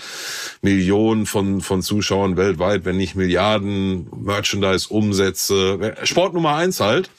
Millionen 0.61 1.25
von, 1.25 1.61
von 1.61 1.81
Zuschauern 1.81 2.37
weltweit, 2.37 2.85
wenn 2.85 2.97
nicht 2.97 3.15
Milliarden, 3.15 4.09
Merchandise, 4.15 4.87
Umsätze. 4.89 5.95
Sport 6.03 6.33
Nummer 6.33 6.55
eins 6.55 6.79
halt. 6.79 7.09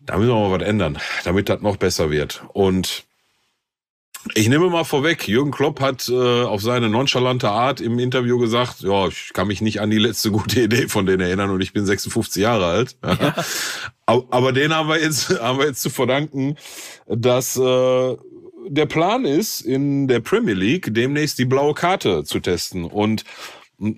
Da 0.00 0.16
müssen 0.16 0.30
wir 0.30 0.48
mal 0.48 0.60
was 0.60 0.66
ändern, 0.66 0.98
damit 1.24 1.48
das 1.48 1.60
noch 1.60 1.76
besser 1.76 2.10
wird. 2.10 2.42
Und 2.52 3.04
ich 4.34 4.48
nehme 4.48 4.70
mal 4.70 4.84
vorweg, 4.84 5.26
Jürgen 5.26 5.50
Klopp 5.50 5.80
hat 5.80 6.08
äh, 6.08 6.42
auf 6.42 6.62
seine 6.62 6.88
nonchalante 6.88 7.50
Art 7.50 7.80
im 7.80 7.98
Interview 7.98 8.38
gesagt, 8.38 8.80
ja, 8.80 9.08
ich 9.08 9.32
kann 9.32 9.48
mich 9.48 9.60
nicht 9.60 9.80
an 9.80 9.90
die 9.90 9.98
letzte 9.98 10.30
gute 10.30 10.62
Idee 10.62 10.88
von 10.88 11.06
denen 11.06 11.20
erinnern 11.20 11.50
und 11.50 11.60
ich 11.60 11.72
bin 11.72 11.84
56 11.84 12.42
Jahre 12.42 12.66
alt. 12.66 12.96
Ja. 13.04 13.34
Aber 14.06 14.52
den 14.52 14.74
haben 14.74 14.88
wir 14.88 15.00
jetzt, 15.00 15.28
haben 15.40 15.58
wir 15.58 15.66
jetzt 15.66 15.82
zu 15.82 15.90
verdanken, 15.90 16.56
dass 17.06 17.56
äh, 17.56 18.16
der 18.68 18.86
Plan 18.86 19.24
ist, 19.24 19.60
in 19.60 20.06
der 20.06 20.20
Premier 20.20 20.54
League 20.54 20.94
demnächst 20.94 21.38
die 21.38 21.44
blaue 21.44 21.74
Karte 21.74 22.24
zu 22.24 22.38
testen. 22.38 22.84
Und 22.84 23.24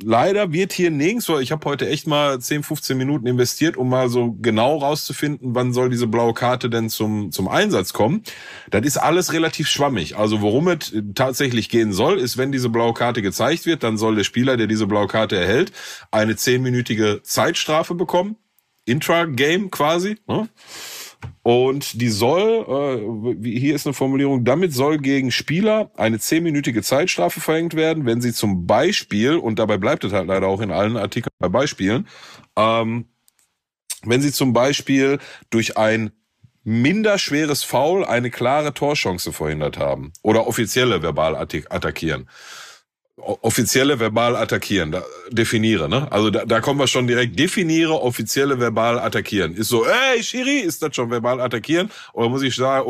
Leider 0.02 0.50
wird 0.50 0.72
hier 0.72 0.90
nirgendwo, 0.90 1.38
ich 1.38 1.52
habe 1.52 1.68
heute 1.68 1.86
echt 1.86 2.06
mal 2.06 2.40
10, 2.40 2.62
15 2.62 2.96
Minuten 2.96 3.26
investiert, 3.26 3.76
um 3.76 3.90
mal 3.90 4.08
so 4.08 4.32
genau 4.32 4.78
rauszufinden, 4.78 5.54
wann 5.54 5.74
soll 5.74 5.90
diese 5.90 6.06
blaue 6.06 6.32
Karte 6.32 6.70
denn 6.70 6.88
zum, 6.88 7.32
zum 7.32 7.48
Einsatz 7.48 7.92
kommen. 7.92 8.22
Das 8.70 8.86
ist 8.86 8.96
alles 8.96 9.34
relativ 9.34 9.68
schwammig. 9.68 10.16
Also 10.16 10.40
worum 10.40 10.68
es 10.68 10.94
tatsächlich 11.14 11.68
gehen 11.68 11.92
soll, 11.92 12.18
ist, 12.18 12.38
wenn 12.38 12.50
diese 12.50 12.70
blaue 12.70 12.94
Karte 12.94 13.20
gezeigt 13.20 13.66
wird, 13.66 13.82
dann 13.82 13.98
soll 13.98 14.14
der 14.16 14.24
Spieler, 14.24 14.56
der 14.56 14.68
diese 14.68 14.86
blaue 14.86 15.06
Karte 15.06 15.36
erhält, 15.36 15.70
eine 16.10 16.34
zehnminütige 16.34 17.20
Zeitstrafe 17.22 17.94
bekommen. 17.94 18.36
Intra-Game 18.86 19.70
quasi. 19.70 20.16
Ne? 20.26 20.48
Und 21.42 22.00
die 22.00 22.08
soll, 22.08 23.36
äh, 23.42 23.48
hier 23.48 23.74
ist 23.74 23.86
eine 23.86 23.94
Formulierung, 23.94 24.44
damit 24.44 24.72
soll 24.72 24.98
gegen 24.98 25.30
Spieler 25.30 25.90
eine 25.96 26.18
zehnminütige 26.18 26.82
Zeitstrafe 26.82 27.40
verhängt 27.40 27.74
werden, 27.74 28.06
wenn 28.06 28.20
sie 28.20 28.32
zum 28.32 28.66
Beispiel, 28.66 29.36
und 29.36 29.58
dabei 29.58 29.78
bleibt 29.78 30.04
es 30.04 30.12
halt 30.12 30.28
leider 30.28 30.46
auch 30.46 30.60
in 30.60 30.70
allen 30.70 30.96
Artikeln 30.96 31.32
bei 31.38 31.48
Beispielen, 31.48 32.08
ähm, 32.56 33.06
wenn 34.02 34.22
sie 34.22 34.32
zum 34.32 34.52
Beispiel 34.52 35.18
durch 35.50 35.76
ein 35.76 36.12
minder 36.62 37.18
schweres 37.18 37.62
Foul 37.62 38.04
eine 38.04 38.30
klare 38.30 38.72
Torchance 38.72 39.32
verhindert 39.32 39.78
haben 39.78 40.12
oder 40.22 40.46
offizielle 40.46 41.02
verbal 41.02 41.36
attackieren 41.36 42.28
offizielle 43.16 44.00
verbal 44.00 44.34
attackieren, 44.36 44.90
da, 44.90 45.02
definiere, 45.30 45.88
ne? 45.88 46.10
Also 46.10 46.30
da, 46.30 46.44
da 46.44 46.60
kommen 46.60 46.80
wir 46.80 46.88
schon 46.88 47.06
direkt, 47.06 47.38
definiere 47.38 48.00
offizielle 48.02 48.58
verbal 48.58 48.98
attackieren. 48.98 49.54
Ist 49.54 49.68
so, 49.68 49.86
ey, 49.86 50.22
Shiri, 50.22 50.58
ist 50.58 50.82
das 50.82 50.96
schon 50.96 51.10
verbal 51.10 51.40
attackieren? 51.40 51.90
Oder 52.12 52.28
muss 52.28 52.42
ich 52.42 52.56
sagen, 52.56 52.86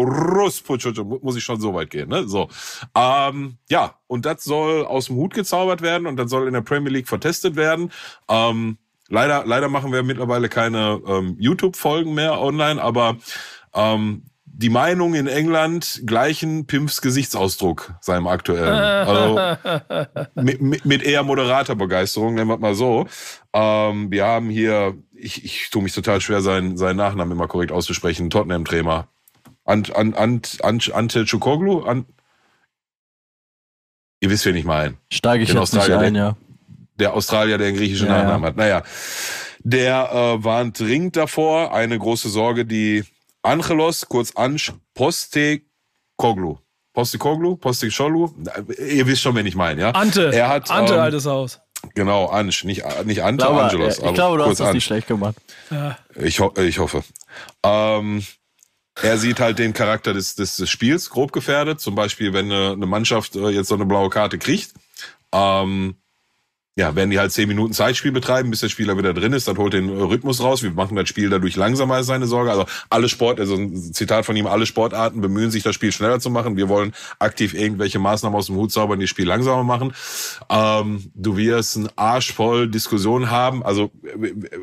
muss 1.22 1.36
ich 1.36 1.44
schon 1.44 1.60
so 1.60 1.74
weit 1.74 1.90
gehen, 1.90 2.08
ne? 2.08 2.26
So. 2.26 2.48
Ähm, 2.94 3.58
ja, 3.68 3.98
und 4.06 4.24
das 4.24 4.44
soll 4.44 4.86
aus 4.86 5.06
dem 5.06 5.16
Hut 5.16 5.34
gezaubert 5.34 5.82
werden 5.82 6.06
und 6.06 6.16
dann 6.16 6.28
soll 6.28 6.46
in 6.46 6.54
der 6.54 6.62
Premier 6.62 6.92
League 6.92 7.08
vertestet 7.08 7.54
werden. 7.56 7.92
Ähm, 8.28 8.78
leider, 9.08 9.44
leider 9.44 9.68
machen 9.68 9.92
wir 9.92 10.02
mittlerweile 10.02 10.48
keine 10.48 11.02
ähm, 11.06 11.36
YouTube-Folgen 11.38 12.14
mehr 12.14 12.40
online, 12.40 12.80
aber 12.80 13.18
ähm, 13.74 14.22
die 14.56 14.68
Meinung 14.68 15.14
in 15.14 15.26
England 15.26 16.02
gleichen 16.06 16.66
Pimps 16.66 17.00
Gesichtsausdruck 17.00 17.94
seinem 18.00 18.28
aktuellen. 18.28 18.68
Also 18.72 19.56
mit, 20.36 20.84
mit, 20.84 21.02
eher 21.02 21.24
moderater 21.24 21.74
Begeisterung, 21.74 22.34
nennen 22.34 22.48
wir 22.48 22.58
mal 22.58 22.74
so. 22.74 23.06
Ähm, 23.52 24.12
wir 24.12 24.24
haben 24.24 24.50
hier, 24.50 24.94
ich, 25.12 25.44
ich 25.44 25.70
tue 25.70 25.82
mich 25.82 25.92
total 25.92 26.20
schwer, 26.20 26.40
seinen, 26.40 26.76
seinen 26.76 26.96
Nachnamen 26.96 27.32
immer 27.32 27.48
korrekt 27.48 27.72
auszusprechen, 27.72 28.30
Tottenham-Trainer. 28.30 29.08
Ant, 29.64 29.94
Ant, 29.96 30.16
Ant, 30.16 30.58
Ant, 30.62 30.94
Ante 30.94 31.24
Chukoglu? 31.24 31.82
Ant, 31.82 32.06
ihr 34.20 34.30
wisst, 34.30 34.46
wen 34.46 34.54
ich 34.54 34.64
meine. 34.64 34.94
Steige 35.10 35.42
ich 35.42 35.48
Den 35.48 35.56
jetzt 35.56 35.74
Australier, 35.74 35.98
nicht 35.98 36.06
ein, 36.06 36.14
ja. 36.14 36.36
Der 37.00 37.14
Australier, 37.14 37.58
der 37.58 37.68
einen 37.68 37.76
griechischen 37.76 38.06
ja, 38.06 38.18
Nachnamen 38.18 38.42
ja. 38.42 38.48
hat. 38.48 38.56
Naja, 38.56 38.82
der 39.64 40.10
äh, 40.12 40.44
warnt 40.44 40.78
dringend 40.78 41.16
davor. 41.16 41.74
Eine 41.74 41.98
große 41.98 42.28
Sorge, 42.28 42.64
die 42.64 43.04
Angelos, 43.44 44.06
kurz 44.08 44.32
Ansch, 44.36 44.72
Postekoglu. 44.94 46.58
Postekoglu, 46.92 47.56
Postekoglu, 47.56 48.32
ihr 48.78 49.06
wisst 49.06 49.22
schon, 49.22 49.34
wen 49.34 49.46
ich 49.46 49.56
meine, 49.56 49.80
ja? 49.80 49.90
Ante, 49.90 50.32
er 50.32 50.48
hat, 50.48 50.70
Ante, 50.70 50.94
ähm, 50.94 51.00
altes 51.00 51.26
Haus. 51.26 51.60
Genau, 51.94 52.26
Ansch, 52.26 52.64
nicht, 52.64 52.84
nicht 53.04 53.22
Ante, 53.22 53.44
glaube, 53.44 53.64
Angelos. 53.64 53.98
Ich 53.98 54.14
glaube, 54.14 54.38
du 54.38 54.46
hast 54.46 54.60
das 54.60 54.72
nicht 54.72 54.84
schlecht 54.84 55.08
gemacht. 55.08 55.36
Ja. 55.70 55.98
Ich, 56.14 56.40
ho 56.40 56.54
ich 56.56 56.78
hoffe. 56.78 57.02
Ähm, 57.62 58.24
er 59.02 59.18
sieht 59.18 59.40
halt 59.40 59.58
den 59.58 59.72
Charakter 59.72 60.14
des, 60.14 60.36
des, 60.36 60.56
des 60.56 60.70
Spiels 60.70 61.10
grob 61.10 61.32
gefährdet. 61.32 61.80
Zum 61.80 61.94
Beispiel, 61.94 62.32
wenn 62.32 62.50
eine, 62.50 62.72
eine 62.72 62.86
Mannschaft 62.86 63.36
äh, 63.36 63.48
jetzt 63.48 63.68
so 63.68 63.74
eine 63.74 63.86
blaue 63.86 64.08
Karte 64.08 64.38
kriegt, 64.38 64.72
ähm, 65.32 65.96
ja, 66.76 66.96
werden 66.96 67.10
die 67.10 67.20
halt 67.20 67.30
zehn 67.30 67.46
Minuten 67.46 67.72
Zeitspiel 67.72 68.10
betreiben, 68.10 68.50
bis 68.50 68.60
der 68.60 68.68
Spieler 68.68 68.98
wieder 68.98 69.14
drin 69.14 69.32
ist, 69.32 69.46
dann 69.46 69.58
holt 69.58 69.74
den 69.74 69.88
Rhythmus 69.88 70.42
raus. 70.42 70.64
Wir 70.64 70.72
machen 70.72 70.96
das 70.96 71.08
Spiel 71.08 71.30
dadurch 71.30 71.54
langsamer 71.54 71.94
als 71.94 72.06
seine 72.06 72.26
Sorge. 72.26 72.50
Also 72.50 72.66
alle 72.90 73.08
Sport, 73.08 73.38
also 73.38 73.54
ein 73.54 73.92
Zitat 73.92 74.26
von 74.26 74.34
ihm, 74.34 74.48
alle 74.48 74.66
Sportarten 74.66 75.20
bemühen 75.20 75.52
sich, 75.52 75.62
das 75.62 75.76
Spiel 75.76 75.92
schneller 75.92 76.18
zu 76.18 76.30
machen. 76.30 76.56
Wir 76.56 76.68
wollen 76.68 76.92
aktiv 77.20 77.54
irgendwelche 77.54 78.00
Maßnahmen 78.00 78.36
aus 78.36 78.46
dem 78.46 78.56
Hut 78.56 78.72
zaubern, 78.72 78.98
die 78.98 79.04
das 79.04 79.10
Spiel 79.10 79.28
langsamer 79.28 79.62
machen. 79.62 79.94
Ähm, 80.50 81.12
du 81.14 81.36
wirst 81.36 81.76
ein 81.76 81.88
Arsch 81.94 82.32
voll 82.32 82.68
Diskussion 82.68 83.30
haben. 83.30 83.62
Also 83.62 83.92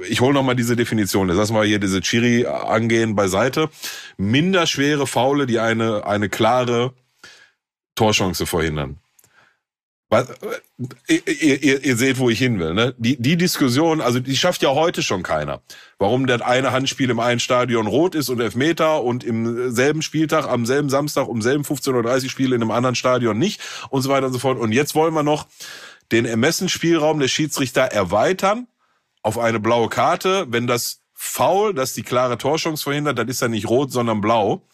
ich 0.09 0.19
hole 0.19 0.33
nochmal 0.33 0.57
diese 0.57 0.75
Definition. 0.75 1.29
Das 1.29 1.37
lassen 1.37 1.55
wir 1.55 1.63
hier 1.63 1.79
diese 1.79 2.01
Chiri 2.01 2.45
angehen 2.45 3.15
beiseite. 3.15 3.69
Minderschwere 4.17 5.07
Faule, 5.07 5.45
die 5.45 5.59
eine, 5.59 6.05
eine 6.05 6.27
klare 6.27 6.93
Torchance 7.95 8.45
verhindern. 8.45 9.00
Was, 10.11 10.27
äh, 11.07 11.15
ihr, 11.15 11.63
ihr, 11.63 11.85
ihr 11.85 11.95
seht, 11.95 12.19
wo 12.19 12.29
ich 12.29 12.37
hin 12.37 12.59
will. 12.59 12.73
Ne? 12.73 12.93
Die, 12.97 13.15
die 13.15 13.37
Diskussion, 13.37 14.01
also 14.01 14.19
die 14.19 14.35
schafft 14.35 14.61
ja 14.61 14.71
heute 14.71 15.03
schon 15.03 15.23
keiner. 15.23 15.61
Warum 15.99 16.27
das 16.27 16.41
eine 16.41 16.73
Handspiel 16.73 17.09
im 17.09 17.21
einen 17.21 17.39
Stadion 17.39 17.87
rot 17.87 18.13
ist 18.13 18.27
und 18.27 18.41
Elfmeter 18.41 19.05
und 19.05 19.23
im 19.23 19.71
selben 19.71 20.01
Spieltag, 20.01 20.49
am 20.49 20.65
selben 20.65 20.89
Samstag 20.89 21.29
um 21.29 21.41
selben 21.41 21.63
15.30 21.63 22.23
Uhr 22.25 22.29
Spiel 22.29 22.51
in 22.51 22.61
einem 22.61 22.71
anderen 22.71 22.95
Stadion 22.95 23.39
nicht 23.39 23.61
und 23.89 24.01
so 24.01 24.09
weiter 24.09 24.27
und 24.27 24.33
so 24.33 24.39
fort. 24.39 24.59
Und 24.59 24.73
jetzt 24.73 24.95
wollen 24.95 25.13
wir 25.13 25.23
noch 25.23 25.47
den 26.11 26.25
Ermessensspielraum 26.25 27.21
der 27.21 27.29
Schiedsrichter 27.29 27.83
erweitern 27.83 28.67
auf 29.21 29.37
eine 29.37 29.61
blaue 29.61 29.87
Karte, 29.87 30.45
wenn 30.49 30.67
das 30.67 30.99
Foul, 31.13 31.73
das 31.73 31.93
die 31.93 32.03
klare 32.03 32.37
Torchance 32.37 32.83
verhindert, 32.83 33.17
das 33.17 33.27
ist 33.27 33.41
ja 33.41 33.47
nicht 33.47 33.69
rot, 33.69 33.93
sondern 33.93 34.19
blau. 34.19 34.67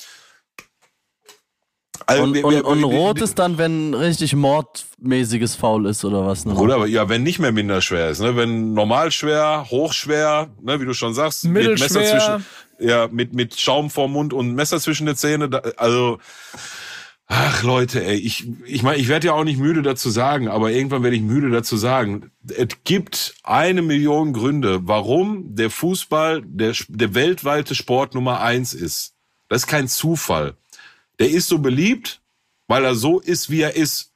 Also, 2.10 2.24
und, 2.24 2.34
wir, 2.34 2.46
und, 2.46 2.62
und 2.64 2.84
rot 2.86 3.22
ist 3.22 3.38
dann, 3.38 3.58
wenn 3.58 3.94
richtig 3.94 4.34
mordmäßiges 4.34 5.56
Foul 5.56 5.88
ist 5.88 6.06
oder 6.06 6.26
was? 6.26 6.46
Ne? 6.46 6.56
Oder 6.56 6.86
ja, 6.86 7.10
wenn 7.10 7.22
nicht 7.22 7.40
mehr 7.40 7.52
minderschwer 7.52 8.10
ist, 8.10 8.22
ne? 8.22 8.38
Wenn 8.38 8.74
normal 8.74 9.12
schwer, 9.12 9.66
hochschwer, 9.70 10.50
ne, 10.62 10.80
wie 10.80 10.86
du 10.86 10.94
schon 10.94 11.14
sagst, 11.14 11.44
mit 11.44 11.68
Messer 11.78 12.02
zwischen, 12.04 12.46
ja, 12.80 13.10
mit 13.12 13.34
mit 13.34 13.60
Schaum 13.60 13.90
vorm 13.90 14.14
Mund 14.14 14.34
und 14.34 14.56
Messer 14.56 14.80
zwischen 14.80 15.06
den 15.06 15.18
Zähnen, 15.18 15.52
da, 15.52 15.58
also 15.76 16.18
Ach 17.30 17.62
Leute, 17.62 18.06
ey, 18.06 18.16
ich 18.16 18.48
ich 18.64 18.84
meine, 18.84 19.00
ich 19.00 19.10
werde 19.10 19.28
ja 19.28 19.34
auch 19.34 19.44
nicht 19.44 19.60
müde 19.60 19.82
dazu 19.82 20.10
sagen, 20.10 20.48
aber 20.48 20.72
irgendwann 20.72 21.04
werde 21.04 21.18
ich 21.18 21.22
müde 21.22 21.50
dazu 21.50 21.76
sagen. 21.76 22.32
Es 22.48 22.70
gibt 22.86 23.36
eine 23.44 23.82
Million 23.82 24.32
Gründe, 24.32 24.80
warum 24.84 25.54
der 25.56 25.70
Fußball 25.70 26.42
der 26.46 26.74
der 26.88 27.14
weltweite 27.16 27.76
Sport 27.76 28.16
Nummer 28.16 28.40
eins 28.40 28.74
ist. 28.74 29.16
Das 29.50 29.64
ist 29.64 29.68
kein 29.68 29.90
Zufall 29.90 30.56
der 31.20 31.30
ist 31.30 31.48
so 31.48 31.60
beliebt, 31.60 32.22
weil 32.68 32.86
er 32.86 32.96
so 32.96 33.20
ist, 33.20 33.50
wie 33.50 33.62
er 33.62 33.76
ist. 33.76 34.14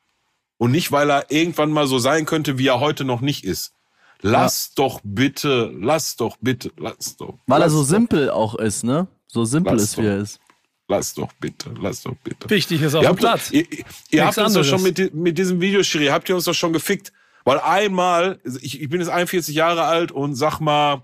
Und 0.58 0.72
nicht, 0.72 0.92
weil 0.92 1.10
er 1.10 1.32
irgendwann 1.32 1.72
mal 1.72 1.88
so 1.88 1.98
sein 1.98 2.26
könnte, 2.26 2.58
wie 2.58 2.68
er 2.68 2.80
heute 2.80 3.04
noch 3.04 3.22
nicht 3.22 3.44
ist. 3.44 3.74
Lass 4.22 4.68
ja. 4.70 4.84
doch 4.84 5.02
bitte, 5.04 5.72
lass 5.80 6.16
doch 6.16 6.38
bitte, 6.40 6.72
lass 6.78 7.18
doch. 7.18 7.40
Weil 7.48 7.60
lass 7.60 7.72
er 7.72 7.78
so 7.78 7.82
doch. 7.82 7.90
simpel 7.90 8.30
auch 8.30 8.56
ist, 8.56 8.84
ne? 8.84 9.08
So 9.28 9.46
simpel 9.46 9.74
lass 9.74 9.84
ist, 9.84 9.98
doch. 9.98 10.04
wie 10.04 10.08
er 10.08 10.18
ist. 10.20 10.40
Lass 10.88 11.14
doch 11.14 11.32
bitte, 11.40 11.74
lass 11.80 12.02
doch 12.04 12.16
bitte. 12.24 12.50
Wichtig 12.50 12.82
ist 12.82 12.96
auf 12.96 13.06
dem 13.06 13.16
Platz. 13.16 13.50
Ihr, 13.52 13.66
ihr 14.10 14.26
habt 14.26 14.38
uns 14.38 14.54
doch 14.54 14.64
schon 14.64 14.84
mit, 14.84 15.14
mit 15.14 15.38
diesem 15.38 15.62
Video, 15.62 15.82
Schiri, 15.84 16.08
habt 16.08 16.28
ihr 16.30 16.36
uns 16.36 16.44
doch 16.44 16.54
schon 16.54 16.74
gefickt. 16.74 17.14
Weil 17.44 17.60
einmal, 17.60 18.40
ich, 18.62 18.82
ich 18.82 18.90
bin 18.90 19.00
jetzt 19.00 19.10
41 19.10 19.56
Jahre 19.56 19.84
alt 19.84 20.12
und 20.12 20.36
sag 20.36 20.60
mal, 20.60 21.02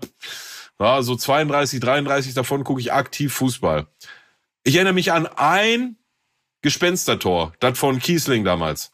ja, 0.78 1.02
so 1.02 1.16
32, 1.16 1.80
33 1.80 2.34
davon 2.34 2.64
gucke 2.64 2.80
ich 2.80 2.92
aktiv 2.92 3.32
Fußball. 3.32 3.86
Ich 4.68 4.74
erinnere 4.74 4.92
mich 4.92 5.12
an 5.12 5.26
ein 5.26 5.96
Gespenstertor, 6.60 7.54
das 7.58 7.78
von 7.78 8.00
Kiesling 8.00 8.44
damals. 8.44 8.92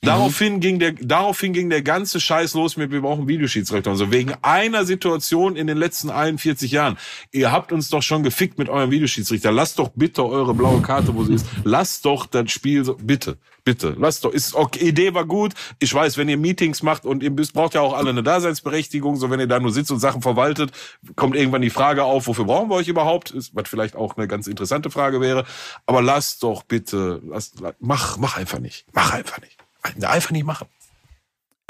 Daraufhin 0.00 0.60
ging 0.60 0.78
der, 0.78 0.92
daraufhin 0.92 1.52
ging 1.52 1.70
der 1.70 1.82
ganze 1.82 2.20
Scheiß 2.20 2.54
los 2.54 2.76
mit, 2.76 2.92
wir 2.92 3.00
brauchen 3.00 3.26
Videoschiedsrichter 3.26 3.90
und 3.90 3.96
so. 3.96 4.12
Wegen 4.12 4.32
einer 4.42 4.84
Situation 4.84 5.56
in 5.56 5.66
den 5.66 5.76
letzten 5.76 6.08
41 6.08 6.70
Jahren. 6.70 6.96
Ihr 7.32 7.50
habt 7.50 7.72
uns 7.72 7.90
doch 7.90 8.02
schon 8.02 8.22
gefickt 8.22 8.58
mit 8.58 8.68
eurem 8.68 8.92
Videoschiedsrichter. 8.92 9.50
Lasst 9.50 9.80
doch 9.80 9.90
bitte 9.96 10.24
eure 10.24 10.54
blaue 10.54 10.80
Karte, 10.82 11.14
wo 11.16 11.24
sie 11.24 11.34
ist. 11.34 11.46
Lasst 11.64 12.04
doch 12.04 12.26
das 12.26 12.52
Spiel 12.52 12.84
so, 12.84 12.94
bitte, 12.94 13.38
bitte. 13.64 13.96
Lasst 13.98 14.24
doch, 14.24 14.32
ist, 14.32 14.54
okay, 14.54 14.88
Idee 14.88 15.14
war 15.14 15.24
gut. 15.24 15.54
Ich 15.80 15.92
weiß, 15.92 16.16
wenn 16.16 16.28
ihr 16.28 16.38
Meetings 16.38 16.84
macht 16.84 17.04
und 17.04 17.24
ihr 17.24 17.34
braucht 17.34 17.74
ja 17.74 17.80
auch 17.80 17.94
alle 17.94 18.10
eine 18.10 18.22
Daseinsberechtigung. 18.22 19.16
So, 19.16 19.30
wenn 19.30 19.40
ihr 19.40 19.48
da 19.48 19.58
nur 19.58 19.72
sitzt 19.72 19.90
und 19.90 19.98
Sachen 19.98 20.22
verwaltet, 20.22 20.70
kommt 21.16 21.34
irgendwann 21.34 21.62
die 21.62 21.70
Frage 21.70 22.04
auf, 22.04 22.28
wofür 22.28 22.44
brauchen 22.44 22.70
wir 22.70 22.76
euch 22.76 22.88
überhaupt? 22.88 23.32
Ist, 23.32 23.56
was 23.56 23.68
vielleicht 23.68 23.96
auch 23.96 24.16
eine 24.16 24.28
ganz 24.28 24.46
interessante 24.46 24.90
Frage 24.90 25.20
wäre. 25.20 25.44
Aber 25.86 26.02
lasst 26.02 26.44
doch 26.44 26.62
bitte, 26.62 27.20
lasst, 27.26 27.56
mach, 27.80 28.16
mach 28.16 28.36
einfach 28.36 28.60
nicht. 28.60 28.86
Mach 28.92 29.12
einfach 29.12 29.40
nicht. 29.40 29.57
Einfach 29.82 30.30
nicht 30.30 30.44
machen. 30.44 30.66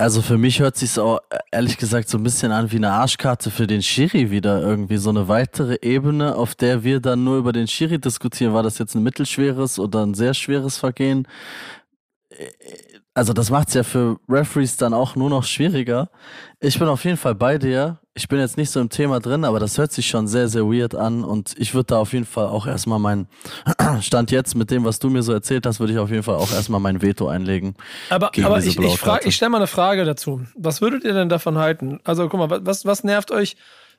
Also 0.01 0.23
für 0.23 0.39
mich 0.39 0.61
hört 0.61 0.77
sich 0.77 0.97
auch 0.99 1.21
ehrlich 1.51 1.77
gesagt 1.77 2.09
so 2.09 2.19
ein 2.19 2.23
bisschen 2.23 2.53
an 2.53 2.71
wie 2.71 2.77
eine 2.77 2.93
Arschkarte 2.93 3.51
für 3.51 3.67
den 3.67 3.83
Schiri 3.83 4.31
wieder 4.31 4.63
irgendwie 4.63 4.97
so 4.97 5.11
eine 5.11 5.27
weitere 5.27 5.79
Ebene, 5.83 6.37
auf 6.37 6.55
der 6.55 6.85
wir 6.85 7.01
dann 7.01 7.25
nur 7.25 7.37
über 7.37 7.53
den 7.53 7.67
Schiri 7.67 7.99
diskutieren. 7.99 8.55
War 8.55 8.63
das 8.63 8.79
jetzt 8.79 8.95
ein 8.95 9.03
mittelschweres 9.03 9.81
oder 9.81 10.07
ein 10.07 10.15
sehr 10.15 10.35
schweres 10.35 10.79
Vergehen? 10.79 11.27
Also 13.13 13.33
das 13.33 13.51
macht 13.51 13.69
es 13.69 13.75
ja 13.75 13.83
für 13.83 14.21
Referees 14.29 14.77
dann 14.77 14.95
auch 14.95 15.17
nur 15.17 15.31
noch 15.31 15.43
schwieriger. 15.43 16.11
Ich 16.61 16.79
bin 16.79 16.87
auf 16.87 17.05
jeden 17.05 17.17
Fall 17.17 17.35
bei 17.35 17.59
dir. 17.59 17.99
Ich 18.19 18.27
bin 18.27 18.41
jetzt 18.41 18.57
nicht 18.57 18.71
so 18.71 18.81
im 18.81 18.89
Thema 18.89 19.21
drin, 19.21 19.45
aber 19.45 19.61
das 19.61 19.79
hört 19.79 19.93
sich 19.93 20.09
schon 20.09 20.27
sehr, 20.27 20.49
sehr 20.49 20.65
weird 20.65 20.97
an 20.97 21.23
und 21.23 21.55
ich 21.57 21.73
würde 21.73 21.87
da 21.87 21.99
auf 21.99 22.13
jeden 22.13 22.25
Fall 22.25 22.47
auch 22.47 22.67
erstmal 22.67 22.99
meinen 22.99 23.29
Stand 24.01 24.33
jetzt 24.33 24.57
mit 24.57 24.73
dem, 24.73 24.85
was 24.85 24.99
du 24.99 25.09
mir 25.09 25.23
so 25.23 25.33
erzählt 25.33 25.67
hast, 25.67 25.79
würde 25.79 25.93
ich 25.93 26.01
auf 26.01 26.11
jeden 26.11 26.25
Fall 26.25 26.35
auch 26.35 26.51
erstmal 26.51 26.81
mein 26.81 27.01
Veto 27.01 27.29
einlegen. 27.29 27.77
Aber, 28.11 28.33
aber 28.43 28.59
ich, 28.59 28.77
ich, 28.77 29.03
ich 29.25 29.37
stelle 29.37 29.51
mal 29.51 29.59
eine 29.59 29.69
Frage 29.69 30.05
dazu. 30.05 30.45
Was 30.57 30.81
würdet 30.81 31.05
ihr 31.05 31.13
denn 31.13 31.29
davon 31.29 31.59
halten? 31.59 32.01
Also 32.03 32.29
guck 32.29 32.41
mal, 32.41 32.67
was, 32.67 32.85
was 32.85 33.05
nervt 33.05 33.31
euch, 33.31 33.57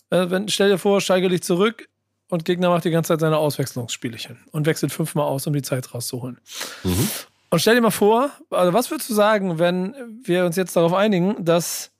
äh, 0.09 0.29
wenn, 0.29 0.49
stell 0.49 0.69
dir 0.69 0.77
vor, 0.77 0.99
Steige 0.99 1.29
dich 1.29 1.41
zurück 1.41 1.87
und 2.27 2.43
Gegner 2.43 2.69
macht 2.69 2.83
die 2.83 2.91
ganze 2.91 3.13
Zeit 3.13 3.21
seine 3.21 3.37
Auswechslungsspielchen 3.37 4.37
und 4.51 4.65
wechselt 4.65 4.91
fünfmal 4.91 5.27
aus, 5.27 5.47
um 5.47 5.53
die 5.53 5.61
Zeit 5.61 5.93
rauszuholen. 5.93 6.41
Mhm. 6.83 7.07
Und 7.51 7.59
stell 7.59 7.75
dir 7.75 7.81
mal 7.81 7.89
vor, 7.89 8.31
also 8.49 8.73
was 8.73 8.91
würdest 8.91 9.09
du 9.09 9.13
sagen, 9.13 9.59
wenn 9.59 9.95
wir 10.23 10.45
uns 10.45 10.57
jetzt 10.57 10.75
darauf 10.75 10.93
einigen, 10.93 11.45
dass 11.45 11.91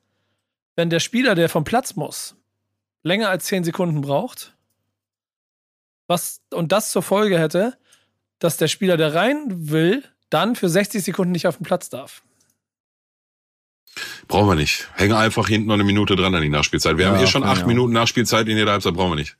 wenn 0.80 0.88
der 0.88 1.00
Spieler, 1.00 1.34
der 1.34 1.50
vom 1.50 1.62
Platz 1.62 1.94
muss, 1.94 2.36
länger 3.02 3.28
als 3.28 3.44
10 3.44 3.64
Sekunden 3.64 4.00
braucht, 4.00 4.56
was 6.06 6.40
und 6.54 6.72
das 6.72 6.90
zur 6.90 7.02
Folge 7.02 7.38
hätte, 7.38 7.76
dass 8.38 8.56
der 8.56 8.66
Spieler, 8.66 8.96
der 8.96 9.14
rein 9.14 9.44
will, 9.50 10.02
dann 10.30 10.56
für 10.56 10.70
60 10.70 11.04
Sekunden 11.04 11.32
nicht 11.32 11.46
auf 11.46 11.58
dem 11.58 11.64
Platz 11.64 11.90
darf. 11.90 12.22
Brauchen 14.26 14.48
wir 14.48 14.54
nicht. 14.54 14.88
Hänge 14.94 15.18
einfach 15.18 15.48
hinten 15.48 15.68
noch 15.68 15.74
eine 15.74 15.84
Minute 15.84 16.16
dran 16.16 16.34
an 16.34 16.40
die 16.40 16.48
Nachspielzeit. 16.48 16.96
Wir 16.96 17.04
ja, 17.04 17.10
haben 17.10 17.18
hier 17.18 17.26
schon 17.26 17.44
acht 17.44 17.60
ja. 17.60 17.66
Minuten 17.66 17.92
Nachspielzeit 17.92 18.48
in 18.48 18.56
jeder 18.56 18.72
Halbzeit, 18.72 18.94
brauchen 18.94 19.10
wir 19.10 19.16
nicht. 19.16 19.36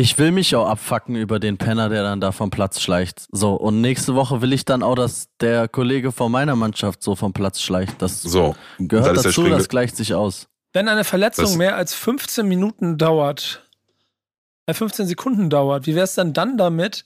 Ich 0.00 0.16
will 0.16 0.32
mich 0.32 0.56
auch 0.56 0.66
abfacken 0.66 1.14
über 1.14 1.38
den 1.38 1.58
Penner, 1.58 1.90
der 1.90 2.02
dann 2.02 2.22
da 2.22 2.32
vom 2.32 2.48
Platz 2.48 2.80
schleicht. 2.80 3.26
So, 3.32 3.52
und 3.52 3.82
nächste 3.82 4.14
Woche 4.14 4.40
will 4.40 4.54
ich 4.54 4.64
dann 4.64 4.82
auch, 4.82 4.94
dass 4.94 5.28
der 5.40 5.68
Kollege 5.68 6.10
von 6.10 6.32
meiner 6.32 6.56
Mannschaft 6.56 7.02
so 7.02 7.16
vom 7.16 7.34
Platz 7.34 7.60
schleicht. 7.60 8.00
Das 8.00 8.22
so, 8.22 8.56
gehört 8.78 9.14
das 9.18 9.24
dazu, 9.24 9.46
das 9.50 9.68
gleicht 9.68 9.96
sich 9.96 10.14
aus. 10.14 10.48
Wenn 10.72 10.88
eine 10.88 11.04
Verletzung 11.04 11.44
das 11.44 11.56
mehr 11.56 11.76
als 11.76 11.92
15 11.92 12.48
Minuten 12.48 12.96
dauert, 12.96 13.68
äh 14.64 14.72
15 14.72 15.06
Sekunden 15.06 15.50
dauert, 15.50 15.86
wie 15.86 15.94
wäre 15.94 16.04
es 16.04 16.14
dann 16.14 16.32
dann 16.32 16.56
damit, 16.56 17.04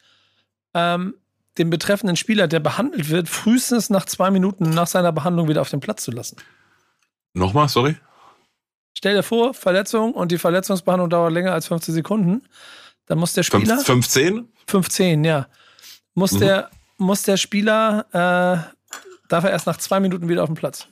ähm, 0.72 1.14
den 1.58 1.70
betreffenden 1.70 2.14
Spieler, 2.14 2.46
der 2.46 2.60
behandelt 2.60 3.10
wird, 3.10 3.28
frühestens 3.28 3.90
nach 3.90 4.06
zwei 4.06 4.30
Minuten 4.30 4.70
nach 4.70 4.86
seiner 4.86 5.10
Behandlung 5.10 5.48
wieder 5.48 5.62
auf 5.62 5.70
den 5.70 5.80
Platz 5.80 6.04
zu 6.04 6.12
lassen? 6.12 6.36
Nochmal, 7.32 7.68
sorry? 7.68 7.96
Stell 8.96 9.16
dir 9.16 9.24
vor, 9.24 9.52
Verletzung 9.52 10.12
und 10.14 10.30
die 10.30 10.38
Verletzungsbehandlung 10.38 11.10
dauert 11.10 11.32
länger 11.32 11.52
als 11.52 11.66
15 11.66 11.92
Sekunden. 11.92 12.42
Dann 13.06 13.18
muss 13.18 13.32
der 13.34 13.42
Spieler. 13.42 13.78
15? 13.78 14.48
15, 14.66 15.24
ja. 15.24 15.46
Muss, 16.14 16.32
mhm. 16.32 16.40
der, 16.40 16.70
muss 16.96 17.22
der 17.22 17.36
Spieler, 17.36 18.06
äh, 18.10 18.88
darf 19.28 19.44
er 19.44 19.50
erst 19.50 19.66
nach 19.66 19.76
zwei 19.76 20.00
Minuten 20.00 20.28
wieder 20.28 20.42
auf 20.42 20.48
dem 20.48 20.56
Platz. 20.56 20.86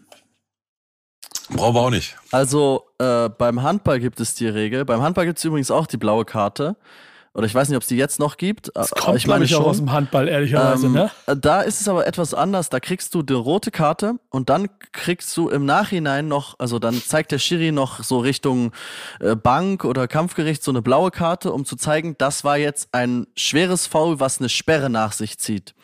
Brauchen 1.51 1.75
wir 1.75 1.81
auch 1.81 1.91
nicht. 1.91 2.17
Also 2.31 2.85
äh, 2.99 3.29
beim 3.29 3.63
Handball 3.63 4.01
gibt 4.01 4.21
es 4.21 4.35
die 4.35 4.49
Regel. 4.49 4.85
Beim 4.85 5.03
Handball 5.03 5.27
gibt 5.27 5.39
es 5.39 5.45
übrigens 5.45 5.71
auch 5.71 5.87
die 5.87 5.97
blaue 5.97 6.25
Karte. 6.25 6.77
Oder 7.35 7.47
ich 7.47 7.55
weiß 7.55 7.69
nicht, 7.69 7.77
ob 7.77 7.83
es 7.83 7.89
die 7.89 7.97
jetzt 7.97 8.19
noch 8.19 8.37
gibt. 8.37 8.71
Das 8.75 8.91
kommt, 8.91 9.17
ich 9.17 9.27
meine, 9.27 9.49
schon. 9.49 9.63
auch 9.63 9.69
aus 9.69 9.79
dem 9.79 9.91
Handball, 9.91 10.29
ehrlicherweise. 10.29 10.87
Ähm, 10.87 10.93
ne? 10.93 11.11
Da 11.41 11.63
ist 11.63 11.81
es 11.81 11.89
aber 11.89 12.07
etwas 12.07 12.35
anders. 12.35 12.69
Da 12.69 12.79
kriegst 12.79 13.15
du 13.15 13.23
die 13.23 13.33
rote 13.33 13.71
Karte 13.71 14.17
und 14.29 14.51
dann 14.51 14.69
kriegst 14.93 15.35
du 15.39 15.49
im 15.49 15.65
Nachhinein 15.65 16.29
noch, 16.29 16.59
also 16.59 16.79
dann 16.79 16.95
zeigt 16.95 17.33
der 17.33 17.39
Schiri 17.39 17.73
noch 17.73 18.05
so 18.05 18.19
Richtung 18.19 18.73
äh, 19.21 19.35
Bank 19.35 19.87
oder 19.87 20.09
Kampfgericht 20.09 20.63
so 20.63 20.71
eine 20.71 20.83
blaue 20.83 21.11
Karte, 21.11 21.53
um 21.53 21.65
zu 21.65 21.77
zeigen, 21.77 22.17
das 22.19 22.45
war 22.45 22.59
jetzt 22.59 22.91
ein 22.93 23.27
schweres 23.35 23.87
Foul, 23.87 24.21
was 24.21 24.39
eine 24.39 24.51
Sperre 24.51 24.91
nach 24.91 25.13
sich 25.13 25.39
zieht. 25.39 25.75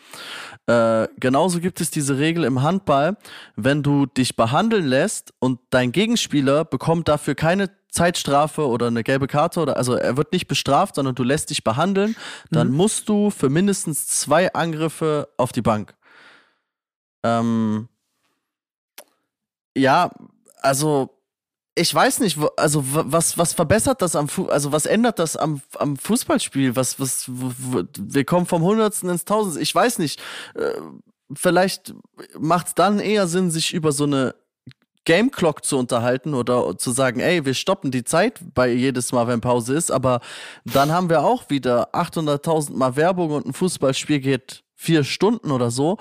Äh, 0.67 1.07
genauso 1.19 1.59
gibt 1.61 1.81
es 1.81 1.89
diese 1.89 2.19
Regel 2.19 2.43
im 2.43 2.61
Handball, 2.61 3.17
wenn 3.55 3.81
du 3.81 4.05
dich 4.05 4.35
behandeln 4.35 4.85
lässt 4.85 5.33
und 5.39 5.59
dein 5.71 5.91
Gegenspieler 5.91 6.63
bekommt 6.63 7.07
dafür 7.07 7.33
keine 7.33 7.71
Zeitstrafe 7.89 8.67
oder 8.67 8.87
eine 8.87 9.03
gelbe 9.03 9.27
Karte 9.27 9.59
oder 9.59 9.77
also 9.77 9.93
er 9.95 10.15
wird 10.17 10.31
nicht 10.31 10.47
bestraft, 10.47 10.95
sondern 10.95 11.15
du 11.15 11.23
lässt 11.23 11.49
dich 11.49 11.63
behandeln, 11.63 12.15
dann 12.51 12.69
mhm. 12.69 12.75
musst 12.75 13.09
du 13.09 13.29
für 13.29 13.49
mindestens 13.49 14.07
zwei 14.07 14.53
Angriffe 14.53 15.29
auf 15.37 15.51
die 15.51 15.61
Bank. 15.61 15.95
Ähm, 17.23 17.89
ja, 19.75 20.11
also 20.61 21.19
ich 21.75 21.93
weiß 21.93 22.19
nicht, 22.19 22.37
also 22.57 22.83
was, 22.85 23.37
was 23.37 23.53
verbessert 23.53 24.01
das 24.01 24.15
am 24.15 24.27
Fu 24.27 24.47
also 24.47 24.71
was 24.71 24.85
ändert 24.85 25.17
das 25.17 25.37
am, 25.37 25.61
am 25.77 25.95
Fußballspiel? 25.95 26.75
Was, 26.75 26.99
was, 26.99 27.25
wir 27.29 28.25
kommen 28.25 28.45
vom 28.45 28.63
Hundertsten 28.63 29.09
ins 29.09 29.23
Tausendste. 29.23 29.61
Ich 29.61 29.73
weiß 29.73 29.99
nicht. 29.99 30.19
Äh, 30.55 30.73
vielleicht 31.33 31.93
macht 32.37 32.67
es 32.67 32.75
dann 32.75 32.99
eher 32.99 33.27
Sinn, 33.27 33.49
sich 33.49 33.73
über 33.73 33.93
so 33.93 34.03
eine 34.03 34.35
Game 35.05 35.31
Clock 35.31 35.65
zu 35.65 35.77
unterhalten 35.77 36.33
oder 36.33 36.77
zu 36.77 36.91
sagen, 36.91 37.19
ey, 37.19 37.45
wir 37.45 37.53
stoppen 37.53 37.91
die 37.91 38.03
Zeit 38.03 38.39
bei 38.53 38.69
jedes 38.69 39.11
Mal, 39.11 39.27
wenn 39.27 39.41
Pause 39.41 39.75
ist, 39.75 39.91
aber 39.91 40.19
dann 40.65 40.91
haben 40.91 41.09
wir 41.09 41.23
auch 41.23 41.49
wieder 41.49 41.93
800.000 41.95 42.75
Mal 42.75 42.95
Werbung 42.95 43.31
und 43.31 43.45
ein 43.45 43.53
Fußballspiel 43.53 44.19
geht 44.19 44.63
vier 44.81 45.03
Stunden 45.03 45.51
oder 45.51 45.71
so. 45.71 45.97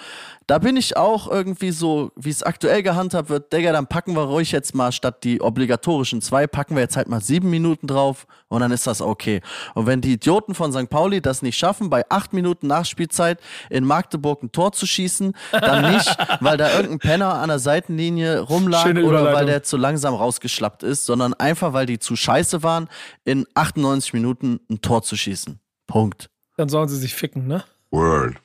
Da 0.47 0.59
bin 0.59 0.77
ich 0.77 0.97
auch 0.97 1.29
irgendwie 1.29 1.73
so, 1.73 2.13
wie 2.15 2.31
es 2.31 2.45
aktuell 2.45 2.85
gehandhabt 2.85 3.29
wird, 3.29 3.53
Digga, 3.53 3.73
dann 3.73 3.89
packen 3.89 4.15
wir 4.15 4.23
ruhig 4.23 4.53
jetzt 4.53 4.73
mal 4.73 4.93
statt 4.93 5.25
die 5.25 5.41
obligatorischen 5.41 6.23
zwei, 6.23 6.47
packen 6.47 6.77
wir 6.77 6.83
jetzt 6.83 6.97
halt 6.97 7.09
mal 7.09 7.21
sieben 7.21 7.51
Minuten 7.51 7.89
drauf 7.89 8.29
und 8.47 8.61
dann 8.61 8.71
ist 8.71 8.87
das 8.87 9.03
okay. 9.03 9.41
Und 9.75 9.87
wenn 9.87 10.01
die 10.01 10.13
Idioten 10.13 10.55
von 10.55 10.73
St. 10.73 10.89
Pauli 10.89 11.21
das 11.21 11.43
nicht 11.43 11.59
schaffen, 11.59 11.91
bei 11.91 12.05
acht 12.09 12.33
Minuten 12.33 12.69
Nachspielzeit 12.69 13.41
in 13.69 13.85
Magdeburg 13.85 14.45
ein 14.45 14.53
Tor 14.53 14.71
zu 14.71 14.87
schießen, 14.87 15.35
dann 15.51 15.95
nicht, 15.95 16.17
weil 16.41 16.57
da 16.57 16.73
irgendein 16.73 17.01
Penner 17.01 17.35
an 17.35 17.49
der 17.49 17.59
Seitenlinie 17.59 18.43
rumlag 18.43 18.87
oder 18.91 19.35
weil 19.35 19.47
der 19.47 19.65
zu 19.65 19.77
langsam 19.77 20.15
rausgeschlappt 20.15 20.85
ist, 20.85 21.05
sondern 21.05 21.35
einfach, 21.35 21.73
weil 21.73 21.87
die 21.87 21.99
zu 21.99 22.15
scheiße 22.15 22.63
waren, 22.63 22.89
in 23.25 23.45
98 23.55 24.13
Minuten 24.13 24.61
ein 24.71 24.81
Tor 24.81 25.03
zu 25.03 25.17
schießen. 25.17 25.59
Punkt. 25.89 26.31
Dann 26.57 26.69
sollen 26.69 26.89
sie 26.89 26.97
sich 26.97 27.17
ficken, 27.17 27.49
ne? 27.49 27.65
World. 27.91 28.37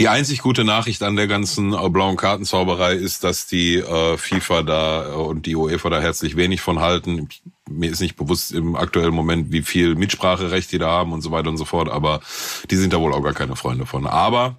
Die 0.00 0.08
einzig 0.08 0.40
gute 0.40 0.64
Nachricht 0.64 1.02
an 1.02 1.14
der 1.14 1.26
ganzen 1.26 1.74
äh, 1.74 1.88
blauen 1.90 2.16
Kartenzauberei 2.16 2.94
ist, 2.94 3.22
dass 3.22 3.46
die 3.46 3.76
äh, 3.76 4.16
FIFA 4.16 4.62
da 4.62 5.10
äh, 5.10 5.12
und 5.12 5.44
die 5.44 5.54
UEFA 5.54 5.90
da 5.90 6.00
herzlich 6.00 6.36
wenig 6.36 6.62
von 6.62 6.80
halten. 6.80 7.28
Mir 7.68 7.90
ist 7.90 8.00
nicht 8.00 8.16
bewusst 8.16 8.50
im 8.52 8.76
aktuellen 8.76 9.12
Moment, 9.12 9.52
wie 9.52 9.60
viel 9.60 9.96
Mitspracherecht 9.96 10.72
die 10.72 10.78
da 10.78 10.88
haben 10.88 11.12
und 11.12 11.20
so 11.20 11.32
weiter 11.32 11.50
und 11.50 11.58
so 11.58 11.66
fort, 11.66 11.90
aber 11.90 12.20
die 12.70 12.76
sind 12.76 12.94
da 12.94 13.00
wohl 13.00 13.12
auch 13.12 13.22
gar 13.22 13.34
keine 13.34 13.56
Freunde 13.56 13.84
von. 13.84 14.06
Aber 14.06 14.56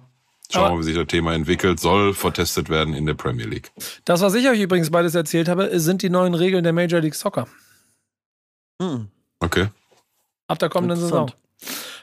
Schauen 0.48 0.64
wir 0.64 0.70
mal, 0.74 0.78
wie 0.78 0.84
sich 0.84 0.94
das 0.94 1.06
Thema 1.08 1.34
entwickelt. 1.34 1.80
Soll 1.80 2.14
vertestet 2.14 2.68
werden 2.68 2.94
in 2.94 3.06
der 3.06 3.14
Premier 3.14 3.46
League. 3.46 3.72
Das, 4.04 4.20
was 4.20 4.34
ich 4.34 4.48
euch 4.48 4.60
übrigens 4.60 4.90
beides 4.90 5.16
erzählt 5.16 5.48
habe, 5.48 5.80
sind 5.80 6.02
die 6.02 6.10
neuen 6.10 6.34
Regeln 6.34 6.62
der 6.62 6.72
Major 6.72 7.00
League 7.00 7.16
Soccer. 7.16 7.48
Hm. 8.80 9.08
Okay. 9.40 9.68
Ab 10.46 10.60
der 10.60 10.68
kommenden 10.68 10.98
Saison. 10.98 11.32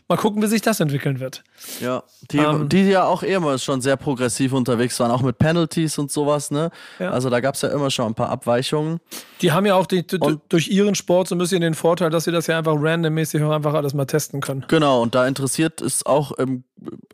Mal 0.09 0.17
gucken, 0.17 0.41
wie 0.41 0.47
sich 0.47 0.63
das 0.63 0.79
entwickeln 0.79 1.19
wird. 1.19 1.43
Ja, 1.79 2.01
die, 2.31 2.39
ähm, 2.39 2.67
die 2.67 2.81
ja 2.89 3.05
auch 3.05 3.21
ehemals 3.21 3.63
schon 3.63 3.79
sehr 3.79 3.95
progressiv 3.95 4.53
unterwegs 4.53 4.99
waren, 4.99 5.11
auch 5.11 5.21
mit 5.21 5.37
Penalties 5.37 5.99
und 5.99 6.11
sowas, 6.11 6.49
ne? 6.49 6.71
Ja. 6.97 7.11
Also 7.11 7.29
da 7.29 7.39
gab 7.41 7.53
es 7.53 7.61
ja 7.61 7.69
immer 7.69 7.91
schon 7.91 8.07
ein 8.07 8.15
paar 8.15 8.29
Abweichungen. 8.29 9.01
Die 9.41 9.51
haben 9.51 9.67
ja 9.67 9.75
auch 9.75 9.85
die, 9.85 10.03
durch 10.49 10.67
ihren 10.69 10.95
Sport 10.95 11.27
so 11.27 11.35
ein 11.35 11.37
bisschen 11.37 11.61
den 11.61 11.75
Vorteil, 11.75 12.09
dass 12.09 12.23
sie 12.23 12.31
das 12.31 12.47
ja 12.47 12.57
einfach 12.57 12.75
randommäßig 12.75 13.43
auch 13.43 13.51
einfach 13.51 13.75
alles 13.75 13.93
mal 13.93 14.05
testen 14.05 14.41
können. 14.41 14.65
Genau, 14.67 14.99
und 14.99 15.13
da 15.13 15.27
interessiert 15.27 15.79
es 15.79 16.03
auch 16.03 16.31
im 16.31 16.63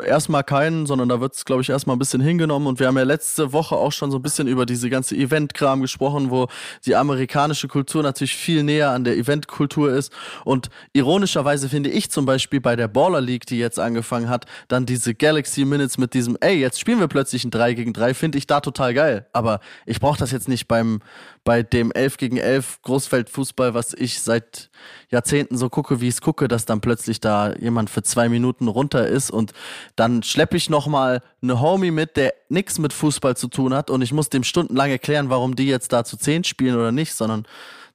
erstmal 0.04 0.44
keinen, 0.44 0.86
sondern 0.86 1.10
da 1.10 1.20
wird 1.22 1.34
es, 1.34 1.46
glaube 1.46 1.62
ich, 1.62 1.70
erstmal 1.70 1.96
ein 1.96 2.00
bisschen 2.00 2.22
hingenommen. 2.22 2.68
Und 2.68 2.80
wir 2.80 2.88
haben 2.88 2.98
ja 2.98 3.04
letzte 3.04 3.54
Woche 3.54 3.76
auch 3.76 3.92
schon 3.92 4.12
so 4.12 4.18
ein 4.18 4.22
bisschen 4.22 4.48
über 4.48 4.66
diese 4.66 4.90
ganze 4.90 5.16
Event-Kram 5.16 5.82
gesprochen, 5.82 6.30
wo 6.30 6.48
die 6.86 6.96
amerikanische 6.96 7.68
Kultur 7.68 8.04
natürlich 8.04 8.36
viel 8.36 8.64
näher 8.64 8.92
an 8.92 9.04
der 9.04 9.18
Event-Kultur 9.18 9.92
ist. 9.92 10.12
Und 10.44 10.70
ironischerweise 10.94 11.70
finde 11.70 11.90
ich 11.90 12.12
zum 12.12 12.26
Beispiel 12.26 12.62
bei 12.62 12.76
der 12.76 12.85
Baller 12.88 13.22
League, 13.22 13.46
die 13.46 13.58
jetzt 13.58 13.80
angefangen 13.80 14.30
hat, 14.30 14.46
dann 14.68 14.86
diese 14.86 15.16
Galaxy 15.16 15.66
Minutes 15.66 15.98
mit 15.98 16.14
diesem, 16.14 16.38
ey, 16.42 16.56
jetzt 16.60 16.80
spielen 16.80 17.00
wir 17.00 17.08
plötzlich 17.08 17.44
ein 17.44 17.52
3 17.52 17.74
gegen 17.74 17.94
3, 17.94 18.14
finde 18.14 18.38
ich 18.38 18.48
da 18.48 18.62
total 18.62 18.94
geil. 18.94 19.28
Aber 19.34 19.60
ich 19.86 20.00
brauche 20.00 20.20
das 20.20 20.32
jetzt 20.32 20.48
nicht 20.48 20.68
beim, 20.68 21.02
bei 21.44 21.64
dem 21.64 21.92
11 21.92 22.18
gegen 22.18 22.38
11 22.38 22.82
Großfeldfußball, 22.82 23.74
was 23.74 23.94
ich 23.94 24.22
seit 24.22 24.70
Jahrzehnten 25.10 25.58
so 25.58 25.70
gucke, 25.70 26.02
wie 26.02 26.08
ich 26.08 26.16
es 26.16 26.22
gucke, 26.22 26.48
dass 26.48 26.66
dann 26.66 26.82
plötzlich 26.82 27.20
da 27.20 27.54
jemand 27.54 27.90
für 27.90 28.04
zwei 28.04 28.30
Minuten 28.30 28.68
runter 28.68 29.08
ist 29.08 29.32
und 29.32 29.54
dann 29.96 30.24
schleppe 30.24 30.58
ich 30.58 30.70
nochmal 30.70 31.22
eine 31.42 31.62
Homie 31.62 31.92
mit, 31.92 32.18
der 32.18 32.34
nichts 32.50 32.80
mit 32.80 32.94
Fußball 32.94 33.38
zu 33.38 33.48
tun 33.48 33.74
hat 33.74 33.90
und 33.90 34.02
ich 34.02 34.14
muss 34.14 34.30
dem 34.30 34.44
stundenlang 34.44 34.90
erklären, 34.90 35.30
warum 35.30 35.56
die 35.56 35.68
jetzt 35.68 35.94
da 35.94 36.04
zu 36.04 36.18
zehn 36.18 36.44
spielen 36.44 36.76
oder 36.76 36.92
nicht, 36.92 37.14
sondern 37.14 37.46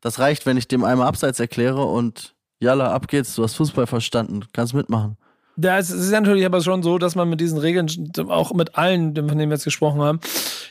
das 0.01 0.19
reicht, 0.19 0.47
wenn 0.47 0.57
ich 0.57 0.69
dem 0.69 0.85
einmal 0.85 1.09
abseits 1.09 1.41
erkläre 1.41 1.85
und 1.85 2.35
jalla, 2.61 2.93
ab 2.93 3.09
geht's, 3.09 3.35
du 3.35 3.43
hast 3.43 3.55
Fußball 3.55 3.87
verstanden, 3.87 4.45
kannst 4.53 4.75
mitmachen. 4.75 5.17
Ja, 5.57 5.79
es 5.79 5.91
ist 5.91 6.11
natürlich 6.11 6.47
aber 6.47 6.61
schon 6.61 6.83
so, 6.83 6.99
dass 6.99 7.17
man 7.17 7.29
mit 7.29 7.41
diesen 7.41 7.59
Regeln, 7.59 7.89
auch 8.29 8.55
mit 8.55 8.77
allen, 8.77 9.15
von 9.15 9.29
denen 9.29 9.51
wir 9.51 9.57
jetzt 9.57 9.65
gesprochen 9.65 10.01
haben, 10.01 10.21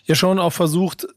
ja 0.05 0.15
schon 0.15 0.39
auch 0.39 0.53
versucht, 0.53 1.07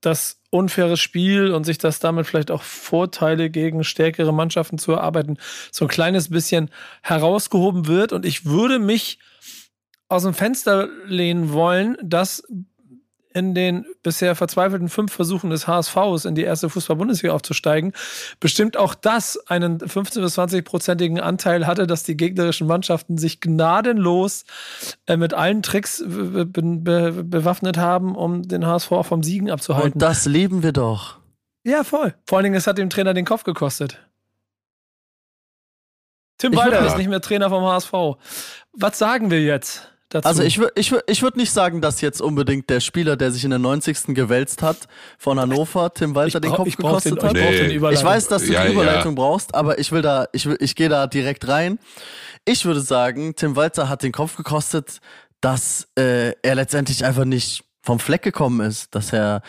das 0.00 0.40
unfaire 0.50 0.96
Spiel 0.96 1.52
und 1.52 1.64
sich 1.64 1.78
das 1.78 1.98
damit 1.98 2.26
vielleicht 2.26 2.50
auch 2.50 2.62
Vorteile 2.62 3.50
gegen 3.50 3.82
stärkere 3.82 4.32
Mannschaften 4.32 4.78
zu 4.78 4.92
erarbeiten, 4.92 5.38
so 5.72 5.86
ein 5.86 5.88
kleines 5.88 6.30
bisschen 6.30 6.70
herausgehoben 7.02 7.86
wird. 7.86 8.12
Und 8.12 8.24
ich 8.24 8.44
würde 8.44 8.78
mich 8.78 9.18
aus 10.08 10.22
dem 10.22 10.34
Fenster 10.34 10.88
lehnen 11.06 11.52
wollen, 11.52 11.96
dass 12.02 12.44
in 13.36 13.54
den 13.54 13.84
bisher 14.02 14.34
verzweifelten 14.34 14.88
fünf 14.88 15.12
Versuchen 15.12 15.50
des 15.50 15.66
HSVs 15.66 16.24
in 16.24 16.34
die 16.34 16.42
erste 16.42 16.70
Fußball-Bundesliga 16.70 17.34
aufzusteigen, 17.34 17.92
bestimmt 18.40 18.78
auch 18.78 18.94
das 18.94 19.38
einen 19.46 19.76
15- 19.78 20.22
bis 20.22 20.38
20-prozentigen 20.38 21.20
Anteil 21.20 21.66
hatte, 21.66 21.86
dass 21.86 22.02
die 22.02 22.16
gegnerischen 22.16 22.66
Mannschaften 22.66 23.18
sich 23.18 23.42
gnadenlos 23.42 24.46
äh, 25.06 25.18
mit 25.18 25.34
allen 25.34 25.62
Tricks 25.62 26.02
be 26.06 26.46
be 26.46 27.12
bewaffnet 27.24 27.76
haben, 27.76 28.16
um 28.16 28.48
den 28.48 28.66
HSV 28.66 28.90
auch 28.92 29.06
vom 29.06 29.22
Siegen 29.22 29.50
abzuhalten. 29.50 29.92
Und 29.92 30.00
das 30.00 30.24
lieben 30.24 30.62
wir 30.62 30.72
doch. 30.72 31.18
Ja, 31.62 31.84
voll. 31.84 32.14
Vor 32.26 32.38
allen 32.38 32.44
Dingen, 32.44 32.56
es 32.56 32.66
hat 32.66 32.78
dem 32.78 32.88
Trainer 32.88 33.12
den 33.12 33.26
Kopf 33.26 33.44
gekostet. 33.44 33.98
Tim 36.38 36.56
Walter 36.56 36.86
ist 36.86 36.96
nicht 36.96 37.08
mehr 37.08 37.20
Trainer 37.20 37.50
vom 37.50 37.64
HSV. 37.64 37.92
Was 38.72 38.98
sagen 38.98 39.30
wir 39.30 39.42
jetzt? 39.42 39.92
Dazu. 40.08 40.28
Also 40.28 40.42
ich 40.44 40.58
würde 40.58 40.72
ich 40.76 40.94
ich 41.08 41.22
würd 41.22 41.36
nicht 41.36 41.50
sagen, 41.50 41.80
dass 41.80 42.00
jetzt 42.00 42.22
unbedingt 42.22 42.70
der 42.70 42.78
Spieler, 42.78 43.16
der 43.16 43.32
sich 43.32 43.42
in 43.42 43.50
der 43.50 43.58
90. 43.58 44.14
gewälzt 44.14 44.62
hat, 44.62 44.86
von 45.18 45.40
Hannover, 45.40 45.92
Tim 45.92 46.14
Walter, 46.14 46.38
den 46.38 46.52
Kopf 46.52 46.76
gekostet 46.76 47.20
den, 47.20 47.28
hat. 47.28 47.32
Nee. 47.32 47.76
Ich 47.76 48.04
weiß, 48.04 48.28
dass 48.28 48.44
du 48.44 48.52
ja, 48.52 48.64
die 48.64 48.72
Überleitung 48.72 49.16
ja. 49.16 49.22
brauchst, 49.22 49.54
aber 49.54 49.80
ich 49.80 49.90
will 49.90 50.02
da, 50.02 50.28
ich, 50.32 50.46
will, 50.46 50.56
ich 50.60 50.76
gehe 50.76 50.88
da 50.88 51.08
direkt 51.08 51.48
rein. 51.48 51.80
Ich 52.44 52.64
würde 52.64 52.80
sagen, 52.80 53.34
Tim 53.34 53.56
Walter 53.56 53.88
hat 53.88 54.04
den 54.04 54.12
Kopf 54.12 54.36
gekostet, 54.36 55.00
dass 55.40 55.88
äh, 55.98 56.34
er 56.40 56.54
letztendlich 56.54 57.04
einfach 57.04 57.24
nicht 57.24 57.65
vom 57.86 58.00
Fleck 58.00 58.22
gekommen 58.22 58.66
ist, 58.66 58.96
dass 58.96 59.12
er 59.12 59.42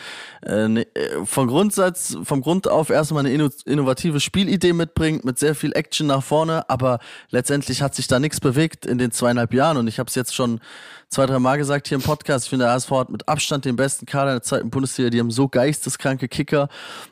äh, 0.46 0.68
ne, 0.68 0.86
äh, 0.94 1.24
vom 1.24 1.48
Grundsatz, 1.48 2.16
vom 2.22 2.40
Grund 2.40 2.68
auf 2.68 2.88
erstmal 2.88 3.26
eine 3.26 3.50
innovative 3.64 4.20
Spielidee 4.20 4.72
mitbringt, 4.72 5.24
mit 5.24 5.40
sehr 5.40 5.56
viel 5.56 5.72
Action 5.72 6.06
nach 6.06 6.22
vorne, 6.22 6.70
aber 6.70 7.00
letztendlich 7.30 7.82
hat 7.82 7.96
sich 7.96 8.06
da 8.06 8.20
nichts 8.20 8.38
bewegt 8.38 8.86
in 8.86 8.98
den 8.98 9.10
zweieinhalb 9.10 9.52
Jahren 9.52 9.76
und 9.76 9.88
ich 9.88 9.98
habe 9.98 10.08
es 10.08 10.14
jetzt 10.14 10.36
schon 10.36 10.60
zwei, 11.10 11.26
drei 11.26 11.38
Mal 11.38 11.56
gesagt 11.56 11.88
hier 11.88 11.96
im 11.96 12.02
Podcast, 12.02 12.44
ich 12.44 12.50
finde, 12.50 12.66
der 12.66 12.74
HSV 12.74 12.90
hat 12.90 13.10
mit 13.10 13.28
Abstand 13.28 13.64
den 13.64 13.76
besten 13.76 14.06
Kader 14.06 14.32
der 14.32 14.42
zweiten 14.42 14.70
Bundesliga, 14.70 15.10
die 15.10 15.20
haben 15.20 15.30
so 15.30 15.48
geisteskranke 15.48 16.28
Kicker. 16.28 16.68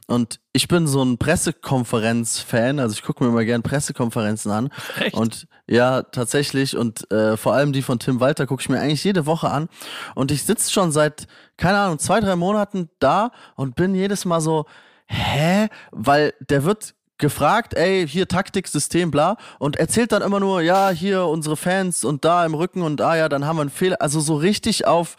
Und 0.07 0.41
ich 0.53 0.69
bin 0.69 0.87
so 0.87 1.03
ein 1.03 1.19
Pressekonferenz-Fan, 1.19 2.79
also 2.79 2.95
ich 2.95 3.03
gucke 3.03 3.25
mir 3.25 3.31
immer 3.31 3.45
gerne 3.45 3.63
Pressekonferenzen 3.63 4.51
an. 4.51 4.71
Echt? 5.01 5.15
und 5.15 5.47
ja, 5.67 6.03
tatsächlich. 6.03 6.77
Und 6.77 7.11
äh, 7.11 7.37
vor 7.37 7.55
allem 7.55 7.73
die 7.73 7.83
von 7.83 7.99
Tim 7.99 8.21
Walter 8.21 8.47
gucke 8.47 8.61
ich 8.63 8.69
mir 8.69 8.81
eigentlich 8.81 9.05
jede 9.05 9.27
Woche 9.27 9.51
an. 9.51 9.69
Und 10.15 10.31
ich 10.31 10.45
sitze 10.45 10.71
schon 10.71 10.93
seit, 10.93 11.27
keine 11.57 11.79
Ahnung, 11.79 11.99
zwei, 11.99 12.21
drei 12.21 12.37
Monaten 12.37 12.91
da 12.99 13.33
und 13.55 13.77
bin 13.77 13.95
jedes 13.95 14.25
Mal 14.25 14.41
so, 14.41 14.67
hä? 15.07 15.69
Weil 15.91 16.35
der 16.49 16.65
wird 16.65 16.96
gefragt, 17.19 17.75
ey, 17.75 18.07
hier 18.07 18.29
Taktik, 18.29 18.69
System, 18.69 19.11
bla, 19.11 19.37
und 19.59 19.77
erzählt 19.77 20.13
dann 20.13 20.23
immer 20.23 20.41
nur, 20.41 20.61
ja, 20.61 20.91
hier 20.91 21.25
unsere 21.27 21.57
Fans 21.57 22.05
und 22.05 22.25
da 22.25 22.45
im 22.45 22.55
Rücken 22.55 22.83
und 22.83 23.01
ah 23.01 23.17
ja, 23.17 23.29
dann 23.29 23.47
haben 23.47 23.57
wir 23.57 23.63
einen 23.63 23.71
Fehler. 23.71 24.01
Also 24.01 24.21
so 24.21 24.37
richtig 24.37 24.87
auf, 24.87 25.17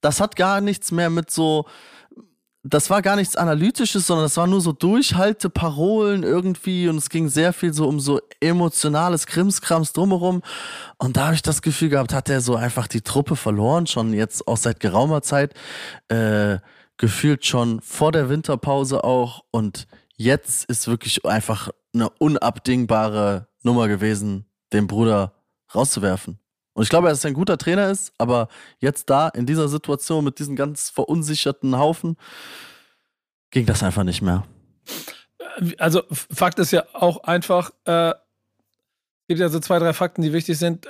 das 0.00 0.20
hat 0.20 0.36
gar 0.36 0.60
nichts 0.60 0.92
mehr 0.92 1.10
mit 1.10 1.30
so, 1.30 1.66
das 2.62 2.90
war 2.90 3.00
gar 3.00 3.16
nichts 3.16 3.36
Analytisches, 3.36 4.06
sondern 4.06 4.26
das 4.26 4.36
war 4.36 4.46
nur 4.46 4.60
so 4.60 4.72
Durchhalteparolen 4.72 6.22
irgendwie 6.22 6.88
und 6.88 6.96
es 6.96 7.08
ging 7.08 7.28
sehr 7.28 7.52
viel 7.52 7.72
so 7.72 7.88
um 7.88 8.00
so 8.00 8.20
emotionales 8.40 9.26
Krimskrams 9.26 9.92
drumherum. 9.92 10.42
Und 10.98 11.16
da 11.16 11.26
habe 11.26 11.34
ich 11.34 11.42
das 11.42 11.62
Gefühl 11.62 11.88
gehabt, 11.88 12.12
hat 12.12 12.28
er 12.28 12.42
so 12.42 12.56
einfach 12.56 12.86
die 12.86 13.00
Truppe 13.00 13.34
verloren, 13.34 13.86
schon 13.86 14.12
jetzt 14.12 14.46
auch 14.46 14.58
seit 14.58 14.78
geraumer 14.78 15.22
Zeit, 15.22 15.54
äh, 16.08 16.58
gefühlt 16.98 17.46
schon 17.46 17.80
vor 17.80 18.12
der 18.12 18.28
Winterpause 18.28 19.04
auch 19.04 19.42
und 19.50 19.86
jetzt 20.20 20.66
ist 20.66 20.86
wirklich 20.86 21.24
einfach 21.24 21.70
eine 21.94 22.10
unabdingbare 22.10 23.48
Nummer 23.62 23.88
gewesen, 23.88 24.44
den 24.70 24.86
Bruder 24.86 25.32
rauszuwerfen. 25.74 26.38
Und 26.74 26.82
ich 26.82 26.90
glaube, 26.90 27.08
dass 27.08 27.24
er 27.24 27.28
ein 27.28 27.34
guter 27.34 27.56
Trainer 27.56 27.88
ist, 27.88 28.12
aber 28.18 28.48
jetzt 28.80 29.08
da 29.08 29.28
in 29.28 29.46
dieser 29.46 29.68
Situation 29.68 30.22
mit 30.22 30.38
diesem 30.38 30.56
ganz 30.56 30.90
verunsicherten 30.90 31.78
Haufen 31.78 32.16
ging 33.50 33.64
das 33.64 33.82
einfach 33.82 34.04
nicht 34.04 34.20
mehr. 34.20 34.46
Also 35.78 36.02
Fakt 36.10 36.58
ist 36.58 36.70
ja 36.70 36.84
auch 36.92 37.24
einfach, 37.24 37.70
äh, 37.84 38.10
es 38.10 39.26
gibt 39.28 39.40
ja 39.40 39.48
so 39.48 39.58
zwei, 39.58 39.78
drei 39.78 39.94
Fakten, 39.94 40.20
die 40.20 40.34
wichtig 40.34 40.58
sind. 40.58 40.86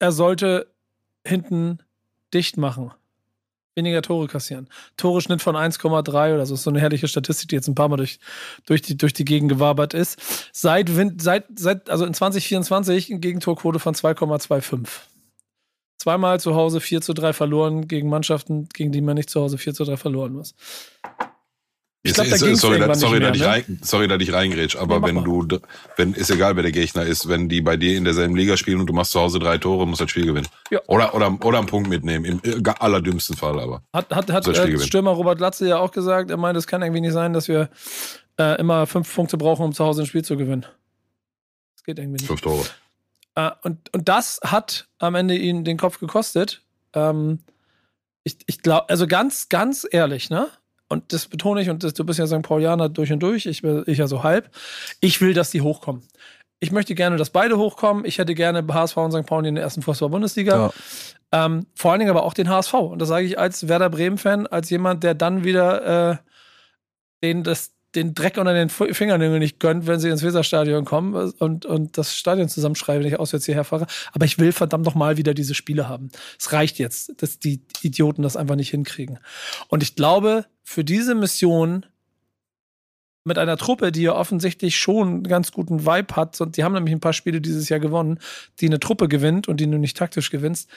Er 0.00 0.10
sollte 0.10 0.74
hinten 1.24 1.78
dicht 2.34 2.56
machen 2.56 2.92
weniger 3.78 4.02
Tore 4.02 4.26
kassieren. 4.26 4.68
Tore-Schnitt 4.96 5.40
von 5.40 5.56
1,3 5.56 6.34
oder 6.34 6.44
so. 6.44 6.54
Ist 6.54 6.64
so 6.64 6.70
eine 6.70 6.80
herrliche 6.80 7.08
Statistik, 7.08 7.48
die 7.48 7.54
jetzt 7.54 7.68
ein 7.68 7.74
paar 7.74 7.88
Mal 7.88 7.96
durch, 7.96 8.18
durch, 8.66 8.82
die, 8.82 8.96
durch 8.96 9.14
die 9.14 9.24
Gegend 9.24 9.48
gewabert 9.48 9.94
ist. 9.94 10.20
Seit, 10.52 10.90
seit, 11.18 11.46
seit, 11.56 11.88
also 11.88 12.04
in 12.04 12.12
2024 12.12 13.10
eine 13.10 13.20
Gegentorquote 13.20 13.78
von 13.78 13.94
2,25. 13.94 14.86
Zweimal 15.98 16.38
zu 16.38 16.54
Hause 16.54 16.80
4 16.80 17.00
zu 17.00 17.12
3 17.12 17.32
verloren 17.32 17.88
gegen 17.88 18.08
Mannschaften, 18.08 18.68
gegen 18.72 18.92
die 18.92 19.00
man 19.00 19.14
nicht 19.14 19.30
zu 19.30 19.40
Hause 19.40 19.58
4 19.58 19.74
zu 19.74 19.84
3 19.84 19.96
verloren 19.96 20.32
muss. 20.32 20.54
Ich 22.08 22.14
glaub, 22.14 22.28
da 22.28 22.36
sorry, 22.36 22.78
da, 22.78 22.94
sorry, 22.94 23.20
mehr, 23.20 23.32
da 23.32 23.38
ne? 23.38 23.46
rein, 23.46 23.78
sorry, 23.82 24.08
da 24.08 24.16
dich 24.16 24.32
reingrätsch, 24.32 24.76
aber 24.76 24.96
ja, 24.96 25.02
wenn 25.02 25.14
mal. 25.16 25.24
du, 25.24 25.60
wenn, 25.96 26.14
ist 26.14 26.30
egal, 26.30 26.56
wer 26.56 26.62
der 26.62 26.72
Gegner 26.72 27.04
ist, 27.04 27.28
wenn 27.28 27.48
die 27.48 27.60
bei 27.60 27.76
dir 27.76 27.96
in 27.96 28.04
derselben 28.04 28.36
Liga 28.36 28.56
spielen 28.56 28.80
und 28.80 28.86
du 28.86 28.92
machst 28.92 29.12
zu 29.12 29.20
Hause 29.20 29.38
drei 29.38 29.58
Tore, 29.58 29.86
musst 29.86 30.00
du 30.00 30.04
das 30.04 30.10
Spiel 30.10 30.26
gewinnen. 30.26 30.48
Ja. 30.70 30.80
Oder, 30.86 31.14
oder, 31.14 31.36
oder 31.44 31.58
einen 31.58 31.66
Punkt 31.66 31.88
mitnehmen, 31.88 32.24
im 32.24 32.62
allerdümmsten 32.78 33.36
Fall 33.36 33.60
aber. 33.60 33.82
Hat, 33.92 34.10
hat, 34.10 34.30
hat 34.30 34.48
äh, 34.48 34.78
Stürmer 34.78 35.10
Robert 35.12 35.40
Latze 35.40 35.68
ja 35.68 35.78
auch 35.78 35.90
gesagt, 35.90 36.30
er 36.30 36.36
meint, 36.36 36.56
es 36.56 36.66
kann 36.66 36.82
irgendwie 36.82 37.00
nicht 37.00 37.12
sein, 37.12 37.32
dass 37.32 37.48
wir 37.48 37.68
äh, 38.38 38.58
immer 38.60 38.86
fünf 38.86 39.14
Punkte 39.14 39.36
brauchen, 39.36 39.64
um 39.64 39.72
zu 39.72 39.84
Hause 39.84 40.02
ein 40.02 40.06
Spiel 40.06 40.24
zu 40.24 40.36
gewinnen. 40.36 40.66
Das 41.76 41.84
geht 41.84 41.98
irgendwie 41.98 42.18
nicht. 42.18 42.26
Fünf 42.26 42.40
Tore. 42.40 42.64
Äh, 43.34 43.50
und, 43.62 43.94
und 43.94 44.08
das 44.08 44.40
hat 44.44 44.88
am 44.98 45.14
Ende 45.14 45.36
ihn 45.36 45.64
den 45.64 45.76
Kopf 45.76 46.00
gekostet. 46.00 46.62
Ähm, 46.92 47.40
ich, 48.24 48.38
ich 48.46 48.62
glaube, 48.62 48.88
also 48.88 49.06
ganz, 49.06 49.48
ganz 49.48 49.86
ehrlich, 49.90 50.30
ne? 50.30 50.48
Und 50.88 51.12
das 51.12 51.26
betone 51.26 51.60
ich, 51.60 51.70
und 51.70 51.84
das, 51.84 51.94
du 51.94 52.04
bist 52.04 52.18
ja 52.18 52.26
St. 52.26 52.42
Paulianer 52.42 52.88
durch 52.88 53.12
und 53.12 53.20
durch, 53.20 53.46
ich, 53.46 53.62
ich 53.62 53.98
ja 53.98 54.06
so 54.06 54.22
halb. 54.22 54.50
Ich 55.00 55.20
will, 55.20 55.34
dass 55.34 55.50
die 55.50 55.60
hochkommen. 55.60 56.02
Ich 56.60 56.72
möchte 56.72 56.94
gerne, 56.94 57.16
dass 57.16 57.30
beide 57.30 57.56
hochkommen. 57.58 58.04
Ich 58.04 58.18
hätte 58.18 58.34
gerne 58.34 58.66
HSV 58.66 58.96
und 58.96 59.12
St. 59.12 59.26
Pauli 59.26 59.48
in 59.48 59.54
der 59.54 59.64
ersten 59.64 59.82
Fußball-Bundesliga. 59.82 60.56
Ja. 60.56 61.44
Ähm, 61.44 61.66
vor 61.74 61.92
allen 61.92 62.00
Dingen 62.00 62.10
aber 62.10 62.24
auch 62.24 62.34
den 62.34 62.48
HSV. 62.48 62.74
Und 62.74 63.00
das 63.00 63.08
sage 63.08 63.26
ich 63.26 63.38
als 63.38 63.68
Werder 63.68 63.90
Bremen-Fan, 63.90 64.46
als 64.46 64.70
jemand, 64.70 65.04
der 65.04 65.14
dann 65.14 65.44
wieder 65.44 66.12
äh, 66.12 66.16
den, 67.22 67.44
das, 67.44 67.72
den 67.94 68.14
Dreck 68.14 68.38
unter 68.38 68.54
den 68.54 68.70
Fingernägeln 68.70 69.38
nicht 69.38 69.60
gönnt, 69.60 69.86
wenn 69.86 70.00
sie 70.00 70.08
ins 70.08 70.22
Weserstadion 70.22 70.84
kommen 70.84 71.14
und, 71.38 71.64
und 71.64 71.96
das 71.96 72.16
Stadion 72.16 72.48
zusammenschreiben, 72.48 73.04
wenn 73.04 73.12
ich 73.12 73.20
auswärts 73.20 73.46
hierher 73.46 73.64
fahre. 73.64 73.86
Aber 74.12 74.24
ich 74.24 74.38
will 74.38 74.52
verdammt 74.52 74.84
noch 74.84 74.94
mal 74.94 75.16
wieder 75.16 75.34
diese 75.34 75.54
Spiele 75.54 75.88
haben. 75.88 76.10
Es 76.38 76.52
reicht 76.52 76.78
jetzt, 76.78 77.22
dass 77.22 77.38
die 77.38 77.60
Idioten 77.82 78.22
das 78.22 78.36
einfach 78.36 78.56
nicht 78.56 78.70
hinkriegen. 78.70 79.20
Und 79.68 79.82
ich 79.82 79.96
glaube, 79.96 80.46
für 80.68 80.84
diese 80.84 81.14
Mission 81.14 81.86
mit 83.24 83.38
einer 83.38 83.56
Truppe, 83.56 83.90
die 83.90 84.02
ja 84.02 84.14
offensichtlich 84.14 84.76
schon 84.76 85.08
einen 85.08 85.22
ganz 85.22 85.50
guten 85.50 85.86
Vibe 85.86 86.14
hat, 86.14 86.38
und 86.42 86.58
die 86.58 86.62
haben 86.62 86.74
nämlich 86.74 86.94
ein 86.94 87.00
paar 87.00 87.14
Spiele 87.14 87.40
dieses 87.40 87.70
Jahr 87.70 87.80
gewonnen, 87.80 88.20
die 88.60 88.66
eine 88.66 88.78
Truppe 88.78 89.08
gewinnt 89.08 89.48
und 89.48 89.60
die 89.60 89.66
du 89.66 89.78
nicht 89.78 89.96
taktisch 89.96 90.30
gewinnst. 90.30 90.68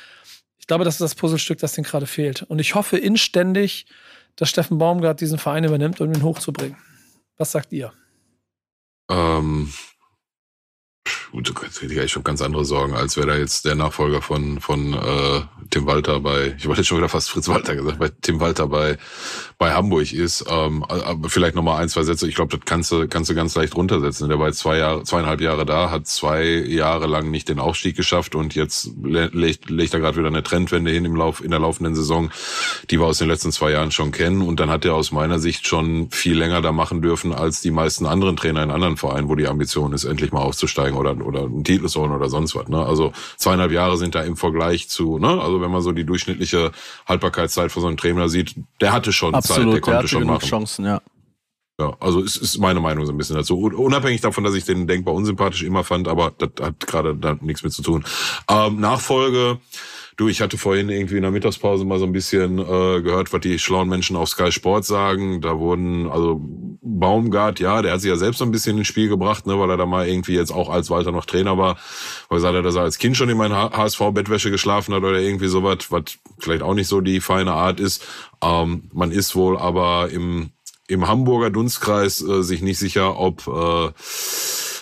Ich 0.60 0.66
glaube, 0.66 0.86
das 0.86 0.96
ist 0.96 1.02
das 1.02 1.16
Puzzlestück, 1.16 1.58
das 1.60 1.74
denen 1.74 1.84
gerade 1.84 2.08
fehlt. 2.08 2.44
Und 2.44 2.60
ich 2.60 2.74
hoffe 2.74 2.98
inständig, 2.98 3.86
dass 4.38 4.50
Steffen 4.50 4.78
Baumgart 4.78 5.20
diesen 5.20 5.38
Verein 5.38 5.66
übernimmt, 5.66 6.00
um 6.00 6.14
ihn 6.14 6.24
hochzubringen. 6.24 6.78
Was 7.36 7.52
sagt 7.52 7.74
ihr? 7.74 7.92
Ähm, 9.10 9.74
Gut, 11.32 11.50
ich 11.50 12.16
habe 12.16 12.24
ganz 12.24 12.42
andere 12.42 12.66
Sorgen, 12.66 12.94
als 12.94 13.16
wäre 13.16 13.28
da 13.28 13.38
jetzt 13.38 13.64
der 13.64 13.76
Nachfolger 13.76 14.22
von 14.22 14.60
von 14.60 14.94
äh, 14.94 15.42
Tim 15.70 15.86
Walter 15.86 16.20
bei, 16.20 16.56
ich 16.58 16.68
wollte 16.68 16.82
jetzt 16.82 16.88
schon 16.88 16.98
wieder 16.98 17.08
fast 17.08 17.30
Fritz 17.30 17.48
Walter 17.48 17.76
gesagt, 17.76 18.00
bei 18.00 18.12
Tim 18.22 18.42
Walter 18.42 18.68
bei 18.68 18.98
bei 19.58 19.74
Hamburg 19.74 20.12
ist. 20.12 20.44
Ähm, 20.50 20.84
aber 20.84 21.30
vielleicht 21.30 21.56
nochmal 21.56 21.82
ein, 21.82 21.88
zwei 21.88 22.04
Sätze. 22.04 22.28
Ich 22.28 22.36
glaube, 22.36 22.58
das 22.58 22.66
kannst 22.66 22.92
du 22.92 23.08
kannst 23.08 23.30
du 23.30 23.36
ganz 23.36 23.56
leicht 23.56 23.76
runtersetzen. 23.76 24.28
Der 24.28 24.40
war 24.40 24.48
jetzt 24.48 24.60
zwei 24.60 24.78
Jahre, 24.78 25.04
zweieinhalb 25.04 25.40
Jahre 25.40 25.66
da, 25.66 25.90
hat 25.90 26.08
zwei 26.08 26.44
Jahre 26.44 27.08
lang 27.08 27.32
nicht 27.32 27.48
den 27.48 27.60
Aufstieg 27.60 27.96
geschafft 27.96 28.36
und 28.36 28.54
jetzt 28.56 28.90
legt, 29.04 29.70
legt 29.70 29.94
er 29.94 30.00
gerade 30.00 30.18
wieder 30.18 30.28
eine 30.28 30.44
Trendwende 30.44 30.92
hin 30.92 31.06
im 31.06 31.16
Lauf 31.16 31.44
in 31.44 31.52
der 31.52 31.60
laufenden 31.60 31.96
Saison, 31.96 32.32
die 32.90 33.00
wir 33.00 33.06
aus 33.06 33.20
den 33.20 33.28
letzten 33.28 33.52
zwei 33.52 33.72
Jahren 33.72 33.92
schon 33.92 34.12
kennen. 34.12 34.42
Und 34.42 34.60
dann 34.60 34.70
hat 34.70 34.84
er 34.84 34.96
aus 34.96 35.12
meiner 35.12 35.40
Sicht 35.40 35.66
schon 35.68 36.10
viel 36.12 36.38
länger 36.38 36.62
da 36.62 36.72
machen 36.72 37.02
dürfen 37.02 37.32
als 37.32 37.62
die 37.62 37.72
meisten 37.72 38.06
anderen 38.06 38.36
Trainer 38.36 38.64
in 38.64 38.72
anderen 38.72 38.98
Vereinen, 38.98 39.30
wo 39.30 39.36
die 39.36 39.48
Ambition 39.48 39.94
ist, 39.94 40.04
endlich 40.04 40.32
mal 40.32 40.42
aufzusteigen 40.42 40.91
oder 40.96 41.16
oder 41.26 41.42
einen 41.42 41.64
Titel 41.64 41.88
zu 41.88 42.02
holen 42.02 42.12
oder 42.12 42.30
sonst 42.30 42.56
was. 42.56 42.68
Ne? 42.68 42.84
Also 42.86 43.12
zweieinhalb 43.38 43.72
Jahre 43.72 43.98
sind 43.98 44.16
da 44.16 44.22
im 44.22 44.38
Vergleich 44.38 44.90
zu, 44.90 45.18
ne? 45.18 45.42
Also 45.42 45.62
wenn 45.62 45.72
man 45.72 45.82
so 45.82 45.92
die 45.92 46.06
durchschnittliche 46.06 46.72
Haltbarkeitszeit 47.08 47.72
von 47.72 47.82
so 47.82 47.88
einem 47.88 47.98
Trainer 47.98 48.30
sieht, 48.30 48.56
der 48.80 48.94
hatte 48.94 49.12
schon 49.14 49.36
Absolut, 49.36 49.64
Zeit, 49.64 49.74
der 49.74 49.82
konnte 49.82 50.02
der 50.02 50.08
schon 50.08 50.26
machen. 50.26 50.48
Chancen, 50.48 50.86
ja. 50.86 51.02
Ja, 51.80 51.96
also 52.00 52.22
es 52.22 52.38
ist 52.38 52.60
meine 52.60 52.80
Meinung 52.80 53.08
so 53.08 53.12
ein 53.12 53.18
bisschen 53.18 53.36
dazu. 53.38 53.58
Unabhängig 53.58 54.22
davon, 54.22 54.44
dass 54.44 54.54
ich 54.54 54.66
den 54.66 54.86
denkbar 54.86 55.16
unsympathisch 55.16 55.64
immer 55.64 55.84
fand, 55.84 56.08
aber 56.08 56.32
das 56.38 56.50
hat 56.62 56.80
gerade 56.86 57.16
da 57.16 57.36
nichts 57.42 57.64
mit 57.64 57.74
zu 57.74 57.82
tun. 57.82 58.04
Ähm, 58.48 58.80
Nachfolge, 58.80 59.60
Du, 60.22 60.30
ich 60.30 60.40
hatte 60.40 60.60
vorhin 60.60 60.90
irgendwie 60.90 61.16
in 61.16 61.24
der 61.24 61.32
Mittagspause 61.32 61.84
mal 61.84 61.98
so 61.98 62.06
ein 62.06 62.12
bisschen 62.12 62.60
äh, 62.60 63.02
gehört, 63.02 63.34
was 63.34 63.42
die 63.42 63.58
schlauen 63.58 63.90
Menschen 63.90 64.16
auf 64.16 64.30
Sky 64.30 64.52
Sport 64.52 64.86
sagen. 64.86 65.42
Da 65.42 65.58
wurden, 65.58 66.12
also 66.12 66.40
Baumgart, 66.84 67.60
ja, 67.60 67.82
der 67.82 67.94
hat 67.94 68.02
sich 68.02 68.10
ja 68.12 68.18
selbst 68.18 68.38
so 68.38 68.46
ein 68.46 68.52
bisschen 68.52 68.78
ins 68.78 68.86
Spiel 68.86 69.10
gebracht, 69.10 69.48
ne, 69.48 69.58
weil 69.58 69.72
er 69.72 69.78
da 69.78 69.88
mal 69.88 70.08
irgendwie 70.08 70.36
jetzt 70.36 70.52
auch 70.52 70.70
als 70.70 70.92
Walter 70.92 71.12
noch 71.12 71.26
Trainer 71.26 71.58
war, 71.58 71.76
weil 72.30 72.38
er 72.38 72.42
sagt, 72.42 72.64
dass 72.64 72.76
er 72.76 72.84
als 72.84 73.00
Kind 73.00 73.18
schon 73.18 73.30
in 73.30 73.38
meiner 73.38 73.72
HSV-Bettwäsche 73.72 74.52
geschlafen 74.52 74.94
hat 74.94 75.02
oder 75.02 75.20
irgendwie 75.20 75.48
sowas, 75.48 75.88
was 75.90 76.20
vielleicht 76.38 76.62
auch 76.62 76.76
nicht 76.76 76.88
so 76.88 77.02
die 77.02 77.20
feine 77.20 77.54
Art 77.54 77.80
ist. 77.80 78.06
Ähm, 78.44 78.92
man 78.94 79.12
ist 79.12 79.36
wohl 79.36 79.58
aber 79.58 80.12
im, 80.12 80.52
im 80.88 81.08
Hamburger 81.08 81.50
Dunstkreis 81.50 82.22
äh, 82.22 82.44
sich 82.44 82.62
nicht 82.62 82.78
sicher, 82.78 83.18
ob 83.18 83.48
äh, 83.48 83.92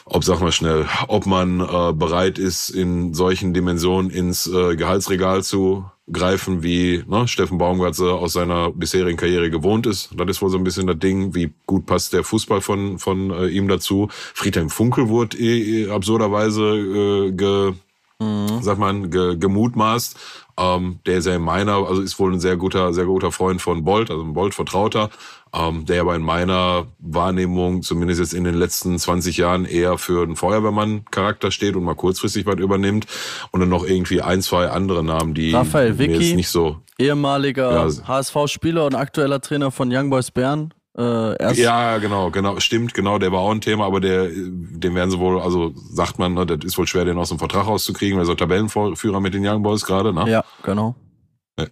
ob, 0.09 0.23
sag 0.23 0.41
mal 0.41 0.51
schnell, 0.51 0.85
ob 1.07 1.25
man 1.25 1.59
äh, 1.61 1.93
bereit 1.93 2.39
ist, 2.39 2.69
in 2.69 3.13
solchen 3.13 3.53
Dimensionen 3.53 4.09
ins 4.09 4.47
äh, 4.47 4.75
Gehaltsregal 4.75 5.43
zu 5.43 5.85
greifen, 6.11 6.63
wie 6.63 7.03
ne, 7.07 7.27
Steffen 7.27 7.59
Baumgartze 7.59 8.13
aus 8.13 8.33
seiner 8.33 8.71
bisherigen 8.71 9.17
Karriere 9.17 9.49
gewohnt 9.49 9.85
ist. 9.85 10.09
Das 10.15 10.27
ist 10.27 10.41
wohl 10.41 10.49
so 10.49 10.57
ein 10.57 10.63
bisschen 10.63 10.87
das 10.87 10.97
Ding, 10.97 11.35
wie 11.35 11.53
gut 11.67 11.85
passt 11.85 12.13
der 12.13 12.23
Fußball 12.23 12.61
von, 12.61 12.97
von 12.97 13.31
äh, 13.31 13.47
ihm 13.47 13.67
dazu. 13.67 14.09
Friedhelm 14.11 14.69
Funkel 14.69 15.09
wurde 15.09 15.37
eh, 15.37 15.83
eh 15.83 15.91
absurderweise 15.91 16.63
äh, 16.63 17.31
ge, 17.31 17.73
mhm. 18.19 18.61
sagt 18.61 18.79
man, 18.79 19.11
ge, 19.11 19.37
gemutmaßt. 19.37 20.17
Ähm, 20.59 20.99
der 21.05 21.19
ist 21.19 21.25
ja 21.25 21.35
in 21.35 21.41
meiner, 21.41 21.87
also 21.87 22.01
ist 22.01 22.19
wohl 22.19 22.33
ein 22.33 22.39
sehr 22.39 22.57
guter, 22.57 22.93
sehr 22.93 23.05
guter 23.05 23.31
Freund 23.31 23.61
von 23.61 23.83
Bolt, 23.83 24.11
also 24.11 24.23
ein 24.23 24.33
Bolt-Vertrauter 24.33 25.09
ähm, 25.53 25.85
der 25.85 26.01
aber 26.01 26.15
in 26.15 26.21
meiner 26.21 26.87
Wahrnehmung, 26.99 27.81
zumindest 27.81 28.19
jetzt 28.19 28.33
in 28.33 28.43
den 28.43 28.55
letzten 28.55 28.97
20 28.99 29.37
Jahren, 29.37 29.65
eher 29.65 29.97
für 29.97 30.23
einen 30.23 30.35
Feuerwehrmann-Charakter 30.35 31.51
steht 31.51 31.75
und 31.75 31.83
mal 31.83 31.95
kurzfristig 31.95 32.45
was 32.45 32.57
übernimmt. 32.57 33.07
Und 33.51 33.61
dann 33.61 33.69
noch 33.69 33.83
irgendwie 33.83 34.21
ein, 34.21 34.41
zwei 34.41 34.69
andere 34.69 35.03
Namen, 35.03 35.33
die 35.33 35.51
Raphael 35.51 35.97
Vicky, 35.97 36.35
nicht 36.35 36.49
so. 36.49 36.77
Ehemaliger 36.99 37.87
ja, 37.87 38.07
HSV-Spieler 38.07 38.85
und 38.85 38.95
aktueller 38.95 39.41
Trainer 39.41 39.71
von 39.71 39.89
Young 39.91 40.09
Boys 40.09 40.31
Bern. 40.31 40.73
Äh, 40.97 41.53
ja, 41.53 41.97
genau, 41.99 42.31
genau, 42.31 42.59
stimmt, 42.59 42.93
genau, 42.93 43.19
der 43.19 43.31
war 43.31 43.39
auch 43.39 43.51
ein 43.51 43.61
Thema, 43.61 43.85
aber 43.85 43.99
der, 44.01 44.27
dem 44.29 44.95
werden 44.95 45.11
sie 45.11 45.19
wohl, 45.19 45.39
also 45.39 45.71
sagt 45.75 46.19
man, 46.19 46.33
ne, 46.33 46.45
das 46.45 46.65
ist 46.65 46.77
wohl 46.77 46.87
schwer, 46.87 47.05
den 47.05 47.17
aus 47.17 47.29
dem 47.29 47.39
Vertrag 47.39 47.67
rauszukriegen, 47.67 48.17
weil 48.17 48.25
so 48.25 48.35
Tabellenführer 48.35 49.19
mit 49.19 49.33
den 49.33 49.47
Young 49.47 49.61
Boys 49.61 49.85
gerade, 49.85 50.13
ne? 50.13 50.29
Ja, 50.29 50.43
genau. 50.63 50.95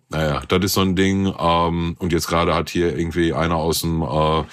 Naja, 0.09 0.41
das 0.47 0.63
ist 0.65 0.73
so 0.73 0.81
ein 0.81 0.95
Ding. 0.95 1.33
Ähm, 1.39 1.95
und 1.99 2.11
jetzt 2.11 2.27
gerade 2.27 2.53
hat 2.53 2.69
hier 2.69 2.97
irgendwie 2.97 3.33
einer 3.33 3.55
aus 3.55 3.81
dem 3.81 4.01
äh, 4.01 4.43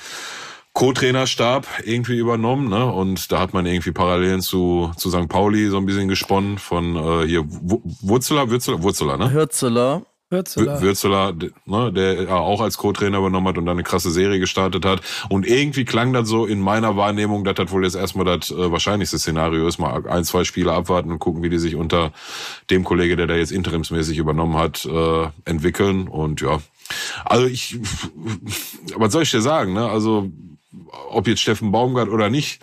Co-Trainerstab 0.73 1.66
irgendwie 1.85 2.19
übernommen, 2.19 2.69
ne? 2.69 2.86
Und 2.86 3.31
da 3.31 3.41
hat 3.41 3.55
man 3.55 3.66
irgendwie 3.66 3.93
Parallelen 3.93 4.41
zu, 4.41 4.91
zu 4.97 5.11
St. 5.11 5.28
Pauli 5.28 5.69
so 5.69 5.77
ein 5.77 5.86
bisschen 5.86 6.09
gesponnen 6.09 6.59
von 6.59 6.97
äh, 6.97 7.27
hier 7.27 7.45
Wurzeler, 7.47 8.51
Wurzeler, 8.51 8.82
Wurzeler, 8.82 9.16
ne? 9.16 9.32
Hürzeler. 9.32 10.03
Würzeler, 10.30 10.80
Würzeler 10.80 11.34
ne, 11.66 11.92
der 11.92 12.34
auch 12.34 12.60
als 12.60 12.78
Co-Trainer 12.78 13.18
übernommen 13.18 13.46
hat 13.46 13.59
und 13.59 13.66
dann 13.66 13.76
eine 13.76 13.84
krasse 13.84 14.10
Serie 14.10 14.40
gestartet 14.40 14.84
hat. 14.84 15.01
Und 15.28 15.46
irgendwie 15.46 15.84
klang 15.84 16.12
das 16.12 16.28
so 16.28 16.46
in 16.46 16.60
meiner 16.60 16.96
Wahrnehmung, 16.96 17.44
dass 17.44 17.55
das 17.55 17.70
wohl 17.70 17.84
jetzt 17.84 17.94
erstmal 17.94 18.24
das 18.24 18.51
äh, 18.51 18.72
wahrscheinlichste 18.72 19.18
Szenario 19.18 19.68
ist, 19.68 19.78
mal 19.78 20.06
ein, 20.09 20.24
zwei 20.24 20.44
Spiele 20.44 20.72
abwarten 20.72 21.12
und 21.12 21.18
gucken, 21.18 21.42
wie 21.42 21.51
die 21.51 21.59
sich 21.59 21.76
unter 21.76 22.12
dem 22.70 22.84
Kollege, 22.84 23.16
der 23.16 23.26
da 23.26 23.34
jetzt 23.34 23.52
interimsmäßig 23.52 24.18
übernommen 24.18 24.56
hat, 24.56 24.84
äh, 24.86 25.28
entwickeln. 25.44 26.09
Und 26.09 26.40
ja, 26.40 26.59
also 27.24 27.46
ich, 27.46 27.78
was 28.96 29.12
soll 29.12 29.22
ich 29.22 29.30
dir 29.30 29.42
sagen, 29.42 29.74
ne? 29.74 29.88
Also 29.88 30.30
ob 31.10 31.28
jetzt 31.28 31.40
Steffen 31.40 31.70
Baumgart 31.70 32.09
oder 32.09 32.30
nicht, 32.30 32.60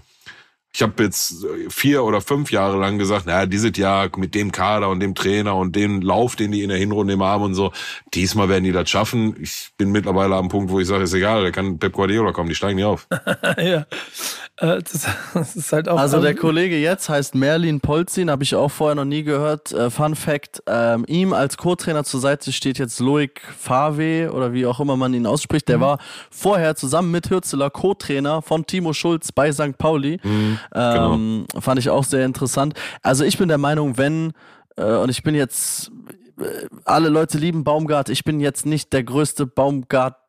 ich 0.73 0.81
habe 0.81 1.03
jetzt 1.03 1.45
vier 1.69 2.03
oder 2.03 2.21
fünf 2.21 2.49
Jahre 2.51 2.77
lang 2.77 2.97
gesagt, 2.97 3.25
naja, 3.25 3.45
dieses 3.45 3.77
Jahr 3.77 4.09
mit 4.15 4.33
dem 4.33 4.51
Kader 4.53 4.89
und 4.89 5.01
dem 5.01 5.15
Trainer 5.15 5.55
und 5.55 5.75
dem 5.75 6.01
Lauf, 6.01 6.37
den 6.37 6.51
die 6.51 6.63
in 6.63 6.69
der 6.69 6.77
Hinrunde 6.77 7.13
immer 7.13 7.27
haben 7.27 7.43
und 7.43 7.55
so, 7.55 7.73
diesmal 8.13 8.47
werden 8.47 8.63
die 8.63 8.71
das 8.71 8.89
schaffen. 8.89 9.35
Ich 9.41 9.71
bin 9.77 9.91
mittlerweile 9.91 10.35
am 10.35 10.47
Punkt, 10.47 10.71
wo 10.71 10.79
ich 10.79 10.87
sage, 10.87 11.03
ist 11.03 11.13
egal, 11.13 11.43
da 11.43 11.51
kann 11.51 11.77
Pep 11.77 11.91
Guardiola 11.91 12.31
kommen, 12.31 12.47
die 12.47 12.55
steigen 12.55 12.77
nicht 12.77 12.85
auf. 12.85 13.07
ja, 13.57 13.85
äh, 14.61 14.81
das, 14.81 15.07
das, 15.33 15.55
ist 15.55 15.73
halt 15.73 15.89
auch... 15.89 15.97
Also 15.97 16.21
der 16.21 16.35
Kollege 16.35 16.77
jetzt 16.77 17.09
heißt 17.09 17.33
Merlin 17.33 17.81
Polzin, 17.81 18.29
habe 18.29 18.43
ich 18.43 18.53
auch 18.55 18.69
vorher 18.69 18.95
noch 18.95 19.05
nie 19.05 19.23
gehört. 19.23 19.71
Äh, 19.71 19.89
Fun 19.89 20.15
Fact, 20.15 20.61
ähm, 20.67 21.03
ihm 21.07 21.33
als 21.33 21.57
Co-Trainer 21.57 22.03
zur 22.03 22.19
Seite 22.19 22.51
steht 22.51 22.77
jetzt 22.77 22.99
Loic 22.99 23.41
Fave 23.57 24.31
oder 24.31 24.53
wie 24.53 24.67
auch 24.67 24.79
immer 24.79 24.95
man 24.97 25.13
ihn 25.15 25.25
ausspricht. 25.25 25.67
Der 25.67 25.77
mhm. 25.77 25.81
war 25.81 25.97
vorher 26.29 26.75
zusammen 26.75 27.09
mit 27.09 27.29
Hürzeler 27.29 27.71
Co-Trainer 27.71 28.43
von 28.43 28.65
Timo 28.67 28.93
Schulz 28.93 29.31
bei 29.31 29.51
St. 29.51 29.77
Pauli. 29.79 30.19
Mhm. 30.23 30.59
Genau. 30.71 31.13
Ähm, 31.13 31.45
genau. 31.49 31.61
Fand 31.61 31.79
ich 31.79 31.89
auch 31.89 32.03
sehr 32.03 32.25
interessant. 32.25 32.75
Also 33.01 33.23
ich 33.23 33.37
bin 33.39 33.47
der 33.47 33.57
Meinung, 33.57 33.97
wenn, 33.97 34.33
äh, 34.77 34.83
und 34.83 35.09
ich 35.09 35.23
bin 35.23 35.33
jetzt, 35.33 35.91
äh, 36.39 36.43
alle 36.85 37.09
Leute 37.09 37.39
lieben 37.39 37.63
Baumgart, 37.63 38.09
ich 38.09 38.23
bin 38.23 38.39
jetzt 38.39 38.67
nicht 38.67 38.93
der 38.93 39.03
größte 39.03 39.47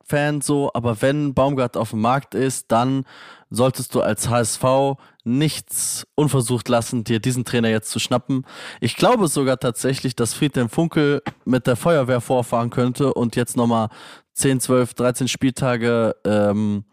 Baumgart-Fan 0.02 0.40
so, 0.40 0.70
aber 0.74 1.00
wenn 1.02 1.34
Baumgart 1.34 1.76
auf 1.76 1.90
dem 1.90 2.00
Markt 2.00 2.34
ist, 2.34 2.66
dann 2.68 3.04
solltest 3.50 3.94
du 3.94 4.00
als 4.00 4.28
HSV 4.28 4.96
nichts 5.24 6.06
unversucht 6.14 6.68
lassen, 6.68 7.04
dir 7.04 7.20
diesen 7.20 7.44
Trainer 7.44 7.68
jetzt 7.68 7.90
zu 7.90 7.98
schnappen. 7.98 8.44
Ich 8.80 8.96
glaube 8.96 9.28
sogar 9.28 9.58
tatsächlich, 9.58 10.16
dass 10.16 10.34
Friedhelm 10.34 10.68
Funkel 10.68 11.22
mit 11.44 11.66
der 11.66 11.76
Feuerwehr 11.76 12.20
vorfahren 12.20 12.70
könnte 12.70 13.14
und 13.14 13.36
jetzt 13.36 13.56
nochmal 13.56 13.88
10, 14.34 14.60
12, 14.60 14.94
13 14.94 15.28
Spieltage 15.28 16.16
ähm, 16.24 16.84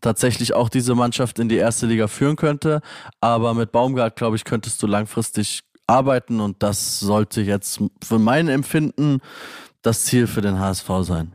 tatsächlich 0.00 0.54
auch 0.54 0.68
diese 0.68 0.94
Mannschaft 0.94 1.38
in 1.38 1.48
die 1.48 1.56
erste 1.56 1.86
Liga 1.86 2.06
führen 2.06 2.36
könnte. 2.36 2.80
Aber 3.20 3.54
mit 3.54 3.72
Baumgart, 3.72 4.16
glaube 4.16 4.36
ich, 4.36 4.44
könntest 4.44 4.82
du 4.82 4.86
langfristig 4.86 5.62
arbeiten 5.86 6.40
und 6.40 6.62
das 6.62 7.00
sollte 7.00 7.40
jetzt 7.42 7.80
für 8.02 8.18
mein 8.18 8.48
Empfinden 8.48 9.20
das 9.82 10.04
Ziel 10.04 10.26
für 10.26 10.40
den 10.40 10.58
HSV 10.58 10.88
sein. 11.00 11.32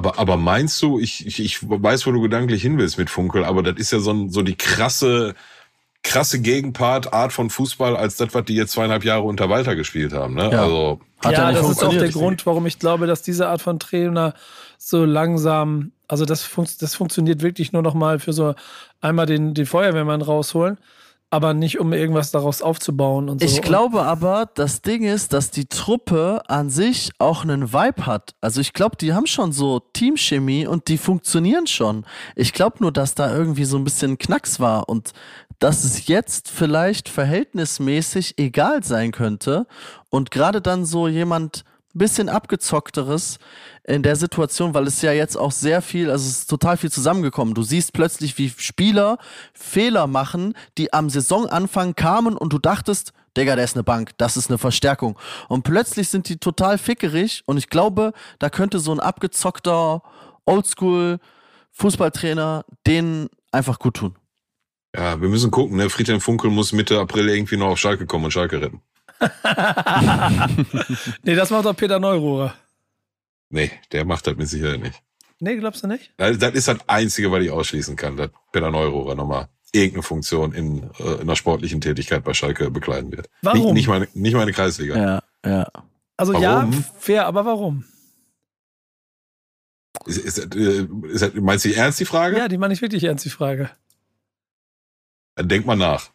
Aber, 0.00 0.18
aber 0.18 0.36
meinst 0.36 0.80
du, 0.82 0.98
ich, 0.98 1.26
ich, 1.26 1.40
ich 1.40 1.58
weiß, 1.62 2.06
wo 2.06 2.12
du 2.12 2.20
gedanklich 2.20 2.62
hin 2.62 2.78
willst 2.78 2.96
mit 2.96 3.10
Funkel, 3.10 3.44
aber 3.44 3.62
das 3.62 3.76
ist 3.76 3.92
ja 3.92 3.98
so, 3.98 4.28
so 4.28 4.40
die 4.40 4.56
krasse, 4.56 5.34
krasse 6.02 6.40
Gegenpart, 6.40 7.12
Art 7.12 7.32
von 7.32 7.50
Fußball, 7.50 7.96
als 7.96 8.16
das, 8.16 8.32
was 8.32 8.44
die 8.44 8.54
jetzt 8.54 8.72
zweieinhalb 8.72 9.04
Jahre 9.04 9.22
unter 9.22 9.50
Walter 9.50 9.76
gespielt 9.76 10.12
haben. 10.12 10.34
Ne? 10.34 10.50
Ja. 10.50 10.62
Also, 10.62 11.00
Hat 11.22 11.32
ja, 11.32 11.52
das 11.52 11.68
ist 11.68 11.84
auch 11.84 11.92
der 11.92 12.08
Grund, 12.08 12.46
warum 12.46 12.66
ich 12.66 12.78
glaube, 12.78 13.06
dass 13.06 13.20
diese 13.20 13.48
Art 13.48 13.60
von 13.60 13.78
Trainer 13.78 14.34
so 14.78 15.04
langsam 15.04 15.92
also 16.10 16.24
das, 16.24 16.42
fun 16.42 16.66
das 16.80 16.94
funktioniert 16.96 17.40
wirklich 17.40 17.72
nur 17.72 17.82
noch 17.82 17.94
mal 17.94 18.18
für 18.18 18.32
so 18.32 18.54
einmal 19.00 19.26
den, 19.26 19.54
den 19.54 19.66
Feuerwehrmann 19.66 20.22
rausholen, 20.22 20.78
aber 21.30 21.54
nicht 21.54 21.78
um 21.78 21.92
irgendwas 21.92 22.32
daraus 22.32 22.60
aufzubauen 22.60 23.28
und 23.28 23.40
so. 23.40 23.46
Ich 23.46 23.62
glaube 23.62 24.02
aber, 24.02 24.50
das 24.54 24.82
Ding 24.82 25.04
ist, 25.04 25.32
dass 25.32 25.52
die 25.52 25.66
Truppe 25.66 26.42
an 26.48 26.70
sich 26.70 27.10
auch 27.18 27.44
einen 27.44 27.72
Vibe 27.72 28.04
hat. 28.04 28.34
Also 28.40 28.60
ich 28.60 28.72
glaube, 28.72 28.96
die 28.96 29.12
haben 29.14 29.26
schon 29.26 29.52
so 29.52 29.78
Teamchemie 29.92 30.66
und 30.66 30.88
die 30.88 30.98
funktionieren 30.98 31.68
schon. 31.68 32.04
Ich 32.34 32.52
glaube 32.52 32.78
nur, 32.80 32.90
dass 32.90 33.14
da 33.14 33.32
irgendwie 33.32 33.64
so 33.64 33.78
ein 33.78 33.84
bisschen 33.84 34.18
Knacks 34.18 34.58
war 34.58 34.88
und 34.88 35.12
dass 35.60 35.84
es 35.84 36.08
jetzt 36.08 36.48
vielleicht 36.50 37.08
verhältnismäßig 37.08 38.38
egal 38.38 38.82
sein 38.82 39.12
könnte 39.12 39.66
und 40.08 40.32
gerade 40.32 40.60
dann 40.60 40.84
so 40.84 41.06
jemand 41.06 41.64
bisschen 41.94 42.28
abgezockteres 42.28 43.38
in 43.84 44.02
der 44.02 44.16
Situation, 44.16 44.74
weil 44.74 44.86
es 44.86 45.02
ja 45.02 45.12
jetzt 45.12 45.36
auch 45.36 45.52
sehr 45.52 45.82
viel, 45.82 46.10
also 46.10 46.26
es 46.26 46.40
ist 46.40 46.50
total 46.50 46.76
viel 46.76 46.90
zusammengekommen. 46.90 47.54
Du 47.54 47.62
siehst 47.62 47.92
plötzlich, 47.92 48.38
wie 48.38 48.52
Spieler 48.56 49.18
Fehler 49.52 50.06
machen, 50.06 50.54
die 50.78 50.92
am 50.92 51.10
Saisonanfang 51.10 51.94
kamen 51.94 52.36
und 52.36 52.52
du 52.52 52.58
dachtest, 52.58 53.12
Digga, 53.36 53.54
der 53.54 53.64
ist 53.64 53.76
eine 53.76 53.84
Bank, 53.84 54.10
das 54.18 54.36
ist 54.36 54.50
eine 54.50 54.58
Verstärkung. 54.58 55.18
Und 55.48 55.62
plötzlich 55.62 56.08
sind 56.08 56.28
die 56.28 56.38
total 56.38 56.78
fickerig 56.78 57.42
und 57.46 57.58
ich 57.58 57.68
glaube, 57.68 58.12
da 58.38 58.50
könnte 58.50 58.80
so 58.80 58.92
ein 58.92 59.00
abgezockter 59.00 60.02
Oldschool 60.46 61.18
Fußballtrainer 61.72 62.64
denen 62.86 63.28
einfach 63.52 63.78
gut 63.78 63.94
tun. 63.94 64.16
Ja, 64.94 65.20
wir 65.20 65.28
müssen 65.28 65.52
gucken, 65.52 65.76
ne? 65.76 65.88
Friedhelm 65.88 66.20
Funkel 66.20 66.50
muss 66.50 66.72
Mitte 66.72 66.98
April 66.98 67.28
irgendwie 67.28 67.56
noch 67.56 67.68
auf 67.68 67.78
Schalke 67.78 68.06
kommen 68.06 68.24
und 68.24 68.32
Schalke 68.32 68.60
retten. 68.60 68.82
nee, 71.22 71.34
das 71.34 71.50
macht 71.50 71.66
doch 71.66 71.76
Peter 71.76 72.00
Neururer. 72.00 72.54
Nee, 73.50 73.70
der 73.92 74.04
macht 74.04 74.26
das 74.26 74.36
mit 74.36 74.48
Sicherheit 74.48 74.80
nicht. 74.80 75.02
Nee, 75.40 75.56
glaubst 75.56 75.82
du 75.82 75.88
nicht? 75.88 76.12
Das, 76.16 76.38
das 76.38 76.54
ist 76.54 76.68
das 76.68 76.78
Einzige, 76.86 77.30
was 77.32 77.42
ich 77.42 77.50
ausschließen 77.50 77.96
kann, 77.96 78.16
dass 78.16 78.30
Peter 78.52 78.70
Neururer 78.70 79.14
nochmal 79.14 79.48
irgendeine 79.72 80.02
Funktion 80.02 80.52
in, 80.52 80.90
äh, 80.98 81.14
in 81.14 81.20
einer 81.20 81.36
sportlichen 81.36 81.80
Tätigkeit 81.80 82.24
bei 82.24 82.34
Schalke 82.34 82.70
bekleiden 82.70 83.12
wird. 83.12 83.28
Warum? 83.42 83.60
Nicht, 83.60 83.74
nicht, 83.74 83.88
meine, 83.88 84.08
nicht 84.14 84.34
meine 84.34 84.52
Kreisliga. 84.52 84.96
Ja, 84.96 85.22
ja. 85.44 85.70
Also 86.16 86.34
Warum? 86.34 86.42
ja, 86.42 86.70
fair, 86.98 87.26
aber 87.26 87.46
warum? 87.46 87.84
Ist, 90.06 90.18
ist, 90.18 90.54
äh, 90.54 90.86
ist, 91.08 91.34
meinst 91.36 91.64
du 91.64 91.70
die 91.70 91.74
ernst, 91.74 92.00
die 92.00 92.04
Frage? 92.04 92.36
Ja, 92.36 92.48
die 92.48 92.58
meine 92.58 92.74
ich 92.74 92.82
wirklich 92.82 93.04
ernst, 93.04 93.24
die 93.24 93.30
Frage. 93.30 93.70
Dann 95.34 95.48
denk 95.48 95.66
mal 95.66 95.76
nach. 95.76 96.10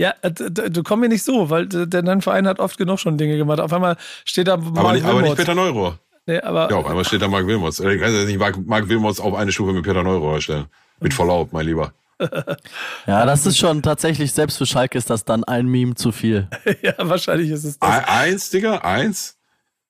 Ja, 0.00 0.14
äh, 0.22 0.30
du 0.32 0.82
komm 0.82 1.00
mir 1.00 1.08
nicht 1.10 1.22
so, 1.22 1.50
weil 1.50 1.66
d- 1.66 1.84
denn 1.86 2.06
dein 2.06 2.22
Verein 2.22 2.46
hat 2.48 2.58
oft 2.58 2.78
genug 2.78 2.98
schon 3.00 3.18
Dinge 3.18 3.36
gemacht. 3.36 3.60
Auf 3.60 3.70
einmal 3.72 3.96
steht 4.24 4.48
da 4.48 4.54
Aber, 4.54 4.70
nicht, 4.70 4.80
aber 4.80 4.92
nicht 4.94 5.04
Wilmots. 5.04 5.36
Peter 5.36 5.54
Neurohr. 5.54 5.98
Nee, 6.26 6.40
aber 6.40 6.70
Ja, 6.70 6.76
auf 6.78 6.86
einmal 6.86 7.04
steht 7.04 7.20
da 7.20 7.28
Marc 7.28 7.46
Wilmots. 7.46 7.80
Äh, 7.80 7.94
Ich 7.96 8.00
kann 8.00 8.14
jetzt 8.14 8.26
nicht 8.26 8.38
Marc, 8.38 8.56
Marc 8.66 8.88
Wilmots 8.88 9.20
auf 9.20 9.34
eine 9.34 9.52
Stufe 9.52 9.72
mit 9.74 9.84
Peter 9.84 10.02
Neurohr 10.02 10.40
stellen. 10.40 10.66
Mit 11.00 11.12
Verlaub, 11.12 11.52
mein 11.52 11.66
Lieber. 11.66 11.92
Ja, 13.06 13.24
das 13.26 13.44
ist 13.46 13.58
schon 13.58 13.82
tatsächlich, 13.82 14.32
selbst 14.32 14.58
für 14.58 14.66
Schalke 14.66 14.96
ist 14.98 15.10
das 15.10 15.24
dann 15.24 15.44
ein 15.44 15.66
Meme 15.66 15.94
zu 15.94 16.12
viel. 16.12 16.48
ja, 16.82 16.94
wahrscheinlich 16.98 17.50
ist 17.50 17.64
es 17.64 17.78
das. 17.78 18.04
Eins, 18.08 18.50
Digga, 18.50 18.78
eins. 18.78 19.36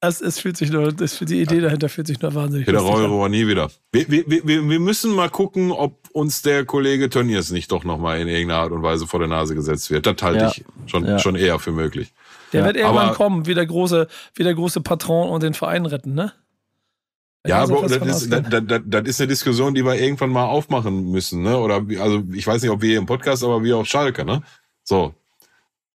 Es, 0.03 0.21
es 0.23 0.39
fühlt 0.39 0.57
sich 0.57 0.71
nur, 0.71 0.93
das, 0.93 1.19
die 1.19 1.43
Idee 1.43 1.61
dahinter 1.61 1.91
fühlt 1.91 2.07
sich 2.07 2.21
nur 2.23 2.35
wahnsinnig 2.35 2.65
Peter. 2.67 2.81
Neurohr 2.81 3.29
nie 3.29 3.47
wieder. 3.47 3.71
Wir, 3.93 4.09
wir, 4.09 4.25
wir, 4.27 4.45
wir 4.47 4.81
müssen 4.81 5.15
mal 5.15 5.29
gucken, 5.29 5.73
ob 5.73 6.09
uns 6.13 6.41
der 6.41 6.65
Kollege 6.65 7.11
Tönnies 7.11 7.51
nicht 7.51 7.71
doch 7.71 7.85
nochmal 7.85 8.19
in 8.21 8.27
irgendeiner 8.29 8.63
Art 8.63 8.73
und 8.73 8.83
Weise 8.83 9.07
vor 9.07 9.21
der 9.21 9.29
Nase 9.29 9.55
gesetzt 9.55 9.91
wird. 9.91 10.07
Das 10.07 10.17
halte 10.23 10.41
Ja. 10.41 10.49
ich 10.51 10.65
schon, 10.87 11.05
Ja. 11.07 11.19
schon 11.19 11.37
eher 11.37 11.59
für 11.59 11.73
möglich. 11.73 12.13
Der 12.55 12.61
Ja, 12.61 12.67
wird 12.67 12.77
irgendwann 12.77 13.09
aber- 13.09 13.15
kommen, 13.15 13.47
wie 13.47 13.55
der 13.55 13.67
große, 13.67 14.09
wie 14.35 14.43
der 14.43 14.55
große 14.55 14.81
Patron 14.81 15.29
und 15.29 15.43
den 15.43 15.53
Verein 15.55 15.85
retten, 15.85 16.15
ne? 16.15 16.33
Da 17.43 17.51
Ja, 17.51 17.67
Bro, 17.67 17.83
fast 17.83 18.01
das 18.01 18.23
ist, 18.23 18.33
das, 18.33 18.43
das, 18.67 18.81
das 18.87 19.03
ist 19.07 19.21
eine 19.21 19.29
Diskussion, 19.29 19.75
die 19.75 19.85
wir 19.85 19.95
irgendwann 19.97 20.31
mal 20.31 20.47
aufmachen 20.47 21.11
müssen, 21.11 21.43
ne? 21.43 21.59
Oder 21.59 21.87
wie, 21.89 21.99
also 21.99 22.23
ich 22.33 22.47
weiß 22.47 22.63
nicht, 22.63 22.71
ob 22.71 22.81
wir 22.81 22.89
hier 22.91 22.99
im 22.99 23.07
Podcast, 23.07 23.45
aber 23.45 23.63
wir 23.63 23.77
auf 23.77 23.87
Schalke, 23.87 24.25
ne? 24.25 24.43
So. 24.83 25.15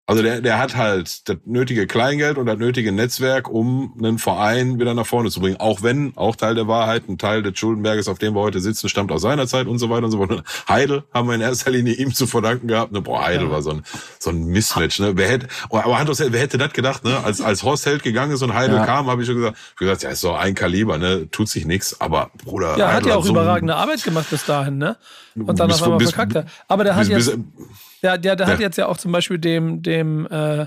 Also 0.06 0.22
der, 0.22 0.43
der 0.43 0.59
hat 0.59 0.76
halt 0.76 1.26
das 1.31 1.39
nötige 1.47 1.86
Kleingeld 1.86 2.36
und 2.36 2.44
das 2.44 2.59
nötige 2.59 2.93
Netzwerk, 2.93 3.48
um 3.48 3.94
einen 3.98 4.18
Verein 4.18 4.78
wieder 4.78 4.93
nach 4.93 5.06
vorne 5.06 5.31
zu 5.31 5.40
bringen. 5.40 5.56
Auch 5.59 5.82
wenn, 5.82 6.12
auch 6.16 6.36
Teil 6.36 6.55
der 6.55 6.68
Wahrheit, 6.68 7.09
ein 7.09 7.16
Teil 7.16 7.43
des 7.43 7.59
Schuldenberges, 7.59 8.06
auf 8.09 8.18
dem 8.18 8.35
wir 8.35 8.40
heute 8.43 8.60
sitzen, 8.60 8.90
stammt 8.90 9.10
aus 9.12 9.22
seiner 9.22 9.47
Zeit 9.47 9.66
und 9.66 9.78
so 9.78 9.89
weiter 9.89 10.05
und 10.05 10.10
so 10.10 10.18
fort. 10.18 10.43
Heidel 10.68 11.05
haben 11.14 11.26
wir 11.28 11.35
in 11.35 11.40
erster 11.40 11.70
Linie 11.70 11.94
ihm 11.94 12.12
zu 12.12 12.26
verdanken 12.26 12.68
gehabt. 12.68 12.93
Ne? 12.93 13.01
Boah, 13.01 13.24
Heidel 13.24 13.47
Ja. 13.47 13.52
war 13.52 13.62
so 13.62 13.70
ein, 13.70 13.82
so 14.18 14.28
ein 14.28 14.44
Mismatch. 14.44 14.98
Ne? 15.01 15.12
Wer 15.16 15.26
hätte, 15.31 15.48
oh, 15.70 15.78
aber 15.78 15.98
aufs 16.10 16.20
Herz, 16.20 16.32
wer 16.32 16.40
hätte 16.40 16.59
das 16.59 16.74
gedacht? 16.74 17.02
Ne? 17.05 17.24
Als, 17.24 17.40
als 17.40 17.62
Horst 17.62 17.86
Held 17.86 18.02
gegangen 18.02 18.32
ist 18.32 18.43
und 18.43 18.52
Heidel 18.52 18.76
Ja. 18.76 18.85
kam, 18.85 19.06
habe 19.06 19.22
ich 19.22 19.26
schon 19.26 19.36
gesagt, 19.36 19.56
ich 19.70 19.76
gesagt, 19.76 20.02
ja, 20.02 20.10
ist 20.10 20.20
so 20.20 20.35
ein 20.35 20.55
Kaliber, 20.55 20.98
ne? 20.98 21.31
tut 21.31 21.48
sich 21.48 21.64
nichts. 21.64 21.98
Aber 22.02 22.31
Bruder, 22.44 22.76
Ja, 22.76 22.93
hat 22.93 23.06
ja 23.06 23.16
auch 23.16 23.24
so 23.24 23.31
überragende 23.31 23.74
Arbeit 23.76 24.05
gemacht 24.05 24.26
bis 24.28 24.44
dahin, 24.44 24.76
ne? 24.76 24.98
Und 25.35 25.59
dann 25.59 25.68
bis- 25.68 25.76
auf 25.78 25.85
einmal 25.85 25.98
bis- 25.98 26.10
verkackt 26.12 26.36
er. 26.36 26.44
Aber 26.68 26.85
der 26.85 26.94
hat 26.94 27.09
bis- 27.09 27.26
jetzt, 27.28 27.36
bis- 27.56 27.66
der, 28.05 28.18
der, 28.18 28.36
der 28.36 28.47
hat 28.47 28.60
Ja. 28.60 28.66
jetzt 28.66 28.76
ja 28.78 28.86
auch 28.86 28.97
zum 28.98 29.10
Beispiel 29.10 29.39
dem, 29.39 29.82
dem, 29.82 30.26
äh, 30.26 30.66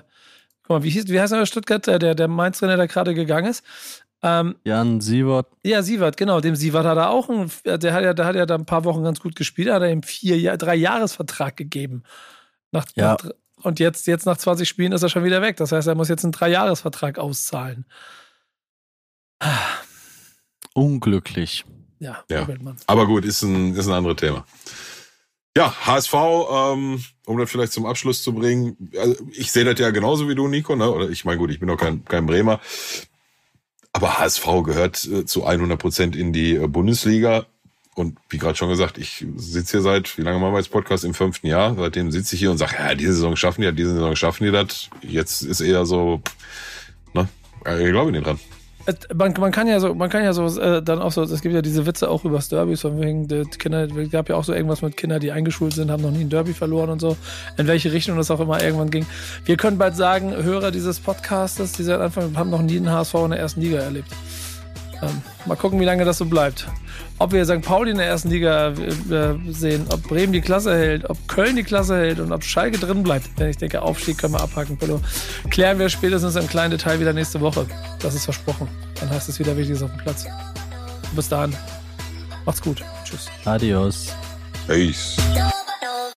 guck 0.64 0.69
mal, 0.69 0.84
wie 0.84 0.89
hieß, 0.89 1.07
wie 1.07 1.22
heißt 1.22 1.31
der 1.31 1.45
Stuttgart, 1.45 1.88
der, 1.88 1.99
der, 1.99 2.15
der 2.15 2.27
Mainz-Trainer, 2.27 2.76
der 2.76 2.88
gerade 2.89 3.14
gegangen 3.14 3.47
ist? 3.49 3.64
Ähm, 4.23 4.55
Jan 4.64 4.99
Sievert, 4.99 5.47
ja, 5.64 5.84
Sievert, 5.84 6.18
genau. 6.18 6.41
Dem 6.41 6.55
Sievert 6.55 6.85
hat 6.88 6.97
er 6.97 7.11
auch 7.11 7.30
ein, 7.30 7.51
der 7.65 7.93
hat 7.93 8.03
ja, 8.03 8.14
der 8.15 8.26
hat 8.26 8.35
ja 8.35 8.45
da 8.47 8.55
ein 8.55 8.65
paar 8.65 8.84
Wochen 8.84 9.03
ganz 9.03 9.19
gut 9.19 9.35
gespielt, 9.35 9.69
hat 9.72 9.84
er 9.84 9.91
ihm 9.91 10.01
vier, 10.01 10.57
drei 10.57 10.76
Jahresvertrag 10.76 11.55
gegeben. 11.55 12.01
Nach, 12.72 12.85
Ja. 12.95 13.14
nach, 13.23 13.30
und 13.61 13.80
jetzt, 13.80 14.07
jetzt 14.07 14.26
nach 14.26 14.38
20 14.38 14.68
Spielen 14.68 14.91
ist 14.91 15.03
er 15.03 15.09
schon 15.09 15.23
wieder 15.23 15.41
weg. 15.41 15.57
Das 15.57 15.72
heißt, 15.72 15.88
er 15.88 15.95
muss 15.95 16.09
jetzt 16.09 16.23
einen 16.23 16.31
Dreijahresvertrag 16.31 17.18
auszahlen. 17.19 17.85
unglücklich. 20.73 21.65
Ja, 21.99 22.23
Ja. 22.30 22.47
Aber 22.85 23.07
gut, 23.07 23.26
ist 23.26 23.41
ein, 23.41 23.76
ist 23.76 23.88
ein 23.88 23.93
anderes 23.93 24.18
Thema. 24.18 24.45
Ja, 25.57 25.73
HSV, 25.88 26.13
ähm, 26.13 27.03
um 27.25 27.38
das 27.39 27.49
vielleicht 27.49 27.73
zum 27.73 27.88
Abschluss 27.88 28.21
zu 28.21 28.31
bringen. 28.31 28.77
Also 28.95 29.15
ich 29.31 29.51
sehe 29.51 29.65
das 29.65 29.79
ja 29.79 29.89
genauso 29.89 30.29
wie 30.29 30.35
du, 30.35 30.47
Nico. 30.47 30.75
Ne? 30.75 30.88
Oder 30.88 31.09
ich 31.09 31.25
meine, 31.25 31.39
gut, 31.39 31.49
ich 31.49 31.59
bin 31.59 31.67
doch 31.67 31.77
kein, 31.77 32.05
kein 32.05 32.27
Bremer. 32.27 32.59
Aber 33.91 34.19
HSV 34.19 34.45
gehört 34.63 35.03
äh, 35.05 35.25
zu 35.25 35.47
100 35.47 35.79
Prozent 35.79 36.15
in 36.15 36.31
die 36.31 36.53
äh, 36.53 36.67
Bundesliga. 36.67 37.47
Und 37.95 38.19
wie 38.29 38.38
gerade 38.38 38.55
schon 38.55 38.69
gesagt, 38.69 38.99
ich 38.99 39.25
sitze 39.38 39.77
hier 39.77 39.81
seit, 39.81 40.15
wie 40.19 40.21
lange 40.21 40.38
machen 40.38 40.53
wir 40.53 40.59
jetzt 40.59 40.69
Podcast? 40.69 41.03
Im 41.03 41.15
fünften 41.15 41.47
Jahr. 41.47 41.73
Seitdem 41.75 42.11
sitze 42.11 42.35
ich 42.35 42.39
hier 42.39 42.51
und 42.51 42.59
sage, 42.59 42.75
ja, 42.77 42.93
diese 42.93 43.13
Saison 43.13 43.35
schaffen 43.35 43.63
die 43.63 43.73
diese 43.73 43.93
Saison 43.93 44.15
schaffen 44.15 44.43
die 44.43 44.51
das. 44.51 44.91
Jetzt 45.01 45.41
ist 45.41 45.61
eher 45.61 45.88
so, 45.88 46.21
ne? 47.15 47.27
Ich 47.65 47.89
glaube 47.89 48.11
nicht 48.11 48.27
dran. 48.27 48.39
Es- 48.88 48.95
Man, 49.14 49.34
man 49.39 49.51
kann 49.51 49.68
ja 49.68 49.80
so, 49.80 49.93
man 49.93 50.09
kann 50.09 50.23
ja 50.23 50.34
so 50.34 50.47
äh, 50.59 50.81
dann 50.81 50.99
auch 51.01 51.11
so, 51.11 51.22
es 51.22 51.41
gibt 51.41 51.53
ja 51.53 51.61
diese 51.61 51.85
Witze 51.85 52.09
auch 52.09 52.23
übers 52.26 52.49
Derby, 52.49 52.76
von 52.77 52.99
wegen 52.99 53.27
der 53.27 53.45
Kinder, 53.45 53.84
es 53.84 54.09
gab 54.11 54.30
ja 54.30 54.35
auch 54.35 54.43
so 54.43 54.53
irgendwas 54.53 54.81
mit 54.81 54.97
Kindern, 54.97 55.19
die 55.19 55.31
eingeschult 55.31 55.73
sind, 55.73 55.91
haben 55.91 56.01
noch 56.01 56.11
nie 56.11 56.22
ein 56.22 56.30
Derby 56.30 56.53
verloren 56.53 56.89
und 56.89 57.01
so, 57.01 57.15
in 57.57 57.68
welche 57.68 57.91
Richtung 57.91 58.18
das 58.18 58.31
auch 58.31 58.39
immer 58.39 58.64
irgendwann 58.64 58.89
ging. 58.89 59.05
Wir 59.45 59.57
können 59.57 59.77
bald 59.77 59.95
sagen, 59.95 60.34
Hörer 60.35 60.72
dieses 60.72 60.99
Podcastes, 60.99 61.73
die 61.73 61.84
seit 61.84 61.99
Anfang 61.99 62.35
haben 62.38 62.49
noch 62.49 62.61
nie 62.61 62.77
einen 62.77 62.89
HSV 62.89 63.14
in 63.26 63.30
der 63.31 63.39
ersten 63.39 63.61
Liga 63.61 63.77
erlebt. 63.80 64.09
Ähm, 65.03 65.22
mal 65.45 65.55
gucken, 65.55 65.80
wie 65.80 65.85
lange 65.85 66.05
das 66.05 66.18
so 66.18 66.26
bleibt. 66.26 66.65
Ob 67.19 67.31
wir 67.31 67.45
St. 67.45 67.61
Pauli 67.61 67.91
in 67.91 67.98
der 67.98 68.07
ersten 68.07 68.30
Liga 68.30 68.69
äh, 68.69 69.35
sehen, 69.48 69.85
ob 69.89 70.03
Bremen 70.03 70.34
die 70.34 70.41
Klasse 70.41 70.76
hält, 70.76 71.10
ob 71.10 71.18
Köln 71.27 71.56
die 71.56 71.64
Klasse 71.64 71.98
hält 71.98 72.19
und 72.19 72.31
ob 72.31 72.44
Schalke 72.44 72.77
drin 72.77 73.02
bleibt. 73.02 73.39
Denn 73.39 73.49
ich 73.49 73.57
denke, 73.57 73.81
Aufstieg 73.81 74.19
können 74.19 74.34
wir 74.34 74.41
abhaken, 74.41 74.77
Pillow. 74.77 75.02
Klären 75.49 75.80
wir 75.80 75.89
spätestens 75.89 76.35
im 76.35 76.48
kleinen 76.48 76.72
Detail 76.72 76.99
wieder 76.99 77.14
nächste 77.14 77.41
Woche. 77.41 77.65
Das 77.99 78.14
ist 78.14 78.26
versprochen. 78.26 78.68
Dann 78.99 79.10
heißt 79.10 79.30
es 79.30 79.39
wieder 79.39 79.57
Wichtiges 79.57 79.81
auf 79.81 79.89
dem 79.89 79.99
Platz. 79.99 80.26
Bis 81.15 81.27
dahin. 81.27 81.56
Macht's 82.45 82.61
gut. 82.61 82.84
Tschüss. 83.03 83.27
Adios. 83.45 84.14
Peace. 84.68 85.18